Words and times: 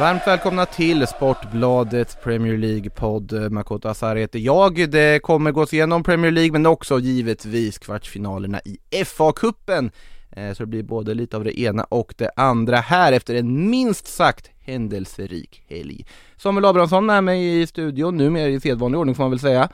Varmt 0.00 0.26
välkomna 0.26 0.66
till 0.66 1.06
Sportbladets 1.06 2.16
Premier 2.24 2.56
League-podd. 2.56 3.50
Makoto 3.52 3.88
Asari 3.88 4.20
heter 4.20 4.38
jag. 4.38 4.90
Det 4.90 5.22
kommer 5.22 5.52
gås 5.52 5.74
igenom 5.74 6.02
Premier 6.02 6.30
League 6.30 6.52
men 6.52 6.66
också 6.66 6.98
givetvis 6.98 7.78
kvartsfinalerna 7.78 8.60
i 8.64 8.78
FA-cupen. 9.04 9.90
Eh, 10.30 10.52
Så 10.54 10.62
det 10.62 10.66
blir 10.66 10.82
både 10.82 11.14
lite 11.14 11.36
av 11.36 11.44
det 11.44 11.60
ena 11.60 11.84
och 11.84 12.14
det 12.18 12.30
andra 12.36 12.76
här 12.76 13.12
efter 13.12 13.34
en 13.34 13.70
minst 13.70 14.06
sagt 14.06 14.50
händelserik 14.60 15.62
helg. 15.68 16.06
Samuel 16.36 16.64
Abrahamsson 16.64 17.10
är 17.10 17.20
med 17.20 17.42
i 17.42 17.66
studion, 17.66 18.16
nu 18.16 18.30
mer 18.30 18.48
i 18.48 18.60
sedvanlig 18.60 18.98
ordning 19.00 19.14
får 19.14 19.22
man 19.22 19.30
väl 19.30 19.40
säga. 19.40 19.68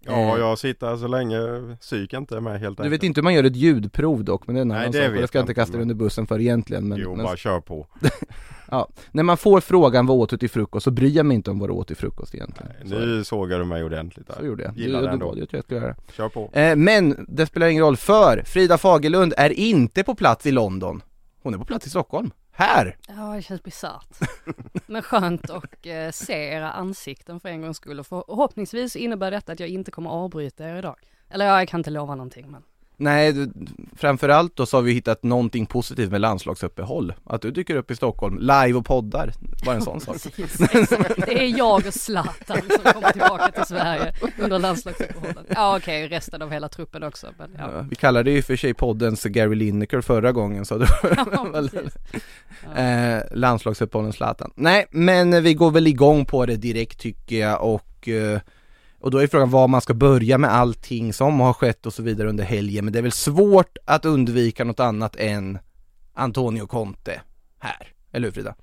Ja, 0.00 0.12
Eh, 0.12 0.38
jag 0.40 0.58
sitter 0.58 0.96
så 0.96 1.08
länge 1.08 1.36
psyk 1.80 2.12
inte 2.12 2.36
är 2.36 2.40
med 2.40 2.60
helt 2.60 2.76
Du 2.76 2.82
enkelt. 2.82 2.92
vet 2.92 3.02
inte 3.06 3.20
hur 3.20 3.22
man 3.24 3.34
gör 3.34 3.44
ett 3.44 3.56
ljudprov 3.56 4.24
dock, 4.24 4.46
men 4.46 4.54
det 4.54 4.60
är 4.60 4.62
en 4.62 4.70
annan 4.70 4.84
sak 4.84 4.92
ska 4.92 5.02
jag 5.20 5.28
jag 5.32 5.42
inte 5.42 5.54
kasta 5.54 5.72
dig 5.72 5.82
under 5.82 5.94
bussen 5.94 6.26
för 6.26 6.40
egentligen 6.40 6.88
men, 6.88 6.98
Jo, 6.98 7.14
men 7.16 7.24
bara 7.26 7.36
kör 7.36 7.60
på. 7.60 7.86
ja. 8.70 8.88
När 9.10 9.22
man 9.22 9.36
får 9.36 9.60
frågan 9.60 10.06
vad 10.06 10.16
åt 10.16 10.30
du 10.30 10.36
till 10.36 10.50
frukost 10.50 10.84
så 10.84 10.90
bryr 10.90 11.16
jag 11.16 11.26
mig 11.26 11.34
inte 11.34 11.50
om 11.50 11.58
vad 11.58 11.68
du 11.68 11.72
åt 11.72 11.86
till 11.86 11.96
frukost 11.96 12.34
egentligen. 12.34 12.72
Så 12.82 12.94
det. 12.94 13.06
Nu 13.06 13.24
sågar 13.24 13.58
du 13.58 13.64
mig 13.64 13.84
ordentligt 13.84 14.26
där. 14.26 14.34
Så 14.38 14.44
gjorde 14.44 14.62
jag. 14.62 14.76
Gillar 14.76 15.00
det, 15.00 15.06
det 15.06 15.10
det 15.10 15.12
ändå. 15.12 15.34
det 15.34 15.40
jag 15.40 15.48
tror 15.48 15.58
jag 15.58 15.64
skulle 15.64 15.80
göra. 15.80 15.96
Kör 16.12 16.28
på. 16.28 16.50
Eh, 16.52 16.76
men 16.76 17.26
det 17.28 17.46
spelar 17.46 17.66
ingen 17.66 17.84
roll 17.84 17.96
för 17.96 18.42
Frida 18.46 18.78
Fagerlund 18.78 19.34
är 19.36 19.50
inte 19.50 20.04
på 20.04 20.14
plats 20.14 20.46
i 20.46 20.50
London. 20.50 21.02
Hon 21.42 21.54
är 21.54 21.58
på 21.58 21.64
plats 21.64 21.86
i 21.86 21.90
Stockholm. 21.90 22.30
Här! 22.50 22.96
Ja, 23.08 23.34
det 23.36 23.42
känns 23.42 23.62
bisarrt. 23.62 24.18
Men 24.86 25.02
skönt 25.02 25.50
att 25.50 25.86
eh, 25.86 26.10
se 26.12 26.32
era 26.32 26.70
ansikten 26.70 27.40
för 27.40 27.48
en 27.48 27.62
gångs 27.62 27.76
skull 27.76 28.00
och 28.00 28.06
förhoppningsvis 28.06 28.96
innebär 28.96 29.30
detta 29.30 29.52
att 29.52 29.60
jag 29.60 29.68
inte 29.68 29.90
kommer 29.90 30.10
avbryta 30.10 30.68
er 30.68 30.76
idag. 30.76 30.96
Eller 31.30 31.46
ja, 31.46 31.58
jag 31.58 31.68
kan 31.68 31.80
inte 31.80 31.90
lova 31.90 32.14
någonting 32.14 32.50
men. 32.50 32.62
Nej, 33.00 33.34
framförallt 33.96 34.56
då 34.56 34.66
så 34.66 34.76
har 34.76 34.82
vi 34.82 34.92
hittat 34.92 35.22
någonting 35.22 35.66
positivt 35.66 36.10
med 36.10 36.20
landslagsuppehåll. 36.20 37.12
Att 37.24 37.42
du 37.42 37.50
dyker 37.50 37.76
upp 37.76 37.90
i 37.90 37.96
Stockholm, 37.96 38.38
live 38.38 38.72
och 38.74 38.84
poddar. 38.86 39.32
Bara 39.64 39.74
en 39.76 39.82
sån 39.82 40.00
sak. 40.00 40.16
Precis. 40.36 40.58
Det 41.16 41.44
är 41.44 41.58
jag 41.58 41.86
och 41.86 41.94
Zlatan 41.94 42.56
som 42.82 42.92
kommer 42.92 43.12
tillbaka 43.12 43.48
till 43.50 43.64
Sverige 43.64 44.12
under 44.38 44.58
landslagsuppehållet. 44.58 45.46
Ja 45.48 45.76
okej, 45.76 46.08
resten 46.08 46.42
av 46.42 46.50
hela 46.52 46.68
truppen 46.68 47.02
också. 47.02 47.26
Men, 47.38 47.50
ja. 47.58 47.70
Ja, 47.72 47.84
vi 47.90 47.96
kallade 47.96 48.30
ju 48.30 48.42
för 48.42 48.56
sig 48.56 48.74
poddens 48.74 49.24
Gary 49.24 49.54
Lineker 49.54 50.00
förra 50.00 50.32
gången 50.32 50.64
så 50.64 50.78
det 50.78 50.88
Ja, 51.16 51.26
var 51.36 51.50
väl 51.52 51.70
precis. 51.70 51.96
eh, 52.76 53.22
landslagsuppehållen 53.32 54.12
Zlatan. 54.12 54.50
Nej, 54.54 54.86
men 54.90 55.42
vi 55.42 55.54
går 55.54 55.70
väl 55.70 55.86
igång 55.86 56.24
på 56.26 56.46
det 56.46 56.56
direkt 56.56 56.98
tycker 57.00 57.36
jag 57.40 57.62
och 57.74 58.08
eh, 58.08 58.40
och 59.00 59.10
då 59.10 59.18
är 59.18 59.26
frågan 59.26 59.50
var 59.50 59.68
man 59.68 59.80
ska 59.80 59.94
börja 59.94 60.38
med 60.38 60.50
allting 60.50 61.12
som 61.12 61.40
har 61.40 61.52
skett 61.52 61.86
och 61.86 61.94
så 61.94 62.02
vidare 62.02 62.28
under 62.28 62.44
helgen 62.44 62.84
men 62.84 62.92
det 62.92 62.98
är 62.98 63.02
väl 63.02 63.12
svårt 63.12 63.78
att 63.84 64.04
undvika 64.04 64.64
något 64.64 64.80
annat 64.80 65.16
än 65.16 65.58
Antonio 66.14 66.66
Conte 66.66 67.20
här, 67.58 67.92
eller 68.12 68.26
hur 68.26 68.32
Frida? 68.32 68.54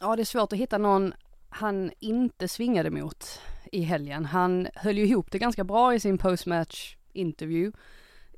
Ja, 0.00 0.16
det 0.16 0.22
är 0.22 0.24
svårt 0.24 0.52
att 0.52 0.58
hitta 0.58 0.78
någon 0.78 1.12
han 1.48 1.90
inte 1.98 2.48
svingade 2.48 2.90
mot 2.90 3.40
i 3.72 3.82
helgen. 3.82 4.24
Han 4.24 4.68
höll 4.74 4.98
ju 4.98 5.06
ihop 5.06 5.30
det 5.30 5.38
ganska 5.38 5.64
bra 5.64 5.94
i 5.94 6.00
sin 6.00 6.18
postmatch 6.18 6.96
intervju. 7.12 7.72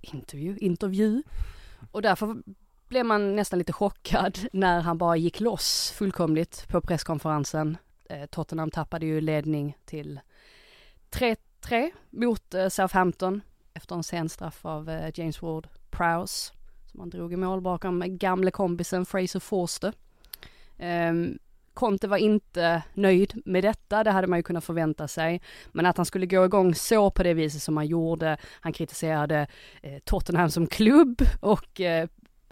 Intervju? 0.01 0.57
intervju. 0.59 1.23
Och 1.91 2.03
därför 2.03 2.37
blev 2.89 3.07
man 3.07 3.37
nästan 3.37 3.59
lite 3.59 3.73
chockad 3.73 4.39
när 4.53 4.81
han 4.81 4.99
bara 4.99 5.17
gick 5.17 5.41
loss 5.41 5.93
fullkomligt 5.97 6.69
på 6.69 6.81
presskonferensen. 6.81 7.77
Eh, 8.09 8.27
Tottenham 8.27 8.71
tappade 8.71 9.07
ju 9.07 9.21
ledning 9.21 9.77
till 9.85 10.21
3-3 11.15 11.91
mot 12.11 12.55
eh, 12.55 12.69
Southampton 12.69 13.41
efter 13.75 13.95
en 13.95 14.03
sen 14.03 14.29
straff 14.29 14.65
av 14.67 14.91
eh, 14.91 15.11
James 15.15 15.43
Ward 15.43 15.69
Prowse 15.91 16.53
som 16.93 17.01
han 17.01 17.11
drog 17.11 17.33
i 17.33 17.37
mål 17.37 17.61
bakom 17.61 18.03
gamle 18.07 18.51
kompisen 18.51 19.07
Fraser 19.07 19.41
Forster. 19.41 19.93
Ehm, 20.79 21.39
Conte 21.75 22.09
var 22.09 22.17
inte 22.17 22.83
nöjd 22.95 23.43
med 23.45 23.65
detta, 23.65 24.05
det 24.05 24.11
hade 24.11 24.27
man 24.27 24.39
ju 24.39 24.43
kunnat 24.43 24.65
förvänta 24.65 25.09
sig. 25.09 25.41
Men 25.73 25.87
att 25.87 25.97
han 25.97 26.07
skulle 26.07 26.27
gå 26.27 26.45
igång 26.45 26.75
så 26.75 27.11
på 27.11 27.23
det 27.23 27.35
viset 27.35 27.63
som 27.63 27.77
han 27.77 27.87
gjorde, 27.87 28.37
han 28.61 28.73
kritiserade 28.73 29.47
eh, 29.83 29.99
Tottenham 30.05 30.51
som 30.51 30.67
klubb 30.67 31.23
och 31.41 31.81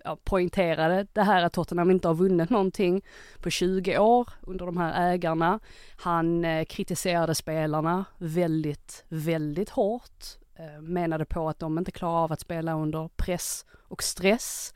ja, 0.05 0.19
poängterade 0.25 1.06
det 1.12 1.22
här 1.22 1.43
att 1.43 1.53
Tottenham 1.53 1.91
inte 1.91 2.09
har 2.09 2.15
vunnit 2.15 2.50
någonting 2.50 3.03
på 3.41 3.50
20 3.50 3.99
år 3.99 4.28
under 4.41 4.66
de 4.66 4.77
här 4.77 5.12
ägarna. 5.12 5.61
Han 5.97 6.44
eh, 6.44 6.65
kritiserade 6.65 7.34
spelarna 7.34 8.05
väldigt, 8.19 9.05
väldigt 9.09 9.71
hårt. 9.71 10.25
Eh, 10.55 10.81
menade 10.81 11.25
på 11.25 11.49
att 11.49 11.59
de 11.59 11.78
inte 11.78 11.91
klarar 11.91 12.25
av 12.25 12.33
att 12.33 12.41
spela 12.41 12.75
under 12.75 13.09
press 13.16 13.66
och 13.89 14.03
stress. 14.03 14.75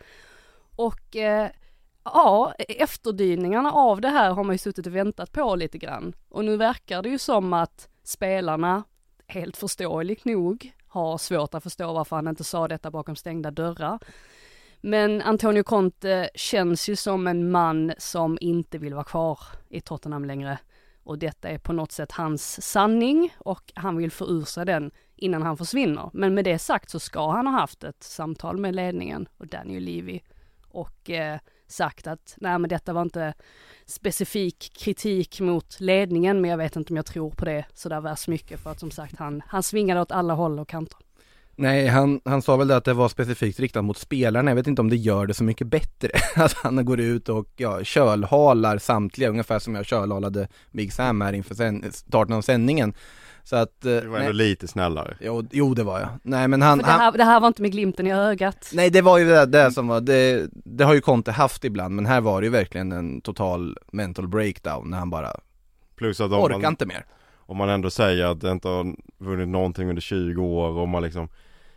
Och 0.76 1.16
eh, 1.16 1.50
ja, 2.04 2.54
efterdyningarna 2.58 3.72
av 3.72 4.00
det 4.00 4.08
här 4.08 4.32
har 4.32 4.44
man 4.44 4.54
ju 4.54 4.58
suttit 4.58 4.86
och 4.86 4.96
väntat 4.96 5.32
på 5.32 5.56
lite 5.56 5.78
grann. 5.78 6.12
Och 6.28 6.44
nu 6.44 6.56
verkar 6.56 7.02
det 7.02 7.08
ju 7.08 7.18
som 7.18 7.52
att 7.52 7.88
spelarna, 8.02 8.84
helt 9.26 9.56
förståeligt 9.56 10.24
nog, 10.24 10.72
har 10.86 11.18
svårt 11.18 11.54
att 11.54 11.62
förstå 11.62 11.92
varför 11.92 12.16
han 12.16 12.28
inte 12.28 12.44
sa 12.44 12.68
detta 12.68 12.90
bakom 12.90 13.16
stängda 13.16 13.50
dörrar. 13.50 13.98
Men 14.86 15.22
Antonio 15.22 15.62
Conte 15.62 16.30
känns 16.34 16.88
ju 16.88 16.96
som 16.96 17.26
en 17.26 17.50
man 17.50 17.92
som 17.98 18.38
inte 18.40 18.78
vill 18.78 18.94
vara 18.94 19.04
kvar 19.04 19.38
i 19.68 19.80
Tottenham 19.80 20.24
längre. 20.24 20.58
Och 21.02 21.18
detta 21.18 21.48
är 21.48 21.58
på 21.58 21.72
något 21.72 21.92
sätt 21.92 22.12
hans 22.12 22.62
sanning 22.62 23.34
och 23.38 23.72
han 23.74 23.96
vill 23.96 24.10
få 24.10 24.26
ur 24.26 24.44
sig 24.44 24.66
den 24.66 24.90
innan 25.16 25.42
han 25.42 25.56
försvinner. 25.56 26.10
Men 26.12 26.34
med 26.34 26.44
det 26.44 26.58
sagt 26.58 26.90
så 26.90 27.00
ska 27.00 27.30
han 27.30 27.46
ha 27.46 27.60
haft 27.60 27.84
ett 27.84 28.02
samtal 28.02 28.58
med 28.58 28.74
ledningen 28.74 29.28
och 29.38 29.46
Daniel 29.46 29.82
Levy 29.82 30.20
och 30.68 31.10
eh, 31.10 31.38
sagt 31.66 32.06
att 32.06 32.34
nej 32.36 32.58
men 32.58 32.68
detta 32.68 32.92
var 32.92 33.02
inte 33.02 33.34
specifik 33.86 34.72
kritik 34.76 35.40
mot 35.40 35.80
ledningen 35.80 36.40
men 36.40 36.50
jag 36.50 36.58
vet 36.58 36.76
inte 36.76 36.92
om 36.92 36.96
jag 36.96 37.06
tror 37.06 37.30
på 37.30 37.44
det 37.44 37.64
sådär 37.74 38.00
värst 38.00 38.28
mycket 38.28 38.60
för 38.60 38.70
att 38.70 38.80
som 38.80 38.90
sagt 38.90 39.16
han, 39.16 39.42
han 39.46 39.62
svingade 39.62 40.00
åt 40.00 40.12
alla 40.12 40.34
håll 40.34 40.58
och 40.58 40.68
kanter. 40.68 41.03
Nej, 41.56 41.86
han, 41.86 42.20
han 42.24 42.42
sa 42.42 42.56
väl 42.56 42.68
det 42.68 42.76
att 42.76 42.84
det 42.84 42.92
var 42.94 43.08
specifikt 43.08 43.60
riktat 43.60 43.84
mot 43.84 43.98
spelarna, 43.98 44.50
jag 44.50 44.56
vet 44.56 44.66
inte 44.66 44.82
om 44.82 44.90
det 44.90 44.96
gör 44.96 45.26
det 45.26 45.34
så 45.34 45.44
mycket 45.44 45.66
bättre. 45.66 46.08
Att 46.44 46.52
han 46.52 46.84
går 46.84 47.00
ut 47.00 47.28
och 47.28 47.48
ja, 47.56 47.84
kölhalar 47.84 48.78
samtliga, 48.78 49.28
ungefär 49.28 49.58
som 49.58 49.74
jag 49.74 49.86
kölhalade 49.86 50.48
Big 50.72 50.92
Sam 50.92 51.20
här 51.20 51.32
inför 51.32 51.54
sen, 51.54 51.84
starten 51.92 52.34
av 52.36 52.42
sändningen. 52.42 52.94
Så 53.42 53.56
att... 53.56 53.84
eh, 53.84 53.90
Det 53.90 54.08
var 54.08 54.18
ändå 54.18 54.32
nej, 54.32 54.32
lite 54.32 54.68
snällare. 54.68 55.16
jo, 55.20 55.44
jo, 55.52 55.74
det 55.74 55.82
var 55.84 56.00
jag. 56.00 56.08
Nej 56.22 56.48
men 56.48 56.62
han, 56.62 56.78
För 56.78 56.86
det, 56.86 56.92
han 56.92 57.00
här, 57.00 57.12
det 57.12 57.24
här 57.24 57.40
var 57.40 57.48
inte 57.48 57.62
med 57.62 57.72
glimten 57.72 58.06
i 58.06 58.12
ögat. 58.12 58.70
Nej 58.72 58.90
det 58.90 59.02
var 59.02 59.18
ju 59.18 59.24
det, 59.24 59.46
det 59.46 59.72
som 59.72 59.86
var, 59.88 60.00
det, 60.00 60.48
det 60.52 60.84
har 60.84 60.94
ju 60.94 61.00
Conte 61.00 61.32
haft 61.32 61.64
ibland 61.64 61.94
men 61.94 62.06
här 62.06 62.20
var 62.20 62.40
det 62.40 62.44
ju 62.44 62.50
verkligen 62.50 62.92
en 62.92 63.20
total 63.20 63.78
mental 63.92 64.28
breakdown 64.28 64.90
när 64.90 64.98
han 64.98 65.10
bara 65.10 65.32
Plus 65.96 66.20
att 66.20 66.30
orkar 66.32 66.58
man, 66.58 66.72
inte 66.72 66.86
mer. 66.86 67.04
Om 67.46 67.56
man 67.56 67.68
ändå 67.68 67.90
säger 67.90 68.26
att 68.26 68.40
det 68.40 68.50
inte 68.50 68.68
har 68.68 68.96
vunnit 69.18 69.48
någonting 69.48 69.88
under 69.88 70.02
20 70.02 70.42
år 70.42 70.68
och 70.68 70.88
man 70.88 71.02
liksom 71.02 71.28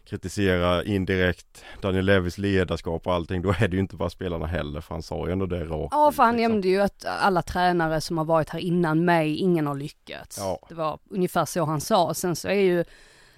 kritiserar 0.06 0.88
indirekt 0.88 1.64
Daniel 1.82 2.06
Levis 2.06 2.38
ledarskap 2.38 3.08
och 3.08 3.14
allting, 3.14 3.42
då 3.42 3.50
är 3.60 3.68
det 3.68 3.76
ju 3.76 3.80
inte 3.80 3.96
bara 3.96 4.10
spelarna 4.10 4.46
heller 4.46 4.82
för 4.82 4.96
han 4.96 5.04
sa 5.04 5.26
ju 5.26 5.32
ändå 5.32 5.46
det 5.46 5.64
rakt 5.66 5.94
Ja, 5.94 6.12
för 6.12 6.24
han 6.24 6.36
liksom. 6.36 6.52
nämnde 6.52 6.68
ju 6.68 6.82
att 6.82 7.06
alla 7.06 7.42
tränare 7.42 8.02
som 8.02 8.18
har 8.18 8.26
varit 8.26 8.50
här 8.50 8.60
innan 8.60 9.06
mig, 9.06 9.36
ingen 9.36 9.68
har 9.68 9.76
lyckats. 9.76 10.38
Ja. 10.38 10.60
Det 10.70 10.76
var 10.76 11.00
ungefär 11.10 11.46
så 11.46 11.66
han 11.66 11.82
sa. 11.82 12.14
Sen 12.14 12.36
så 12.36 12.48
är 12.48 12.62
ju 12.62 12.84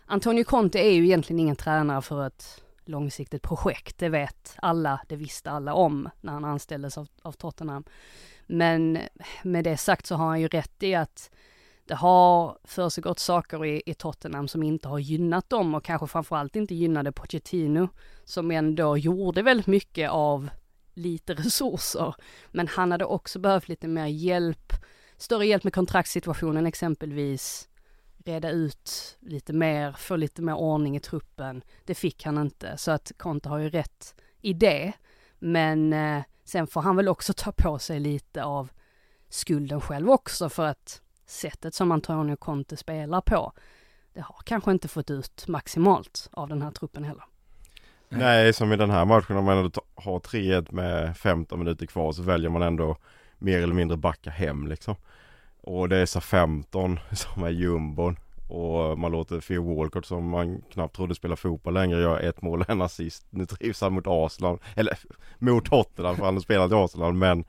Antonio 0.06 0.44
Conte 0.44 0.80
är 0.80 0.92
ju 0.92 1.04
egentligen 1.04 1.40
ingen 1.40 1.56
tränare 1.56 2.02
för 2.02 2.28
ett 2.28 2.62
långsiktigt 2.86 3.42
projekt. 3.42 3.98
Det 3.98 4.10
vet 4.10 4.56
alla, 4.62 5.00
det 5.08 5.16
visste 5.16 5.52
alla 5.52 5.74
om 5.74 6.10
när 6.22 6.34
han 6.34 6.46
anställdes 6.46 6.98
av, 6.98 7.08
av 7.22 7.32
Tottenham. 7.32 7.84
Men 8.48 9.00
med 9.44 9.64
det 9.64 9.78
sagt 9.78 10.06
så 10.06 10.16
har 10.16 10.28
han 10.28 10.42
ju 10.42 10.48
rätt 10.48 10.84
i 10.84 10.96
att 10.96 11.32
det 11.90 11.96
har 11.96 12.58
försiggått 12.64 13.20
saker 13.20 13.66
i, 13.66 13.82
i 13.86 13.94
Tottenham 13.94 14.48
som 14.48 14.64
inte 14.64 14.88
har 14.88 15.00
gynnat 15.00 15.50
dem 15.50 15.76
och 15.76 15.84
kanske 15.84 16.08
framförallt 16.08 16.56
inte 16.56 16.76
gynnade 16.76 17.12
Pochettino 17.12 17.90
som 18.26 18.52
ändå 18.52 18.98
gjorde 18.98 19.42
väldigt 19.42 19.68
mycket 19.68 20.10
av 20.10 20.50
lite 20.94 21.34
resurser. 21.34 22.16
Men 22.52 22.68
han 22.68 22.92
hade 22.92 23.06
också 23.06 23.40
behövt 23.40 23.68
lite 23.68 23.88
mer 23.88 24.06
hjälp, 24.06 24.74
större 25.18 25.46
hjälp 25.46 25.64
med 25.64 25.74
kontraktssituationen 25.74 26.66
exempelvis, 26.66 27.70
reda 28.26 28.50
ut 28.50 29.18
lite 29.20 29.54
mer, 29.54 29.92
få 29.92 30.16
lite 30.16 30.42
mer 30.42 30.56
ordning 30.56 30.96
i 30.96 31.00
truppen. 31.00 31.62
Det 31.86 31.96
fick 31.96 32.26
han 32.26 32.38
inte, 32.38 32.78
så 32.78 32.92
att 32.92 33.12
Conte 33.18 33.50
har 33.50 33.58
ju 33.58 33.70
rätt 33.70 34.16
i 34.42 34.54
det. 34.54 34.94
Men 35.40 35.94
eh, 35.94 36.24
sen 36.44 36.68
får 36.68 36.82
han 36.82 36.96
väl 36.96 37.08
också 37.08 37.34
ta 37.34 37.52
på 37.52 37.80
sig 37.80 38.00
lite 38.00 38.44
av 38.44 38.70
skulden 39.30 39.82
själv 39.82 40.10
också 40.10 40.50
för 40.50 40.66
att 40.66 41.02
sättet 41.30 41.74
som 41.74 41.92
Antonio 41.92 42.36
Conte 42.36 42.78
spelar 42.78 43.22
på, 43.22 43.54
det 44.14 44.22
har 44.22 44.36
kanske 44.44 44.72
inte 44.72 44.88
fått 44.88 45.12
ut 45.12 45.48
maximalt 45.48 46.30
av 46.32 46.50
den 46.50 46.62
här 46.62 46.72
truppen 46.72 47.04
heller. 47.04 47.24
Nej, 48.10 48.54
som 48.54 48.74
i 48.74 48.76
den 48.76 48.90
här 48.90 49.06
matchen 49.06 49.38
om 49.38 49.46
man 49.46 49.58
ändå 49.58 49.82
har 49.96 50.20
3-1 50.20 50.68
med 50.74 51.18
15 51.18 51.60
minuter 51.60 51.86
kvar 51.86 52.12
så 52.12 52.22
väljer 52.22 52.50
man 52.50 52.62
ändå 52.62 52.98
mer 53.38 53.62
eller 53.62 53.74
mindre 53.74 53.98
backa 53.98 54.30
hem 54.30 54.68
liksom. 54.68 54.96
Och 55.62 55.90
det 55.90 55.98
är 55.98 56.06
så 56.06 56.22
15 56.22 57.00
som 57.12 57.44
är 57.44 57.50
jumbon. 57.50 58.18
Och 58.48 59.00
man 59.00 59.12
låter 59.12 59.40
Theo 59.40 59.76
Walcott 59.76 60.06
som 60.06 60.30
man 60.30 60.62
knappt 60.62 60.96
trodde 60.96 61.16
spela 61.16 61.36
fotboll 61.36 61.74
längre 61.74 62.02
göra 62.02 62.20
ett 62.20 62.42
mål 62.42 62.62
och 62.62 62.70
en 62.70 62.82
assist. 62.82 63.26
Nu 63.30 63.46
trivs 63.46 63.82
han 63.82 63.94
mot 63.94 64.08
Arsenal, 64.08 64.60
eller 64.76 65.00
mot 65.38 65.66
Tottenham 65.66 66.16
för 66.16 66.26
han 66.26 66.34
har 66.34 66.42
spelat 66.42 66.72
i 66.72 66.76
Arsenal 66.76 67.14
men 67.14 67.46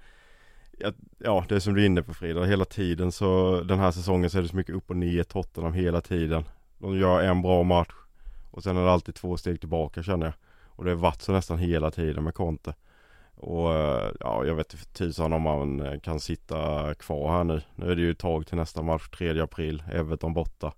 ja, 1.18 1.44
det 1.48 1.54
är 1.54 1.60
som 1.60 1.74
du 1.74 1.82
är 1.82 1.86
inne 1.86 2.02
på 2.02 2.14
Frida, 2.14 2.44
hela 2.44 2.64
tiden 2.64 3.12
så 3.12 3.60
den 3.60 3.78
här 3.78 3.90
säsongen 3.90 4.30
så 4.30 4.38
är 4.38 4.42
det 4.42 4.48
så 4.48 4.56
mycket 4.56 4.74
upp 4.74 4.90
och 4.90 4.96
ner 4.96 5.22
Tottenham 5.22 5.72
hela 5.72 6.00
tiden. 6.00 6.44
De 6.78 6.98
gör 6.98 7.22
en 7.22 7.42
bra 7.42 7.62
match 7.62 7.92
och 8.50 8.62
sen 8.62 8.76
är 8.76 8.84
det 8.84 8.90
alltid 8.90 9.14
två 9.14 9.36
steg 9.36 9.60
tillbaka 9.60 10.02
känner 10.02 10.26
jag. 10.26 10.34
Och 10.66 10.84
det 10.84 10.90
har 10.90 10.96
varit 10.96 11.22
så 11.22 11.32
nästan 11.32 11.58
hela 11.58 11.90
tiden 11.90 12.24
med 12.24 12.34
Conte. 12.34 12.74
Och 13.34 13.74
eh, 13.74 14.10
ja, 14.20 14.44
jag 14.44 14.54
vet 14.54 14.66
inte 14.72 14.84
för 14.84 14.92
tusan 14.92 15.32
om 15.32 15.42
man 15.42 15.80
eh, 15.80 16.00
kan 16.00 16.20
sitta 16.20 16.94
kvar 16.94 17.32
här 17.32 17.44
nu. 17.44 17.62
Nu 17.74 17.90
är 17.90 17.96
det 17.96 18.02
ju 18.02 18.10
ett 18.10 18.18
tag 18.18 18.46
till 18.46 18.56
nästa 18.56 18.82
match, 18.82 19.08
3 19.18 19.40
april, 19.40 19.82
Everton 19.92 20.34
borta. 20.34 20.72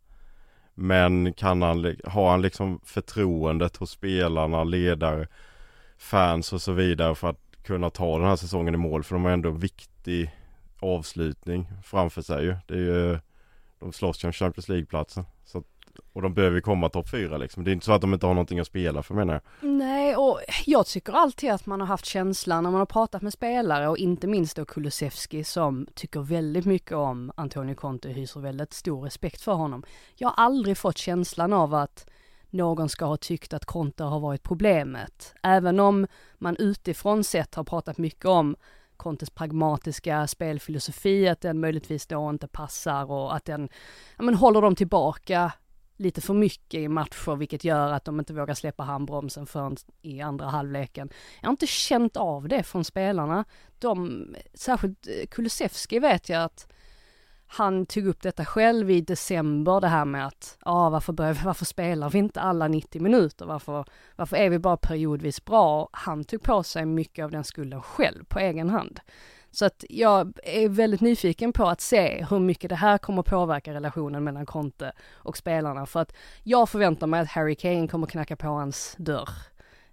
Men 0.74 1.32
kan 1.32 1.62
han, 1.62 1.96
har 2.04 2.30
han 2.30 2.42
liksom 2.42 2.80
förtroendet 2.84 3.76
hos 3.76 3.90
spelarna, 3.90 4.64
ledare, 4.64 5.28
fans 5.98 6.52
och 6.52 6.62
så 6.62 6.72
vidare 6.72 7.14
för 7.14 7.28
att 7.28 7.51
kunna 7.62 7.90
ta 7.90 8.18
den 8.18 8.28
här 8.28 8.36
säsongen 8.36 8.74
i 8.74 8.78
mål? 8.78 9.04
För 9.04 9.14
de 9.14 9.24
har 9.24 9.32
ändå 9.32 9.48
en 9.48 9.58
viktig 9.58 10.34
avslutning 10.80 11.66
framför 11.84 12.22
sig 12.22 12.44
ju. 12.44 12.56
Det 12.66 12.74
är 12.74 12.78
ju, 12.78 13.18
de 13.78 13.92
slåss 13.92 14.24
ju 14.24 14.26
om 14.26 14.32
Champions 14.32 14.68
League-platsen. 14.68 15.24
Och 16.12 16.22
de 16.22 16.34
behöver 16.34 16.56
ju 16.56 16.60
komma 16.60 16.88
topp 16.88 17.10
fyra 17.10 17.36
liksom. 17.36 17.64
Det 17.64 17.70
är 17.70 17.72
inte 17.72 17.86
så 17.86 17.92
att 17.92 18.00
de 18.00 18.14
inte 18.14 18.26
har 18.26 18.34
någonting 18.34 18.58
att 18.58 18.66
spela 18.66 19.02
för 19.02 19.14
menar 19.14 19.34
jag. 19.34 19.70
Nej, 19.70 20.16
och 20.16 20.40
jag 20.66 20.86
tycker 20.86 21.12
alltid 21.12 21.50
att 21.50 21.66
man 21.66 21.80
har 21.80 21.86
haft 21.86 22.04
känslan 22.04 22.64
när 22.64 22.70
man 22.70 22.78
har 22.78 22.86
pratat 22.86 23.22
med 23.22 23.32
spelare 23.32 23.88
och 23.88 23.98
inte 23.98 24.26
minst 24.26 24.56
då 24.56 24.64
Kulusevski 24.64 25.44
som 25.44 25.86
tycker 25.94 26.20
väldigt 26.20 26.64
mycket 26.64 26.92
om 26.92 27.32
Antonio 27.34 27.74
Conte 27.74 28.08
och 28.08 28.14
hyser 28.14 28.40
väldigt 28.40 28.72
stor 28.72 29.02
respekt 29.02 29.40
för 29.40 29.52
honom. 29.52 29.82
Jag 30.14 30.28
har 30.28 30.44
aldrig 30.44 30.78
fått 30.78 30.98
känslan 30.98 31.52
av 31.52 31.74
att 31.74 32.06
någon 32.52 32.88
ska 32.88 33.04
ha 33.04 33.16
tyckt 33.16 33.52
att 33.52 33.64
Conte 33.64 34.04
har 34.04 34.20
varit 34.20 34.42
problemet. 34.42 35.34
Även 35.42 35.80
om 35.80 36.06
man 36.38 36.56
utifrån 36.56 37.24
sett 37.24 37.54
har 37.54 37.64
pratat 37.64 37.98
mycket 37.98 38.24
om 38.24 38.56
Contes 38.96 39.30
pragmatiska 39.30 40.26
spelfilosofi, 40.26 41.28
att 41.28 41.40
den 41.40 41.60
möjligtvis 41.60 42.06
då 42.06 42.30
inte 42.30 42.48
passar 42.48 43.10
och 43.10 43.36
att 43.36 43.44
den, 43.44 43.68
ja 44.16 44.24
men 44.24 44.34
håller 44.34 44.62
dem 44.62 44.76
tillbaka 44.76 45.52
lite 45.96 46.20
för 46.20 46.34
mycket 46.34 46.80
i 46.80 46.88
matcher 46.88 47.36
vilket 47.36 47.64
gör 47.64 47.92
att 47.92 48.04
de 48.04 48.18
inte 48.18 48.32
vågar 48.34 48.54
släppa 48.54 48.82
handbromsen 48.82 49.46
förrän 49.46 49.76
i 50.02 50.20
andra 50.20 50.46
halvleken. 50.46 51.10
Jag 51.40 51.48
har 51.48 51.52
inte 51.52 51.66
känt 51.66 52.16
av 52.16 52.48
det 52.48 52.62
från 52.62 52.84
spelarna. 52.84 53.44
De, 53.78 54.26
särskilt 54.54 55.08
Kulusevski 55.30 55.98
vet 55.98 56.28
jag 56.28 56.42
att 56.42 56.72
han 57.54 57.86
tog 57.86 58.06
upp 58.06 58.22
detta 58.22 58.44
själv 58.44 58.90
i 58.90 59.00
december 59.00 59.80
det 59.80 59.88
här 59.88 60.04
med 60.04 60.26
att, 60.26 60.58
ja 60.64 60.90
varför, 60.90 61.12
börjar, 61.12 61.38
varför 61.44 61.64
spelar 61.64 62.10
vi 62.10 62.18
inte 62.18 62.40
alla 62.40 62.68
90 62.68 63.02
minuter? 63.02 63.46
Varför, 63.46 63.84
varför 64.16 64.36
är 64.36 64.50
vi 64.50 64.58
bara 64.58 64.76
periodvis 64.76 65.44
bra? 65.44 65.88
Han 65.92 66.24
tog 66.24 66.42
på 66.42 66.62
sig 66.62 66.86
mycket 66.86 67.24
av 67.24 67.30
den 67.30 67.44
skulden 67.44 67.82
själv 67.82 68.24
på 68.24 68.38
egen 68.38 68.70
hand. 68.70 69.00
Så 69.50 69.64
att 69.64 69.84
jag 69.88 70.32
är 70.42 70.68
väldigt 70.68 71.00
nyfiken 71.00 71.52
på 71.52 71.64
att 71.64 71.80
se 71.80 72.26
hur 72.30 72.38
mycket 72.38 72.68
det 72.68 72.76
här 72.76 72.98
kommer 72.98 73.22
påverka 73.22 73.74
relationen 73.74 74.24
mellan 74.24 74.46
Conte 74.46 74.92
och 75.12 75.36
spelarna. 75.36 75.86
För 75.86 76.00
att 76.00 76.12
jag 76.42 76.68
förväntar 76.68 77.06
mig 77.06 77.20
att 77.20 77.28
Harry 77.28 77.54
Kane 77.54 77.88
kommer 77.88 78.06
knacka 78.06 78.36
på 78.36 78.46
hans 78.46 78.94
dörr 78.98 79.30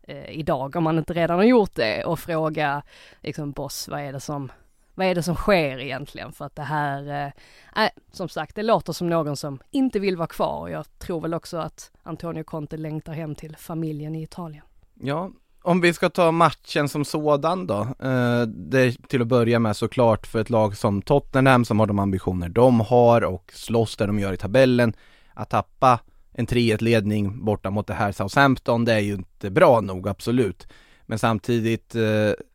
eh, 0.03 0.29
idag, 0.29 0.75
om 0.75 0.85
han 0.85 0.97
inte 0.97 1.13
redan 1.13 1.37
har 1.37 1.45
gjort 1.45 1.75
det, 1.75 2.03
och 2.03 2.19
fråga 2.19 2.81
liksom 3.21 3.51
boss, 3.51 3.87
vad 3.87 3.99
är 3.99 4.13
det 4.13 4.19
som, 4.19 4.51
vad 4.99 5.07
är 5.07 5.15
det 5.15 5.23
som 5.23 5.35
sker 5.35 5.79
egentligen? 5.79 6.31
För 6.31 6.45
att 6.45 6.55
det 6.55 6.61
här, 6.61 7.31
eh, 7.75 7.83
äh, 7.83 7.89
som 8.11 8.29
sagt, 8.29 8.55
det 8.55 8.63
låter 8.63 8.93
som 8.93 9.09
någon 9.09 9.37
som 9.37 9.59
inte 9.71 9.99
vill 9.99 10.17
vara 10.17 10.27
kvar. 10.27 10.69
Jag 10.69 10.99
tror 10.99 11.21
väl 11.21 11.33
också 11.33 11.57
att 11.57 11.91
Antonio 12.03 12.43
Conte 12.43 12.77
längtar 12.77 13.13
hem 13.13 13.35
till 13.35 13.55
familjen 13.57 14.15
i 14.15 14.23
Italien. 14.23 14.63
Ja, 15.01 15.31
om 15.63 15.81
vi 15.81 15.93
ska 15.93 16.09
ta 16.09 16.31
matchen 16.31 16.89
som 16.89 17.05
sådan 17.05 17.67
då. 17.67 17.81
Eh, 17.81 18.41
det 18.41 18.79
är 18.79 19.07
till 19.07 19.21
att 19.21 19.27
börja 19.27 19.59
med 19.59 19.75
såklart 19.75 20.27
för 20.27 20.41
ett 20.41 20.49
lag 20.49 20.77
som 20.77 21.01
Tottenham 21.01 21.65
som 21.65 21.79
har 21.79 21.87
de 21.87 21.99
ambitioner 21.99 22.49
de 22.49 22.79
har 22.79 23.21
och 23.21 23.51
slåss 23.55 23.97
där 23.97 24.07
de 24.07 24.19
gör 24.19 24.33
i 24.33 24.37
tabellen. 24.37 24.93
Att 25.33 25.49
tappa 25.49 25.99
en 26.31 26.47
3-1 26.47 26.83
ledning 26.83 27.45
borta 27.45 27.69
mot 27.69 27.87
det 27.87 27.93
här 27.93 28.11
Southampton, 28.11 28.85
det 28.85 28.93
är 28.93 28.99
ju 28.99 29.13
inte 29.13 29.49
bra 29.49 29.81
nog, 29.81 30.07
absolut. 30.07 30.67
Men 31.09 31.19
samtidigt, 31.19 31.95
eh, 31.95 32.01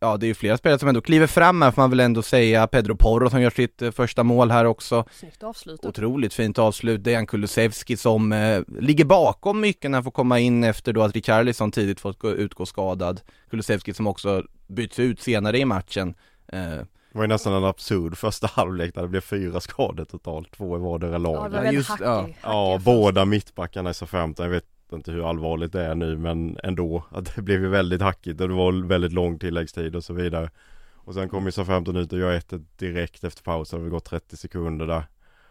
ja 0.01 0.17
det 0.17 0.27
är 0.27 0.29
ju 0.29 0.35
flera 0.35 0.56
spelare 0.56 0.79
som 0.79 0.89
ändå 0.89 1.01
kliver 1.01 1.27
fram 1.27 1.62
här 1.62 1.71
får 1.71 1.83
man 1.83 1.91
väl 1.91 2.01
ändå 2.01 2.23
säga. 2.23 2.67
Pedro 2.67 2.97
Porro 2.97 3.31
som 3.31 3.41
gör 3.43 3.51
sitt 3.51 3.83
eh, 3.83 3.91
första 3.91 4.23
mål 4.23 4.51
här 4.51 4.65
också. 4.65 5.05
Snyggt 5.12 5.43
avslutat. 5.43 5.85
Otroligt 5.87 6.35
fint 6.35 6.59
avslut. 6.59 7.05
Dejan 7.05 7.27
Kulusevski 7.27 7.97
som 7.97 8.33
eh, 8.33 8.61
ligger 8.81 9.05
bakom 9.05 9.61
mycket 9.61 9.91
när 9.91 9.97
han 9.99 10.05
får 10.05 10.11
komma 10.11 10.39
in 10.39 10.65
efter 10.65 10.93
då 10.93 11.03
att 11.03 11.15
Richarlison 11.15 11.71
tidigt 11.73 12.01
fått 12.01 12.19
gå, 12.19 12.31
utgå 12.31 12.67
skadad. 12.67 13.21
Kulusevski 13.51 13.95
som 13.95 14.06
också 14.06 14.43
byts 14.67 14.99
ut 14.99 15.21
senare 15.21 15.59
i 15.59 15.65
matchen. 15.65 16.15
Eh, 16.49 16.61
Det 16.61 16.87
var 17.19 17.23
ju 17.23 17.29
nästan 17.29 17.53
en 17.53 17.65
absurd 17.65 18.17
första 18.17 18.47
halvlek 18.47 18.95
där 18.95 19.03
det 19.03 19.09
blev 19.09 19.21
fyra 19.21 19.61
skador 19.61 20.05
totalt, 20.05 20.51
två 20.53 20.77
i 20.77 20.81
vardera 20.81 21.12
Ja, 21.12 21.19
laget. 21.19 21.43
det 21.45 21.49
var 21.51 21.56
Ja, 21.56 21.62
väldigt 21.62 21.75
just- 21.75 21.89
hackig, 21.91 22.05
ja. 22.06 22.21
hackiga 22.21 22.37
Ja, 22.43 22.81
båda 22.85 23.25
mittbackarna 23.25 23.91
i 23.91 23.95
SA-15, 23.95 24.43
jag 24.43 24.49
vet 24.51 24.65
inte 24.94 25.12
hur 25.12 25.29
allvarligt 25.31 25.73
det 25.73 25.82
är 25.82 25.94
nu 25.94 26.17
men 26.19 26.58
ändå 26.62 27.05
att 27.11 27.35
det 27.35 27.43
blev 27.43 27.61
ju 27.61 27.69
väldigt 27.69 28.02
hackigt 28.02 28.41
och 28.41 28.49
det 28.49 28.55
var 28.55 28.87
väldigt 28.88 29.12
lång 29.12 29.38
tilläggstid 29.38 29.96
och 29.96 30.05
så 30.05 30.12
vidare. 30.12 30.50
Och 30.94 31.14
sen 31.14 31.29
kom 31.29 31.44
ju 31.44 31.50
SA-15 31.50 31.99
ut 31.99 32.12
och 32.12 32.19
gör 32.19 32.32
1 32.32 32.52
direkt 32.76 33.25
efter 33.25 33.43
pausen, 33.43 33.79
det 33.79 33.85
har 33.85 33.91
gått 33.91 34.05
30 34.05 34.37
sekunder 34.37 34.87
där. 34.87 35.05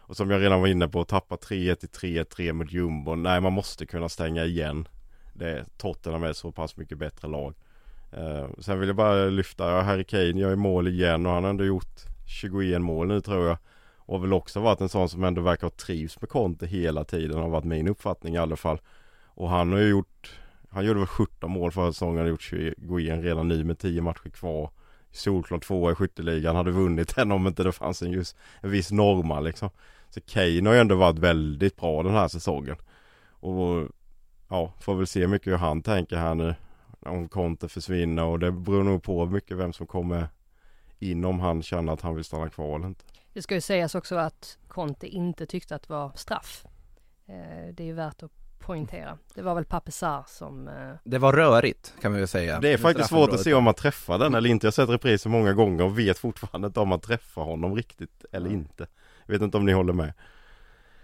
Och 0.06 0.16
som 0.16 0.30
jag 0.30 0.40
redan 0.40 0.60
var 0.60 0.68
inne 0.68 0.88
på, 0.88 1.04
tappa 1.04 1.36
3-1 1.36 1.74
till 1.74 1.88
3-3 1.88 2.52
mot 2.52 2.72
jumbon. 2.72 3.22
Nej, 3.22 3.40
man 3.40 3.52
måste 3.52 3.86
kunna 3.86 4.08
stänga 4.08 4.44
igen. 4.44 4.88
Det, 5.32 5.50
är 5.50 5.64
Tottenham 5.76 6.22
är 6.22 6.32
så 6.32 6.52
pass 6.52 6.76
mycket 6.76 6.98
bättre 6.98 7.28
lag. 7.28 7.54
Eh, 8.12 8.48
sen 8.58 8.80
vill 8.80 8.88
jag 8.88 8.96
bara 8.96 9.24
lyfta, 9.26 9.70
ja, 9.70 9.80
Harry 9.80 10.04
Kane 10.04 10.40
gör 10.40 10.50
ju 10.50 10.56
mål 10.56 10.88
igen 10.88 11.26
och 11.26 11.32
han 11.32 11.42
har 11.42 11.50
ändå 11.50 11.64
gjort 11.64 12.00
21 12.26 12.80
mål 12.80 13.08
nu 13.08 13.20
tror 13.20 13.46
jag. 13.46 13.56
Och 13.96 14.14
har 14.14 14.22
väl 14.22 14.32
också 14.32 14.60
varit 14.60 14.80
en 14.80 14.88
sån 14.88 15.08
som 15.08 15.24
ändå 15.24 15.42
verkar 15.42 15.66
ha 15.66 15.70
trivs 15.70 16.20
med 16.20 16.30
Conte 16.30 16.66
hela 16.66 17.04
tiden, 17.04 17.38
har 17.38 17.48
varit 17.48 17.64
min 17.64 17.88
uppfattning 17.88 18.34
i 18.34 18.38
alla 18.38 18.56
fall. 18.56 18.78
Och 19.34 19.48
han 19.48 19.72
har 19.72 19.78
ju 19.78 19.88
gjort, 19.88 20.40
han 20.70 20.84
gjorde 20.84 20.98
väl 20.98 21.06
17 21.06 21.50
mål 21.50 21.72
förra 21.72 21.92
säsongen, 21.92 22.16
han 22.16 22.24
har 22.24 22.30
gjort 22.30 22.42
21 22.42 23.24
redan 23.24 23.48
nu 23.48 23.64
med 23.64 23.78
10 23.78 24.02
matcher 24.02 24.28
kvar. 24.28 24.70
Solklar 25.10 25.58
tvåa 25.58 25.92
i 25.92 25.94
skytteligan, 25.94 26.56
hade 26.56 26.70
vunnit 26.70 27.16
den 27.16 27.32
om 27.32 27.46
inte 27.46 27.62
det 27.62 27.72
fanns 27.72 28.02
en 28.02 28.10
just 28.10 28.36
en 28.60 28.70
viss 28.70 28.92
norma 28.92 29.40
liksom. 29.40 29.70
Så 30.10 30.20
Kane 30.20 30.68
har 30.68 30.74
ju 30.74 30.80
ändå 30.80 30.94
varit 30.94 31.18
väldigt 31.18 31.76
bra 31.76 32.02
den 32.02 32.12
här 32.12 32.28
säsongen. 32.28 32.76
Och 33.30 33.88
ja, 34.48 34.72
får 34.80 34.94
väl 34.94 35.06
se 35.06 35.26
mycket 35.26 35.52
hur 35.52 35.58
han 35.58 35.82
tänker 35.82 36.16
här 36.16 36.34
nu. 36.34 36.54
Om 37.00 37.28
Conte 37.28 37.68
försvinner 37.68 38.24
och 38.24 38.38
det 38.38 38.52
beror 38.52 38.82
nog 38.82 39.02
på 39.02 39.26
mycket 39.26 39.56
vem 39.56 39.72
som 39.72 39.86
kommer 39.86 40.28
in 40.98 41.24
om 41.24 41.40
han 41.40 41.62
känner 41.62 41.92
att 41.92 42.00
han 42.00 42.14
vill 42.14 42.24
stanna 42.24 42.48
kvar 42.48 42.76
eller 42.76 42.86
inte. 42.86 43.04
Det 43.32 43.42
ska 43.42 43.54
ju 43.54 43.60
sägas 43.60 43.94
också 43.94 44.16
att 44.16 44.58
Conte 44.68 45.06
inte 45.06 45.46
tyckte 45.46 45.74
att 45.74 45.82
det 45.82 45.92
var 45.92 46.12
straff. 46.14 46.66
Eh, 47.26 47.74
det 47.74 47.82
är 47.82 47.86
ju 47.86 47.92
värt 47.92 48.22
att 48.22 48.43
poängtera. 48.66 49.18
Det 49.34 49.42
var 49.42 49.54
väl 49.54 49.64
Papesar 49.64 50.24
som, 50.28 50.68
eh, 50.68 50.74
det 51.04 51.18
var 51.18 51.32
rörigt 51.32 51.94
kan 52.02 52.12
vi 52.12 52.18
väl 52.18 52.28
säga. 52.28 52.60
Det 52.60 52.72
är 52.72 52.78
faktiskt 52.78 53.08
svårt 53.08 53.30
att 53.32 53.40
se 53.40 53.54
om 53.54 53.64
man 53.64 53.74
träffar 53.74 54.18
den 54.18 54.34
eller 54.34 54.50
inte. 54.50 54.66
Jag 54.66 54.68
har 54.68 54.72
sett 54.72 54.88
repriser 54.88 55.30
många 55.30 55.52
gånger 55.52 55.84
och 55.84 55.98
vet 55.98 56.18
fortfarande 56.18 56.66
inte 56.66 56.80
om 56.80 56.88
man 56.88 57.00
träffar 57.00 57.42
honom 57.42 57.76
riktigt 57.76 58.24
eller 58.32 58.50
inte. 58.50 58.86
Jag 59.26 59.32
vet 59.34 59.42
inte 59.42 59.56
om 59.56 59.64
ni 59.66 59.72
håller 59.72 59.92
med. 59.92 60.12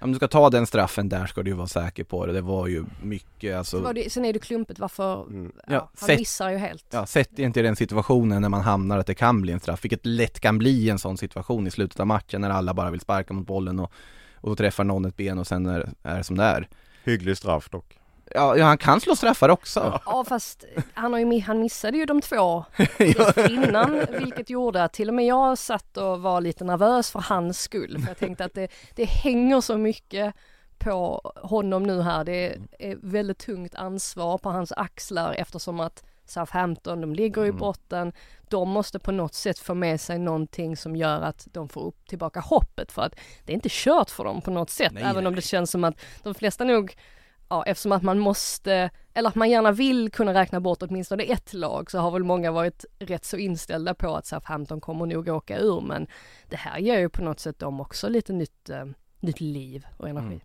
Om 0.02 0.12
du 0.12 0.17
ska 0.17 0.29
ta 0.29 0.50
den 0.50 0.67
straffen 0.67 1.09
där 1.09 1.26
ska 1.26 1.43
du 1.43 1.50
ju 1.50 1.57
vara 1.57 1.67
säker 1.67 2.05
på 2.05 2.26
det. 2.26 2.33
Det 2.33 2.40
var 2.40 2.67
ju 2.67 2.85
mycket 3.02 3.57
alltså. 3.57 3.76
så 3.76 3.83
var 3.83 3.93
det, 3.95 4.12
sen 4.12 4.25
är 4.25 4.33
det 4.33 4.38
klumpigt 4.38 4.81
varför, 4.81 5.23
Mm. 5.26 5.52
ja, 5.57 5.62
Ja, 5.75 5.90
han 6.00 6.07
sätt- 6.09 6.19
missar 6.19 6.50
ju 6.50 6.57
helt. 6.57 6.85
Ja, 6.90 7.07
sätt 7.07 7.38
inte 7.38 7.61
i 7.61 7.62
den 7.62 7.76
situationen 7.76 8.43
när 8.43 8.49
man 8.49 8.61
hamnar 8.61 8.99
att 8.99 9.07
det 9.07 9.14
kan 9.14 9.43
bli 9.43 9.52
en 9.52 9.61
straff, 9.61 9.85
vilket 9.85 10.07
lätt 10.07 10.40
kan 10.40 10.59
bli 10.59 10.90
en 10.90 10.99
sån 10.99 11.17
situation 11.19 11.67
i 11.67 11.71
slutet 11.71 12.00
av 12.00 12.07
matchen 12.07 12.40
när 12.40 12.50
alla 12.50 12.75
bara 12.75 12.90
vill 12.90 13.00
sparka 13.00 13.35
mot 13.35 13.47
bollen 13.47 13.81
och, 13.81 13.93
och 14.35 14.49
då 14.50 14.57
träffar 14.57 14.85
någon 14.85 15.05
ett 15.05 15.17
ben 15.17 15.38
och 15.38 15.47
sen 15.47 15.67
är, 15.67 15.90
är 16.02 16.17
det 16.17 16.25
som 16.25 16.37
det 16.37 16.45
är. 16.45 16.69
Hygglig 17.04 17.37
straff 17.37 17.69
dock. 17.69 17.97
Ja, 18.35 18.57
ja 18.57 18.64
han 18.64 18.78
kan 18.78 19.00
slå 19.00 19.16
straffar 19.16 19.49
också. 19.49 20.00
Ja 20.07 20.25
fast 20.28 20.64
han, 20.95 21.12
har 21.12 21.21
ju, 21.21 21.40
han 21.40 21.61
missade 21.61 21.97
ju 21.99 22.04
de 22.07 22.21
två 22.21 22.64
Ja. 22.99 23.33
innan 23.49 24.07
vilket 24.19 24.50
gjorde 24.50 24.85
att 24.85 24.92
till 24.92 25.09
och 25.09 25.14
med 25.14 25.26
jag 25.26 25.59
satt 25.59 25.97
och 25.97 26.21
var 26.23 26.40
lite 26.40 26.64
nervös 26.64 27.11
för 27.11 27.21
hans 27.21 27.61
skull. 27.61 27.99
För 28.00 28.09
jag 28.09 28.19
tänkte 28.19 28.45
att 28.45 28.54
det, 28.54 28.69
det 28.95 29.04
hänger 29.04 29.61
så 29.61 29.78
mycket 29.78 30.35
på 30.78 31.21
honom 31.42 31.83
nu 31.83 32.02
här. 32.02 32.25
Det 32.25 32.57
är 32.78 32.97
väldigt 33.02 33.38
tungt 33.38 33.75
ansvar 33.75 34.38
på 34.38 34.50
hans 34.50 34.73
axlar 34.73 35.33
eftersom 35.33 35.80
att 35.80 36.04
Southampton, 36.30 37.00
de 37.00 37.14
ligger 37.14 37.44
i 37.44 37.49
Mm. 37.49 37.58
botten. 37.58 38.12
De 38.49 38.68
måste 38.70 38.99
på 38.99 39.12
något 39.12 39.34
sätt 39.34 39.58
få 39.58 39.75
med 39.75 40.00
sig 40.00 40.18
någonting 40.18 40.76
som 40.76 40.96
gör 40.96 41.22
att 41.22 41.49
de 41.52 41.68
får 41.68 41.80
upp 41.82 42.08
tillbaka 42.08 42.40
hoppet 42.40 42.92
för 42.92 43.02
att 43.02 43.14
det 43.44 43.52
är 43.52 43.54
inte 43.54 43.68
kört 43.72 44.10
för 44.10 44.25
dem 44.25 44.40
på 44.40 44.50
något 44.50 44.70
sätt. 44.70 44.92
Nej, 44.92 45.02
även 45.02 45.16
nej. 45.25 45.26
om 45.26 45.34
det 45.34 45.42
känns 45.42 45.70
som 45.70 45.84
att 45.84 46.00
de 46.22 46.34
flesta 46.34 46.64
nog 46.64 46.94
Ja, 47.52 47.64
eftersom 47.66 47.92
att 47.92 48.02
man 48.02 48.18
måste, 48.18 48.90
eller 49.14 49.28
att 49.28 49.34
man 49.34 49.50
gärna 49.50 49.72
vill 49.72 50.10
kunna 50.10 50.34
räkna 50.34 50.60
bort 50.60 50.82
åtminstone 50.82 51.22
ett 51.22 51.52
lag 51.54 51.90
så 51.90 51.99
har 51.99 52.10
väl 52.10 52.25
många 52.25 52.50
varit 52.52 52.84
rätt 52.99 53.25
så 53.25 53.37
inställda 53.37 53.94
på 53.94 54.16
att 54.16 54.26
Southampton 54.26 54.80
kommer 54.80 55.06
nog 55.06 55.28
åka 55.28 55.58
ur 55.58 55.80
men 55.80 56.06
det 56.49 56.56
här 56.56 56.78
ger 56.78 56.99
ju 56.99 57.08
på 57.08 57.22
något 57.22 57.40
sätt 57.40 57.58
dem 57.58 57.80
också 57.80 58.08
lite 58.08 58.32
nytt, 58.32 58.70
eh, 58.70 58.84
nytt 59.20 59.40
liv 59.40 59.87
och 59.96 60.08
energi. 60.08 60.26
Mm. 60.26 60.40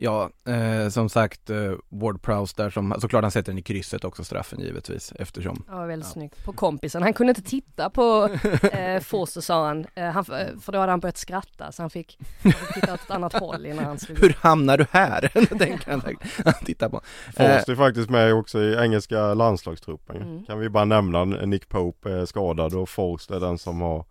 Ja, 0.00 0.30
eh, 0.48 0.88
som 0.88 1.08
sagt, 1.08 1.50
eh, 1.50 1.72
Ward 1.88 2.22
Prowse 2.22 2.54
där 2.56 2.70
som, 2.70 2.94
såklart 3.00 3.22
han 3.22 3.30
sätter 3.30 3.52
den 3.52 3.58
i 3.58 3.62
krysset 3.62 4.04
också 4.04 4.24
straffen 4.24 4.60
givetvis 4.60 5.12
eftersom 5.18 5.64
Ja, 5.68 5.84
väldigt 5.84 6.08
Ja. 6.08 6.12
snyggt. 6.12 6.44
På 6.44 6.52
kompisen. 6.52 7.02
Han 7.02 7.12
kunde 7.12 7.30
inte 7.30 7.42
titta 7.42 7.90
på 7.90 8.28
eh, 8.72 9.00
Foster 9.00 9.40
sa 9.40 9.66
han, 9.66 9.86
eh, 9.94 10.04
han, 10.04 10.24
för 10.24 10.72
då 10.72 10.78
hade 10.78 10.92
han 10.92 11.00
börjat 11.00 11.16
skratta 11.16 11.72
så 11.72 11.82
han 11.82 11.90
fick, 11.90 12.18
han 12.42 12.52
fick 12.52 12.74
titta 12.74 12.94
åt 12.94 13.00
ett 13.00 13.10
annat 13.10 13.32
håll 13.32 13.66
innan 13.66 13.84
han 13.84 13.98
slog 13.98 14.18
Hur 14.18 14.36
hamnar 14.40 14.78
du 14.78 14.86
här? 14.90 15.20
tänker 15.58 15.90
han 15.90 16.00
säkert. 16.00 16.66
Titta 16.66 16.88
på. 16.90 16.96
Eh, 17.36 17.56
Forst 17.56 17.68
är 17.68 17.74
faktiskt 17.76 18.10
med 18.10 18.34
också 18.34 18.60
i 18.60 18.74
engelska 18.76 19.34
landslagstruppen. 19.34 20.16
Mm. 20.16 20.44
Kan 20.44 20.58
vi 20.58 20.68
bara 20.68 20.84
nämna 20.84 21.24
Nick 21.24 21.68
Pope 21.68 22.10
är 22.12 22.26
skadad 22.26 22.74
och 22.74 22.88
Forst 22.88 23.30
är 23.30 23.40
den 23.40 23.58
som 23.58 23.80
har 23.80 24.04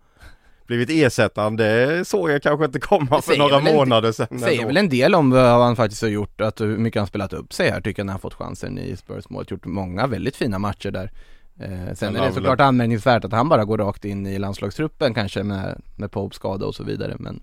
blivit 0.67 0.89
ersättaren. 0.89 1.55
Det 1.55 2.07
såg 2.07 2.29
jag 2.29 2.43
kanske 2.43 2.65
inte 2.65 2.79
komma 2.79 3.21
för 3.21 3.37
några 3.37 3.59
månader 3.59 4.11
sedan. 4.11 4.39
Säger 4.39 4.65
väl 4.65 4.77
en 4.77 4.89
del 4.89 5.15
om 5.15 5.29
vad 5.29 5.63
han 5.63 5.75
faktiskt 5.75 6.01
har 6.01 6.09
gjort, 6.09 6.41
att 6.41 6.61
hur 6.61 6.77
mycket 6.77 6.99
han 6.99 7.07
spelat 7.07 7.33
upp 7.33 7.53
sig 7.53 7.69
här 7.69 7.81
tycker 7.81 7.99
jag 7.99 8.05
när 8.05 8.13
han 8.13 8.19
fått 8.19 8.33
chansen 8.33 8.77
i 8.77 8.95
Spurs-målet. 8.95 9.51
Gjort 9.51 9.65
många 9.65 10.07
väldigt 10.07 10.35
fina 10.35 10.59
matcher 10.59 10.91
där. 10.91 11.11
Eh, 11.59 11.93
sen 11.95 12.15
är 12.15 12.25
det 12.25 12.33
såklart 12.33 12.61
anmärkningsvärt 12.61 13.25
att 13.25 13.31
han 13.31 13.49
bara 13.49 13.65
går 13.65 13.77
rakt 13.77 14.05
in 14.05 14.27
i 14.27 14.39
landslagstruppen 14.39 15.13
kanske 15.13 15.43
med, 15.43 15.81
med 15.95 16.11
Popes 16.11 16.35
skada 16.35 16.65
och 16.65 16.75
så 16.75 16.83
vidare 16.83 17.15
men 17.19 17.39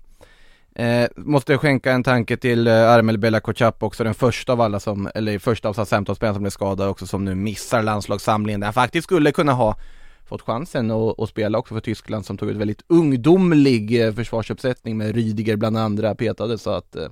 eh, 0.75 1.09
Måste 1.15 1.57
skänka 1.57 1.91
en 1.91 2.03
tanke 2.03 2.37
till 2.37 2.67
eh, 2.67 2.91
Armel 2.91 3.17
Bella 3.17 3.39
Kotchap 3.39 3.83
också, 3.83 4.03
den 4.03 4.13
första 4.13 4.53
av 4.53 4.61
alla 4.61 4.79
som, 4.79 5.09
eller 5.15 5.39
första 5.39 5.69
av 5.69 5.73
Southampton-spelarna 5.73 6.33
som 6.33 6.43
blev 6.43 6.51
skadad 6.51 6.89
också 6.89 7.07
som 7.07 7.25
nu 7.25 7.35
missar 7.35 7.81
landslagssamlingen 7.81 8.59
där 8.59 8.65
han 8.65 8.73
faktiskt 8.73 9.03
skulle 9.03 9.31
kunna 9.31 9.53
ha 9.53 9.75
fått 10.25 10.41
chansen 10.41 10.91
att 10.91 11.19
att 11.19 11.29
spela 11.29 11.57
också 11.57 11.73
för 11.73 11.81
Tyskland 11.81 12.25
som 12.25 12.37
tog 12.37 12.49
ett 12.49 12.57
väldigt 12.57 12.83
ungdomlig 12.87 14.05
eh, 14.05 14.13
försvarsuppsättning 14.13 14.97
med 14.97 15.15
Rydiger 15.15 15.55
bland 15.55 15.77
andra 15.77 16.15
petade 16.15 16.57
så 16.57 16.69
att 16.69 16.95
eh, 16.95 17.07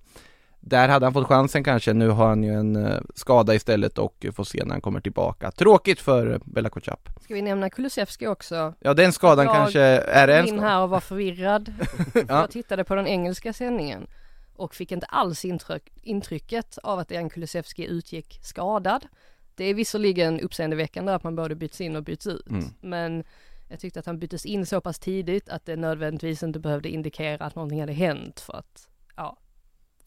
där 0.60 0.90
hade 0.90 1.06
han 1.06 1.14
fått 1.14 1.28
chansen 1.28 1.64
kanske, 1.64 1.94
nu 1.94 2.10
har 2.10 2.28
han 2.28 2.44
ju 2.44 2.54
en 2.54 2.76
eh, 2.76 3.00
skada 3.16 3.56
istället 3.56 3.98
och 3.98 4.26
får 4.34 4.44
se 4.44 4.64
när 4.66 4.72
han 4.72 4.82
kommer 4.82 5.00
tillbaka. 5.00 5.52
Tråkigt 5.52 6.00
för 6.00 6.42
Bella 6.46 6.70
Kotchap. 6.70 7.10
Ska 7.22 7.34
vi 7.34 7.42
nämna 7.42 7.70
Kulusevski 7.70 8.28
också? 8.28 8.74
Ja 8.80 8.94
den 8.94 9.14
skadan 9.14 9.46
Jag 9.46 9.56
kanske, 9.56 9.82
är 9.82 10.28
en 10.28 10.48
skada? 10.48 10.62
här 10.62 10.82
och 10.84 10.90
var 10.90 11.00
förvirrad. 11.00 11.74
Ja. 12.14 12.22
Jag 12.28 12.52
tittade 12.52 12.84
på 12.84 12.96
den 12.96 13.08
engelska 13.08 13.54
sändningen 13.54 14.08
och 14.56 14.76
fick 14.76 14.92
inte 14.92 15.06
alls 15.06 15.46
intryck, 15.46 15.92
intrycket 16.04 16.78
av 16.84 17.00
att 17.00 17.10
Dejan 17.10 17.30
Kulusevski 17.30 17.86
utgick 17.86 18.40
skadad. 18.42 19.06
Det 19.56 19.66
är 19.66 19.74
visserligen 19.74 20.40
uppseendeväckande 20.40 21.12
att 21.12 21.24
man 21.24 21.36
både 21.36 21.56
byts 21.56 21.82
in 21.82 21.96
och 21.96 22.04
byts 22.04 22.28
ut, 22.28 22.50
Mm. 22.50 22.66
men 22.82 23.24
jag 23.70 23.80
tyckte 23.80 24.00
att 24.00 24.06
han 24.06 24.20
byttes 24.20 24.46
in 24.46 24.66
så 24.66 24.82
pass 24.82 25.00
tidigt 25.00 25.50
att 25.50 25.66
det 25.66 25.76
nödvändigtvis 25.76 26.44
inte 26.44 26.60
behövde 26.60 26.90
indikera 26.90 27.46
att 27.46 27.56
någonting 27.56 27.80
hade 27.80 27.94
hänt 27.94 28.40
för 28.40 28.54
att, 28.54 28.88
ja, 29.16 29.38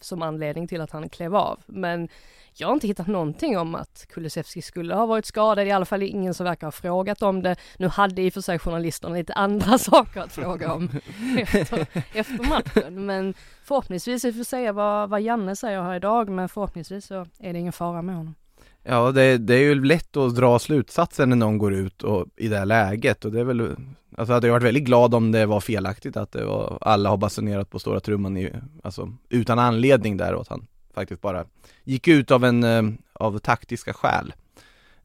som 0.00 0.22
anledning 0.22 0.68
till 0.68 0.80
att 0.80 0.90
han 0.90 1.08
klev 1.08 1.36
av. 1.36 1.60
Men 1.66 2.08
jag 2.54 2.68
har 2.68 2.74
inte 2.74 2.86
hittat 2.86 3.06
någonting 3.06 3.58
om 3.58 3.74
att 3.74 4.06
Kulusevski 4.08 4.62
skulle 4.62 4.94
ha 4.94 5.06
varit 5.06 5.26
skadad, 5.26 5.66
i 5.66 5.70
alla 5.70 5.84
fall 5.84 6.02
ingen 6.02 6.34
som 6.34 6.44
verkar 6.44 6.66
ha 6.66 6.72
frågat 6.72 7.22
om 7.22 7.42
det. 7.42 7.56
Nu 7.78 7.88
hade 7.88 8.22
i 8.22 8.28
och 8.28 8.32
för 8.32 8.40
sig 8.40 8.58
journalisterna 8.58 9.14
lite 9.14 9.32
andra 9.32 9.78
saker 9.90 10.20
att 10.20 10.32
fråga 10.32 10.72
om 10.72 10.88
efter, 11.38 11.86
efter 12.14 12.48
matchen, 12.48 13.06
men 13.06 13.34
förhoppningsvis, 13.64 14.24
vi 14.24 14.32
får 14.32 14.44
se 14.44 14.72
vad, 14.72 15.10
vad 15.10 15.20
Janne 15.20 15.56
säger 15.56 15.82
här 15.82 15.94
idag, 15.94 16.28
men 16.28 16.48
förhoppningsvis 16.48 17.06
så 17.06 17.26
är 17.38 17.52
det 17.52 17.58
ingen 17.58 17.72
fara 17.72 18.02
med 18.02 18.16
honom. 18.16 18.34
Ja 18.88 19.12
det, 19.12 19.38
det 19.38 19.54
är 19.54 19.58
ju 19.62 19.84
lätt 19.84 20.16
att 20.16 20.34
dra 20.36 20.58
slutsatsen 20.58 21.28
när 21.28 21.36
någon 21.36 21.58
går 21.58 21.74
ut 21.74 22.02
och, 22.02 22.26
i 22.36 22.48
det 22.48 22.58
här 22.58 22.66
läget 22.66 23.24
och 23.24 23.32
det 23.32 23.40
är 23.40 23.44
väl 23.44 23.76
Alltså 24.18 24.32
hade 24.32 24.46
jag 24.46 24.52
varit 24.52 24.62
väldigt 24.64 24.84
glad 24.84 25.14
om 25.14 25.32
det 25.32 25.46
var 25.46 25.60
felaktigt 25.60 26.16
att 26.16 26.32
det 26.32 26.44
var, 26.44 26.78
alla 26.80 27.08
har 27.10 27.16
basunerat 27.16 27.70
på 27.70 27.78
stora 27.78 28.00
trumman 28.00 28.36
i, 28.36 28.52
alltså 28.84 29.12
utan 29.28 29.58
anledning 29.58 30.16
där 30.16 30.34
och 30.34 30.40
att 30.40 30.48
han 30.48 30.66
faktiskt 30.94 31.20
bara 31.20 31.44
gick 31.84 32.08
ut 32.08 32.30
av 32.30 32.44
en, 32.44 32.64
eh, 32.64 32.82
av 33.12 33.38
taktiska 33.38 33.92
skäl. 33.92 34.34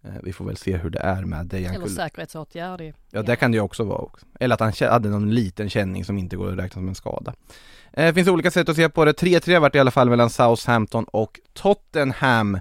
Eh, 0.03 0.11
Vi 0.23 0.33
får 0.33 0.45
väl 0.45 0.57
se 0.57 0.77
hur 0.77 0.89
det 0.89 0.99
är 0.99 1.25
med 1.25 1.45
Dejan 1.45 1.75
Eller 1.75 1.87
säkerhetsåtgärd. 1.87 2.81
i- 2.81 2.93
Ja 3.11 3.21
det 3.21 3.35
kan 3.35 3.51
det 3.51 3.55
ju 3.55 3.61
också 3.61 3.83
vara 3.83 3.97
också. 3.99 4.25
Eller 4.39 4.53
att 4.55 4.59
han 4.79 4.89
hade 4.91 5.09
någon 5.09 5.33
liten 5.35 5.69
känning 5.69 6.05
som 6.05 6.17
inte 6.17 6.35
går 6.35 6.51
att 6.51 6.57
räkna 6.59 6.73
som 6.79 6.87
en 6.87 6.95
skada. 6.95 7.33
Eh, 7.93 8.05
Det 8.05 8.13
finns 8.13 8.27
olika 8.27 8.51
sätt 8.51 8.69
att 8.69 8.75
se 8.75 8.89
på 8.89 9.05
det. 9.05 9.13
3-3 9.13 9.59
vart 9.59 9.71
det 9.73 9.77
i 9.77 9.79
alla 9.81 9.91
fall 9.91 10.09
mellan 10.09 10.29
Southampton 10.29 11.03
och 11.03 11.39
Tottenham. 11.53 12.59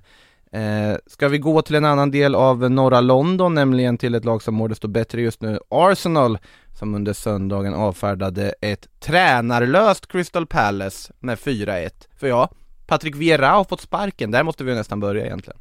Eh, 0.52 0.97
ska 1.07 1.28
vi 1.28 1.38
gå 1.38 1.62
till 1.62 1.75
en 1.75 1.85
annan 1.85 2.11
del 2.11 2.35
av 2.35 2.71
norra 2.71 3.00
London, 3.00 3.54
nämligen 3.54 3.99
till 3.99 4.14
ett 4.14 4.25
lag 4.25 4.42
som 4.42 4.54
mår 4.54 4.69
desto 4.69 4.88
bättre 4.88 5.21
just 5.21 5.42
nu, 5.42 5.59
Arsenal, 5.69 6.38
som 6.78 6.95
under 6.95 7.12
söndagen 7.12 7.75
avfärdade 7.75 8.54
ett 8.61 8.88
tränarlöst 9.00 10.07
Crystal 10.07 10.47
Palace 10.47 11.12
med 11.21 11.38
4-1. 11.38 11.90
För 12.16 12.26
ja, 12.26 12.50
Patrick 12.87 13.16
Vieira 13.16 13.49
har 13.49 13.64
fått 13.64 13.80
sparken, 13.80 14.30
där 14.30 14.42
måste 14.42 14.64
vi 14.64 14.75
nästan 14.75 15.00
börja 15.00 15.26
egentligen. 15.26 15.61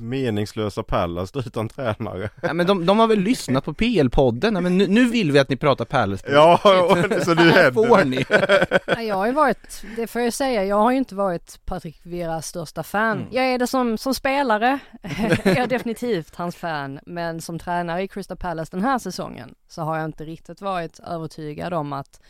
Meningslösa 0.00 0.82
Pallas 0.82 1.32
utan 1.36 1.68
tränare. 1.68 2.30
Ja, 2.42 2.52
men 2.52 2.66
de, 2.66 2.86
de 2.86 2.98
har 2.98 3.06
väl 3.06 3.18
lyssnat 3.18 3.64
på 3.64 3.72
PL-podden, 3.72 4.50
Nej, 4.50 4.62
men 4.62 4.78
nu, 4.78 4.86
nu 4.86 5.04
vill 5.04 5.32
vi 5.32 5.38
att 5.38 5.48
ni 5.48 5.56
pratar 5.56 5.84
Palace. 5.84 6.24
Ja, 6.32 6.54
och- 6.64 7.22
så 7.24 7.34
nu 7.34 7.50
Här 7.50 7.72
får 7.72 7.96
händer 7.96 8.04
ni! 8.04 8.24
Ja, 8.96 9.02
jag 9.02 9.14
har 9.14 9.26
ju 9.26 9.32
varit, 9.32 9.82
det 9.96 10.06
får 10.06 10.22
jag 10.22 10.32
säga, 10.32 10.64
jag 10.64 10.76
har 10.76 10.90
ju 10.90 10.96
inte 10.98 11.14
varit 11.14 11.60
Patrik 11.64 12.00
Vieras 12.02 12.46
största 12.46 12.82
fan. 12.82 13.16
Mm. 13.18 13.28
Jag 13.32 13.44
är 13.44 13.58
det 13.58 13.66
som, 13.66 13.98
som 13.98 14.14
spelare, 14.14 14.78
jag 15.44 15.46
är 15.58 15.66
definitivt 15.66 16.34
hans 16.36 16.56
fan, 16.56 17.00
men 17.06 17.40
som 17.40 17.58
tränare 17.58 18.02
i 18.02 18.08
Crystal 18.08 18.36
Palace 18.36 18.70
den 18.76 18.84
här 18.84 18.98
säsongen 18.98 19.54
så 19.68 19.82
har 19.82 19.96
jag 19.96 20.04
inte 20.04 20.24
riktigt 20.24 20.60
varit 20.60 21.00
övertygad 21.00 21.74
om 21.74 21.92
att 21.92 22.20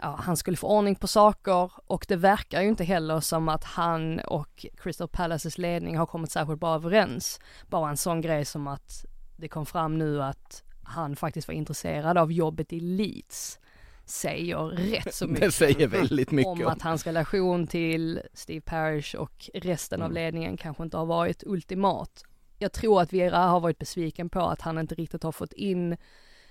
ja, 0.00 0.18
han 0.22 0.36
skulle 0.36 0.56
få 0.56 0.68
ordning 0.68 0.94
på 0.96 1.06
saker 1.06 1.72
och 1.86 2.04
det 2.08 2.16
verkar 2.16 2.62
ju 2.62 2.68
inte 2.68 2.84
heller 2.84 3.20
som 3.20 3.48
att 3.48 3.64
han 3.64 4.20
och 4.20 4.66
Crystal 4.76 5.08
Palaces 5.08 5.58
ledning 5.58 5.98
har 5.98 6.06
kommit 6.06 6.30
särskilt 6.32 6.60
bra 6.60 6.74
överens. 6.74 7.40
Bara 7.66 7.90
en 7.90 7.96
sån 7.96 8.20
grej 8.20 8.44
som 8.44 8.66
att 8.66 9.04
det 9.36 9.48
kom 9.48 9.66
fram 9.66 9.98
nu 9.98 10.22
att 10.22 10.62
han 10.82 11.16
faktiskt 11.16 11.48
var 11.48 11.54
intresserad 11.54 12.18
av 12.18 12.32
jobbet 12.32 12.72
i 12.72 12.80
Leeds 12.80 13.58
säger 14.04 14.56
rätt 14.58 15.14
så 15.14 15.26
mycket 15.28 15.42
Det 15.44 15.52
säger 15.52 15.88
väldigt 15.88 16.30
mycket 16.30 16.52
om 16.52 16.66
att 16.66 16.82
hans 16.82 17.06
relation 17.06 17.66
till 17.66 18.20
Steve 18.34 18.60
Parish 18.60 19.14
och 19.14 19.50
resten 19.54 20.02
av 20.02 20.06
Mm. 20.10 20.14
ledningen 20.14 20.56
kanske 20.56 20.82
inte 20.82 20.96
har 20.96 21.06
varit 21.06 21.42
ultimat. 21.46 22.24
Jag 22.58 22.72
tror 22.72 23.02
att 23.02 23.12
Vera 23.12 23.38
har 23.38 23.60
varit 23.60 23.78
besviken 23.78 24.28
på 24.28 24.40
att 24.40 24.60
han 24.60 24.78
inte 24.78 24.94
riktigt 24.94 25.22
har 25.22 25.32
fått 25.32 25.52
in 25.52 25.96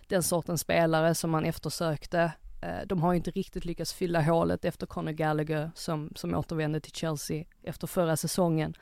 den 0.07 0.23
sortens 0.23 0.61
spelare 0.61 1.15
som 1.15 1.33
han 1.33 1.45
eftersökte. 1.45 2.31
Eh, 2.61 2.85
De 2.85 3.01
har 3.01 3.13
ju 3.13 3.17
inte 3.17 3.31
riktigt 3.31 3.65
lyckats 3.65 3.93
fylla 3.93 4.21
hålet 4.21 4.65
efter 4.65 4.85
Conor 4.87 5.11
Gallagher 5.11 5.71
som, 5.75 6.11
som 6.15 6.35
återvände 6.35 6.79
till 6.79 6.91
Chelsea 6.91 7.45
efter 7.63 7.87
förra 7.87 8.17
säsongen. 8.17 8.75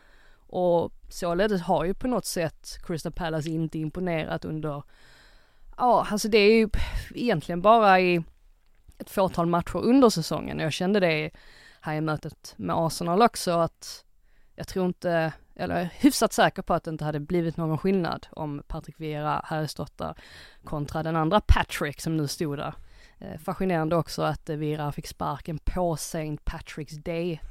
Och 0.47 0.91
således 1.09 1.61
har 1.61 1.85
ju 1.85 1.93
på 1.93 2.07
något 2.07 2.25
sätt 2.25 2.77
Crystal 2.83 3.11
Palace 3.11 3.49
inte 3.49 3.79
imponerat 3.79 4.45
under, 4.45 4.83
ja 5.77 6.07
alltså 6.11 6.27
det 6.27 6.37
är 6.37 6.55
ju 6.55 6.69
egentligen 7.15 7.61
bara 7.61 7.99
i 7.99 8.23
ett 8.97 9.09
fåtal 9.09 9.45
matcher 9.45 9.77
under 9.77 10.09
säsongen. 10.09 10.59
Jag 10.59 10.73
kände 10.73 10.99
det 10.99 11.31
här 11.81 11.95
i 11.95 12.01
mötet 12.01 12.53
med 12.57 12.75
Arsenal 12.75 13.21
också 13.21 13.51
att 13.51 14.05
jag 14.55 14.67
tror 14.67 14.85
inte, 14.85 15.33
eller 15.55 15.75
jag 15.75 15.83
är 15.83 15.93
hyfsat 15.95 16.33
säker 16.33 16.61
på 16.61 16.73
att 16.73 16.83
det 16.83 16.91
inte 16.91 17.05
hade 17.05 17.19
blivit 17.19 17.57
någon 17.57 17.77
skillnad 17.77 18.27
om 18.31 18.63
Patrick 18.67 18.99
Vieira 18.99 19.41
hade 19.45 19.67
stått 19.67 19.97
där 19.97 20.15
kontra 20.63 21.03
den 21.03 21.15
andra 21.15 21.41
Patrick 21.41 22.01
som 22.01 22.17
nu 22.17 22.27
stod 22.27 22.57
där. 22.57 22.73
Eh, 23.23 23.39
Fascinerande 23.39 23.95
också 23.95 24.21
att 24.21 24.49
eh, 24.49 24.55
Vieira 24.55 24.91
fick 24.91 25.07
sparken 25.07 25.57
på 25.57 25.93
St. 25.93 26.37
Patrick's 26.45 26.99
Day 27.03 27.41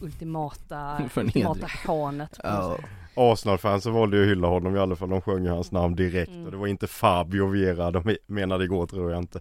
ultimata, 0.00 1.02
Förnedring. 1.10 1.46
ultimata 1.46 1.66
hånet. 1.86 2.40
Ja. 2.42 2.78
Arsenal-fansen 3.14 3.92
valde 3.92 4.16
ju 4.16 4.22
att 4.22 4.28
hylla 4.30 4.48
honom 4.48 4.76
i 4.76 4.78
alla 4.78 4.96
fall. 4.96 5.08
De 5.10 5.20
sjöng 5.20 5.44
ju 5.44 5.50
hans 5.50 5.72
namn 5.72 5.94
direkt 5.96 6.30
Mm. 6.30 6.44
och 6.44 6.50
det 6.50 6.56
var 6.56 6.66
inte 6.66 6.86
Fabio 6.86 7.46
Vera 7.46 7.90
de 7.90 8.16
menade 8.26 8.64
igår 8.64 8.86
tror 8.86 9.10
jag 9.10 9.18
inte. 9.22 9.40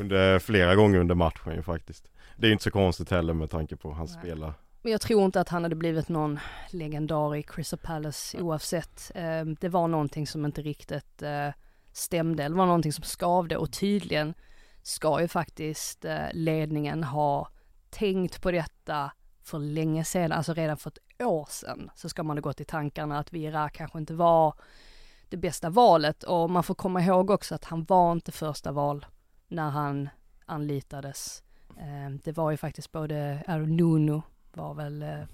Under 0.00 0.38
flera 0.38 0.74
gånger 0.74 0.98
under 0.98 1.14
matchen 1.14 1.54
ju 1.54 1.62
faktiskt. 1.62 2.08
Det 2.36 2.46
är 2.46 2.48
ju 2.48 2.52
inte 2.52 2.64
så 2.64 2.70
konstigt 2.70 3.10
heller 3.10 3.34
med 3.34 3.50
tanke 3.50 3.76
på 3.76 3.92
hans 3.92 4.12
spelare. 4.12 4.52
Men 4.82 4.92
jag 4.92 5.00
tror 5.00 5.24
inte 5.24 5.40
att 5.40 5.48
han 5.48 5.62
hade 5.62 5.74
blivit 5.76 6.08
någon 6.08 6.38
legendar 6.70 7.36
i 7.36 7.42
Crystal 7.42 7.78
Palace 7.82 8.38
oavsett. 8.40 9.12
Eh, 9.14 9.44
Det 9.60 9.68
var 9.68 9.88
någonting 9.88 10.26
som 10.26 10.44
inte 10.44 10.62
riktigt 10.62 11.22
eh, 11.22 11.48
stämde, 11.92 12.42
det 12.48 12.54
var 12.54 12.66
någonting 12.66 12.92
som 12.92 13.04
skavde 13.04 13.56
och 13.56 13.72
tydligen 13.72 14.34
ska 14.86 15.20
ju 15.20 15.28
faktiskt 15.28 16.04
eh, 16.04 16.26
ledningen 16.32 17.04
ha 17.04 17.48
tänkt 17.90 18.42
på 18.42 18.50
detta 18.50 19.12
för 19.42 19.58
länge 19.58 20.04
sedan, 20.04 20.32
alltså 20.32 20.54
redan 20.54 20.76
för 20.76 20.90
ett 20.90 21.22
år 21.22 21.46
sedan 21.50 21.90
så 21.94 22.08
ska 22.08 22.22
man 22.22 22.36
ha 22.36 22.42
gått 22.42 22.60
i 22.60 22.64
tankarna 22.64 23.18
att 23.18 23.32
Vira 23.32 23.68
kanske 23.68 23.98
inte 23.98 24.14
var 24.14 24.54
det 25.28 25.36
bästa 25.36 25.70
valet 25.70 26.22
och 26.22 26.50
man 26.50 26.62
får 26.62 26.74
komma 26.74 27.02
ihåg 27.02 27.30
också 27.30 27.54
att 27.54 27.64
han 27.64 27.84
var 27.84 28.12
inte 28.12 28.32
första 28.32 28.72
val 28.72 29.06
när 29.48 29.70
han 29.70 30.08
anlitades. 30.44 31.42
Ehm, 31.80 32.18
det 32.24 32.32
var 32.32 32.50
ju 32.50 32.56
faktiskt 32.56 32.92
både 32.92 33.42
Aaron 33.46 33.76
Nuno 33.76 34.22
var 34.52 34.74
väl 34.74 35.02
eh, 35.02 35.24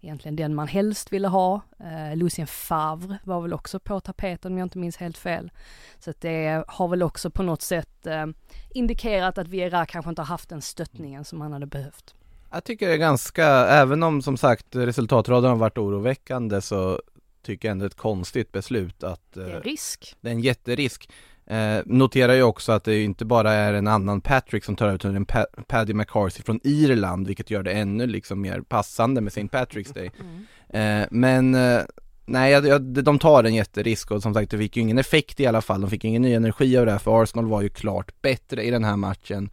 egentligen 0.00 0.36
den 0.36 0.54
man 0.54 0.68
helst 0.68 1.12
ville 1.12 1.28
ha. 1.28 1.60
Eh, 1.80 2.16
Lucien 2.16 2.46
Favre 2.46 3.18
var 3.24 3.40
väl 3.40 3.52
också 3.52 3.80
på 3.80 4.00
tapeten 4.00 4.52
om 4.52 4.58
jag 4.58 4.66
inte 4.66 4.78
minns 4.78 4.96
helt 4.96 5.18
fel. 5.18 5.50
Så 5.98 6.10
att 6.10 6.20
det 6.20 6.64
har 6.68 6.88
väl 6.88 7.02
också 7.02 7.30
på 7.30 7.42
något 7.42 7.62
sätt 7.62 8.06
eh, 8.06 8.26
indikerat 8.74 9.38
att 9.38 9.48
Vieira 9.48 9.86
kanske 9.86 10.08
inte 10.08 10.22
har 10.22 10.26
haft 10.26 10.48
den 10.48 10.62
stöttningen 10.62 11.24
som 11.24 11.40
han 11.40 11.52
hade 11.52 11.66
behövt. 11.66 12.14
Jag 12.50 12.64
tycker 12.64 12.88
det 12.88 12.92
är 12.94 12.98
ganska, 12.98 13.46
även 13.66 14.02
om 14.02 14.22
som 14.22 14.36
sagt 14.36 14.76
resultatraden 14.76 15.50
har 15.50 15.56
varit 15.56 15.78
oroväckande 15.78 16.60
så 16.60 17.02
tycker 17.42 17.68
jag 17.68 17.72
ändå 17.72 17.86
ett 17.86 17.94
konstigt 17.94 18.52
beslut 18.52 19.04
att 19.04 19.32
Det 19.32 19.42
är 19.42 19.48
eh, 19.48 19.56
en 19.56 19.62
risk. 19.62 20.16
det 20.20 20.28
är 20.28 20.32
en 20.32 20.40
jätterisk. 20.40 21.10
Eh, 21.50 21.80
noterar 21.86 22.34
ju 22.34 22.42
också 22.42 22.72
att 22.72 22.84
det 22.84 23.02
inte 23.02 23.24
bara 23.24 23.52
är 23.52 23.72
en 23.74 23.86
annan 23.88 24.20
Patrick 24.20 24.64
som 24.64 24.76
tar 24.76 24.86
över 24.86 24.94
utan 24.96 25.16
en 25.16 25.24
pa- 25.26 25.46
Paddy 25.66 25.94
McCarthy 25.94 26.42
från 26.42 26.60
Irland 26.64 27.26
vilket 27.26 27.50
gör 27.50 27.62
det 27.62 27.72
ännu 27.72 28.06
liksom 28.06 28.40
mer 28.40 28.60
passande 28.60 29.20
med 29.20 29.28
St. 29.28 29.42
Patrick's 29.58 29.94
Day. 29.94 30.10
Mm. 30.20 31.02
Eh, 31.02 31.08
men 31.10 31.54
eh, 31.54 31.80
nej, 32.26 32.52
jag, 32.52 32.66
jag, 32.66 32.82
de 32.82 33.18
tar 33.18 33.44
en 33.44 33.54
jätterisk 33.54 34.10
och 34.10 34.22
som 34.22 34.34
sagt 34.34 34.50
det 34.50 34.58
fick 34.58 34.76
ju 34.76 34.82
ingen 34.82 34.98
effekt 34.98 35.40
i 35.40 35.46
alla 35.46 35.60
fall. 35.60 35.80
De 35.80 35.90
fick 35.90 36.04
ingen 36.04 36.22
ny 36.22 36.34
energi 36.34 36.78
av 36.78 36.86
det 36.86 36.92
här 36.92 36.98
för 36.98 37.22
Arsenal 37.22 37.46
var 37.46 37.62
ju 37.62 37.68
klart 37.68 38.22
bättre 38.22 38.62
i 38.64 38.70
den 38.70 38.84
här 38.84 38.96
matchen. 38.96 39.50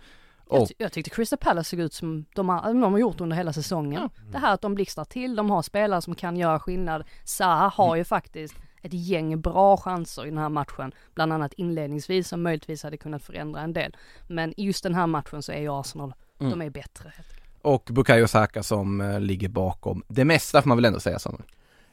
Jag, 0.49 0.61
Och 0.61 0.67
ty- 0.67 0.73
jag 0.77 0.91
tyckte 0.91 1.09
Crystal 1.09 1.39
Palace 1.39 1.69
såg 1.69 1.79
ut 1.79 1.93
som 1.93 2.25
de 2.35 2.49
har, 2.49 2.73
de 2.73 2.83
har 2.83 2.99
gjort 2.99 3.21
under 3.21 3.35
hela 3.37 3.53
säsongen. 3.53 4.09
Det 4.31 4.37
här 4.37 4.53
att 4.53 4.61
de 4.61 4.75
blixtrar 4.75 5.05
till, 5.05 5.35
de 5.35 5.49
har 5.49 5.61
spelare 5.61 6.01
som 6.01 6.15
kan 6.15 6.37
göra 6.37 6.59
skillnad. 6.59 7.03
Zaha 7.23 7.67
har 7.75 7.95
ju 7.95 8.03
faktiskt 8.03 8.55
ett 8.85 8.93
gäng 8.93 9.41
bra 9.41 9.77
chanser 9.77 10.25
i 10.25 10.29
den 10.29 10.37
här 10.37 10.49
matchen, 10.49 10.91
bland 11.15 11.33
annat 11.33 11.53
inledningsvis 11.53 12.27
som 12.27 12.41
möjligtvis 12.43 12.83
hade 12.83 12.97
kunnat 12.97 13.23
förändra 13.23 13.61
en 13.61 13.73
del. 13.73 13.95
Men 14.27 14.53
i 14.59 14.63
just 14.65 14.83
den 14.83 14.95
här 14.95 15.07
matchen 15.07 15.41
så 15.41 15.51
är 15.51 15.59
ju 15.61 15.69
Arsenal, 15.79 16.13
de 16.37 16.45
Mm. 16.45 16.61
är 16.61 16.69
bättre. 16.69 17.13
och 17.61 17.89
Bukayo 17.91 18.27
Saka 18.27 18.63
som 18.63 19.01
eh, 19.01 19.19
ligger 19.19 19.49
bakom 19.49 20.03
det 20.07 20.25
mesta 20.25 20.61
får 20.61 20.67
man 20.69 20.77
väl 20.77 20.85
ändå 20.85 20.99
säga 20.99 21.19
Samuel. 21.19 21.43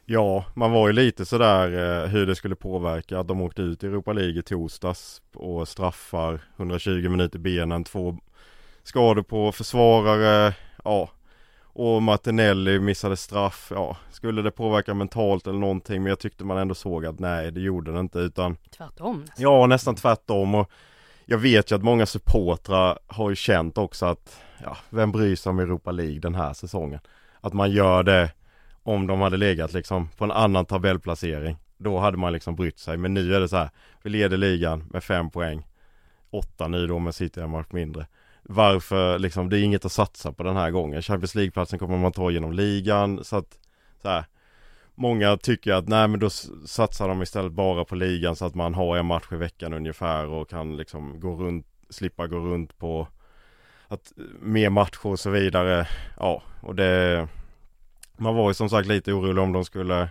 Ja, 0.04 0.44
man 0.54 0.72
var 0.72 0.87
ju 0.87 0.92
lite 0.92 1.25
sådär 1.25 2.02
eh, 2.02 2.08
hur 2.08 2.26
det 2.26 2.34
skulle 2.34 2.54
påverka 2.56 3.18
att 3.18 3.28
de 3.28 3.40
åkte 3.40 3.62
ut 3.62 3.84
i 3.84 3.87
Europa 3.87 4.12
League 4.12 4.38
i 4.38 4.42
torsdags 4.42 5.22
och 5.34 5.68
straffar 5.68 6.40
120 6.56 7.08
minuter 7.08 7.38
benen, 7.38 7.84
två 7.84 8.18
skador 8.82 9.22
på 9.22 9.52
försvarare, 9.52 10.54
ja. 10.84 11.11
Och 11.75 12.02
Martinelli 12.02 12.81
missade 12.81 13.17
straff, 13.17 13.73
ja. 13.75 13.97
Skulle 14.11 14.43
det 14.43 14.50
påverka 14.50 14.95
mentalt 14.95 15.47
eller 15.47 15.59
någonting 15.59 16.02
men 16.02 16.11
jag 16.11 16.19
tyckte 16.19 16.45
man 16.45 16.59
ändå 16.59 16.75
såg 16.75 17.07
att 17.07 17.19
nej 17.19 17.50
det 17.52 17.61
gjorde 17.61 17.93
det 17.93 18.00
inte 18.00 18.19
utan 18.19 18.57
Tvärtom. 18.76 19.21
nästan. 19.21 19.43
Ja, 19.43 19.67
nästan 19.67 19.95
tvärtom 19.95 20.55
och 20.55 20.71
jag 21.26 21.38
vet 21.38 21.73
ju 21.73 21.76
att 21.76 21.83
många 21.83 22.07
supportrar 22.07 22.99
har 23.07 23.31
ju 23.31 23.37
känt 23.37 23.79
också 23.79 24.07
att 24.07 24.41
ja, 24.62 24.76
vem 24.91 25.12
bryr 25.12 25.37
sig 25.37 25.50
om 25.50 25.59
Europa 25.59 25.91
League 25.93 26.21
den 26.21 26.35
här 26.35 26.52
säsongen? 26.52 27.00
Att 27.41 27.52
man 27.52 27.71
gör 27.71 28.02
det 28.02 28.30
om 28.82 29.06
de 29.06 29.21
hade 29.21 29.37
legat 29.37 29.73
liksom 29.73 30.08
på 30.08 30.25
en 30.25 30.30
annan 30.30 30.65
tabellplacering. 30.67 31.56
Då 31.78 31.99
hade 31.99 32.17
man 32.17 32.32
liksom 32.32 32.56
brytt 32.56 32.78
sig. 32.78 32.97
Men 32.97 33.15
nu 33.15 33.35
är 33.35 33.41
det 33.41 33.49
så 33.49 33.56
här. 33.56 33.71
Vi 34.02 34.11
leder 34.11 34.37
ligan 34.37 34.85
med 34.91 35.04
fem 35.04 35.30
poäng. 35.30 35.67
Åtta 36.30 36.69
nu 36.69 36.87
då 36.87 36.99
med 36.99 37.15
City 37.15 37.41
en 37.41 37.50
match 37.50 37.67
mindre. 37.71 38.06
Varför 38.52 39.19
liksom, 39.19 39.49
det 39.49 39.58
är 39.58 39.62
inget 39.62 39.84
att 39.84 39.93
satsa 39.93 40.32
på 40.32 40.43
den 40.43 40.56
här 40.56 40.71
gången. 40.71 41.02
Champions 41.02 41.34
League-platsen 41.34 41.78
kommer 41.78 41.99
man 41.99 42.12
ta 42.12 42.30
genom 42.30 42.52
ligan. 42.52 43.25
Så 43.25 43.36
att 43.36 43.58
så 44.02 44.08
här. 44.08 44.25
Många 44.95 45.36
tycker 45.36 45.73
att 45.73 45.88
nej 45.88 46.08
men 46.08 46.21
då 46.21 46.30
satsar 46.67 47.08
de 47.08 47.23
istället 47.23 47.52
bara 47.52 47.84
på 47.84 47.95
ligan 47.95 48.36
så 48.36 48.45
att 48.45 48.54
man 48.54 48.75
har 48.75 48.97
en 48.97 49.06
match 49.06 49.32
i 49.32 49.36
veckan 49.36 49.73
ungefär 49.73 50.26
och 50.26 50.50
kan 50.50 50.76
liksom 50.76 51.21
gå 51.21 51.36
runt, 51.36 51.67
slippa 51.91 52.26
gå 52.26 52.36
runt 52.36 52.78
på 52.78 53.08
att 53.88 54.12
mer 54.41 54.71
matcher 54.71 55.06
och 55.06 55.21
så 55.21 55.30
vidare. 55.30 55.88
Ja, 56.19 56.43
och 56.60 56.75
det 56.75 57.28
man 58.17 58.34
var 58.34 58.50
ju 58.50 58.54
som 58.54 58.69
sagt 58.69 58.88
lite 58.88 59.12
orolig 59.12 59.43
om 59.43 59.52
de 59.52 59.65
skulle 59.65 60.08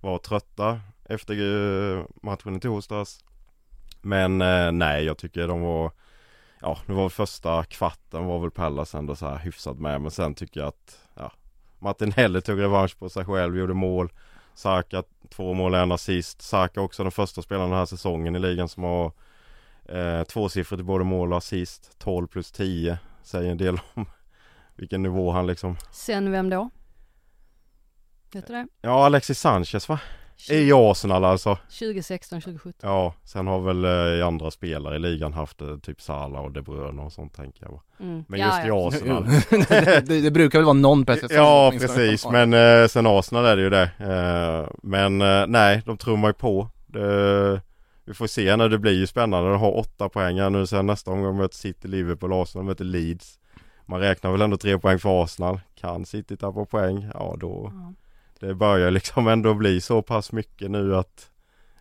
vara 0.00 0.18
trötta 0.18 0.80
efter 1.04 1.34
eh, 1.34 2.04
matchen 2.22 2.56
i 2.56 2.60
torsdags. 2.60 3.24
Men 4.02 4.40
eh, 4.40 4.72
nej, 4.72 5.04
jag 5.04 5.18
tycker 5.18 5.48
de 5.48 5.60
var 5.60 5.92
Ja, 6.60 6.78
det 6.86 6.92
var 6.92 7.08
första 7.08 7.64
kvarten 7.64 8.24
var 8.24 8.38
väl 8.38 8.50
Pallas 8.50 8.94
ändå 8.94 9.16
så 9.16 9.28
här 9.28 9.38
hyfsat 9.38 9.78
med 9.78 10.00
men 10.00 10.10
sen 10.10 10.34
tycker 10.34 10.60
jag 10.60 10.68
att 10.68 10.98
ja, 11.14 11.32
Martin 11.78 12.12
Helle 12.12 12.40
tog 12.40 12.60
revansch 12.60 12.98
på 12.98 13.08
sig 13.08 13.24
själv, 13.24 13.56
gjorde 13.56 13.74
mål 13.74 14.12
Saka 14.54 15.02
två 15.30 15.54
mål 15.54 15.74
en 15.74 15.92
assist 15.92 16.42
Saka 16.42 16.80
också 16.80 17.02
den 17.02 17.12
första 17.12 17.42
spelaren 17.42 17.70
den 17.70 17.78
här 17.78 17.86
säsongen 17.86 18.36
i 18.36 18.38
ligan 18.38 18.68
som 18.68 18.82
har 18.82 19.12
eh, 19.84 20.22
tvåsiffrigt 20.22 20.80
i 20.80 20.84
både 20.84 21.04
mål 21.04 21.32
och 21.32 21.38
assist 21.38 21.98
12 21.98 22.26
plus 22.26 22.52
10 22.52 22.98
Säger 23.22 23.50
en 23.50 23.58
del 23.58 23.80
om 23.94 24.06
vilken 24.76 25.02
nivå 25.02 25.30
han 25.30 25.46
liksom 25.46 25.76
Sen 25.92 26.32
vem 26.32 26.50
då? 26.50 26.70
Vet 28.32 28.46
du 28.46 28.52
det? 28.52 28.66
Ja 28.80 29.06
Alexis 29.06 29.40
Sanchez 29.40 29.88
va? 29.88 30.00
I 30.50 30.72
Arsenal 30.72 31.24
alltså 31.24 31.58
2016, 31.78 32.40
2017. 32.40 32.90
Ja, 32.90 33.14
sen 33.24 33.46
har 33.46 33.60
väl 33.60 33.84
eh, 34.20 34.26
andra 34.26 34.50
spelare 34.50 34.96
i 34.96 34.98
ligan 34.98 35.32
haft 35.32 35.60
eh, 35.60 35.76
typ 35.76 36.00
Salah 36.00 36.42
och 36.42 36.52
De 36.52 36.62
Bruyne 36.62 37.02
och 37.02 37.12
sånt 37.12 37.34
tänker 37.34 37.64
jag. 37.64 37.80
Mm. 38.00 38.24
Men 38.28 38.40
just 38.40 38.58
ja. 38.58 38.66
i 38.66 38.70
Arsenal 38.70 39.24
det, 40.06 40.20
det 40.20 40.30
brukar 40.30 40.58
väl 40.58 40.64
vara 40.64 40.74
någon 40.74 41.04
per 41.04 41.14
säsong 41.14 41.36
Ja 41.36 41.72
precis 41.80 42.26
men 42.26 42.52
eh, 42.52 42.86
sen 42.86 43.06
Arsenal 43.06 43.44
är 43.44 43.56
det 43.56 43.62
ju 43.62 43.70
det 43.70 43.90
eh, 43.98 44.70
Men 44.82 45.20
eh, 45.20 45.46
nej 45.46 45.82
de 45.86 45.96
trummar 45.98 46.28
ju 46.28 46.34
på 46.34 46.68
det, 46.86 47.60
Vi 48.04 48.14
får 48.14 48.26
se 48.26 48.56
när 48.56 48.68
det 48.68 48.78
blir 48.78 48.92
ju 48.92 49.06
spännande 49.06 49.50
De 49.50 49.60
har 49.60 49.76
åtta 49.76 50.08
poäng 50.08 50.40
här 50.40 50.50
nu 50.50 50.66
sen 50.66 50.86
nästa 50.86 51.10
omgång 51.10 51.36
möter 51.36 51.56
City, 51.56 51.88
Liverpool, 51.88 52.32
Arsenal 52.32 52.64
möter 52.64 52.84
Leeds 52.84 53.38
Man 53.86 54.00
räknar 54.00 54.32
väl 54.32 54.42
ändå 54.42 54.56
tre 54.56 54.78
poäng 54.78 54.98
för 54.98 55.22
Arsenal 55.22 55.60
Kan 55.80 56.04
City 56.04 56.36
tappa 56.36 56.64
poäng? 56.64 57.10
Ja 57.14 57.36
då 57.40 57.72
Ja. 57.74 57.92
Det 58.40 58.54
börjar 58.54 58.90
liksom 58.90 59.28
ändå 59.28 59.54
bli 59.54 59.80
så 59.80 60.02
pass 60.02 60.32
mycket 60.32 60.70
nu 60.70 60.96
att 60.96 61.30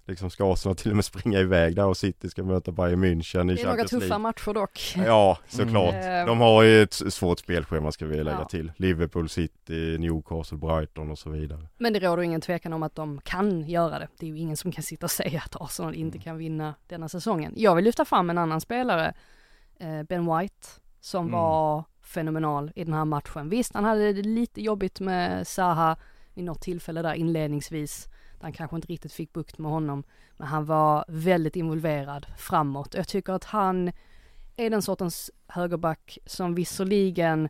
Liksom 0.09 0.29
ska 0.29 0.53
Arsenal 0.53 0.75
till 0.75 0.89
och 0.91 0.95
med 0.95 1.05
springa 1.05 1.39
iväg 1.39 1.75
där 1.75 1.85
och 1.85 1.97
City 1.97 2.29
ska 2.29 2.43
möta 2.43 2.71
Bayern 2.71 3.03
München 3.03 3.51
i 3.51 3.55
Det 3.55 3.61
är 3.61 3.65
några 3.67 3.83
tuffa 3.83 3.97
League 4.05 4.17
matcher 4.17 4.53
dock. 4.53 4.93
Ja 5.05 5.37
såklart 5.47 5.93
Mm. 5.93 6.27
De 6.27 6.39
har 6.39 6.63
ju 6.63 6.83
ett 6.83 6.93
svårt 6.93 7.39
spelschema 7.39 7.91
ska 7.91 8.05
vi 8.05 8.17
lägga 8.23 8.37
Ja. 8.39 8.45
till 8.45 8.71
Liverpool, 8.77 9.29
City, 9.29 9.97
Newcastle, 9.99 10.57
Brighton 10.57 11.11
och 11.11 11.19
så 11.19 11.29
vidare 11.29 11.67
Men 11.77 11.93
det 11.93 11.99
råder 11.99 12.23
ingen 12.23 12.41
tvekan 12.41 12.73
om 12.73 12.83
att 12.83 12.95
de 12.95 13.21
kan 13.23 13.61
göra 13.69 13.99
det. 13.99 14.07
Det 14.19 14.25
är 14.25 14.29
ju 14.29 14.37
ingen 14.37 14.57
som 14.57 14.71
kan 14.71 14.83
sitta 14.83 15.05
och 15.05 15.11
säga 15.21 15.41
att 15.45 15.61
Arsenal 15.61 15.93
Mm. 15.93 16.05
inte 16.05 16.19
kan 16.19 16.37
vinna 16.37 16.73
denna 16.87 17.09
säsongen. 17.09 17.53
Jag 17.55 17.75
vill 17.75 17.85
lyfta 17.85 18.05
fram 18.05 18.29
en 18.29 18.37
annan 18.37 18.61
spelare, 18.61 19.13
eh, 19.79 20.03
Ben 20.03 20.37
White, 20.37 20.67
som 20.99 21.25
Mm. 21.25 21.31
var 21.39 21.83
fenomenal 22.01 22.71
i 22.75 22.83
den 22.83 22.93
här 22.93 23.05
matchen. 23.05 23.49
Visst, 23.49 23.73
han 23.73 23.83
hade 23.85 24.13
det 24.13 24.21
lite 24.21 24.61
jobbigt 24.61 24.99
med 24.99 25.47
Zaha 25.47 25.97
vid 26.37 26.45
något 26.45 26.61
tillfälle 26.61 27.01
där 27.01 27.13
inledningsvis, 27.13 28.07
där 28.37 28.43
han 28.43 28.53
kanske 28.53 28.75
inte 28.75 28.87
riktigt 28.87 29.13
fick 29.13 29.33
bukt 29.33 29.57
med 29.57 29.71
honom. 29.71 30.03
Men 30.37 30.47
han 30.47 30.65
var 30.65 31.05
väldigt 31.07 31.55
involverad 31.55 32.25
framåt. 32.37 32.93
Jag 32.93 33.07
tycker 33.07 33.33
att 33.33 33.43
han 33.43 33.91
är 34.57 34.69
den 34.69 34.81
sortens 34.81 35.31
högerback 35.47 36.17
som 36.25 36.55
visserligen 36.55 37.49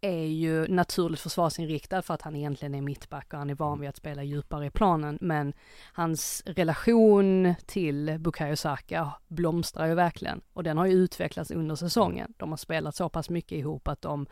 är 0.00 0.24
ju 0.24 0.68
naturligt 0.68 1.20
försvarsinriktad 1.20 2.02
för 2.02 2.14
att 2.14 2.22
han 2.22 2.36
egentligen 2.36 2.74
är 2.74 2.80
mittback 2.80 3.32
och 3.32 3.38
han 3.38 3.50
är 3.50 3.54
van 3.54 3.80
vid 3.80 3.88
att 3.88 3.96
spela 3.96 4.22
djupare 4.22 4.66
i 4.66 4.70
planen. 4.70 5.18
Men 5.20 5.52
hans 5.92 6.42
relation 6.46 7.54
till 7.66 8.16
Bukayo 8.18 8.56
Saka 8.56 9.12
blomstrar 9.28 9.86
ju 9.86 9.94
verkligen 9.94 10.40
och 10.52 10.62
den 10.62 10.78
har 10.78 10.86
ju 10.86 10.92
utvecklats 10.92 11.50
under 11.50 11.74
säsongen. 11.74 12.34
De 12.36 12.50
har 12.50 12.56
spelat 12.56 12.94
så 12.96 13.08
pass 13.08 13.30
mycket 13.30 13.58
ihop 13.58 13.88
att 13.88 14.02
de 14.02 14.26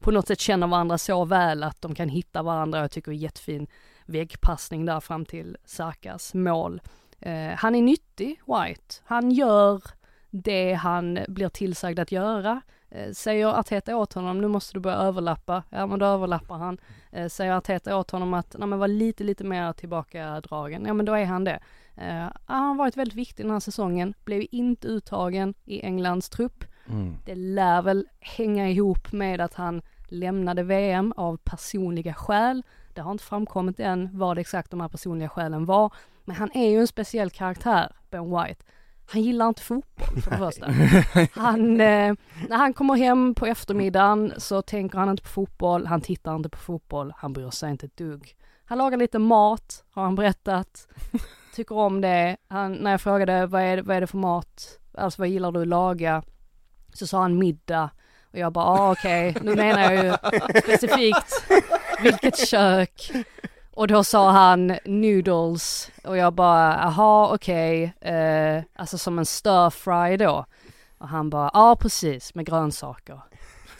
på 0.00 0.10
något 0.10 0.26
sätt 0.26 0.40
känner 0.40 0.66
varandra 0.66 0.98
så 0.98 1.24
väl 1.24 1.62
att 1.62 1.82
de 1.82 1.94
kan 1.94 2.08
hitta 2.08 2.42
varandra. 2.42 2.80
Jag 2.80 2.90
tycker 2.90 3.10
det 3.10 3.16
är 3.16 3.18
jättefin 3.18 3.66
väggpassning 4.06 4.86
där 4.86 5.00
fram 5.00 5.24
till 5.24 5.56
Sakas 5.64 6.34
mål. 6.34 6.80
Eh, 7.20 7.52
han 7.56 7.74
är 7.74 7.82
nyttig, 7.82 8.40
White. 8.46 8.94
Han 9.04 9.30
gör 9.30 9.82
det 10.30 10.72
han 10.72 11.18
blir 11.28 11.48
tillsagd 11.48 11.98
att 11.98 12.12
göra. 12.12 12.60
Eh, 12.90 13.12
säger 13.12 13.46
Arteta 13.46 13.96
åt 13.96 14.12
honom, 14.12 14.40
nu 14.40 14.48
måste 14.48 14.74
du 14.74 14.80
börja 14.80 14.96
överlappa, 14.96 15.62
ja 15.70 15.86
men 15.86 15.98
då 15.98 16.06
överlappar 16.06 16.56
han. 16.56 16.78
Eh, 17.12 17.28
säger 17.28 17.52
Arteta 17.52 17.96
åt 17.96 18.10
honom 18.10 18.34
att, 18.34 18.56
nej 18.58 18.68
men 18.68 18.78
var 18.78 18.88
lite, 18.88 19.24
lite 19.24 19.44
mer 19.44 19.72
tillbakadragen, 19.72 20.84
ja 20.86 20.94
men 20.94 21.06
då 21.06 21.14
är 21.14 21.24
han 21.24 21.44
det. 21.44 21.60
Eh, 21.96 22.28
han 22.46 22.62
har 22.62 22.74
varit 22.74 22.96
väldigt 22.96 23.16
viktig 23.16 23.44
den 23.44 23.52
här 23.52 23.60
säsongen, 23.60 24.14
blev 24.24 24.46
inte 24.50 24.88
uttagen 24.88 25.54
i 25.64 25.80
Englands 25.82 26.28
trupp. 26.28 26.64
Mm. 26.88 27.16
Det 27.24 27.34
lär 27.34 27.82
väl 27.82 28.06
hänga 28.20 28.70
ihop 28.70 29.12
med 29.12 29.40
att 29.40 29.54
han 29.54 29.82
lämnade 30.08 30.62
VM 30.62 31.12
av 31.16 31.36
personliga 31.36 32.14
skäl. 32.14 32.62
Det 32.94 33.00
har 33.00 33.12
inte 33.12 33.24
framkommit 33.24 33.80
än 33.80 34.18
vad 34.18 34.38
exakt 34.38 34.70
de 34.70 34.80
här 34.80 34.88
personliga 34.88 35.28
skälen 35.28 35.64
var. 35.64 35.92
Men 36.24 36.36
han 36.36 36.50
är 36.54 36.70
ju 36.70 36.80
en 36.80 36.86
speciell 36.86 37.30
karaktär, 37.30 37.92
Ben 38.10 38.30
White. 38.30 38.64
Han 39.08 39.22
gillar 39.22 39.48
inte 39.48 39.62
fotboll 39.62 40.22
för 40.22 40.30
det 40.30 40.36
första. 40.36 40.66
Han, 41.40 41.80
eh, 41.80 42.14
när 42.48 42.56
han 42.56 42.74
kommer 42.74 42.94
hem 42.94 43.34
på 43.34 43.46
eftermiddagen 43.46 44.32
så 44.38 44.62
tänker 44.62 44.98
han 44.98 45.10
inte 45.10 45.22
på 45.22 45.28
fotboll, 45.28 45.86
han 45.86 46.00
tittar 46.00 46.36
inte 46.36 46.48
på 46.48 46.58
fotboll, 46.58 47.12
han 47.16 47.32
bryr 47.32 47.50
sig 47.50 47.70
inte 47.70 47.86
ett 47.86 47.96
dugg. 47.96 48.36
Han 48.64 48.78
lagar 48.78 48.98
lite 48.98 49.18
mat, 49.18 49.84
har 49.90 50.02
han 50.02 50.14
berättat. 50.14 50.88
Tycker 51.54 51.74
om 51.74 52.00
det. 52.00 52.36
Han, 52.48 52.72
när 52.72 52.90
jag 52.90 53.00
frågade 53.00 53.46
vad 53.46 53.62
är, 53.62 53.82
vad 53.82 53.96
är 53.96 54.00
det 54.00 54.06
för 54.06 54.18
mat, 54.18 54.78
alltså 54.94 55.22
vad 55.22 55.28
gillar 55.28 55.52
du 55.52 55.60
att 55.60 55.68
laga? 55.68 56.22
Så 56.92 57.06
sa 57.06 57.22
han 57.22 57.38
middag. 57.38 57.90
Och 58.32 58.38
jag 58.38 58.52
bara, 58.52 58.64
ah, 58.64 58.92
okej, 58.92 59.30
okay. 59.30 59.42
nu 59.42 59.54
menar 59.54 59.92
jag 59.92 60.04
ju 60.04 60.12
specifikt 60.62 61.46
vilket 62.02 62.38
kök. 62.48 63.12
Och 63.76 63.88
då 63.88 64.04
sa 64.04 64.30
han 64.30 64.78
noodles 64.84 65.90
och 66.04 66.16
jag 66.16 66.32
bara, 66.32 66.74
aha 66.74 67.30
okej, 67.34 67.94
okay. 68.00 68.12
eh, 68.12 68.62
alltså 68.74 68.98
som 68.98 69.18
en 69.18 69.26
stir 69.26 69.70
fry 69.70 70.16
då. 70.16 70.46
Och 70.98 71.08
han 71.08 71.30
bara, 71.30 71.50
ja 71.54 71.70
ah, 71.70 71.76
precis 71.76 72.34
med 72.34 72.46
grönsaker. 72.46 73.20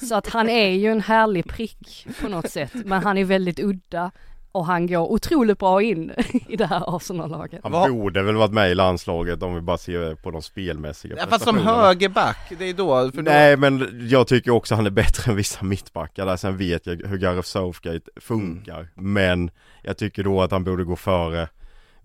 Så 0.09 0.15
att 0.15 0.29
han 0.29 0.49
är 0.49 0.69
ju 0.69 0.93
en 0.93 1.01
härlig 1.01 1.49
prick 1.49 2.07
på 2.21 2.29
något 2.29 2.51
sätt, 2.51 2.71
men 2.75 3.03
han 3.03 3.19
är 3.19 3.25
väldigt 3.25 3.59
udda 3.59 4.11
och 4.57 4.67
han 4.67 4.87
går 4.87 5.13
otroligt 5.13 5.59
bra 5.59 5.83
in 5.83 6.13
i 6.49 6.57
det 6.57 6.67
här 6.67 6.97
Arsenal-laget. 6.97 7.61
Han 7.63 7.73
borde 7.73 8.23
väl 8.23 8.35
varit 8.35 8.53
med 8.53 8.71
i 8.71 8.75
landslaget 8.75 9.43
om 9.43 9.55
vi 9.55 9.61
bara 9.61 9.79
ser 9.79 10.15
på 10.15 10.31
de 10.31 10.43
spelmässiga 10.43 11.15
Ja 11.19 11.27
fast 11.27 11.45
som 11.45 11.59
högerback, 11.59 12.53
det 12.59 12.65
är 12.65 12.75
då, 12.75 13.11
för 13.11 13.23
då... 13.23 13.31
Nej 13.31 13.57
men 13.57 14.07
jag 14.11 14.27
tycker 14.27 14.51
också 14.51 14.75
han 14.75 14.87
är 14.87 14.91
bättre 14.91 15.31
än 15.31 15.37
vissa 15.37 15.65
mittbackar 15.65 16.27
där, 16.27 16.37
sen 16.37 16.57
vet 16.57 16.87
jag 16.87 17.07
hur 17.07 17.19
Gareth 17.19 17.49
Southgate 17.49 18.11
funkar. 18.21 18.79
Mm. 18.79 19.13
Men 19.13 19.51
jag 19.83 19.97
tycker 19.97 20.25
då 20.25 20.43
att 20.43 20.51
han 20.51 20.65
borde 20.65 20.85
gå 20.85 20.97
före 20.97 21.49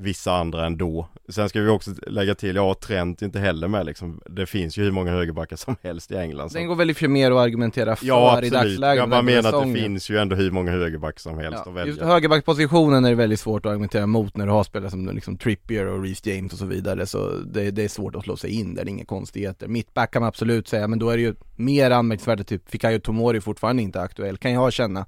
vissa 0.01 0.33
andra 0.35 0.65
ändå. 0.65 1.07
Sen 1.29 1.49
ska 1.49 1.61
vi 1.61 1.69
också 1.69 1.91
lägga 2.07 2.35
till, 2.35 2.55
ja 2.55 2.75
Trent 2.81 3.21
inte 3.21 3.39
heller 3.39 3.67
med 3.67 3.85
liksom. 3.85 4.21
Det 4.25 4.45
finns 4.45 4.77
ju 4.77 4.83
hur 4.83 4.91
många 4.91 5.11
högerbackar 5.11 5.55
som 5.55 5.75
helst 5.81 6.11
i 6.11 6.15
England. 6.15 6.49
Så. 6.49 6.57
Den 6.57 6.67
går 6.67 6.75
väl 6.75 6.89
i 6.89 6.93
för 6.93 7.07
mer 7.07 7.31
att 7.31 7.37
argumentera 7.37 7.95
för 7.95 8.05
ja, 8.05 8.41
i 8.41 8.49
dagsläget. 8.49 8.97
Jag 8.97 9.09
bara 9.09 9.21
menar 9.21 9.53
att 9.53 9.67
det 9.67 9.73
finns 9.73 10.09
ju 10.09 10.17
ändå 10.17 10.35
hur 10.35 10.51
många 10.51 10.71
högerbackar 10.71 11.19
som 11.19 11.37
helst 11.37 11.61
ja, 11.65 11.71
att 11.71 11.77
välja. 11.77 11.85
Just 11.85 12.01
högerbackpositionen 12.01 13.05
är 13.05 13.09
det 13.09 13.15
väldigt 13.15 13.39
svårt 13.39 13.65
att 13.65 13.69
argumentera 13.69 14.07
mot 14.07 14.37
när 14.37 14.45
du 14.45 14.51
har 14.51 14.63
spelare 14.63 14.89
som 14.89 15.09
liksom 15.15 15.37
Trippier 15.37 15.85
och 15.85 16.03
Reece 16.03 16.25
James 16.25 16.53
och 16.53 16.59
så 16.59 16.65
vidare. 16.65 17.05
Så 17.05 17.29
det, 17.45 17.71
det 17.71 17.83
är 17.83 17.89
svårt 17.89 18.15
att 18.15 18.23
slå 18.23 18.37
sig 18.37 18.51
in 18.51 18.75
där, 18.75 18.85
det 18.85 18.89
är 18.89 18.93
inga 18.93 19.05
konstigheter. 19.05 19.67
Mittback 19.67 20.11
kan 20.11 20.21
man 20.21 20.27
absolut 20.27 20.67
säga, 20.67 20.87
men 20.87 20.99
då 20.99 21.09
är 21.09 21.17
det 21.17 21.23
ju 21.23 21.35
mer 21.55 21.91
anmärkningsvärt 21.91 22.47
typ 22.47 22.69
Fikayo 22.69 22.99
Tomori 22.99 23.41
fortfarande 23.41 23.81
inte 23.81 24.01
aktuell, 24.01 24.37
kan 24.37 24.53
jag 24.53 24.73
känna. 24.73 25.05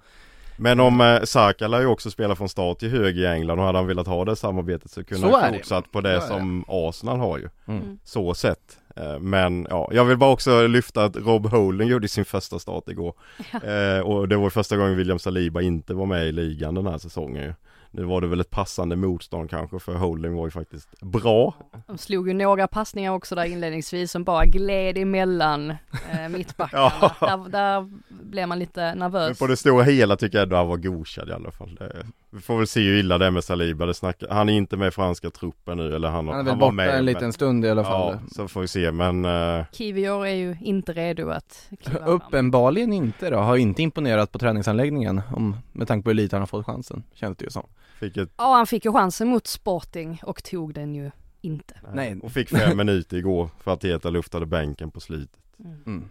Men 0.57 0.79
om 0.79 1.01
eh, 1.01 1.21
Saka 1.23 1.67
lär 1.67 1.79
ju 1.79 1.87
också 1.87 2.11
spela 2.11 2.35
från 2.35 2.49
start 2.49 2.79
till 2.79 2.89
höger 2.89 3.21
i 3.21 3.27
England 3.27 3.59
och 3.59 3.65
hade 3.65 3.77
han 3.77 3.87
velat 3.87 4.07
ha 4.07 4.25
det 4.25 4.35
samarbetet 4.35 4.91
så 4.91 5.03
kunde 5.03 5.29
så 5.29 5.39
han 5.39 5.53
fortsatt 5.53 5.91
på 5.91 6.01
det 6.01 6.21
som 6.21 6.65
Arsenal 6.67 7.19
har 7.19 7.37
ju. 7.37 7.49
Mm. 7.67 7.99
Så 8.03 8.33
sett. 8.33 8.79
Eh, 8.95 9.19
men 9.19 9.67
ja, 9.69 9.89
jag 9.91 10.05
vill 10.05 10.17
bara 10.17 10.31
också 10.31 10.67
lyfta 10.67 11.03
att 11.03 11.15
Rob 11.15 11.45
Holding 11.45 11.87
gjorde 11.87 12.07
sin 12.07 12.25
första 12.25 12.59
start 12.59 12.89
igår. 12.89 13.13
Ja. 13.51 13.69
Eh, 13.69 13.99
och 13.99 14.27
det 14.27 14.35
var 14.35 14.49
första 14.49 14.77
gången 14.77 14.97
William 14.97 15.19
Saliba 15.19 15.61
inte 15.61 15.93
var 15.93 16.05
med 16.05 16.27
i 16.27 16.31
ligan 16.31 16.75
den 16.75 16.87
här 16.87 16.97
säsongen 16.97 17.43
ju. 17.43 17.53
Nu 17.95 18.03
var 18.03 18.21
det 18.21 18.27
väl 18.27 18.39
ett 18.39 18.49
passande 18.49 18.95
motstånd 18.95 19.49
kanske 19.49 19.79
för 19.79 19.93
Holding 19.93 20.33
var 20.33 20.47
ju 20.47 20.51
faktiskt 20.51 20.99
bra. 21.01 21.53
De 21.87 21.97
slog 21.97 22.27
ju 22.27 22.33
några 22.33 22.67
passningar 22.67 23.11
också 23.11 23.35
där 23.35 23.43
inledningsvis 23.43 24.11
som 24.11 24.23
bara 24.23 24.45
gled 24.45 24.97
emellan 24.97 25.69
eh, 26.11 26.29
mittbackarna. 26.29 26.91
ja. 27.21 27.37
där, 27.37 27.49
där 27.49 27.89
blev 28.09 28.47
man 28.47 28.59
lite 28.59 28.95
nervös. 28.95 29.27
Men 29.27 29.35
på 29.35 29.47
det 29.47 29.57
stora 29.57 29.83
hela 29.83 30.15
tycker 30.15 30.37
jag 30.37 30.43
ändå 30.43 30.55
han 30.55 30.67
var 30.67 30.77
godkänd 30.77 31.29
i 31.29 31.33
alla 31.33 31.51
fall. 31.51 31.75
Det, 31.75 32.05
vi 32.33 32.41
får 32.41 32.57
väl 32.57 32.67
se 32.67 32.81
hur 32.81 32.99
illa 32.99 33.17
det 33.17 33.25
är 33.25 33.31
med 33.31 33.43
Saliba. 33.43 33.85
Det 33.85 33.93
snackar, 33.93 34.27
han 34.29 34.49
är 34.49 34.53
inte 34.53 34.77
med 34.77 34.87
i 34.87 34.91
franska 34.91 35.29
truppen 35.29 35.77
nu 35.77 35.95
eller 35.95 36.09
han, 36.09 36.27
han 36.27 36.39
är 36.39 36.43
väl 36.43 36.49
han 36.49 36.59
borta 36.59 36.71
med, 36.71 36.89
en 36.89 37.05
liten 37.05 37.23
men, 37.23 37.33
stund 37.33 37.65
i 37.65 37.69
alla 37.69 37.83
fall. 37.83 38.19
Ja, 38.21 38.29
så 38.35 38.47
får 38.47 38.61
vi 38.61 38.67
se 38.67 38.91
men 38.91 39.25
uh... 39.25 39.65
Kivior 39.71 40.25
är 40.25 40.33
ju 40.33 40.57
inte 40.61 40.93
redo 40.93 41.29
att 41.29 41.69
kliva 41.83 42.05
Uppenbarligen 42.05 42.89
fram. 42.89 43.03
inte 43.03 43.29
då, 43.29 43.37
har 43.37 43.57
inte 43.57 43.81
imponerat 43.81 44.31
på 44.31 44.39
träningsanläggningen 44.39 45.21
om, 45.35 45.57
med 45.71 45.87
tanke 45.87 46.03
på 46.03 46.09
hur 46.09 46.15
lite 46.15 46.35
han 46.35 46.41
har 46.41 46.47
fått 46.47 46.65
chansen, 46.65 47.03
känns 47.13 47.37
det 47.37 47.45
ju 47.45 47.51
som. 47.51 47.67
Fick 47.99 48.17
ett... 48.17 48.29
Ja 48.37 48.55
han 48.55 48.67
fick 48.67 48.85
ju 48.85 48.91
chansen 48.91 49.27
mot 49.27 49.47
Sporting 49.47 50.21
och 50.23 50.43
tog 50.43 50.73
den 50.73 50.95
ju 50.95 51.11
inte. 51.41 51.73
Nej. 51.93 52.19
Och 52.23 52.31
fick 52.31 52.49
fem 52.49 52.77
minuter 52.77 53.17
igår 53.17 53.49
för 53.63 53.73
att 53.73 53.81
Teta 53.81 54.09
luftade 54.09 54.45
bänken 54.45 54.91
på 54.91 54.99
slutet. 54.99 55.39
Mm. 55.59 56.09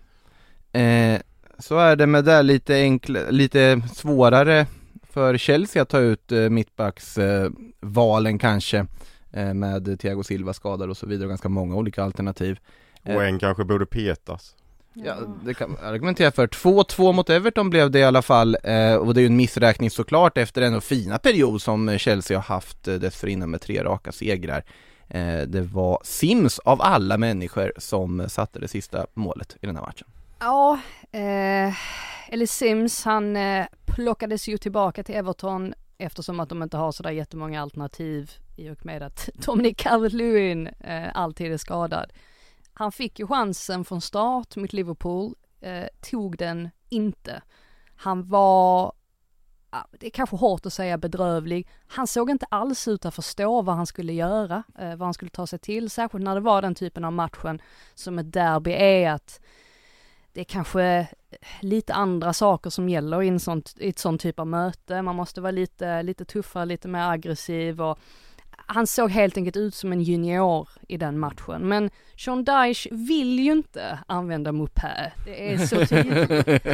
Mm. 0.75 1.15
Eh, 1.15 1.23
så 1.59 1.79
är 1.79 1.97
det 1.97 2.07
med 2.07 2.25
det 2.25 2.43
lite 2.43 2.75
enkla, 2.75 3.21
lite 3.31 3.83
svårare 3.95 4.67
för 5.13 5.39
Chelsea 5.39 5.83
att 5.83 5.89
ta 5.89 5.99
ut 5.99 6.33
eh, 6.33 6.39
mittbacksvalen 6.39 8.35
eh, 8.35 8.39
kanske 8.39 8.87
eh, 9.33 9.55
med 9.55 10.01
Thiago 10.01 10.23
Silva 10.23 10.53
skadad 10.53 10.91
och 10.91 10.97
så 10.97 11.07
vidare, 11.07 11.29
ganska 11.29 11.49
många 11.49 11.77
olika 11.77 12.03
alternativ. 12.03 12.59
Och 13.03 13.25
en 13.25 13.39
kanske 13.39 13.65
borde 13.65 13.87
petas. 13.87 14.57
Ja, 14.95 15.17
det 15.45 15.55
kan 15.55 15.71
man 15.71 15.85
argumentera 15.85 16.31
för. 16.31 16.47
2-2 16.47 17.13
mot 17.13 17.31
Everton 17.31 17.71
blev 17.71 17.91
det 17.91 17.99
i 17.99 18.05
alla 18.05 18.23
fall 18.23 18.57
eh, 18.65 18.95
och 18.95 19.15
det 19.15 19.21
är 19.21 19.23
ju 19.23 19.27
en 19.27 19.37
missräkning 19.37 19.91
såklart 19.91 20.39
efter 20.39 20.61
den 20.61 20.81
fina 20.81 21.19
period 21.19 21.63
som 21.63 21.99
Chelsea 21.99 22.39
har 22.39 22.43
haft 22.43 22.83
dessförinnan 22.85 23.51
med 23.51 23.61
tre 23.61 23.85
raka 23.85 24.13
segrar. 24.13 24.65
Eh, 25.09 25.41
det 25.41 25.61
var 25.61 25.99
Sims 26.05 26.59
av 26.59 26.83
alla 26.83 27.19
människor 27.19 27.73
som 27.77 28.29
satte 28.29 28.59
det 28.59 28.69
sista 28.69 29.07
målet 29.15 29.57
i 29.61 29.67
den 29.67 29.77
här 29.77 29.83
matchen. 29.83 30.09
Ja, 30.45 30.79
eh, 31.13 31.75
eller 32.29 32.47
Sims 32.47 33.05
han 33.05 33.37
eh, 33.37 33.67
plockades 33.87 34.49
ju 34.49 34.59
tillbaka 34.59 35.05
till 35.05 35.15
Everton 35.15 35.75
eftersom 35.99 36.41
att 36.41 36.49
de 36.49 36.63
inte 36.63 36.77
har 36.77 36.93
sådär 36.93 37.11
jättemånga 37.11 37.63
alternativ 37.63 38.31
i 38.57 38.71
och 38.71 38.87
med 38.87 39.03
att 39.03 39.29
Dominic 39.35 39.77
Calvert-Lewin 39.77 40.75
eh, 40.81 41.11
alltid 41.15 41.53
är 41.53 41.57
skadad. 41.57 42.13
Han 42.73 42.93
fick 42.93 43.19
ju 43.19 43.27
chansen 43.27 43.85
från 43.85 44.01
start 44.01 44.57
mot 44.57 44.73
Liverpool, 44.73 45.35
eh, 45.61 45.87
tog 46.11 46.39
den 46.39 46.71
inte. 46.89 47.43
Han 47.97 48.29
var, 48.29 48.93
det 49.91 50.07
är 50.07 50.11
kanske 50.11 50.37
hårt 50.37 50.67
att 50.67 50.73
säga 50.73 50.99
bedrövlig, 50.99 51.69
han 51.87 52.07
såg 52.07 52.31
inte 52.31 52.47
alls 52.51 52.89
ut 52.89 53.05
att 53.05 53.15
förstå 53.15 53.63
vad 53.63 53.77
han 53.77 53.87
skulle 53.87 54.13
göra, 54.13 54.63
eh, 54.79 54.97
vad 54.97 55.07
han 55.07 55.15
skulle 55.15 55.31
ta 55.31 55.47
sig 55.47 55.59
till, 55.59 55.91
särskilt 55.91 56.25
när 56.25 56.35
det 56.35 56.41
var 56.41 56.63
den 56.63 56.75
typen 56.75 57.05
av 57.05 57.13
matchen 57.13 57.63
som 57.95 58.19
ett 58.19 58.33
derby 58.33 58.71
är 58.73 59.11
att 59.11 59.41
det 60.33 60.41
är 60.41 60.45
kanske 60.45 60.83
eh, 60.85 61.07
lite 61.61 61.95
andra 61.95 62.33
saker 62.33 62.71
som 62.71 62.89
gäller 62.89 63.23
i, 63.23 63.29
en 63.29 63.41
sån, 63.41 63.63
i 63.79 63.89
ett 63.89 63.99
sånt 63.99 64.21
typ 64.21 64.39
av 64.39 64.47
möte. 64.47 65.03
Man 65.03 65.17
måste 65.17 65.41
vara 65.41 65.51
lite, 65.51 66.03
lite 66.03 66.25
tuffare, 66.25 66.65
lite 66.65 66.89
mer 66.89 67.11
aggressiv 67.11 67.83
och 67.83 67.99
han 68.67 68.87
såg 68.87 69.11
helt 69.11 69.37
enkelt 69.37 69.57
ut 69.57 69.75
som 69.75 69.93
en 69.93 70.03
junior 70.03 70.69
i 70.89 70.97
den 70.97 71.19
matchen. 71.19 71.69
Men 71.69 71.91
Sean 72.17 72.45
Dyche 72.45 72.89
vill 72.91 73.39
ju 73.39 73.53
inte 73.53 73.99
använda 74.07 74.53
Mopé. 74.53 75.13
Det 75.25 75.53
är 75.53 75.59
så 75.59 75.87
tydligt. 75.87 76.29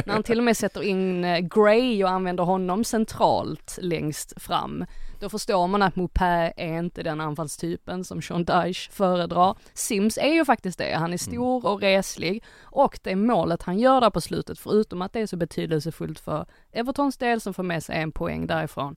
När 0.05 0.13
han 0.13 0.23
till 0.23 0.37
och 0.37 0.43
med 0.43 0.57
sätter 0.57 0.81
in 0.83 1.23
eh, 1.23 1.39
Gray 1.39 2.03
och 2.03 2.09
använder 2.09 2.43
honom 2.43 2.83
centralt 2.83 3.79
längst 3.81 4.41
fram. 4.41 4.85
Då 5.19 5.29
förstår 5.29 5.67
man 5.67 5.81
att 5.81 5.95
Mopé 5.95 6.53
är 6.57 6.79
inte 6.79 7.03
den 7.03 7.21
anfallstypen 7.21 8.03
som 8.03 8.21
Sean 8.21 8.45
Dyche 8.45 8.91
föredrar. 8.91 9.55
Sims 9.73 10.17
är 10.17 10.33
ju 10.33 10.45
faktiskt 10.45 10.77
det. 10.77 10.93
Han 10.93 11.13
är 11.13 11.17
stor 11.17 11.65
och 11.65 11.81
reslig 11.81 12.43
och 12.61 12.99
det 13.03 13.15
målet 13.15 13.63
han 13.63 13.79
gör 13.79 14.01
där 14.01 14.09
på 14.09 14.21
slutet, 14.21 14.59
förutom 14.59 15.01
att 15.01 15.13
det 15.13 15.19
är 15.19 15.27
så 15.27 15.37
betydelsefullt 15.37 16.19
för 16.19 16.45
Evertons 16.71 17.17
del 17.17 17.41
som 17.41 17.53
får 17.53 17.63
med 17.63 17.83
sig 17.83 18.01
en 18.01 18.11
poäng 18.11 18.47
därifrån, 18.47 18.95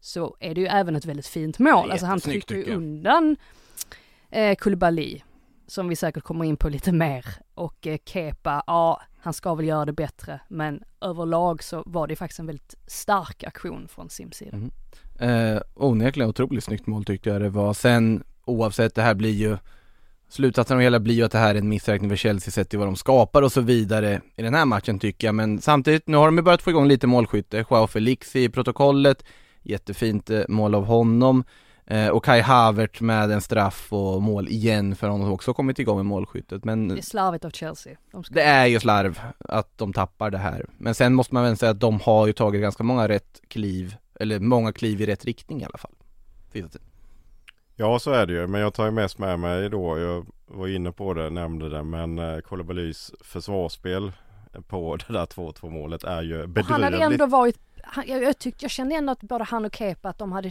så 0.00 0.36
är 0.40 0.54
det 0.54 0.60
ju 0.60 0.66
även 0.66 0.96
ett 0.96 1.04
väldigt 1.04 1.26
fint 1.26 1.58
mål. 1.58 1.90
Alltså 1.90 2.06
han 2.06 2.20
trycker 2.20 2.54
ju 2.54 2.74
undan 2.74 3.36
eh, 4.30 4.56
Koulibaly, 4.56 5.20
som 5.66 5.88
vi 5.88 5.96
säkert 5.96 6.24
kommer 6.24 6.44
in 6.44 6.56
på 6.56 6.68
lite 6.68 6.92
mer. 6.92 7.26
Och 7.54 7.86
eh, 7.86 7.98
Kepa, 8.04 8.62
ja, 8.66 9.02
han 9.20 9.32
ska 9.32 9.54
väl 9.54 9.66
göra 9.66 9.84
det 9.84 9.92
bättre, 9.92 10.40
men 10.48 10.82
överlag 11.00 11.62
så 11.62 11.82
var 11.86 12.06
det 12.06 12.16
faktiskt 12.16 12.40
en 12.40 12.46
väldigt 12.46 12.74
stark 12.86 13.44
aktion 13.44 13.88
från 13.88 14.10
Sims 14.10 14.36
sida. 14.36 14.56
Mm. 14.56 14.70
Eh, 15.54 15.62
onekligen 15.74 16.28
otroligt 16.28 16.64
snyggt 16.64 16.86
mål 16.86 17.04
tyckte 17.04 17.30
jag 17.30 17.40
det 17.40 17.48
var. 17.48 17.74
Sen 17.74 18.24
oavsett, 18.44 18.94
det 18.94 19.02
här 19.02 19.14
blir 19.14 19.32
ju 19.32 19.56
Slutsatsen 20.28 20.74
av 20.74 20.78
det 20.78 20.84
hela 20.84 21.00
blir 21.00 21.14
ju 21.14 21.22
att 21.22 21.32
det 21.32 21.38
här 21.38 21.54
är 21.54 21.58
en 21.58 21.68
missräkning 21.68 22.10
för 22.10 22.16
Chelsea 22.16 22.52
sett 22.52 22.70
till 22.70 22.78
vad 22.78 22.88
de 22.88 22.96
skapar 22.96 23.42
och 23.42 23.52
så 23.52 23.60
vidare 23.60 24.20
i 24.36 24.42
den 24.42 24.54
här 24.54 24.64
matchen 24.64 24.98
tycker 24.98 25.28
jag, 25.28 25.34
men 25.34 25.60
samtidigt, 25.60 26.08
nu 26.08 26.16
har 26.16 26.26
de 26.26 26.36
ju 26.36 26.42
börjat 26.42 26.62
få 26.62 26.70
igång 26.70 26.88
lite 26.88 27.06
målskytte. 27.06 27.64
Joao 27.70 27.86
Felix 27.86 28.36
i 28.36 28.48
protokollet, 28.48 29.24
jättefint 29.62 30.30
eh, 30.30 30.42
mål 30.48 30.74
av 30.74 30.84
honom. 30.84 31.44
Eh, 31.86 32.08
och 32.08 32.24
Kai 32.24 32.40
Havert 32.40 33.00
med 33.00 33.30
en 33.30 33.40
straff 33.40 33.92
och 33.92 34.22
mål 34.22 34.48
igen 34.48 34.96
för 34.96 35.08
honom 35.08 35.32
också 35.32 35.54
kommit 35.54 35.78
igång 35.78 35.96
med 35.96 36.06
målskyttet 36.06 36.64
men 36.64 36.88
Det 36.88 36.98
är 36.98 37.02
slarvigt 37.02 37.44
av 37.44 37.50
Chelsea. 37.50 37.96
De 38.12 38.24
ska... 38.24 38.34
det 38.34 38.42
är 38.42 38.66
ju 38.66 38.80
slarv 38.80 39.20
att 39.38 39.78
de 39.78 39.92
tappar 39.92 40.30
det 40.30 40.38
här. 40.38 40.66
Men 40.78 40.94
sen 40.94 41.14
måste 41.14 41.34
man 41.34 41.44
väl 41.44 41.56
säga 41.56 41.70
att 41.70 41.80
de 41.80 42.00
har 42.00 42.26
ju 42.26 42.32
tagit 42.32 42.60
ganska 42.62 42.82
många 42.82 43.08
rätt 43.08 43.40
kliv, 43.48 43.96
eller 44.20 44.40
många 44.40 44.72
kliv 44.72 45.00
i 45.00 45.06
rätt 45.06 45.24
riktning 45.24 45.60
i 45.62 45.64
alla 45.64 45.78
fall. 45.78 45.92
Ja 47.76 47.98
så 47.98 48.10
är 48.10 48.26
det 48.26 48.32
ju 48.32 48.46
men 48.46 48.60
jag 48.60 48.74
tar 48.74 48.84
ju 48.84 48.90
mest 48.90 49.18
med 49.18 49.38
mig 49.38 49.70
då 49.70 49.98
Jag 49.98 50.26
var 50.46 50.68
inne 50.68 50.92
på 50.92 51.14
det, 51.14 51.30
nämnde 51.30 51.68
det 51.68 51.82
men 51.82 52.18
eh, 52.18 52.38
Koulibalys 52.40 53.12
försvarsspel 53.20 54.12
på 54.68 54.96
det 54.96 55.12
där 55.12 55.26
2-2 55.26 55.70
målet 55.70 56.04
är 56.04 56.22
ju 56.22 56.42
Och 56.42 56.48
han 56.64 56.82
hade 56.82 56.96
bedrövligt. 56.96 57.20
ändå 57.20 57.26
varit, 57.36 57.58
jag, 58.06 58.22
jag 58.22 58.38
tyckte, 58.38 58.64
jag 58.64 58.70
kände 58.70 58.94
ändå 58.94 59.12
att 59.12 59.20
både 59.20 59.44
han 59.44 59.64
och 59.64 59.74
Kepa 59.74 60.08
att 60.08 60.18
de 60.18 60.32
hade 60.32 60.50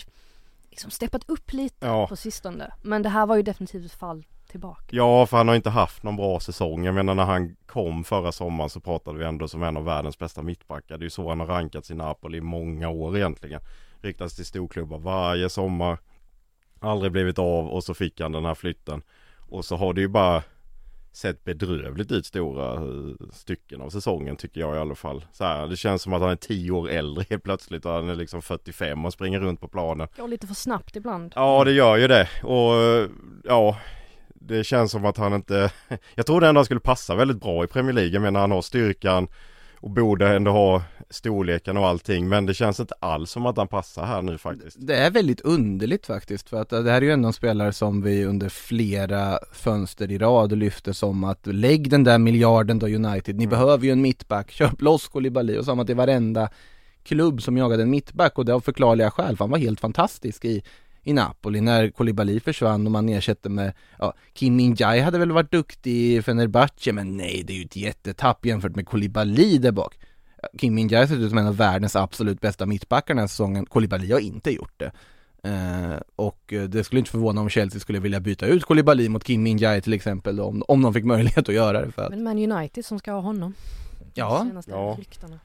liksom 0.74 0.92
steppat 0.92 1.30
upp 1.30 1.54
lite 1.54 1.86
Ja. 1.86 2.08
på 2.08 2.16
sistone. 2.16 2.74
Men 2.82 3.02
det 3.04 3.10
här 3.10 3.26
var 3.26 3.36
ju 3.36 3.42
definitivt 3.42 3.86
ett 3.86 4.00
fall 4.00 4.26
tillbaka. 4.48 4.84
Ja 4.90 5.26
för 5.26 5.38
han 5.38 5.48
har 5.48 5.56
inte 5.56 5.70
haft 5.70 6.04
någon 6.04 6.16
bra 6.16 6.40
säsong. 6.40 6.86
Jag 6.86 6.96
menar 6.96 7.16
när 7.16 7.24
han 7.26 7.56
kom 7.66 8.04
förra 8.04 8.32
sommaren 8.32 8.70
så 8.70 8.80
pratade 8.80 9.20
vi 9.20 9.26
ändå 9.26 9.48
som 9.48 9.64
en 9.64 9.78
av 9.78 9.86
världens 9.86 10.18
bästa 10.20 10.42
mittbackar. 10.42 10.98
Det 10.98 11.02
är 11.02 11.06
ju 11.06 11.10
så 11.10 11.30
han 11.30 11.40
har 11.40 11.48
rankats 11.48 11.92
i 11.92 11.94
Napoli 11.94 12.38
i 12.38 12.42
många 12.42 12.90
år 12.90 13.18
egentligen. 13.18 13.62
Riktats 14.02 14.36
till 14.36 14.46
storklubbar 14.46 14.98
varje 14.98 15.50
sommar. 15.50 15.98
Aldrig 16.80 17.12
blivit 17.12 17.40
av 17.40 17.68
och 17.68 17.84
så 17.84 17.94
fick 17.94 18.22
han 18.22 18.32
den 18.32 18.46
här 18.46 18.56
flytten. 18.56 19.02
Och 19.50 19.66
så 19.66 19.76
har 19.76 19.94
det 19.94 20.02
ju 20.02 20.08
bara 20.08 20.44
sett 21.14 21.44
bedrövligt 21.44 22.12
ut 22.12 22.26
stora 22.26 22.74
eh, 22.74 23.28
stycken 23.32 23.82
av 23.82 23.90
säsongen 23.90 24.36
tycker 24.36 24.62
jag 24.62 24.76
i 24.76 24.80
alla 24.80 24.96
fall. 24.96 25.26
Så 25.32 25.44
här, 25.44 25.68
det 25.68 25.76
känns 25.78 26.02
som 26.02 26.14
att 26.14 26.22
han 26.22 26.32
är 26.32 26.36
10 26.36 26.72
år 26.72 26.90
äldre 26.90 27.26
helt 27.30 27.44
plötsligt 27.44 27.86
och 27.86 27.92
han 27.92 28.10
är 28.10 28.16
liksom 28.16 28.42
45 28.42 29.06
och 29.06 29.14
springer 29.14 29.40
runt 29.40 29.62
på 29.62 29.68
planen. 29.68 30.08
Går 30.18 30.28
lite 30.28 30.48
för 30.48 30.54
snabbt 30.54 30.96
ibland. 30.96 31.34
Ja 31.36 31.64
det 31.64 31.72
gör 31.72 31.98
ju 31.98 32.08
det 32.08 32.30
och 32.44 32.76
eh, 32.76 33.10
ja 33.44 33.78
Det 34.34 34.64
känns 34.64 34.92
som 34.92 35.06
att 35.06 35.18
han 35.18 35.34
inte 35.34 35.72
Jag 36.16 36.26
trodde 36.26 36.48
ändå 36.48 36.60
han 36.60 36.66
skulle 36.66 36.80
passa 36.80 37.16
väldigt 37.16 37.42
bra 37.42 37.64
i 37.64 37.68
Premier 37.68 37.94
League 37.94 38.14
Jag 38.14 38.22
menar 38.22 38.40
han 38.40 38.52
har 38.52 38.62
styrkan 38.62 39.28
Och 39.84 39.90
borde 39.90 40.36
ändå 40.36 40.52
ha 40.52 40.84
storleken 41.10 41.78
och 41.78 41.88
allting. 41.88 42.30
Men 42.30 42.46
det 42.46 42.54
känns 42.54 42.80
inte 42.80 42.94
alls 43.00 43.32
som 43.32 43.46
att 43.46 43.58
han 43.58 43.68
passar 43.68 44.06
här 44.06 44.22
nu 44.22 44.38
faktiskt. 44.38 44.78
Det 44.80 44.96
är 44.96 45.12
väldigt 45.12 45.42
underligt 45.42 46.06
faktiskt 46.06 46.50
för 46.50 46.62
att 46.62 46.70
det 46.70 46.92
här 46.92 46.98
är 46.98 47.02
ju 47.02 47.12
ändå 47.12 47.28
en 47.28 47.34
spelare 47.34 47.74
som 47.74 48.02
vi 48.02 48.26
under 48.26 48.50
flera 48.50 49.40
fönster 49.54 50.12
i 50.12 50.18
rad 50.18 50.58
lyfter 50.58 50.92
som 50.92 51.24
att 51.24 51.48
lägg 51.48 51.90
den 51.90 52.04
där 52.04 52.18
miljarden 52.18 52.80
då 52.80 52.88
United, 52.88 53.36
ni 53.36 53.48
behöver 53.48 53.86
ju 53.86 53.92
en 53.92 54.02
mittback, 54.02 54.52
köp 54.52 54.82
loss 54.82 55.08
Koulibaly 55.08 55.58
och 55.58 55.66
samma 55.66 55.86
till 55.86 55.96
varenda 55.96 56.50
klubb 57.04 57.42
som 57.42 57.58
jagade 57.58 57.84
en 57.84 57.90
mittback. 57.90 58.38
Och 58.38 58.46
det 58.46 58.54
av 58.54 58.62
förklarliga 58.62 59.12
skäl 59.12 59.38
för 59.38 59.44
han 59.44 59.52
var 59.52 59.58
helt 59.58 59.80
fantastisk 59.80 60.46
i 60.46 60.64
i 61.04 61.14
Napoli 61.14 61.62
när 61.62 61.90
Kolibali 61.90 62.40
försvann 62.40 62.86
och 62.86 62.92
man 62.92 63.10
ersatte 63.10 63.50
med, 63.50 63.74
ja, 64.00 64.14
Kim 64.34 64.56
Min-Jai 64.56 65.00
hade 65.00 65.20
väl 65.20 65.32
varit 65.32 65.52
duktig 65.52 66.16
i 66.16 66.22
Fenerbahce 66.22 66.94
men 66.94 67.18
nej 67.18 67.44
det 67.48 67.54
är 67.54 67.58
ju 67.58 67.66
ett 67.66 67.76
jättetapp 67.76 68.46
jämfört 68.46 68.76
med 68.76 68.88
Kolibali 68.88 69.58
där 69.58 69.72
bak. 69.72 70.00
Kim 70.58 70.76
Min-Jae 70.76 71.08
ser 71.08 71.16
ut 71.16 71.30
som 71.30 71.38
en 71.38 71.48
av 71.48 71.58
världens 71.58 71.96
absolut 71.96 72.42
bästa 72.42 72.66
mittbackar 72.66 73.14
den 73.14 73.20
här 73.20 73.28
säsongen, 73.28 73.66
Kolibali 73.66 74.12
har 74.12 74.20
inte 74.20 74.52
gjort 74.52 74.74
det. 74.78 74.92
Eh, 75.46 76.00
och 76.16 76.54
eh, 76.54 76.64
det 76.64 76.84
skulle 76.84 77.00
inte 77.00 77.12
förvåna 77.12 77.42
om 77.42 77.50
Chelsea 77.50 77.80
skulle 77.80 78.00
vilja 78.00 78.20
byta 78.20 78.46
ut 78.46 78.64
Kolibali 78.64 79.10
mot 79.10 79.24
Kim 79.24 79.44
Min-Jai 79.44 79.82
till 79.82 79.94
exempel 79.94 80.36
då, 80.36 80.44
om, 80.44 80.64
om 80.68 80.82
de 80.82 80.94
fick 80.94 81.06
möjlighet 81.06 81.50
att 81.50 81.56
göra 81.56 81.86
det 81.86 81.92
för 81.92 82.02
att, 82.02 82.10
Men 82.10 82.24
Man 82.24 82.52
United 82.52 82.86
som 82.86 83.00
ska 83.00 83.12
ha 83.12 83.20
honom 83.20 83.54
ja, 84.14 84.46
Senaste 84.50 84.72
Ja. 84.72 84.98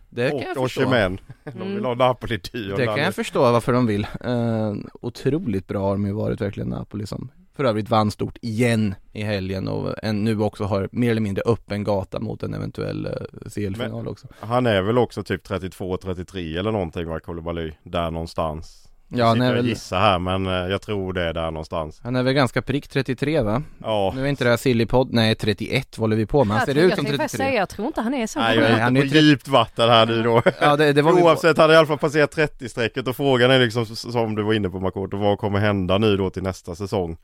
det 0.08 0.30
kan 0.30 0.38
jag 0.40 0.48
Och 0.50 0.62
förstå. 0.62 0.80
Osimhen 0.82 1.20
De 1.44 1.50
Mm. 1.50 1.74
vill 1.74 1.84
ha 1.84 1.94
Napoli 1.94 2.40
Det 2.76 2.86
kan 2.86 2.98
jag 2.98 3.14
förstå 3.14 3.40
varför 3.40 3.72
de 3.72 3.86
vill. 3.86 4.06
Eh, 4.24 4.74
otroligt 5.00 5.66
bra 5.66 5.80
har 5.80 5.92
de 5.92 6.06
ju 6.06 6.12
varit 6.12 6.40
verkligen 6.40 6.68
Napoli 6.68 7.06
som 7.06 7.30
för 7.56 7.64
övrigt 7.64 7.88
vann 7.90 8.10
stort 8.10 8.38
igen 8.42 8.94
i 9.12 9.22
helgen 9.22 9.68
och 9.68 9.94
en, 10.04 10.24
nu 10.24 10.40
också 10.40 10.64
har 10.64 10.88
mer 10.92 11.10
eller 11.10 11.20
mindre 11.20 11.42
öppen 11.46 11.84
gata 11.84 12.20
mot 12.20 12.42
en 12.42 12.54
eventuell 12.54 13.06
uh, 13.06 13.48
CL-final 13.50 14.08
också. 14.08 14.26
Han 14.40 14.66
är 14.66 14.82
väl 14.82 14.98
också 14.98 15.22
typ 15.22 15.46
32-33 15.48 16.58
eller 16.58 16.72
någonting 16.72 17.08
va 17.08 17.20
Koulibaly 17.20 17.72
Där 17.82 18.10
någonstans 18.10 18.87
Ja, 19.10 19.26
han 19.26 19.34
Sitter 19.36 19.50
och 19.50 19.56
väl, 19.56 19.66
gissa 19.68 19.98
här 19.98 20.18
men 20.18 20.46
eh, 20.46 20.52
jag 20.52 20.82
tror 20.82 21.12
det 21.12 21.22
är 21.22 21.32
där 21.34 21.50
någonstans 21.50 22.00
han 22.04 22.16
är 22.16 22.22
väl 22.22 22.32
ganska 22.34 22.62
prick 22.62 22.88
33 22.88 23.40
va? 23.42 23.62
Ja 23.82 24.12
Nu 24.16 24.22
är 24.24 24.26
inte 24.26 24.44
det 24.44 24.50
här 24.50 24.56
sillypodd, 24.56 25.08
nej 25.12 25.34
31 25.34 25.98
vad 25.98 26.02
håller 26.02 26.16
vi 26.16 26.26
på 26.26 26.44
med? 26.44 26.56
Han 26.56 26.64
Jag 26.66 26.74
ser 26.76 26.82
ut 26.82 26.88
jag 26.90 26.96
som 26.98 27.04
tänkte 27.04 27.22
faktiskt 27.22 27.32
33. 27.38 27.46
säga, 27.50 27.60
jag 27.60 27.68
tror 27.68 27.86
inte 27.86 28.00
han 28.00 28.14
är 28.14 28.26
så. 28.26 28.38
Nej 28.40 28.56
jag 28.56 28.64
är 28.66 28.70
Nej, 28.72 28.80
han 28.80 28.96
ute 28.96 29.06
är 29.06 29.08
på 29.08 29.12
tre- 29.12 29.20
djupt 29.20 29.48
vatten 29.48 29.88
här 29.88 30.06
nu 30.06 30.22
då 30.22 30.42
Ja 30.60 30.76
det, 30.76 30.92
det 30.92 31.02
var 31.02 31.12
på. 31.12 31.18
Oavsett, 31.18 31.58
han 31.58 31.68
har 31.70 31.74
i 31.74 31.78
alla 31.78 31.86
fall 31.86 31.98
passerat 31.98 32.36
30-strecket 32.36 33.08
och 33.08 33.16
frågan 33.16 33.50
är 33.50 33.58
liksom 33.60 33.86
som 33.86 34.34
du 34.34 34.42
var 34.42 34.54
inne 34.54 34.68
på 34.70 34.80
Makoto, 34.80 35.16
vad 35.16 35.38
kommer 35.38 35.58
hända 35.58 35.98
nu 35.98 36.16
då 36.16 36.30
till 36.30 36.42
nästa 36.42 36.74
säsong? 36.74 37.16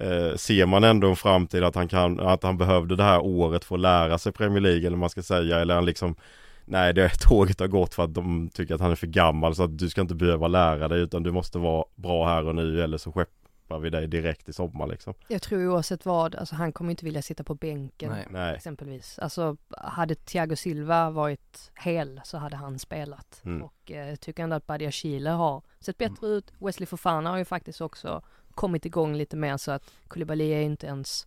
Eh, 0.00 0.36
ser 0.36 0.66
man 0.66 0.84
ändå 0.84 1.08
en 1.08 1.16
framtid 1.16 1.64
att 1.64 1.74
han 1.74 1.88
kan, 1.88 2.20
att 2.20 2.42
han 2.42 2.56
behövde 2.58 2.96
det 2.96 3.02
här 3.02 3.20
året 3.24 3.64
för 3.64 3.74
att 3.74 3.80
lära 3.80 4.18
sig 4.18 4.32
Premier 4.32 4.60
League 4.60 4.86
eller 4.86 4.96
man 4.96 5.10
ska 5.10 5.22
säga 5.22 5.58
eller 5.60 5.74
han 5.74 5.84
liksom 5.84 6.14
Nej 6.64 6.94
det 6.94 7.08
tåget 7.20 7.60
har 7.60 7.66
gått 7.66 7.94
för 7.94 8.04
att 8.04 8.14
de 8.14 8.48
tycker 8.48 8.74
att 8.74 8.80
han 8.80 8.90
är 8.90 8.96
för 8.96 9.06
gammal 9.06 9.54
så 9.54 9.62
att 9.62 9.78
du 9.78 9.88
ska 9.88 10.00
inte 10.00 10.14
behöva 10.14 10.48
lära 10.48 10.88
dig 10.88 11.00
utan 11.00 11.22
du 11.22 11.32
måste 11.32 11.58
vara 11.58 11.84
bra 11.94 12.26
här 12.26 12.46
och 12.46 12.54
nu 12.54 12.82
eller 12.82 12.98
så 12.98 13.12
skeppar 13.12 13.78
vi 13.78 13.90
dig 13.90 14.06
direkt 14.06 14.48
i 14.48 14.52
sommar 14.52 14.86
liksom. 14.86 15.14
Jag 15.28 15.42
tror 15.42 15.68
oavsett 15.68 16.06
vad, 16.06 16.34
alltså 16.34 16.54
han 16.54 16.72
kommer 16.72 16.90
inte 16.90 17.04
vilja 17.04 17.22
sitta 17.22 17.44
på 17.44 17.54
bänken. 17.54 18.14
Nej. 18.30 18.54
Exempelvis. 18.54 19.18
Alltså 19.18 19.56
hade 19.70 20.14
Thiago 20.14 20.56
Silva 20.56 21.10
varit 21.10 21.70
hel 21.74 22.20
så 22.24 22.38
hade 22.38 22.56
han 22.56 22.78
spelat. 22.78 23.42
Mm. 23.44 23.62
Och 23.62 23.92
eh, 23.92 24.08
jag 24.08 24.20
tycker 24.20 24.42
ändå 24.42 24.56
att 24.56 24.66
Badia 24.66 24.90
Chile 24.90 25.30
har 25.30 25.62
sett 25.80 25.98
bättre 25.98 26.26
ut. 26.26 26.52
Wesley 26.58 26.86
Fofana 26.86 27.30
har 27.30 27.38
ju 27.38 27.44
faktiskt 27.44 27.80
också 27.80 28.22
kommit 28.54 28.86
igång 28.86 29.16
lite 29.16 29.36
mer 29.36 29.56
så 29.56 29.70
att 29.70 29.90
Koulibaly 30.08 30.52
är 30.52 30.60
inte 30.60 30.86
ens 30.86 31.26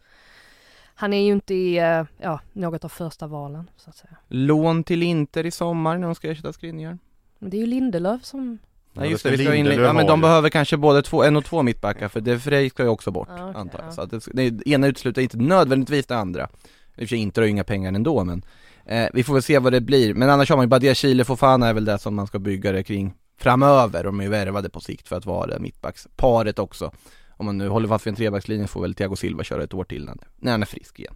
han 0.99 1.13
är 1.13 1.21
ju 1.25 1.31
inte 1.31 1.53
i, 1.53 1.77
eh, 1.77 2.03
ja, 2.17 2.39
något 2.53 2.85
av 2.85 2.89
första 2.89 3.27
valen 3.27 3.69
så 3.77 3.89
att 3.89 3.95
säga. 3.95 4.17
Lån 4.27 4.83
till 4.83 5.03
Inter 5.03 5.45
i 5.45 5.51
sommar 5.51 5.97
när 5.97 6.07
de 6.07 6.15
ska 6.15 6.31
ersätta 6.31 6.53
Skriniar. 6.53 6.97
Men 7.39 7.49
det 7.49 7.57
är 7.57 7.59
ju 7.59 7.65
Lindelöf 7.65 8.25
som, 8.25 8.57
Nej 8.93 9.05
Ja, 9.05 9.11
just 9.11 9.23
det 9.23 9.29
det, 9.29 9.37
vi 9.37 9.45
ska 9.45 9.55
in, 9.55 9.65
Lindelöf 9.65 9.87
ja 9.87 9.93
men 9.93 10.05
de 10.07 10.21
behöver 10.21 10.49
kanske 10.49 10.77
både 10.77 11.01
två, 11.01 11.23
en 11.23 11.35
och 11.35 11.45
två 11.45 11.63
mittbackar 11.63 12.07
för 12.07 12.21
De 12.21 12.39
Frey 12.39 12.69
ska 12.69 12.83
ju 12.83 12.89
också 12.89 13.11
bort 13.11 13.27
Ja, 13.31 13.49
okej, 13.49 13.61
antar 13.61 13.79
jag. 13.79 13.87
ja. 13.87 13.91
Så 13.91 14.01
att 14.01 14.09
det, 14.33 14.49
det 14.49 14.69
ena 14.69 14.87
utesluter 14.87 15.21
inte 15.21 15.37
nödvändigtvis 15.37 16.05
det 16.05 16.17
andra. 16.17 16.43
I 16.43 16.47
och 16.95 16.99
för 16.99 17.05
sig 17.05 17.17
inte 17.17 17.41
har 17.41 17.45
ju 17.45 17.51
inga 17.51 17.63
pengar 17.63 17.93
ändå 17.93 18.23
men 18.23 18.45
eh, 18.85 19.07
vi 19.13 19.23
får 19.23 19.33
väl 19.33 19.43
se 19.43 19.59
vad 19.59 19.73
det 19.73 19.81
blir. 19.81 20.13
Men 20.13 20.29
annars 20.29 20.49
har 20.49 20.57
man 20.57 20.63
ju 20.63 20.69
Badia 20.69 20.93
Chile, 20.95 21.23
Fofana 21.25 21.67
är 21.67 21.73
väl 21.73 21.85
det 21.85 21.99
som 21.99 22.15
man 22.15 22.27
ska 22.27 22.39
bygga 22.39 22.71
det 22.71 22.83
kring 22.83 23.13
framöver. 23.39 24.03
De 24.03 24.19
är 24.19 24.23
ju 24.23 24.29
värvade 24.29 24.69
på 24.69 24.79
sikt 24.79 25.07
för 25.07 25.15
att 25.15 25.25
vara 25.25 25.47
det 25.47 25.59
mittbacksparet 25.59 26.59
också. 26.59 26.91
Om 27.37 27.45
man 27.45 27.57
nu 27.57 27.67
håller 27.67 27.87
fast 27.87 28.07
vid 28.07 28.11
en 28.11 28.15
trebackslinje 28.15 28.67
får 28.67 28.81
väl 28.81 28.93
Thiago 28.93 29.15
Silva 29.15 29.43
köra 29.43 29.63
ett 29.63 29.73
år 29.73 29.83
till 29.83 30.05
när, 30.05 30.15
när 30.37 30.51
han 30.51 30.61
är 30.61 30.65
frisk 30.65 30.99
igen. 30.99 31.13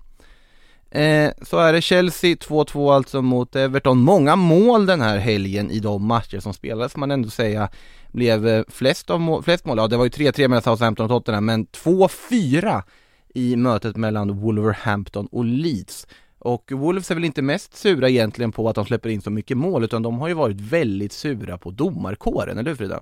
Eh, 0.92 1.32
så 1.42 1.58
är 1.58 1.74
det 1.74 1.82
Chelsea 1.82 2.36
2-2 2.36 2.94
alltså 2.94 3.22
mot 3.22 3.56
Everton. 3.56 3.98
Många 3.98 4.36
mål 4.36 4.86
den 4.86 5.02
här 5.02 5.18
helgen 5.18 5.72
i 5.72 5.80
de 5.80 6.06
matcher 6.06 6.40
som 6.40 6.54
spelades 6.54 6.92
får 6.92 7.00
man 7.00 7.12
ändå 7.12 7.30
säga 7.30 7.70
blev 8.12 8.48
eh, 8.48 8.64
flest, 8.68 9.10
av 9.10 9.20
mål, 9.20 9.44
flest 9.44 9.66
mål, 9.66 9.78
ja 9.78 9.88
det 9.88 9.98
var 9.98 10.04
ju 10.04 10.10
3-3 10.10 10.48
mellan 10.48 10.62
Southampton 10.62 11.04
och 11.04 11.10
Tottenham 11.10 11.46
men 11.46 11.66
2-4 11.66 12.84
i 13.34 13.56
mötet 13.56 13.96
mellan 13.96 14.40
Wolverhampton 14.40 15.28
och 15.32 15.46
Leeds. 15.46 16.08
Och 16.40 16.72
Wolves 16.72 17.12
är 17.12 17.16
väl 17.16 17.26
inte 17.26 17.42
mest 17.42 17.78
sura 17.78 18.10
egentligen 18.10 18.52
på 18.52 18.70
att 18.70 18.76
de 18.76 18.86
släpper 18.86 19.10
in 19.10 19.22
så 19.22 19.30
mycket 19.30 19.58
mål 19.58 19.84
utan 19.84 20.04
de 20.04 20.20
har 20.20 20.28
ju 20.28 20.34
varit 20.34 20.62
väldigt 20.62 21.14
sura 21.14 21.58
på 21.58 21.72
domarkåren, 21.72 22.58
eller 22.58 22.70
hur 22.70 22.76
Frida? 22.76 23.02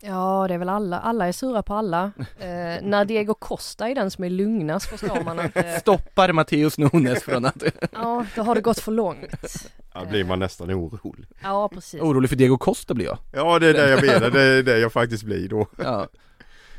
ja 0.00 0.44
det 0.48 0.54
är 0.54 0.58
väl 0.58 0.68
alla, 0.68 0.98
alla 1.00 1.28
är 1.28 1.32
sura 1.32 1.62
på 1.62 1.74
alla. 1.74 2.12
Eh, 2.38 2.82
när 2.82 3.04
Diego 3.04 3.34
Costa 3.34 3.88
är 3.88 3.94
den 3.94 4.10
som 4.10 4.24
är 4.24 4.30
lugnast 4.30 4.86
förstår 4.86 5.24
man 5.24 5.38
att, 5.38 5.56
eh, 5.56 5.76
Stoppar 5.80 6.32
Matteus 6.32 6.78
Nunes 6.78 7.22
från 7.22 7.44
att 7.44 7.62
ja 7.92 8.26
då 8.36 8.42
har 8.42 8.54
det 8.54 8.60
gått 8.60 8.78
för 8.80 8.92
långt. 8.92 9.66
Ja, 9.94 10.04
blir 10.04 10.24
man 10.24 10.38
nästan 10.38 10.70
orolig. 10.70 11.26
Ja 11.42 11.68
precis. 11.68 12.00
orolig 12.00 12.30
för 12.30 12.36
Diego 12.36 12.58
Costa 12.58 12.94
blir 12.94 13.06
jag. 13.06 13.18
Ja 13.32 13.58
det 13.58 13.66
är 13.68 13.74
det 13.74 13.90
jag 13.90 14.06
menar, 14.06 14.30
det 14.30 14.42
är 14.42 14.62
det 14.62 14.78
jag 14.78 14.92
faktiskt 14.92 15.22
blir 15.24 15.48
då. 15.48 15.66
Ja. 15.78 16.06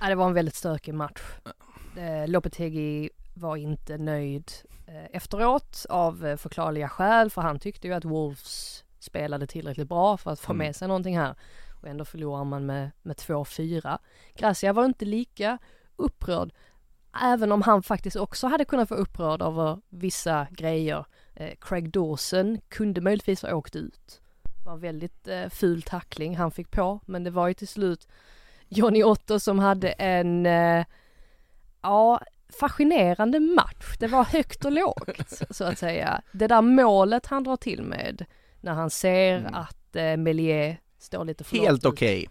Ja, 0.01 0.07
det 0.09 0.15
var 0.15 0.25
en 0.27 0.33
väldigt 0.33 0.55
stökig 0.55 0.93
match. 0.93 1.21
Eh, 1.97 2.27
Lopetegui 2.29 3.09
var 3.33 3.55
inte 3.55 3.97
nöjd 3.97 4.51
eh, 4.87 5.05
efteråt 5.17 5.85
av 5.89 6.25
eh, 6.25 6.37
förklarliga 6.37 6.89
skäl 6.89 7.29
för 7.29 7.41
han 7.41 7.59
tyckte 7.59 7.87
ju 7.87 7.93
att 7.93 8.05
Wolves 8.05 8.83
spelade 8.99 9.47
tillräckligt 9.47 9.89
bra 9.89 10.17
för 10.17 10.31
att 10.31 10.39
få 10.39 10.51
Mm. 10.51 10.65
med 10.65 10.75
sig 10.75 10.87
någonting 10.87 11.17
här. 11.17 11.35
Och 11.81 11.87
ändå 11.87 12.05
förlorar 12.05 12.43
man 12.43 12.65
med, 12.65 12.91
med 13.01 13.15
2-4. 13.15 13.97
Gracia 14.35 14.73
var 14.73 14.85
inte 14.85 15.05
lika 15.05 15.57
upprörd, 15.95 16.53
även 17.21 17.51
om 17.51 17.61
han 17.61 17.83
faktiskt 17.83 18.15
också 18.15 18.47
hade 18.47 18.65
kunnat 18.65 18.89
vara 18.89 18.99
upprörd 18.99 19.41
över 19.41 19.81
vissa 19.89 20.47
grejer. 20.51 21.05
Eh, 21.35 21.53
Craig 21.61 21.89
Dawson 21.91 22.59
kunde 22.69 23.01
möjligtvis 23.01 23.41
ha 23.41 23.53
åkt 23.55 23.75
ut. 23.75 24.21
Det 24.43 24.65
var 24.65 24.73
en 24.73 24.79
väldigt 24.79 25.27
eh, 25.27 25.49
ful 25.49 25.81
tackling 25.81 26.37
han 26.37 26.51
fick 26.51 26.71
på, 26.71 26.99
men 27.05 27.23
det 27.23 27.31
var 27.31 27.47
ju 27.47 27.53
till 27.53 27.67
slut 27.67 28.07
Johnny 28.67 29.03
Otto 29.03 29.39
som 29.39 29.59
hade 29.59 29.89
en, 29.91 30.45
eh, 30.45 30.85
ja, 31.81 32.21
fascinerande 32.59 33.39
match. 33.39 33.97
Det 33.99 34.07
var 34.07 34.23
högt 34.23 34.65
och 34.65 34.71
lågt, 34.71 35.41
så 35.49 35.63
att 35.63 35.77
säga. 35.77 36.21
Det 36.31 36.47
där 36.47 36.61
målet 36.61 37.25
han 37.25 37.43
drar 37.43 37.57
till 37.57 37.83
med, 37.83 38.25
när 38.61 38.73
han 38.73 38.89
ser 38.89 39.37
Mm. 39.37 39.53
att 39.53 39.95
eh, 39.95 40.17
Melier 40.17 40.77
står 40.99 41.25
lite 41.25 41.43
för 41.43 41.57
Helt 41.57 41.85
okej. 41.85 42.29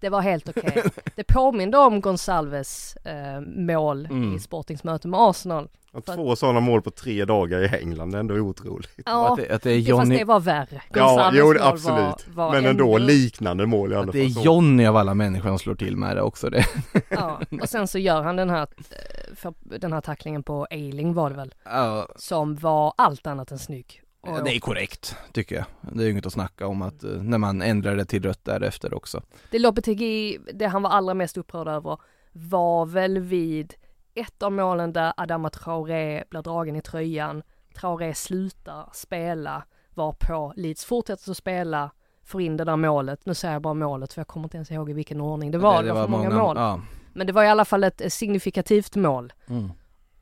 Det 0.00 0.08
var 0.08 0.20
helt 0.20 0.48
okej. 0.48 0.82
Det 1.16 1.24
påminde 1.24 1.78
om 1.78 2.00
Gonsalves 2.00 2.96
eh, 2.96 3.40
mål 3.40 4.06
Mm. 4.06 4.36
i 4.36 4.38
Sportings 4.40 4.84
möte 4.84 5.08
med 5.08 5.20
Arsenal. 5.20 5.68
Och 5.92 6.04
Två 6.04 6.36
sådana 6.36 6.60
mål 6.60 6.82
på 6.82 6.90
tre 6.90 7.24
dagar 7.24 7.60
i 7.74 7.78
England, 7.80 8.10
det 8.12 8.16
är 8.18 8.20
ändå 8.20 8.34
otroligt. 8.34 8.90
Ja, 9.06 9.32
Att, 9.32 9.36
det, 9.36 9.54
att 9.54 9.62
det 9.62 9.70
är 9.70 9.74
det, 9.76 9.80
fast 9.80 9.88
Johnny, 9.88 10.18
det 10.18 10.24
var 10.24 10.40
värre. 10.40 10.82
Ja, 10.94 11.00
Gonsalves 11.06 11.38
jo 11.40 11.46
mål 11.46 11.58
absolut. 11.60 12.26
Var, 12.28 12.44
var 12.46 12.52
Men 12.52 12.66
ändå 12.66 12.98
liknande 12.98 13.66
mål 13.66 13.92
i 13.92 13.94
alla 13.94 14.00
att 14.00 14.06
fall. 14.06 14.12
det 14.20 14.24
är 14.24 14.28
så. 14.28 14.40
Johnny 14.40 14.86
av 14.86 14.96
alla 14.96 15.14
människor 15.14 15.48
som 15.48 15.58
slår 15.58 15.74
till 15.74 15.96
med 15.96 16.16
det 16.16 16.22
också. 16.22 16.50
Det. 16.50 16.64
Ja, 17.08 17.40
och 17.62 17.68
sen 17.68 17.88
så 17.88 17.98
gör 17.98 18.22
han 18.22 18.36
den 18.36 18.50
här, 18.50 18.62
eh, 18.90 19.34
för 19.34 19.54
den 19.60 19.92
här 19.92 20.00
tacklingen 20.00 20.42
på 20.42 20.66
Eiling 20.70 21.14
var 21.14 21.30
det 21.30 21.36
väl, 21.36 21.54
Ja, 21.64 22.08
som 22.16 22.56
var 22.56 22.94
allt 22.96 23.26
annat 23.26 23.50
än 23.50 23.58
snygg. 23.58 24.01
Och- 24.22 24.44
det 24.44 24.56
är 24.56 24.60
korrekt, 24.60 25.16
tycker 25.32 25.56
jag. 25.56 25.64
Det 25.80 26.04
är 26.04 26.10
inget 26.10 26.26
att 26.26 26.32
snacka 26.32 26.66
om 26.66 26.82
att 26.82 27.04
eh, 27.04 27.10
när 27.10 27.38
man 27.38 27.62
ändrar 27.62 27.96
det 27.96 28.04
till 28.04 28.22
rött 28.22 28.44
därefter 28.44 28.94
också. 28.94 29.22
Det 29.50 29.58
Lopetegui, 29.58 30.38
det 30.54 30.66
han 30.66 30.82
var 30.82 30.90
allra 30.90 31.14
mest 31.14 31.36
upprörd 31.36 31.68
över 31.68 31.98
var 32.32 32.86
väl 32.86 33.18
vid 33.18 33.74
ett 34.14 34.42
av 34.42 34.52
målen 34.52 34.92
där 34.92 35.12
Adama 35.16 35.50
Traoré 35.50 36.24
blir 36.30 36.42
dragen 36.42 36.76
i 36.76 36.82
tröjan. 36.82 37.42
Traoré 37.74 38.14
slutar 38.14 38.88
spela, 38.92 39.64
var 39.94 40.12
på 40.12 40.52
Leeds 40.56 40.84
fortsätter 40.84 41.30
att 41.30 41.36
spela, 41.36 41.90
får 42.24 42.42
in 42.42 42.56
det 42.56 42.64
där 42.64 42.76
målet. 42.76 43.26
Nu 43.26 43.34
säger 43.34 43.54
jag 43.54 43.62
bara 43.62 43.74
målet 43.74 44.12
för 44.12 44.20
jag 44.20 44.26
kommer 44.28 44.46
inte 44.46 44.56
ens 44.56 44.70
ihåg 44.70 44.90
i 44.90 44.92
vilken 44.92 45.20
ordning 45.20 45.50
det 45.50 45.58
var. 45.58 45.82
Det, 45.82 45.92
var, 45.92 46.02
för 46.02 46.10
många, 46.10 46.30
mål. 46.30 46.56
Ja. 46.56 46.80
Men 47.12 47.26
det 47.26 47.32
var 47.32 47.44
i 47.44 47.48
alla 47.48 47.64
fall 47.64 47.84
ett 47.84 48.12
signifikativt 48.12 48.96
mål. 48.96 49.32
Mm. 49.46 49.72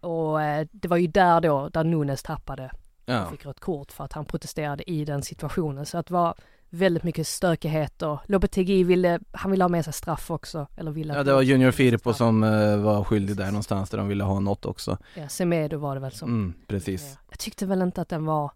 Och 0.01 0.43
eh, 0.43 0.67
det 0.73 0.89
var 0.89 0.97
ju 0.97 1.07
där 1.07 1.41
då, 1.41 1.69
där 1.69 1.85
Nunes 1.85 2.23
tappade 2.23 2.71
Ja. 3.11 3.25
och 3.25 3.31
fick 3.31 3.47
rött 3.47 3.61
kort 3.61 3.93
för 3.93 4.05
att 4.05 4.13
han 4.13 4.25
protesterade 4.25 4.91
i 4.91 5.05
den 5.05 5.23
situationen. 5.23 5.87
Så 5.87 5.99
att 5.99 6.07
det 6.07 6.15
var 6.15 6.35
väldigt 6.71 7.03
mycket 7.03 7.27
stökigheter. 7.27 8.19
Lopetegui 8.27 8.85
ville, 8.85 9.21
han 9.33 9.51
ville 9.51 9.65
ha 9.65 9.69
med 9.69 9.85
sig 9.85 9.93
straff 9.93 10.31
också, 10.31 10.67
eller 10.77 10.91
ville 10.91 11.15
ja, 11.15 11.23
det 11.23 11.33
var 11.33 11.43
Junior 11.43 11.71
Firpo 11.71 12.13
som 12.13 12.43
eh, 12.43 12.77
var 12.77 13.05
skyldig 13.05 13.37
där 13.37 13.47
någonstans 13.47 13.91
där 13.91 13.99
de 13.99 14.09
ville 14.09 14.25
ha 14.25 14.41
något 14.41 14.67
också. 14.67 14.99
Ja, 15.15 15.29
Semedo 15.29 15.79
var 15.79 15.95
det 15.95 16.01
väl 16.01 16.13
som. 16.13 16.29
Mm, 16.29 16.55
precis. 16.67 17.03
Ja. 17.03 17.21
Jag 17.31 17.39
tyckte 17.39 17.67
väl 17.67 17.83
inte 17.83 18.01
att 18.01 18.09
den 18.09 18.25
var, 18.25 18.51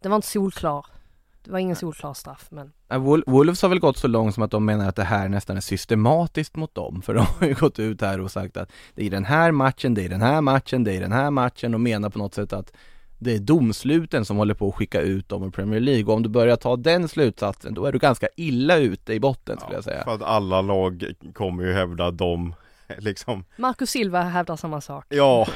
den 0.00 0.10
var 0.10 0.16
inte 0.16 0.28
solklar. 0.28 0.86
Det 1.44 1.52
var 1.52 1.58
ingen 1.58 1.76
solklar 1.76 2.14
straff 2.14 2.48
men 2.50 2.72
Wolves 3.26 3.62
har 3.62 3.68
väl 3.68 3.78
gått 3.78 3.96
så 3.96 4.08
långt 4.08 4.34
som 4.34 4.42
att 4.42 4.50
de 4.50 4.64
menar 4.64 4.88
att 4.88 4.96
det 4.96 5.04
här 5.04 5.28
nästan 5.28 5.56
är 5.56 5.60
systematiskt 5.60 6.56
mot 6.56 6.74
dem. 6.74 7.02
För 7.02 7.14
de 7.14 7.26
har 7.38 7.46
ju 7.46 7.54
gått 7.54 7.78
ut 7.78 8.00
här 8.00 8.20
och 8.20 8.30
sagt 8.30 8.56
att 8.56 8.72
det 8.94 9.06
är 9.06 9.10
den 9.10 9.24
här 9.24 9.52
matchen, 9.52 9.94
det 9.94 10.04
är 10.04 10.08
den 10.08 10.22
här 10.22 10.40
matchen, 10.40 10.84
det 10.84 10.96
är 10.96 11.00
den 11.00 11.12
här 11.12 11.30
matchen 11.30 11.74
och 11.74 11.80
menar 11.80 12.10
på 12.10 12.18
något 12.18 12.34
sätt 12.34 12.52
att 12.52 12.72
det 13.18 13.34
är 13.34 13.38
domsluten 13.38 14.24
som 14.24 14.36
håller 14.36 14.54
på 14.54 14.68
att 14.68 14.74
skicka 14.74 15.00
ut 15.00 15.28
dem 15.28 15.42
ur 15.44 15.50
Premier 15.50 15.80
League 15.80 16.04
och 16.04 16.12
om 16.14 16.22
du 16.22 16.28
börjar 16.28 16.56
ta 16.56 16.76
den 16.76 17.08
slutsatsen 17.08 17.74
då 17.74 17.84
är 17.84 17.92
du 17.92 17.98
ganska 17.98 18.28
illa 18.36 18.76
ute 18.76 19.12
i 19.14 19.20
botten 19.20 19.58
skulle 19.60 19.74
jag 19.76 19.84
säga. 19.84 20.04
För 20.04 20.14
att 20.14 20.22
alla 20.22 20.60
lag 20.62 21.04
kommer 21.34 21.64
ju 21.64 21.72
hävda 21.72 22.06
att 22.06 22.18
de 22.18 22.54
liksom, 22.98 23.44
Marcus 23.56 23.90
Silva 23.90 24.22
hävdar 24.22 24.56
samma 24.56 24.80
sak. 24.80 25.04
ja, 25.08 25.46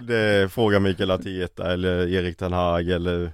det 0.00 0.52
frågar 0.52 0.80
Mikael 0.80 1.10
Arteta 1.10 1.72
eller 1.72 2.08
Erik 2.08 2.36
Ten 2.36 2.52
Hag 2.52 2.88
eller 2.88 3.32